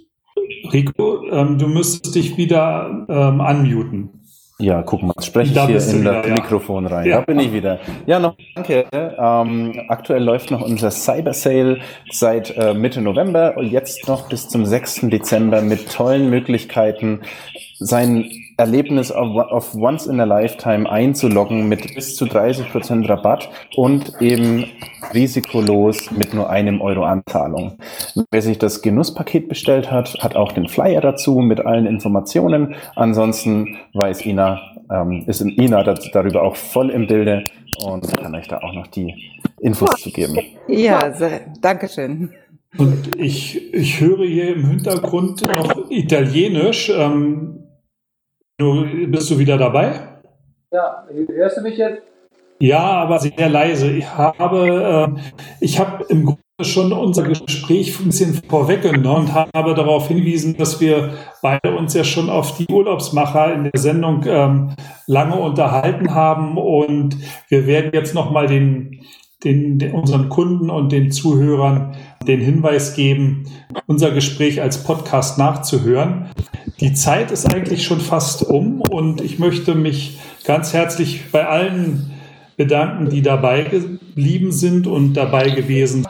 Rico, 0.72 1.26
ähm, 1.30 1.58
du 1.58 1.66
müsstest 1.66 2.14
dich 2.14 2.38
wieder 2.38 3.06
ähm, 3.10 3.40
unmuten. 3.40 4.19
Ja, 4.60 4.82
guck 4.82 5.02
mal, 5.02 5.14
spreche 5.20 5.52
ich 5.52 5.66
hier 5.66 5.90
in 5.90 6.04
das 6.04 6.26
ja. 6.26 6.34
Mikrofon 6.34 6.86
rein. 6.86 7.06
Ja. 7.06 7.18
Da 7.18 7.22
bin 7.22 7.40
ich 7.40 7.52
wieder. 7.52 7.78
Ja, 8.06 8.18
noch 8.18 8.36
danke. 8.54 8.86
Ähm, 8.92 9.80
aktuell 9.88 10.22
läuft 10.22 10.50
noch 10.50 10.62
unser 10.62 10.90
Cyber 10.90 11.32
Sale 11.32 11.80
seit 12.10 12.56
äh, 12.56 12.74
Mitte 12.74 13.00
November 13.00 13.56
und 13.56 13.68
jetzt 13.68 14.06
noch 14.06 14.28
bis 14.28 14.48
zum 14.48 14.66
6. 14.66 15.02
Dezember 15.04 15.62
mit 15.62 15.90
tollen 15.90 16.28
Möglichkeiten, 16.28 17.20
sein 17.78 18.30
Erlebnis 18.60 19.10
auf, 19.10 19.36
auf 19.50 19.74
Once 19.74 20.06
in 20.06 20.20
a 20.20 20.24
Lifetime 20.24 20.88
einzuloggen 20.88 21.68
mit 21.68 21.94
bis 21.94 22.14
zu 22.14 22.26
30% 22.26 23.08
Rabatt 23.08 23.50
und 23.74 24.20
eben 24.20 24.66
risikolos 25.14 26.10
mit 26.10 26.34
nur 26.34 26.50
einem 26.50 26.80
Euro 26.80 27.04
Anzahlung. 27.04 27.78
Wer 28.30 28.42
sich 28.42 28.58
das 28.58 28.82
Genusspaket 28.82 29.48
bestellt 29.48 29.90
hat, 29.90 30.14
hat 30.20 30.36
auch 30.36 30.52
den 30.52 30.68
Flyer 30.68 31.00
dazu 31.00 31.38
mit 31.40 31.64
allen 31.64 31.86
Informationen. 31.86 32.74
Ansonsten 32.96 33.78
weiß 33.94 34.26
Ina, 34.26 34.60
ähm, 34.90 35.24
ist 35.26 35.40
Ina 35.40 35.82
darüber 36.12 36.42
auch 36.42 36.56
voll 36.56 36.90
im 36.90 37.06
Bilde 37.06 37.44
und 37.84 38.16
kann 38.18 38.34
euch 38.34 38.48
da 38.48 38.58
auch 38.58 38.74
noch 38.74 38.88
die 38.88 39.14
Infos 39.60 39.90
zu 40.00 40.10
geben. 40.10 40.38
Ja, 40.68 41.12
sehr, 41.12 41.40
Dankeschön. 41.60 42.30
Und 42.76 43.16
ich, 43.16 43.74
ich 43.74 44.00
höre 44.00 44.24
hier 44.24 44.54
im 44.54 44.68
Hintergrund 44.68 45.42
noch 45.42 45.90
Italienisch. 45.90 46.92
Ähm, 46.94 47.59
Du, 48.60 48.84
bist 49.06 49.30
du 49.30 49.38
wieder 49.38 49.56
dabei? 49.56 50.20
Ja, 50.70 51.06
hörst 51.28 51.56
du 51.56 51.62
mich 51.62 51.78
jetzt? 51.78 52.02
Ja, 52.58 52.78
aber 52.78 53.18
sehr 53.18 53.48
leise. 53.48 53.90
Ich 53.90 54.06
habe, 54.06 55.16
äh, 55.16 55.20
ich 55.62 55.80
habe 55.80 56.04
im 56.10 56.26
Grunde 56.26 56.42
schon 56.60 56.92
unser 56.92 57.22
Gespräch 57.22 57.98
ein 57.98 58.08
bisschen 58.08 58.34
vorweggenommen 58.34 59.28
und 59.28 59.34
habe 59.34 59.72
darauf 59.72 60.08
hingewiesen, 60.08 60.58
dass 60.58 60.78
wir 60.78 61.14
beide 61.40 61.74
uns 61.74 61.94
ja 61.94 62.04
schon 62.04 62.28
auf 62.28 62.58
die 62.58 62.66
Urlaubsmacher 62.70 63.54
in 63.54 63.64
der 63.64 63.80
Sendung 63.80 64.24
ähm, 64.26 64.74
lange 65.06 65.36
unterhalten 65.36 66.14
haben 66.14 66.58
und 66.58 67.16
wir 67.48 67.66
werden 67.66 67.92
jetzt 67.94 68.14
nochmal 68.14 68.46
den, 68.46 69.06
den, 69.44 69.78
den, 69.78 69.92
unseren 69.92 70.28
Kunden 70.28 70.70
und 70.70 70.92
den 70.92 71.10
Zuhörern 71.10 71.94
den 72.26 72.40
Hinweis 72.40 72.94
geben, 72.94 73.44
unser 73.86 74.10
Gespräch 74.10 74.60
als 74.60 74.84
Podcast 74.84 75.38
nachzuhören. 75.38 76.26
Die 76.80 76.94
Zeit 76.94 77.30
ist 77.30 77.52
eigentlich 77.52 77.84
schon 77.84 78.00
fast 78.00 78.42
um 78.42 78.80
und 78.80 79.20
ich 79.20 79.38
möchte 79.38 79.74
mich 79.74 80.18
ganz 80.44 80.72
herzlich 80.72 81.30
bei 81.30 81.46
allen 81.46 82.10
bedanken, 82.56 83.08
die 83.08 83.22
dabei 83.22 83.62
geblieben 83.62 84.52
sind 84.52 84.86
und 84.86 85.14
dabei 85.14 85.50
gewesen. 85.50 86.06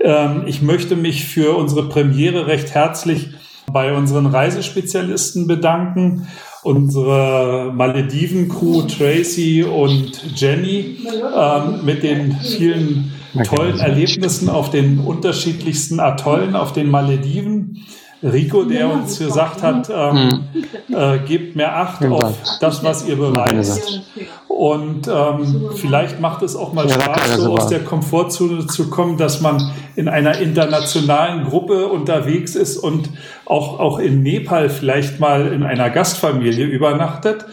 Ähm, 0.00 0.42
ich 0.46 0.60
möchte 0.60 0.96
mich 0.96 1.24
für 1.24 1.56
unsere 1.56 1.88
Premiere 1.88 2.46
recht 2.46 2.74
herzlich 2.74 3.30
bei 3.72 3.94
unseren 3.94 4.26
Reisespezialisten 4.26 5.46
bedanken. 5.46 6.28
Unsere 6.64 7.72
Malediven-Crew 7.74 8.82
Tracy 8.82 9.62
und 9.62 10.22
Jenny 10.34 10.96
ähm, 11.36 11.84
mit 11.84 12.02
den 12.02 12.32
vielen 12.38 13.12
tollen 13.44 13.78
Erlebnissen 13.78 14.48
auf 14.48 14.70
den 14.70 15.00
unterschiedlichsten 15.00 16.00
Atollen 16.00 16.56
auf 16.56 16.72
den 16.72 16.90
Malediven. 16.90 17.84
Rico, 18.24 18.64
der 18.64 18.90
uns 18.90 19.18
gesagt 19.18 19.62
hat, 19.62 19.90
ähm, 19.90 20.44
hm. 20.88 20.94
äh, 20.94 21.18
gebt 21.26 21.56
mehr 21.56 21.76
Acht 21.76 22.04
auf 22.06 22.34
das, 22.60 22.82
was 22.82 23.06
ihr 23.06 23.16
beweist. 23.16 24.00
Und 24.48 25.08
ähm, 25.08 25.70
vielleicht 25.74 26.20
macht 26.20 26.42
es 26.42 26.56
auch 26.56 26.72
mal 26.72 26.88
Spaß, 26.88 27.36
so 27.38 27.56
aus 27.56 27.68
der 27.68 27.80
Komfortzone 27.80 28.66
zu 28.66 28.88
kommen, 28.88 29.18
dass 29.18 29.40
man 29.40 29.72
in 29.96 30.08
einer 30.08 30.38
internationalen 30.38 31.44
Gruppe 31.44 31.88
unterwegs 31.88 32.54
ist 32.54 32.78
und 32.78 33.10
auch, 33.44 33.80
auch 33.80 33.98
in 33.98 34.22
Nepal 34.22 34.70
vielleicht 34.70 35.20
mal 35.20 35.52
in 35.52 35.64
einer 35.64 35.90
Gastfamilie 35.90 36.66
übernachtet. 36.66 37.44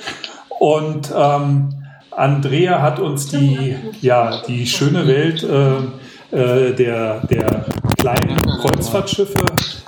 Und 0.60 1.12
ähm, 1.16 1.70
Andrea 2.12 2.82
hat 2.82 3.00
uns 3.00 3.28
die, 3.28 3.76
ja, 4.02 4.42
die 4.48 4.68
schöne 4.68 5.08
Welt 5.08 5.44
äh, 5.44 5.78
äh, 6.32 6.74
der, 6.76 7.26
der 7.28 7.66
kleinen 7.98 8.38
Kreuzfahrtschiffe 8.62 9.44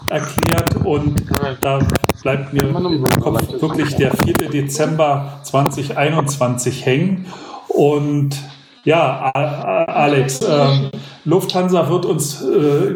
erklärt 0.10 0.76
und 0.86 1.24
da 1.62 1.80
bleibt 2.22 2.54
mir 2.54 2.64
im 2.64 3.04
Kopf 3.22 3.62
wirklich 3.62 3.96
der 3.96 4.12
4. 4.12 4.50
Dezember 4.50 5.40
2021 5.44 6.86
hängen. 6.86 7.26
Und 7.68 8.38
ja, 8.84 9.32
Alex, 9.34 10.42
äh, 10.42 10.68
Lufthansa 11.26 11.90
wird 11.90 12.06
uns, 12.06 12.42
äh, 12.42 12.96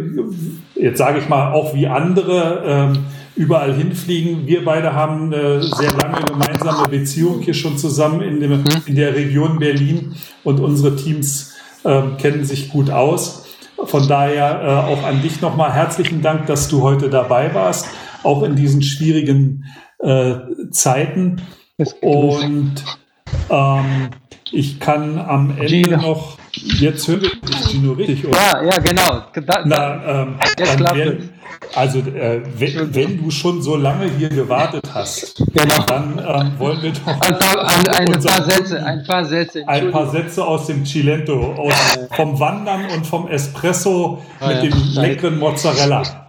jetzt 0.76 0.98
sage 0.98 1.20
ich 1.20 1.30
mal, 1.30 1.54
auch 1.54 1.74
wie 1.74 1.88
andere 1.88 2.94
äh, 2.94 3.40
überall 3.40 3.74
hinfliegen. 3.74 4.48
Wir 4.48 4.66
beide 4.66 4.94
haben 4.94 5.34
eine 5.34 5.62
sehr 5.64 5.94
lange 5.94 6.26
gemeinsame 6.26 6.88
Beziehung 6.90 7.42
hier 7.42 7.54
schon 7.54 7.78
zusammen 7.78 8.22
in, 8.22 8.42
dem, 8.42 8.64
in 8.86 8.96
der 8.96 9.16
Region 9.16 9.60
Berlin 9.60 10.16
und 10.44 10.60
unsere 10.60 10.96
Teams 10.96 11.54
ähm, 11.86 12.18
kennen 12.18 12.44
sich 12.44 12.70
gut 12.70 12.90
aus. 12.90 13.47
Von 13.88 14.08
daher 14.08 14.62
äh, 14.62 14.92
auch 14.92 15.04
an 15.04 15.22
dich 15.22 15.42
nochmal 15.42 15.74
herzlichen 15.74 16.22
Dank, 16.22 16.46
dass 16.48 16.68
du 16.68 16.82
heute 16.82 17.10
dabei 17.10 17.54
warst, 17.54 17.88
auch 18.24 18.44
in 18.44 18.56
diesen 18.56 18.82
schwierigen 18.82 19.66
äh, 20.00 20.36
Zeiten. 20.72 21.42
Und 22.02 22.84
ähm, 23.50 24.10
ich 24.52 24.80
kann 24.80 25.20
am 25.20 25.58
Ende 25.58 25.98
noch, 25.98 26.38
jetzt 26.80 27.08
hören 27.08 27.22
wir 27.22 27.30
dich, 27.30 27.70
Gino, 27.70 27.94
richtig, 27.94 28.28
oder? 28.28 28.38
Ja, 28.38 28.64
ja, 28.64 28.78
genau. 28.80 29.24
Da, 29.46 29.64
Na, 29.66 30.22
ähm, 30.24 30.36
jetzt 30.58 30.78
klappt 30.78 30.98
es. 30.98 31.24
Also 31.76 32.00
äh, 32.00 32.42
wenn, 32.58 32.96
wenn, 32.96 33.24
du 33.24 33.32
schon 33.32 33.62
so 33.62 33.76
lange 33.76 34.10
hier 34.18 34.30
gewartet 34.30 34.84
hast, 34.94 35.38
genau. 35.54 35.84
dann 35.88 36.20
ähm, 36.20 36.60
wollen 36.60 36.82
wir 36.82 36.92
doch 36.92 37.08
ein 37.08 37.40
paar, 37.40 37.68
ein, 37.68 37.88
ein 37.90 38.24
paar 38.24 38.44
Sätze, 38.44 38.86
ein 38.86 39.04
paar 39.04 39.26
Sätze, 39.26 39.68
ein 39.68 39.92
paar 39.92 40.10
Sätze 40.10 40.46
aus 40.46 40.68
dem 40.68 40.86
Cilento, 40.86 41.54
aus, 41.54 41.74
vom 42.16 42.40
Wandern 42.40 42.86
und 42.96 43.06
vom 43.06 43.28
Espresso 43.28 44.22
oh, 44.40 44.48
mit 44.48 44.64
ja, 44.64 44.70
dem 44.70 44.74
leckeren 44.96 45.40
Mozzarella. 45.40 46.28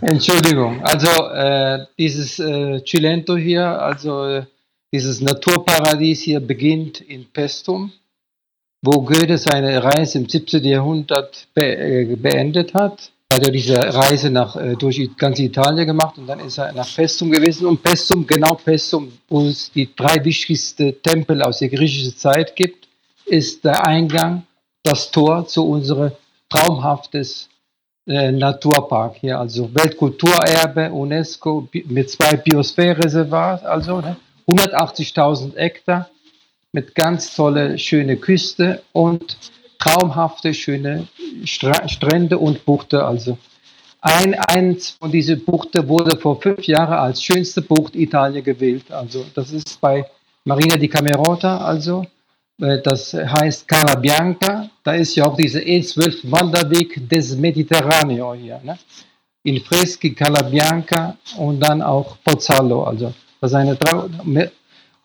Entschuldigung, 0.00 0.84
also 0.84 1.08
äh, 1.30 1.86
dieses 1.98 2.38
äh, 2.38 2.82
Cilento 2.84 3.36
hier, 3.36 3.66
also 3.80 4.24
äh, 4.26 4.42
dieses 4.92 5.20
Naturparadies 5.20 6.22
hier 6.22 6.40
beginnt 6.40 7.00
in 7.00 7.26
Pestum 7.26 7.92
wo 8.86 9.02
Goethe 9.02 9.36
seine 9.36 9.82
Reise 9.82 10.18
im 10.18 10.28
17. 10.28 10.64
Jahrhundert 10.64 11.48
äh, 11.54 12.16
beendet 12.16 12.72
hat. 12.74 13.10
hat 13.32 13.42
er 13.44 13.50
diese 13.50 13.76
Reise 13.76 14.30
nach, 14.30 14.54
äh, 14.56 14.76
durch 14.76 15.00
ganz 15.16 15.38
Italien 15.40 15.86
gemacht 15.86 16.16
und 16.18 16.26
dann 16.26 16.40
ist 16.40 16.58
er 16.58 16.72
nach 16.72 16.94
Pestum 16.94 17.30
gewesen. 17.30 17.66
Und 17.66 17.82
Pestum, 17.82 18.26
genau 18.26 18.54
Pestum, 18.54 19.12
wo 19.28 19.46
es 19.46 19.72
die 19.72 19.88
drei 19.94 20.24
wichtigsten 20.24 20.94
Tempel 21.02 21.42
aus 21.42 21.58
der 21.58 21.68
griechischen 21.68 22.16
Zeit 22.16 22.54
gibt, 22.54 22.86
ist 23.24 23.64
der 23.64 23.84
Eingang, 23.84 24.44
das 24.84 25.10
Tor 25.10 25.46
zu 25.48 25.66
unserem 25.68 26.12
traumhaftes 26.48 27.48
äh, 28.06 28.30
Naturpark 28.30 29.16
hier, 29.16 29.40
also 29.40 29.68
Weltkulturerbe, 29.74 30.92
UNESCO 30.92 31.68
mit 31.86 32.08
zwei 32.08 32.36
Biosphärenreservaten, 32.36 33.66
also 33.66 34.00
ne, 34.00 34.16
180.000 34.46 35.56
Hektar 35.56 36.08
mit 36.72 36.94
ganz 36.94 37.34
tolle, 37.34 37.78
schöne 37.78 38.16
Küste 38.16 38.82
und 38.92 39.36
traumhafte, 39.78 40.54
schöne 40.54 41.08
Stra 41.44 41.88
Strände 41.88 42.38
und 42.38 42.64
Buchte. 42.64 43.04
Also 43.04 43.38
ein, 44.00 44.34
eins 44.34 44.90
von 44.90 45.10
diesen 45.10 45.44
Buchten 45.44 45.88
wurde 45.88 46.16
vor 46.18 46.40
fünf 46.40 46.64
Jahren 46.66 46.94
als 46.94 47.22
schönste 47.22 47.62
Bucht 47.62 47.96
Italien 47.96 48.44
gewählt. 48.44 48.90
Also 48.90 49.26
das 49.34 49.50
ist 49.50 49.80
bei 49.80 50.04
Marina 50.44 50.76
di 50.76 50.88
Camerota, 50.88 51.58
also 51.58 52.04
äh, 52.60 52.80
das 52.82 53.14
heißt 53.14 53.66
Cala 53.66 53.96
Bianca. 53.96 54.70
Da 54.84 54.92
ist 54.94 55.16
ja 55.16 55.24
auch 55.24 55.36
dieser 55.36 55.60
E12 55.60 56.30
Wanderweg 56.30 57.08
des 57.08 57.36
Mediterraneo 57.36 58.34
hier. 58.34 58.60
Ne? 58.62 58.78
In 59.42 59.60
Freschi, 59.60 60.14
Cala 60.14 60.42
Bianca 60.42 61.16
und 61.38 61.60
dann 61.60 61.82
auch 61.82 62.16
Pozzallo. 62.24 62.84
Also 62.84 63.12
das 63.40 63.52
ist 63.52 63.56
eine 63.56 63.76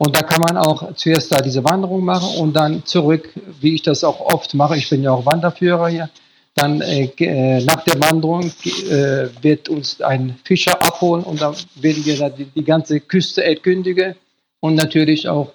und 0.03 0.15
da 0.15 0.21
kann 0.23 0.41
man 0.41 0.57
auch 0.57 0.95
zuerst 0.95 1.31
da 1.31 1.37
diese 1.37 1.63
Wanderung 1.63 2.03
machen 2.03 2.39
und 2.39 2.53
dann 2.53 2.83
zurück, 2.85 3.29
wie 3.59 3.75
ich 3.75 3.83
das 3.83 4.03
auch 4.03 4.19
oft 4.19 4.55
mache. 4.55 4.75
Ich 4.75 4.89
bin 4.89 5.03
ja 5.03 5.11
auch 5.11 5.27
Wanderführer 5.27 5.89
hier. 5.89 6.09
Dann 6.55 6.81
äh, 6.81 7.05
äh 7.19 7.63
nach 7.63 7.83
der 7.83 8.01
Wanderung 8.01 8.51
äh, 8.65 9.27
wird 9.43 9.69
uns 9.69 10.01
ein 10.01 10.39
Fischer 10.43 10.81
abholen 10.81 11.23
und 11.23 11.39
dann 11.39 11.53
werden 11.75 12.03
wir 12.03 12.17
da 12.17 12.29
die, 12.29 12.45
die 12.45 12.63
ganze 12.63 12.99
Küste 12.99 13.43
erkündigen 13.43 14.15
und 14.59 14.73
natürlich 14.73 15.29
auch 15.29 15.53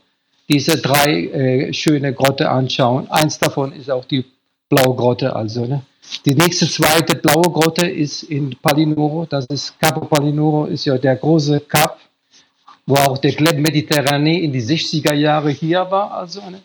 diese 0.49 0.77
drei 0.81 1.25
äh, 1.25 1.73
schöne 1.73 2.13
Grotte 2.13 2.49
anschauen. 2.49 3.11
Eins 3.11 3.41
davon 3.41 3.73
ist 3.73 3.91
auch 3.91 4.05
die 4.05 4.25
Blaue 4.69 4.95
Grotte. 4.95 5.35
Also, 5.35 5.67
ne? 5.67 5.83
Die 6.25 6.35
nächste 6.35 6.69
zweite 6.69 7.17
blaue 7.17 7.51
Grotte 7.53 7.87
ist 7.87 8.23
in 8.23 8.55
Palinuro. 8.63 9.27
Das 9.29 9.47
ist 9.47 9.79
Capo 9.81 10.07
Palinuro, 10.07 10.67
ist 10.67 10.85
ja 10.85 10.99
der 10.99 11.17
große 11.17 11.61
Kap 11.61 11.96
wo 12.87 12.95
auch 12.95 13.19
der 13.19 13.33
Club 13.33 13.57
Mediterranee 13.59 14.39
in 14.39 14.53
die 14.53 14.63
60er 14.63 15.15
Jahre 15.15 15.51
hier 15.51 15.91
war. 15.91 16.13
Also, 16.13 16.41
ne? 16.49 16.61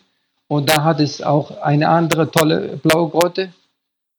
Und 0.48 0.68
da 0.68 0.84
hat 0.84 1.00
es 1.00 1.22
auch 1.22 1.62
eine 1.62 1.88
andere 1.88 2.30
tolle 2.30 2.78
blaue 2.82 3.08
Grotte, 3.08 3.52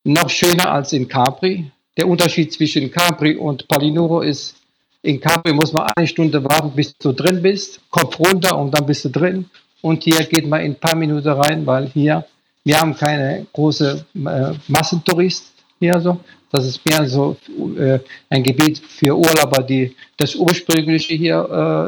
noch 0.03 0.29
schöner 0.29 0.71
als 0.71 0.91
in 0.91 1.07
Capri. 1.07 1.71
Der 1.97 2.07
Unterschied 2.07 2.51
zwischen 2.51 2.91
Capri 2.91 3.35
und 3.35 3.67
Palinuro 3.67 4.21
ist, 4.21 4.55
in 5.03 5.19
Capri 5.19 5.53
muss 5.53 5.73
man 5.73 5.91
eine 5.95 6.07
Stunde 6.07 6.43
warten, 6.43 6.71
bis 6.71 6.97
du 6.97 7.11
drin 7.11 7.41
bist, 7.41 7.79
Kopf 7.89 8.19
runter 8.19 8.57
und 8.57 8.71
dann 8.71 8.85
bist 8.85 9.05
du 9.05 9.09
drin. 9.09 9.45
Und 9.81 10.03
hier 10.03 10.23
geht 10.25 10.47
man 10.47 10.61
in 10.61 10.71
ein 10.71 10.79
paar 10.79 10.95
Minuten 10.95 11.27
rein, 11.27 11.65
weil 11.65 11.87
hier, 11.87 12.25
wir 12.63 12.79
haben 12.79 12.95
keine 12.95 13.45
große 13.53 14.05
äh, 14.15 14.53
Massentourist 14.67 15.52
hier 15.83 15.99
so. 15.99 16.17
Das 16.51 16.65
ist 16.65 16.85
mehr 16.85 17.07
so 17.09 17.35
äh, 17.77 17.99
ein 18.29 18.43
Gebiet 18.43 18.77
für 18.77 19.17
Urlauber, 19.17 19.63
die 19.63 19.95
das 20.17 20.35
Ursprüngliche 20.35 21.15
hier 21.15 21.39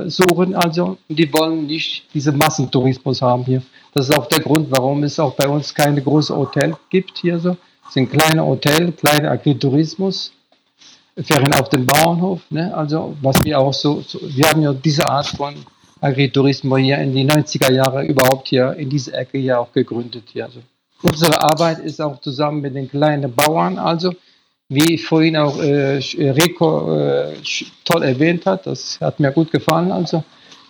äh, 0.05 0.09
suchen. 0.09 0.55
Also, 0.55 0.97
die 1.07 1.31
wollen 1.31 1.67
nicht 1.67 2.11
diesen 2.13 2.35
Massentourismus 2.35 3.21
haben 3.21 3.45
hier. 3.45 3.61
Das 3.93 4.09
ist 4.09 4.17
auch 4.17 4.25
der 4.25 4.39
Grund, 4.39 4.67
warum 4.71 5.03
es 5.03 5.19
auch 5.19 5.35
bei 5.35 5.47
uns 5.47 5.73
keine 5.73 6.01
große 6.01 6.35
Hotel 6.35 6.75
gibt 6.89 7.19
hier 7.19 7.37
so. 7.39 7.55
Es 7.87 7.93
sind 7.93 8.09
kleine 8.11 8.43
Hotels, 8.43 8.95
kleine 8.97 9.29
Agritourismus, 9.29 10.33
Ferien 11.15 11.53
auf 11.53 11.69
dem 11.69 11.85
Bauernhof. 11.85 12.41
Ne? 12.49 12.75
Also, 12.75 13.15
was 13.21 13.37
wir 13.43 13.59
auch 13.59 13.73
so, 13.73 14.01
so, 14.01 14.19
wir 14.23 14.49
haben 14.49 14.63
ja 14.63 14.73
diese 14.73 15.07
Art 15.07 15.27
von 15.27 15.53
Agritourismus 16.01 16.79
hier 16.79 16.97
in 16.97 17.13
die 17.13 17.23
90er 17.23 17.71
Jahre 17.71 18.03
überhaupt 18.03 18.47
hier 18.47 18.73
in 18.73 18.89
dieser 18.89 19.13
Ecke 19.13 19.37
hier 19.37 19.59
auch 19.59 19.71
gegründet 19.71 20.23
hier. 20.33 20.45
Also, 20.45 20.61
unsere 21.05 21.41
Arbeit 21.41 21.79
ist 21.79 22.01
auch 22.01 22.19
zusammen 22.19 22.61
mit 22.61 22.75
den 22.75 22.89
kleinen 22.89 23.33
Bauern, 23.33 23.77
also 23.77 24.13
wie 24.67 24.97
vorhin 24.97 25.37
auch 25.37 25.59
äh, 25.59 25.99
Rico 26.31 26.97
äh, 26.97 27.35
toll 27.83 28.03
erwähnt 28.03 28.45
hat, 28.45 28.65
das 28.65 28.99
hat 28.99 29.19
mir 29.19 29.31
gut 29.31 29.51
gefallen. 29.51 29.91
Also 29.91 30.23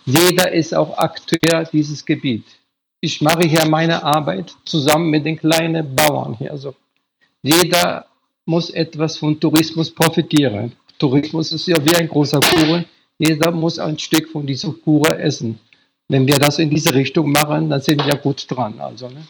jeder 0.04 0.52
ist 0.52 0.74
auch 0.74 0.98
Akteur 0.98 1.64
dieses 1.72 2.04
Gebiet. 2.04 2.44
Ich 3.00 3.20
mache 3.20 3.48
hier 3.48 3.66
meine 3.66 4.02
Arbeit 4.02 4.54
zusammen 4.64 5.10
mit 5.10 5.24
den 5.24 5.38
kleinen 5.38 5.94
Bauern 5.94 6.34
hier. 6.34 6.50
Also 6.50 6.74
jeder 7.42 8.06
muss 8.44 8.70
etwas 8.70 9.16
von 9.16 9.40
Tourismus 9.40 9.90
profitieren. 9.90 10.72
Tourismus 10.98 11.52
ist 11.52 11.66
ja 11.66 11.76
wie 11.84 11.96
ein 11.96 12.08
großer 12.08 12.40
Kuchen. 12.40 12.84
Jeder 13.18 13.50
muss 13.50 13.78
ein 13.78 13.98
Stück 13.98 14.28
von 14.28 14.46
dieser 14.46 14.72
Kuchen 14.72 15.18
essen. 15.18 15.58
Wenn 16.08 16.26
wir 16.26 16.38
das 16.38 16.58
in 16.58 16.70
diese 16.70 16.94
Richtung 16.94 17.32
machen, 17.32 17.68
dann 17.70 17.80
sind 17.80 18.04
wir 18.04 18.16
gut 18.16 18.46
dran. 18.48 18.74
Also, 18.78 19.08
ne? 19.08 19.26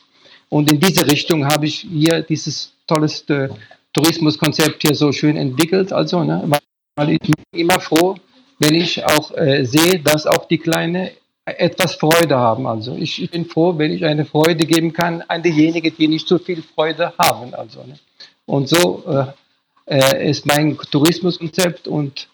Und 0.48 0.70
in 0.70 0.80
diese 0.80 1.06
Richtung 1.06 1.46
habe 1.46 1.66
ich 1.66 1.80
hier 1.80 2.22
dieses 2.22 2.72
tollste 2.86 3.50
Tourismuskonzept 3.92 4.82
hier 4.82 4.94
so 4.94 5.12
schön 5.12 5.36
entwickelt. 5.36 5.92
Also, 5.92 6.22
ne, 6.22 6.42
weil 6.96 7.10
ich 7.10 7.20
bin 7.20 7.34
immer 7.52 7.80
froh, 7.80 8.16
wenn 8.58 8.74
ich 8.74 9.04
auch 9.04 9.36
äh, 9.36 9.64
sehe, 9.64 10.00
dass 10.00 10.26
auch 10.26 10.46
die 10.46 10.58
Kleinen 10.58 11.10
etwas 11.44 11.94
Freude 11.94 12.36
haben. 12.36 12.66
Also 12.66 12.96
ich, 12.96 13.22
ich, 13.22 13.30
bin 13.30 13.46
froh, 13.46 13.78
wenn 13.78 13.92
ich 13.92 14.04
eine 14.04 14.24
Freude 14.24 14.66
geben 14.66 14.92
kann 14.92 15.22
an 15.28 15.42
diejenigen, 15.42 15.94
die 15.96 16.08
nicht 16.08 16.26
so 16.26 16.38
viel 16.38 16.62
Freude 16.62 17.12
haben. 17.18 17.54
Also, 17.54 17.84
ne. 17.84 17.98
Und 18.46 18.68
so 18.68 19.04
äh, 19.06 19.26
äh, 19.86 20.30
ist 20.30 20.46
mein 20.46 20.76
Tourismuskonzept 20.76 21.86
und, 21.88 22.28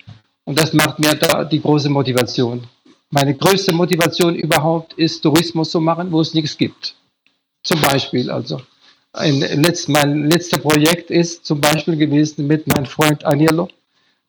und 0.45 0.59
das 0.59 0.73
macht 0.73 0.99
mir 0.99 1.15
da 1.15 1.45
die 1.45 1.61
große 1.61 1.91
Motivation. 1.91 2.65
Meine 3.11 3.35
größte 3.35 3.73
Motivation 3.73 4.35
überhaupt 4.35 4.95
ist, 4.95 5.21
Tourismus 5.21 5.71
zu 5.71 5.81
machen, 5.81 6.11
wo 6.11 6.21
es 6.21 6.33
nichts 6.33 6.57
gibt. 6.57 6.95
Zum 7.63 7.81
Beispiel 7.81 8.31
also 8.31 8.61
ein 9.13 9.41
letzt, 9.41 9.89
mein 9.89 10.25
letztes 10.31 10.59
Projekt 10.59 11.11
ist 11.11 11.45
zum 11.45 11.61
Beispiel 11.61 11.97
gewesen 11.97 12.47
mit 12.47 12.67
meinem 12.67 12.87
Freund 12.87 13.25
Aniello. 13.25 13.69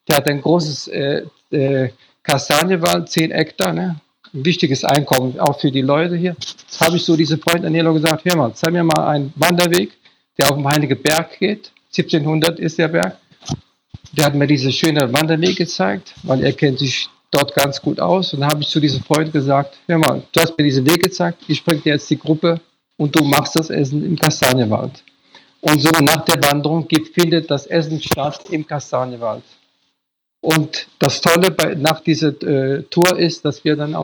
Der 0.07 0.18
hat 0.18 0.27
ein 0.27 0.41
großes 0.41 0.89
äh, 0.89 1.23
äh, 1.51 1.89
Kastanienwald, 2.22 3.10
10 3.10 3.31
Hektar, 3.31 3.73
ne? 3.73 3.99
ein 4.34 4.45
wichtiges 4.45 4.84
Einkommen 4.84 5.39
auch 5.39 5.60
für 5.60 5.72
die 5.72 5.81
Leute 5.81 6.15
hier. 6.15 6.35
Jetzt 6.39 6.81
habe 6.81 6.97
ich 6.97 7.03
so 7.03 7.15
diesem 7.15 7.39
Freund 7.39 7.65
Aniello 7.65 7.93
gesagt, 7.93 8.26
hör 8.26 8.35
mal, 8.35 8.53
zeig 8.53 8.73
mir 8.73 8.84
mal 8.84 9.07
einen 9.07 9.34
Wanderweg, 9.35 9.91
der 10.38 10.49
auf 10.49 10.55
dem 10.55 10.68
Heilige 10.68 10.95
Berg 10.95 11.38
geht. 11.39 11.72
1700 11.95 12.60
ist 12.60 12.77
der 12.77 12.88
Berg. 12.88 13.18
Der 14.11 14.26
hat 14.26 14.35
mir 14.35 14.47
diese 14.47 14.72
schöne 14.72 15.11
Wanderweg 15.14 15.55
gezeigt, 15.55 16.14
weil 16.23 16.43
er 16.43 16.53
kennt 16.53 16.80
sich 16.80 17.07
dort 17.31 17.55
ganz 17.55 17.81
gut 17.81 17.99
aus. 17.99 18.34
Und 18.34 18.41
dann 18.41 18.49
habe 18.49 18.61
ich 18.61 18.69
zu 18.69 18.80
diesem 18.80 19.03
Freund 19.03 19.31
gesagt, 19.31 19.77
hör 19.88 19.97
mal, 19.97 20.23
du 20.31 20.41
hast 20.41 20.57
mir 20.57 20.64
diesen 20.65 20.85
Weg 20.85 21.03
gezeigt, 21.03 21.43
ich 21.47 21.64
bringe 21.64 21.81
dir 21.81 21.93
jetzt 21.93 22.10
die 22.10 22.19
Gruppe 22.19 22.60
und 22.98 23.15
du 23.15 23.24
machst 23.24 23.56
das 23.56 23.70
Essen 23.70 24.06
im 24.06 24.18
Kastanienwald. 24.18 25.03
Und 25.61 25.82
so 25.82 25.90
nach 26.02 26.26
der 26.26 26.44
Wanderung 26.44 26.88
findet 27.14 27.49
das 27.49 27.68
Essen 27.68 28.02
statt 28.02 28.41
im 28.49 28.68
Kastanienwald. 28.68 29.44
Und 30.41 30.88
das 30.99 31.22
Tolle 31.22 31.52
bei, 31.52 31.74
nach 31.76 32.02
dieser 32.02 32.30
äh, 32.44 32.84
Tour 32.84 33.18
ist, 33.18 33.45
dass 33.45 33.64
wir 33.64 33.78
dann 33.78 33.95
auch 33.95 34.03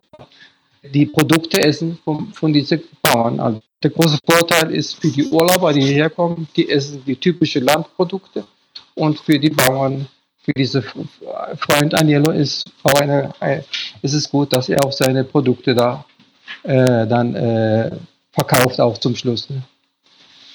die 0.81 1.05
Produkte 1.05 1.61
essen 1.61 1.99
von, 2.05 2.31
von 2.33 2.53
diesen 2.53 2.81
Bauern. 3.01 3.39
Also 3.41 3.61
der 3.83 3.91
große 3.91 4.19
Vorteil 4.25 4.71
ist 4.71 4.95
für 4.95 5.09
die 5.09 5.25
Urlauber, 5.25 5.73
die 5.73 5.81
hierher 5.81 6.09
kommen, 6.09 6.47
die 6.55 6.69
essen 6.69 7.03
die 7.05 7.17
typischen 7.17 7.65
Landprodukte. 7.65 8.45
Und 8.95 9.19
für 9.19 9.37
die 9.37 9.49
Bauern, 9.49 10.07
für 10.41 10.53
diese 10.53 10.81
Freund 10.81 11.93
Aniello 11.93 12.31
ist, 12.31 12.71
eine, 12.83 13.33
ist 14.01 14.13
es 14.13 14.29
gut, 14.29 14.53
dass 14.53 14.69
er 14.69 14.83
auch 14.85 14.93
seine 14.93 15.25
Produkte 15.25 15.75
da 15.75 16.05
äh, 16.63 17.05
dann 17.05 17.35
äh, 17.35 17.91
verkauft 18.31 18.79
auch 18.79 18.97
zum 18.97 19.15
Schluss. 19.15 19.49
Ne? 19.49 19.63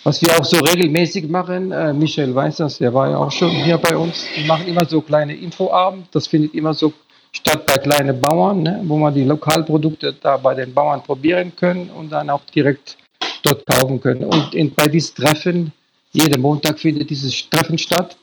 Was 0.04 0.20
wir 0.20 0.38
auch 0.38 0.44
so 0.44 0.58
regelmäßig 0.58 1.28
machen, 1.28 1.72
äh, 1.72 1.92
Michael 1.92 2.34
weiß 2.34 2.56
das, 2.56 2.78
der 2.78 2.92
war 2.92 3.10
ja 3.10 3.16
auch 3.16 3.32
schon 3.32 3.50
hier 3.50 3.78
bei 3.78 3.96
uns, 3.96 4.26
wir 4.36 4.46
machen 4.46 4.66
immer 4.68 4.84
so 4.84 5.00
kleine 5.00 5.34
Infoabend, 5.34 6.08
das 6.12 6.26
findet 6.26 6.54
immer 6.54 6.74
so 6.74 6.92
statt 7.32 7.66
bei 7.66 7.78
kleinen 7.78 8.20
Bauern, 8.20 8.62
ne, 8.62 8.80
wo 8.84 8.96
man 8.96 9.14
die 9.14 9.24
Lokalprodukte 9.24 10.14
da 10.20 10.36
bei 10.36 10.54
den 10.54 10.72
Bauern 10.72 11.02
probieren 11.02 11.52
können 11.56 11.90
und 11.90 12.10
dann 12.10 12.30
auch 12.30 12.42
direkt 12.54 12.96
dort 13.42 13.66
kaufen 13.66 14.00
können. 14.00 14.24
Und 14.24 14.54
in, 14.54 14.74
bei 14.74 14.88
diesen 14.88 15.14
Treffen, 15.16 15.72
jeden 16.12 16.40
Montag 16.40 16.78
findet 16.78 17.10
dieses 17.10 17.48
Treffen 17.48 17.78
statt, 17.78 18.16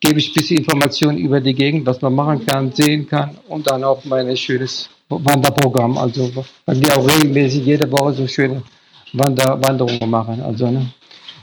gebe 0.00 0.18
ich 0.18 0.28
ein 0.28 0.34
bisschen 0.34 0.58
Informationen 0.58 1.18
über 1.18 1.40
die 1.40 1.54
Gegend, 1.54 1.86
was 1.86 2.00
man 2.02 2.14
machen 2.14 2.44
kann, 2.46 2.70
sehen 2.72 3.08
kann 3.08 3.38
und 3.48 3.66
dann 3.68 3.82
auch 3.82 4.04
mein 4.04 4.36
schönes 4.36 4.90
Wanderprogramm, 5.08 5.98
also 5.98 6.30
weil 6.66 6.80
wir 6.80 6.98
auch 6.98 7.08
regelmäßig 7.08 7.64
jede 7.64 7.90
Woche 7.90 8.12
so 8.12 8.26
schöne 8.26 8.62
Wander 9.14 9.60
Wanderungen 9.62 10.10
machen. 10.10 10.42
Also, 10.42 10.70
ne? 10.70 10.86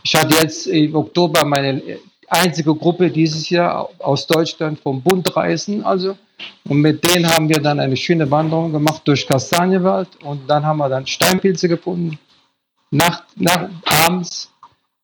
Ich 0.03 0.15
hatte 0.15 0.35
jetzt 0.41 0.67
im 0.67 0.95
Oktober 0.95 1.45
meine 1.45 1.81
einzige 2.27 2.73
Gruppe 2.75 3.09
dieses 3.09 3.49
Jahr 3.49 3.89
aus 3.99 4.25
Deutschland 4.27 4.79
vom 4.79 5.01
Bund 5.01 5.35
reisen, 5.35 5.83
also 5.83 6.15
und 6.67 6.81
mit 6.81 7.03
denen 7.05 7.27
haben 7.27 7.49
wir 7.49 7.61
dann 7.61 7.79
eine 7.79 7.97
schöne 7.97 8.29
Wanderung 8.29 8.71
gemacht 8.71 9.01
durch 9.05 9.27
Kastanienwald 9.27 10.09
und 10.23 10.49
dann 10.49 10.65
haben 10.65 10.77
wir 10.77 10.89
dann 10.89 11.05
Steinpilze 11.05 11.67
gefunden. 11.67 12.17
Nacht, 12.91 13.23
nach, 13.35 13.69
abends 13.85 14.51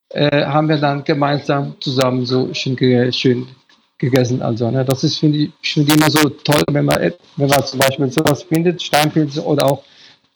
äh, 0.10 0.46
haben 0.46 0.68
wir 0.70 0.78
dann 0.78 1.04
gemeinsam 1.04 1.76
zusammen 1.80 2.26
so 2.26 2.54
schön, 2.54 2.78
schön 3.14 3.48
gegessen. 3.98 4.42
Also, 4.42 4.70
ne? 4.70 4.86
Das 4.86 5.04
ist, 5.04 5.18
finde 5.18 5.40
ich, 5.40 5.52
find 5.62 5.94
immer 5.94 6.10
so 6.10 6.30
toll, 6.30 6.62
wenn 6.72 6.86
man, 6.86 7.14
wenn 7.38 7.48
man 7.48 7.64
zum 7.64 7.80
Beispiel 7.80 8.12
sowas 8.12 8.44
findet, 8.44 8.82
Steinpilze 8.82 9.44
oder 9.44 9.66
auch, 9.66 9.84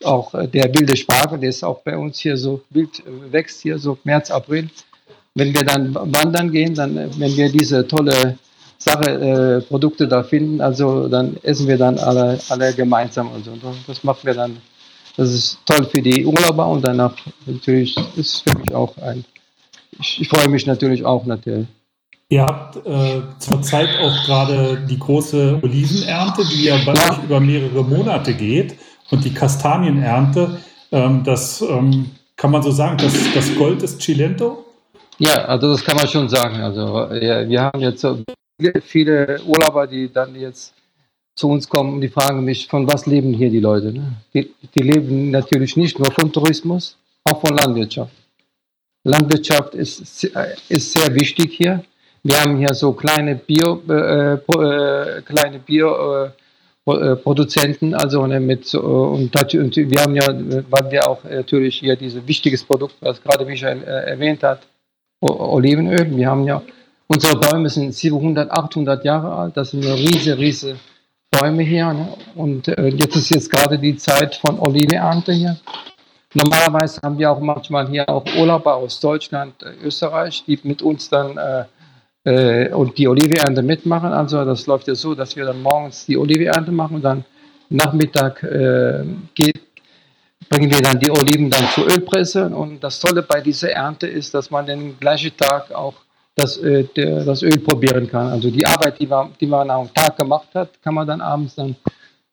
auch 0.05 0.33
äh, 0.33 0.47
der 0.47 0.73
wilde 0.73 0.95
Spargel, 0.95 1.39
der 1.39 1.49
ist 1.49 1.63
auch 1.63 1.81
bei 1.81 1.97
uns 1.97 2.19
hier 2.19 2.37
so 2.37 2.61
wild, 2.69 2.99
äh, 2.99 3.31
wächst 3.31 3.61
hier 3.61 3.77
so 3.77 3.97
März, 4.03 4.31
April. 4.31 4.69
Wenn 5.33 5.53
wir 5.53 5.63
dann 5.63 5.93
wandern 5.95 6.51
gehen, 6.51 6.73
dann, 6.73 6.97
äh, 6.97 7.09
wenn 7.17 7.35
wir 7.35 7.49
diese 7.51 7.87
tolle 7.87 8.37
Sache, 8.77 9.09
äh, 9.09 9.61
Produkte 9.61 10.07
da 10.07 10.23
finden, 10.23 10.59
also 10.59 11.07
dann 11.07 11.37
essen 11.43 11.67
wir 11.67 11.77
dann 11.77 11.97
alle, 11.99 12.39
alle 12.49 12.73
gemeinsam. 12.73 13.29
Also 13.33 13.51
das 13.87 14.03
machen 14.03 14.21
wir 14.23 14.33
dann. 14.33 14.57
Das 15.17 15.31
ist 15.31 15.59
toll 15.65 15.85
für 15.85 16.01
die 16.01 16.25
Urlauber 16.25 16.67
und 16.67 16.81
danach 16.83 17.15
natürlich 17.45 17.95
ist 18.15 18.41
für 18.41 18.57
mich 18.57 18.73
auch 18.73 18.97
ein. 18.97 19.25
Ich, 19.99 20.21
ich 20.21 20.29
freue 20.29 20.47
mich 20.47 20.65
natürlich 20.65 21.05
auch 21.05 21.25
natürlich. 21.25 21.67
Ihr 22.29 22.43
habt 22.43 22.77
äh, 22.87 23.21
zurzeit 23.39 23.89
auch 23.99 24.25
gerade 24.25 24.81
die 24.89 24.97
große 24.97 25.59
Olivenernte, 25.61 26.43
die 26.45 26.63
ja 26.63 26.77
bei 26.85 26.93
euch 26.93 27.23
über 27.25 27.41
mehrere 27.41 27.83
Monate 27.83 28.33
geht 28.33 28.77
und 29.11 29.23
die 29.23 29.33
Kastanienernte. 29.33 30.59
Ähm, 30.91 31.23
das 31.23 31.61
ähm, 31.61 32.11
kann 32.35 32.51
man 32.51 32.63
so 32.63 32.71
sagen, 32.71 32.97
das, 32.97 33.13
das 33.33 33.55
Gold 33.55 33.83
ist 33.83 34.01
Cilento? 34.01 34.65
Ja, 35.19 35.45
also 35.45 35.71
das 35.71 35.83
kann 35.83 35.95
man 35.97 36.07
schon 36.07 36.27
sagen. 36.27 36.55
Also 36.55 37.13
ja, 37.13 37.47
wir 37.47 37.61
haben 37.61 37.79
jetzt 37.79 38.05
viele 38.81 39.39
Urlauber, 39.45 39.85
die 39.85 40.11
dann 40.11 40.35
jetzt 40.35 40.73
zu 41.35 41.49
uns 41.49 41.69
kommen 41.69 41.93
und 41.93 42.01
die 42.01 42.09
fragen 42.09 42.43
mich, 42.43 42.67
von 42.67 42.87
was 42.91 43.05
leben 43.05 43.33
hier 43.33 43.49
die 43.49 43.59
Leute? 43.59 43.93
Ne? 43.93 44.13
Die, 44.33 44.51
die 44.75 44.83
leben 44.83 45.31
natürlich 45.31 45.77
nicht 45.77 45.97
nur 45.99 46.11
von 46.11 46.31
Tourismus, 46.31 46.97
auch 47.23 47.39
von 47.39 47.55
Landwirtschaft. 47.55 48.13
Landwirtschaft 49.03 49.73
ist, 49.75 50.23
ist 50.69 50.93
sehr 50.93 51.15
wichtig 51.15 51.53
hier. 51.53 51.83
Wir 52.23 52.39
haben 52.39 52.57
hier 52.57 52.73
so 52.73 52.93
kleine 52.93 53.35
Bio, 53.35 53.81
äh, 53.89 54.33
äh, 54.33 55.21
kleine 55.23 55.59
Bio, 55.59 56.23
äh, 56.23 56.27
äh 56.27 56.29
Produzenten, 56.83 57.93
also 57.93 58.25
ne, 58.25 58.39
mit 58.39 58.73
und, 58.73 59.35
und, 59.35 59.75
wir 59.77 60.01
haben 60.01 60.15
ja, 60.15 60.27
weil 60.69 60.91
wir 60.91 61.07
auch 61.07 61.23
natürlich 61.23 61.77
hier 61.77 61.95
dieses 61.95 62.27
wichtiges 62.27 62.63
Produkt, 62.63 62.95
was 63.01 63.21
gerade 63.21 63.45
Michael 63.45 63.83
äh, 63.83 64.09
erwähnt 64.09 64.41
hat, 64.41 64.61
Olivenöl. 65.21 66.15
Wir 66.15 66.27
haben 66.27 66.45
ja 66.45 66.63
unsere 67.07 67.37
Bäume 67.37 67.69
sind 67.69 67.93
700, 67.93 68.49
800 68.49 69.05
Jahre 69.05 69.33
alt. 69.35 69.57
Das 69.57 69.71
sind 69.71 69.83
riesige, 69.85 70.37
riesige 70.37 70.79
Bäume 71.29 71.63
hier. 71.63 71.93
Ne? 71.93 72.13
Und 72.35 72.67
äh, 72.67 72.87
jetzt 72.87 73.15
ist 73.15 73.29
jetzt 73.29 73.51
gerade 73.51 73.77
die 73.77 73.97
Zeit 73.97 74.35
von 74.35 74.59
Olivenernte 74.59 75.33
hier. 75.33 75.57
Normalerweise 76.33 77.01
haben 77.03 77.17
wir 77.19 77.29
auch 77.29 77.41
manchmal 77.41 77.89
hier 77.89 78.07
auch 78.09 78.23
Urlauber 78.37 78.75
aus 78.75 79.01
Deutschland, 79.01 79.53
Österreich, 79.83 80.45
die 80.47 80.57
mit 80.63 80.81
uns 80.81 81.09
dann 81.09 81.37
äh, 81.37 81.65
und 82.23 82.97
die 82.97 83.07
Olivenernte 83.07 83.63
mitmachen. 83.63 84.13
Also 84.13 84.45
das 84.45 84.67
läuft 84.67 84.87
ja 84.87 84.93
so, 84.93 85.15
dass 85.15 85.35
wir 85.35 85.45
dann 85.45 85.61
morgens 85.61 86.05
die 86.05 86.17
Olivenernte 86.17 86.71
machen 86.71 86.97
und 86.97 87.01
dann 87.01 87.25
Nachmittag 87.71 88.43
äh, 88.43 89.03
geht, 89.33 89.61
bringen 90.49 90.69
wir 90.69 90.81
dann 90.81 90.99
die 90.99 91.09
Oliven 91.09 91.49
dann 91.49 91.67
zur 91.73 91.85
Ölpresse. 91.85 92.47
Und 92.47 92.81
das 92.81 92.99
Tolle 92.99 93.23
bei 93.23 93.39
dieser 93.41 93.71
Ernte 93.71 94.07
ist, 94.07 94.33
dass 94.33 94.51
man 94.51 94.65
den 94.65 94.99
gleichen 94.99 95.35
Tag 95.35 95.71
auch 95.71 95.93
das, 96.35 96.57
äh, 96.57 96.83
der, 96.95 97.23
das 97.23 97.41
Öl 97.41 97.57
probieren 97.59 98.09
kann. 98.09 98.27
Also 98.27 98.51
die 98.51 98.65
Arbeit, 98.65 98.99
die 98.99 99.07
man, 99.07 99.31
die 99.39 99.47
man 99.47 99.69
am 99.69 99.93
Tag 99.93 100.17
gemacht 100.17 100.49
hat, 100.53 100.69
kann 100.83 100.93
man 100.93 101.07
dann 101.07 101.21
abends 101.21 101.55
dann 101.55 101.75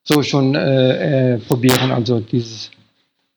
so 0.02 0.22
schon 0.22 0.54
äh, 0.54 1.34
äh, 1.34 1.38
probieren. 1.38 1.92
Also 1.92 2.18
dieses, 2.20 2.70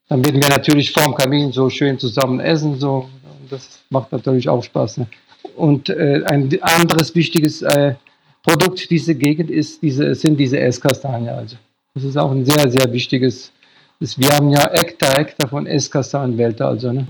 dann 0.08 0.24
werden 0.24 0.42
wir 0.42 0.48
natürlich 0.48 0.90
vorm 0.90 1.14
Kamin 1.14 1.52
so 1.52 1.70
schön 1.70 1.98
zusammen 1.98 2.40
essen. 2.40 2.78
So. 2.78 3.08
Das 3.48 3.80
macht 3.90 4.10
natürlich 4.10 4.48
auch 4.48 4.62
Spaß. 4.62 4.98
Ne? 4.98 5.06
Und 5.56 5.88
äh, 5.88 6.22
ein 6.26 6.50
anderes 6.62 7.14
wichtiges 7.14 7.62
äh, 7.62 7.94
Produkt 8.42 8.90
dieser 8.90 9.14
Gegend 9.14 9.50
ist 9.50 9.82
diese, 9.82 10.14
sind 10.14 10.36
diese 10.38 10.58
Esskastanien. 10.58 11.34
Also 11.34 11.56
das 11.94 12.04
ist 12.04 12.16
auch 12.16 12.30
ein 12.30 12.44
sehr, 12.44 12.70
sehr 12.70 12.92
wichtiges. 12.92 13.52
Das, 14.00 14.18
wir 14.18 14.28
haben 14.30 14.50
ja 14.50 14.68
Hektar, 14.72 15.18
Hektar 15.18 15.48
von 15.48 15.66
Esskastanienwälder. 15.66 16.68
Also, 16.68 16.92
ne? 16.92 17.06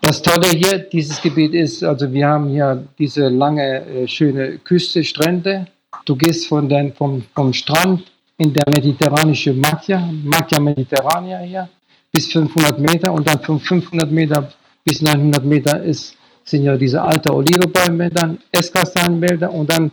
Das 0.00 0.22
Tolle 0.22 0.48
hier, 0.48 0.78
dieses 0.78 1.20
Gebiet 1.20 1.54
ist, 1.54 1.82
also 1.82 2.12
wir 2.12 2.26
haben 2.26 2.48
hier 2.48 2.86
diese 2.98 3.28
lange, 3.28 3.86
äh, 3.86 4.06
schöne 4.06 4.58
Küste, 4.58 5.02
Strände. 5.02 5.66
Du 6.04 6.14
gehst 6.14 6.46
von 6.46 6.68
den, 6.68 6.92
vom, 6.92 7.22
vom 7.34 7.52
Strand 7.52 8.04
in 8.36 8.52
der 8.52 8.64
mediterranische 8.68 9.52
Macchia, 9.52 10.08
Macchia 10.24 10.60
Mediterranea 10.60 11.38
hier, 11.40 11.68
bis 12.12 12.30
500 12.32 12.78
Meter 12.78 13.12
und 13.12 13.26
dann 13.28 13.40
von 13.40 13.58
500 13.58 14.10
Meter 14.10 14.52
bis 14.84 15.00
900 15.00 15.44
Meter 15.44 15.82
ist 15.82 16.16
sind 16.44 16.64
ja 16.64 16.76
diese 16.76 17.02
alten 17.02 17.30
Olivebäume, 17.30 18.10
dann 18.10 18.38
Esskastanienwälder 18.52 19.52
und 19.52 19.70
dann 19.70 19.90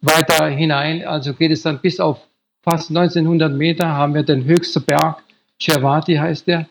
weiter 0.00 0.46
hinein, 0.48 1.04
also 1.04 1.34
geht 1.34 1.50
es 1.50 1.62
dann 1.62 1.80
bis 1.80 1.98
auf 1.98 2.18
fast 2.62 2.90
1900 2.90 3.52
Meter, 3.52 3.88
haben 3.88 4.14
wir 4.14 4.22
den 4.22 4.44
höchsten 4.44 4.82
Berg, 4.82 5.22
Cervati 5.60 6.14
heißt 6.14 6.46
der. 6.46 6.68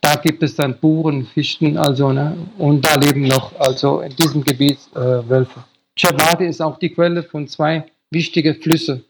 Da 0.00 0.14
gibt 0.14 0.42
es 0.42 0.54
dann 0.54 0.78
Buren, 0.78 1.26
Fichten, 1.26 1.76
also, 1.76 2.12
ne, 2.12 2.36
und 2.58 2.86
da 2.86 2.94
leben 2.94 3.22
noch, 3.26 3.58
also 3.58 4.00
in 4.00 4.14
diesem 4.14 4.44
Gebiet 4.44 4.78
äh, 4.94 5.28
Wölfe. 5.28 5.64
Cervati 5.98 6.46
ist 6.46 6.62
auch 6.62 6.78
die 6.78 6.90
Quelle 6.90 7.22
von 7.22 7.48
zwei 7.48 7.84
wichtigen 8.10 8.54
Flüssen, 8.54 9.04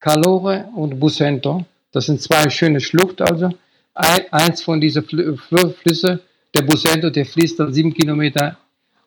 Calore 0.00 0.68
und 0.74 0.98
Busento. 0.98 1.64
Das 1.92 2.06
sind 2.06 2.20
zwei 2.20 2.50
schöne 2.50 2.80
Schluchten, 2.80 3.22
also. 3.22 3.50
eins 3.94 4.62
von 4.62 4.80
diesen 4.80 5.04
Flüssen, 5.04 6.18
der 6.52 6.62
Busento, 6.62 7.10
der 7.10 7.26
fließt 7.26 7.60
dann 7.60 7.72
sieben 7.72 7.94
Kilometer 7.94 8.56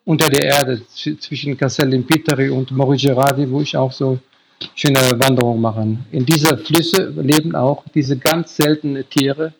unter 0.08 0.30
der 0.30 0.44
Erde 0.44 0.80
zwischen 0.86 1.54
Castellimpiteri 1.54 2.48
und 2.48 2.70
Morigerati, 2.70 3.50
wo 3.50 3.60
ich 3.60 3.76
auch 3.76 3.92
so 3.92 4.18
schöne 4.74 5.00
Wanderungen 5.20 5.60
mache. 5.60 5.98
In 6.12 6.24
dieser 6.24 6.56
Flüsse 6.56 7.10
leben 7.10 7.54
auch 7.54 7.84
diese 7.94 8.16
ganz 8.16 8.56
seltenen 8.56 9.06
Tiere. 9.10 9.52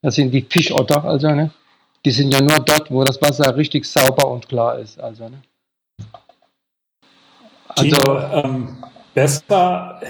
Das 0.00 0.14
sind 0.14 0.30
die 0.30 0.46
Fischotter, 0.48 1.02
also, 1.04 1.28
ne? 1.34 1.50
Die 2.04 2.12
sind 2.12 2.32
ja 2.32 2.40
nur 2.40 2.60
dort, 2.60 2.88
wo 2.92 3.02
das 3.02 3.20
Wasser 3.20 3.56
richtig 3.56 3.84
sauber 3.86 4.30
und 4.30 4.48
klar 4.48 4.78
ist, 4.78 5.00
also, 5.00 5.28
ne? 5.28 5.42
Also, 7.70 7.96
Gino, 7.96 8.20
ähm, 8.34 8.76
besser 9.14 10.00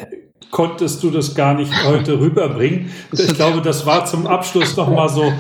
konntest 0.51 1.03
du 1.03 1.11
das 1.11 1.35
gar 1.35 1.55
nicht 1.55 1.73
heute 1.85 2.21
rüberbringen. 2.21 2.91
Ich 3.13 3.35
glaube, 3.35 3.61
das 3.61 3.85
war 3.85 4.07
zum 4.07 4.27
Abschluss 4.27 4.77
nochmal 4.77 5.09
so 5.09 5.33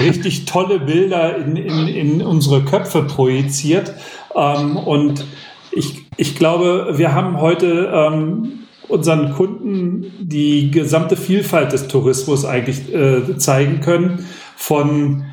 richtig 0.00 0.44
tolle 0.44 0.80
Bilder 0.80 1.36
in, 1.36 1.56
in, 1.56 1.88
in 1.88 2.22
unsere 2.22 2.64
Köpfe 2.64 3.02
projiziert. 3.02 3.94
Ähm, 4.34 4.76
und 4.76 5.24
ich, 5.70 6.06
ich 6.16 6.36
glaube, 6.36 6.94
wir 6.96 7.14
haben 7.14 7.40
heute 7.40 7.92
ähm, 7.94 8.60
unseren 8.88 9.32
Kunden 9.32 10.12
die 10.20 10.70
gesamte 10.70 11.16
Vielfalt 11.16 11.72
des 11.72 11.88
Tourismus 11.88 12.44
eigentlich 12.44 12.92
äh, 12.92 13.36
zeigen 13.38 13.80
können. 13.80 14.26
Von 14.56 15.24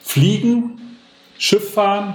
Fliegen, 0.00 0.78
Schifffahren, 1.38 2.14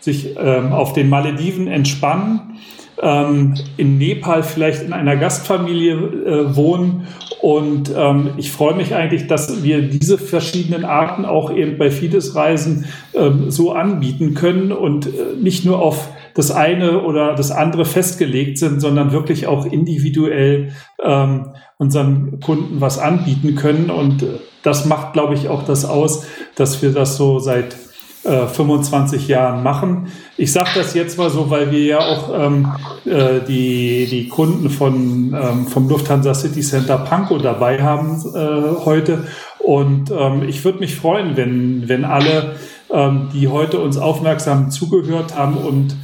sich 0.00 0.36
ähm, 0.36 0.72
auf 0.72 0.92
den 0.92 1.08
Malediven 1.08 1.66
entspannen, 1.66 2.58
ähm, 3.00 3.54
in 3.76 3.98
Nepal 3.98 4.42
vielleicht 4.42 4.82
in 4.82 4.92
einer 4.92 5.16
Gastfamilie 5.16 5.94
äh, 5.94 6.56
wohnen. 6.56 7.06
Und 7.40 7.92
ähm, 7.94 8.30
ich 8.36 8.52
freue 8.52 8.74
mich 8.74 8.94
eigentlich, 8.94 9.26
dass 9.26 9.62
wir 9.62 9.82
diese 9.82 10.16
verschiedenen 10.16 10.84
Arten 10.84 11.24
auch 11.24 11.54
eben 11.54 11.76
bei 11.76 11.90
Fides-Reisen 11.90 12.86
ähm, 13.14 13.50
so 13.50 13.72
anbieten 13.72 14.34
können 14.34 14.72
und 14.72 15.06
äh, 15.06 15.10
nicht 15.38 15.64
nur 15.64 15.80
auf 15.80 16.08
das 16.34 16.50
eine 16.50 17.02
oder 17.02 17.34
das 17.34 17.50
andere 17.50 17.84
festgelegt 17.84 18.58
sind, 18.58 18.80
sondern 18.80 19.12
wirklich 19.12 19.46
auch 19.46 19.66
individuell 19.66 20.72
ähm, 21.02 21.52
unseren 21.78 22.40
Kunden 22.40 22.80
was 22.80 22.98
anbieten 22.98 23.54
können. 23.56 23.90
Und 23.90 24.22
äh, 24.22 24.26
das 24.62 24.86
macht, 24.86 25.12
glaube 25.12 25.34
ich, 25.34 25.48
auch 25.48 25.64
das 25.64 25.84
aus, 25.84 26.26
dass 26.56 26.82
wir 26.82 26.92
das 26.92 27.16
so 27.16 27.38
seit 27.38 27.76
25 28.24 29.28
äh, 29.28 29.32
Jahren 29.32 29.62
machen. 29.62 30.12
Ich 30.36 30.52
sage 30.52 30.70
das 30.74 30.94
jetzt 30.94 31.18
mal 31.18 31.30
so, 31.30 31.50
weil 31.50 31.70
wir 31.70 31.84
ja 31.84 31.98
auch 31.98 32.30
ähm, 32.34 32.72
äh, 33.04 33.40
die, 33.46 34.06
die 34.10 34.28
Kunden 34.28 34.70
von, 34.70 35.34
ähm, 35.34 35.66
vom 35.66 35.88
Lufthansa 35.88 36.34
City 36.34 36.60
Center 36.60 36.98
Pankow 36.98 37.40
dabei 37.40 37.82
haben 37.82 38.22
äh, 38.34 38.84
heute. 38.84 39.26
Und 39.58 40.10
ähm, 40.10 40.42
ich 40.48 40.64
würde 40.64 40.78
mich 40.78 40.94
freuen, 40.96 41.36
wenn, 41.36 41.88
wenn 41.88 42.04
alle, 42.04 42.56
ähm, 42.90 43.28
die 43.32 43.48
heute 43.48 43.80
uns 43.80 43.98
aufmerksam 43.98 44.70
zugehört 44.70 45.36
haben 45.36 45.56
und 45.56 45.96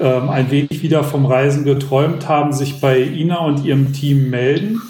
ähm, 0.00 0.30
ein 0.30 0.50
wenig 0.50 0.82
wieder 0.82 1.04
vom 1.04 1.26
Reisen 1.26 1.64
geträumt 1.64 2.28
haben, 2.28 2.52
sich 2.52 2.80
bei 2.80 3.00
Ina 3.00 3.38
und 3.38 3.64
ihrem 3.64 3.92
Team 3.92 4.30
melden. 4.30 4.80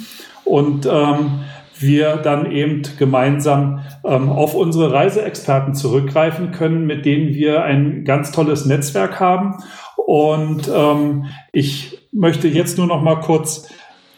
Und 0.44 0.86
ähm, 0.86 1.40
wir 1.81 2.17
dann 2.17 2.51
eben 2.51 2.83
gemeinsam 2.99 3.81
ähm, 4.05 4.29
auf 4.29 4.55
unsere 4.55 4.93
Reiseexperten 4.93 5.75
zurückgreifen 5.75 6.51
können, 6.51 6.87
mit 6.87 7.05
denen 7.05 7.35
wir 7.35 7.63
ein 7.63 8.05
ganz 8.05 8.33
tolles 8.33 8.67
Netzwerk 8.67 9.21
haben. 9.21 9.59
Und 9.97 10.71
ähm, 10.75 11.27
ich 11.53 11.99
möchte 12.13 12.49
jetzt 12.49 12.79
nur 12.79 12.87
noch 12.87 13.03
mal 13.03 13.21
kurz 13.21 13.69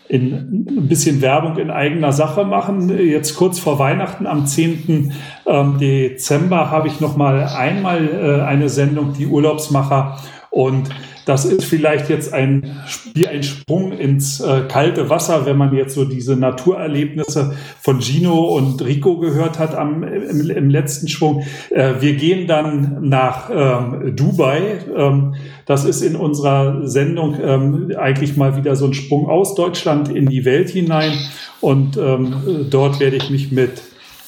in, 0.08 0.66
ein 0.68 0.88
bisschen 0.88 1.22
Werbung 1.22 1.56
in 1.56 1.70
eigener 1.70 2.12
Sache 2.12 2.44
machen. 2.44 2.96
Jetzt 2.98 3.36
kurz 3.36 3.58
vor 3.60 3.78
Weihnachten 3.78 4.26
am 4.26 4.46
10. 4.46 5.12
Ähm, 5.46 5.78
Dezember 5.78 6.70
habe 6.70 6.88
ich 6.88 7.00
noch 7.00 7.16
mal 7.16 7.44
einmal 7.44 8.08
äh, 8.08 8.42
eine 8.42 8.68
Sendung, 8.68 9.12
die 9.12 9.26
Urlaubsmacher. 9.26 10.18
Und 10.50 10.90
das 11.26 11.44
ist 11.44 11.64
vielleicht 11.64 12.08
jetzt 12.08 12.32
ein, 12.32 12.80
wie 13.14 13.28
ein 13.28 13.42
Sprung 13.42 13.92
ins 13.92 14.40
äh, 14.40 14.62
kalte 14.68 15.10
Wasser, 15.10 15.46
wenn 15.46 15.56
man 15.56 15.74
jetzt 15.74 15.94
so 15.94 16.04
diese 16.04 16.36
Naturerlebnisse 16.36 17.54
von 17.80 18.00
Gino 18.00 18.56
und 18.56 18.84
Rico 18.84 19.18
gehört 19.18 19.58
hat 19.58 19.74
am, 19.74 20.02
im, 20.02 20.50
im 20.50 20.70
letzten 20.70 21.08
Schwung. 21.08 21.44
Äh, 21.70 21.94
wir 22.00 22.14
gehen 22.14 22.46
dann 22.46 23.08
nach 23.08 23.50
ähm, 23.52 24.16
Dubai. 24.16 24.78
Ähm, 24.96 25.34
das 25.66 25.84
ist 25.84 26.02
in 26.02 26.16
unserer 26.16 26.86
Sendung 26.88 27.36
ähm, 27.42 27.92
eigentlich 27.96 28.36
mal 28.36 28.56
wieder 28.56 28.76
so 28.76 28.86
ein 28.86 28.94
Sprung 28.94 29.28
aus 29.28 29.54
Deutschland 29.54 30.08
in 30.08 30.26
die 30.26 30.44
Welt 30.44 30.70
hinein. 30.70 31.12
Und 31.60 31.96
ähm, 31.96 32.66
dort 32.70 33.00
werde 33.00 33.16
ich 33.16 33.30
mich 33.30 33.52
mit 33.52 33.82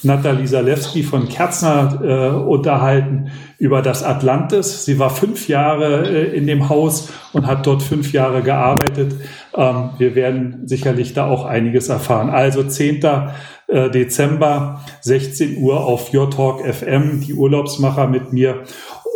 Natalie 0.04 0.46
Salewski 0.46 1.02
von 1.02 1.28
Kerzner 1.28 2.00
äh, 2.02 2.28
unterhalten 2.36 3.30
über 3.58 3.82
das 3.82 4.02
Atlantis. 4.02 4.84
Sie 4.84 4.98
war 4.98 5.10
fünf 5.10 5.48
Jahre 5.48 6.08
äh, 6.08 6.36
in 6.36 6.46
dem 6.46 6.68
Haus 6.68 7.12
und 7.32 7.46
hat 7.46 7.66
dort 7.66 7.82
fünf 7.82 8.12
Jahre 8.12 8.42
gearbeitet. 8.42 9.14
Ähm, 9.54 9.90
wir 9.98 10.14
werden 10.14 10.66
sicherlich 10.66 11.14
da 11.14 11.26
auch 11.26 11.44
einiges 11.44 11.88
erfahren. 11.88 12.30
Also 12.30 12.62
10. 12.62 13.00
Äh, 13.72 13.90
Dezember, 13.90 14.82
16 15.00 15.56
Uhr 15.56 15.84
auf 15.84 16.12
Your 16.12 16.30
Talk 16.30 16.60
FM, 16.62 17.20
die 17.20 17.32
Urlaubsmacher 17.32 18.06
mit 18.06 18.32
mir. 18.32 18.64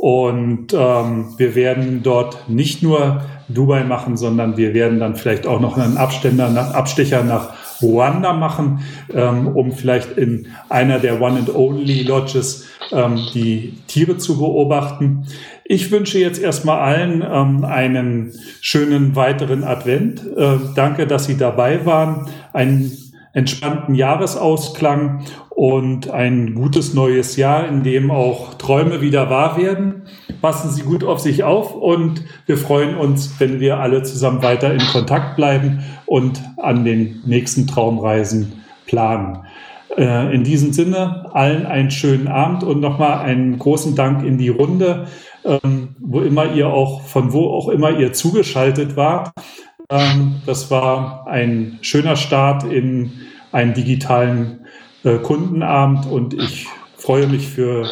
Und 0.01 0.73
ähm, 0.73 1.35
wir 1.37 1.55
werden 1.55 2.03
dort 2.03 2.49
nicht 2.49 2.83
nur 2.83 3.23
Dubai 3.49 3.85
machen, 3.85 4.17
sondern 4.17 4.57
wir 4.57 4.73
werden 4.73 4.99
dann 4.99 5.17
vielleicht 5.17 5.47
auch 5.47 5.61
noch 5.61 5.77
einen 5.77 5.97
Abständer 5.97 6.49
nach, 6.49 6.75
Abstecher 6.75 7.23
nach 7.23 7.53
Ruanda 7.83 8.33
machen, 8.33 8.81
ähm, 9.13 9.49
um 9.49 9.73
vielleicht 9.73 10.17
in 10.17 10.49
einer 10.69 10.99
der 10.99 11.21
One 11.21 11.39
and 11.39 11.55
Only 11.55 12.03
Lodges 12.03 12.67
ähm, 12.93 13.21
die 13.35 13.75
Tiere 13.87 14.19
zu 14.19 14.39
beobachten. 14.39 15.27
Ich 15.65 15.91
wünsche 15.91 16.19
jetzt 16.19 16.41
erstmal 16.41 16.79
allen 16.79 17.25
ähm, 17.29 17.65
einen 17.65 18.33
schönen 18.61 19.17
weiteren 19.17 19.65
Advent. 19.65 20.23
Äh, 20.37 20.59
danke, 20.75 21.07
dass 21.07 21.27
Sie 21.27 21.37
dabei 21.37 21.85
waren. 21.85 22.29
Einen 22.53 22.93
entspannten 23.33 23.95
Jahresausklang 23.95 25.25
und 25.57 26.11
ein 26.11 26.55
gutes 26.55 26.93
neues 26.93 27.37
Jahr, 27.37 27.67
in 27.67 27.83
dem 27.83 28.11
auch 28.11 28.55
Träume 28.55 29.01
wieder 29.01 29.31
wahr 29.31 29.57
werden. 29.57 30.03
Passen 30.43 30.71
Sie 30.71 30.83
gut 30.83 31.03
auf 31.03 31.19
sich 31.19 31.45
auf 31.45 31.75
und 31.75 32.23
wir 32.45 32.59
freuen 32.59 32.95
uns, 32.95 33.41
wenn 33.41 33.59
wir 33.59 33.81
alle 33.81 34.03
zusammen 34.03 34.43
weiter 34.43 34.71
in 34.75 34.81
Kontakt 34.81 35.35
bleiben 35.37 35.83
und 36.05 36.43
an 36.59 36.85
den 36.85 37.23
nächsten 37.25 37.67
Traumreisen 37.67 38.53
planen. 38.85 39.47
Äh, 39.97 40.35
in 40.35 40.45
diesem 40.45 40.75
Sinne 40.75 41.31
allen 41.33 41.65
einen 41.65 41.91
schönen 41.91 42.29
Abend 42.29 42.63
und 42.63 42.81
nochmal 42.81 43.21
einen 43.21 43.59
großen 43.59 43.97
Dank 43.97 44.27
in 44.27 44.37
die 44.37 44.51
Runde, 44.51 45.07
ähm, 45.43 45.97
wo 45.99 46.21
immer 46.21 46.53
ihr 46.53 46.69
auch, 46.69 47.01
von 47.01 47.33
wo 47.33 47.49
auch 47.49 47.71
immer 47.71 47.99
ihr 47.99 48.13
zugeschaltet 48.13 48.95
wart. 48.97 49.33
Ähm, 49.89 50.43
das 50.45 50.71
war 50.71 51.27
ein 51.27 51.79
schöner 51.81 52.17
Start 52.17 52.63
in 52.65 53.13
einen 53.53 53.73
digitalen 53.73 54.66
äh, 55.05 55.19
Kundenabend 55.19 56.07
und 56.07 56.35
ich 56.35 56.67
freue 56.97 57.27
mich 57.27 57.49
für 57.49 57.89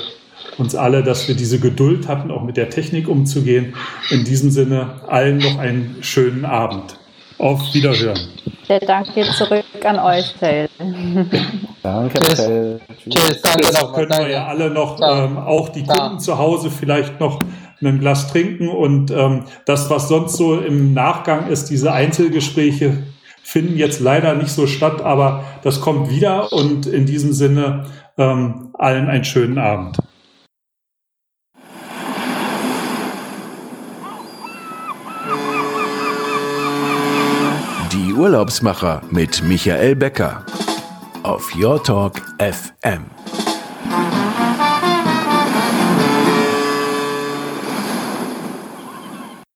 uns 0.58 0.74
alle, 0.74 1.02
dass 1.02 1.28
wir 1.28 1.34
diese 1.34 1.58
Geduld 1.58 2.08
hatten, 2.08 2.30
auch 2.30 2.42
mit 2.42 2.56
der 2.56 2.70
Technik 2.70 3.08
umzugehen. 3.08 3.74
In 4.10 4.24
diesem 4.24 4.50
Sinne 4.50 5.00
allen 5.06 5.38
noch 5.38 5.58
einen 5.58 5.96
schönen 6.00 6.44
Abend. 6.44 6.96
Auf 7.38 7.74
Wiederhören. 7.74 8.18
Der 8.68 8.80
Dank 8.80 9.12
geht 9.14 9.26
zurück 9.26 9.64
an 9.82 9.98
euch, 9.98 10.32
Tail. 10.38 10.68
Danke, 11.82 12.20
Tail. 12.20 12.80
Tschüss. 12.96 13.42
Danke 13.42 13.92
können 13.92 14.10
wir 14.10 14.28
ja 14.30 14.46
alle 14.46 14.70
noch, 14.70 15.00
ähm, 15.00 15.36
auch 15.38 15.68
die 15.70 15.84
Kunden 15.84 16.20
zu 16.20 16.38
Hause 16.38 16.70
vielleicht 16.70 17.18
noch 17.20 17.40
ein 17.82 18.00
Glas 18.00 18.28
trinken 18.28 18.68
und 18.68 19.10
ähm, 19.10 19.44
das, 19.66 19.90
was 19.90 20.08
sonst 20.08 20.36
so 20.36 20.58
im 20.58 20.94
Nachgang 20.94 21.48
ist, 21.48 21.66
diese 21.66 21.92
Einzelgespräche 21.92 23.02
finden 23.44 23.76
jetzt 23.76 24.00
leider 24.00 24.34
nicht 24.34 24.50
so 24.50 24.66
statt, 24.66 25.02
aber 25.02 25.44
das 25.62 25.80
kommt 25.80 26.10
wieder 26.10 26.52
und 26.52 26.86
in 26.86 27.06
diesem 27.06 27.32
Sinne 27.32 27.84
ähm, 28.16 28.70
allen 28.72 29.08
einen 29.08 29.24
schönen 29.24 29.58
Abend. 29.58 29.98
Die 37.92 38.12
Urlaubsmacher 38.12 39.02
mit 39.10 39.44
Michael 39.44 39.94
Becker 39.94 40.44
auf 41.22 41.54
Your 41.54 41.82
Talk 41.82 42.20
FM. 42.38 43.04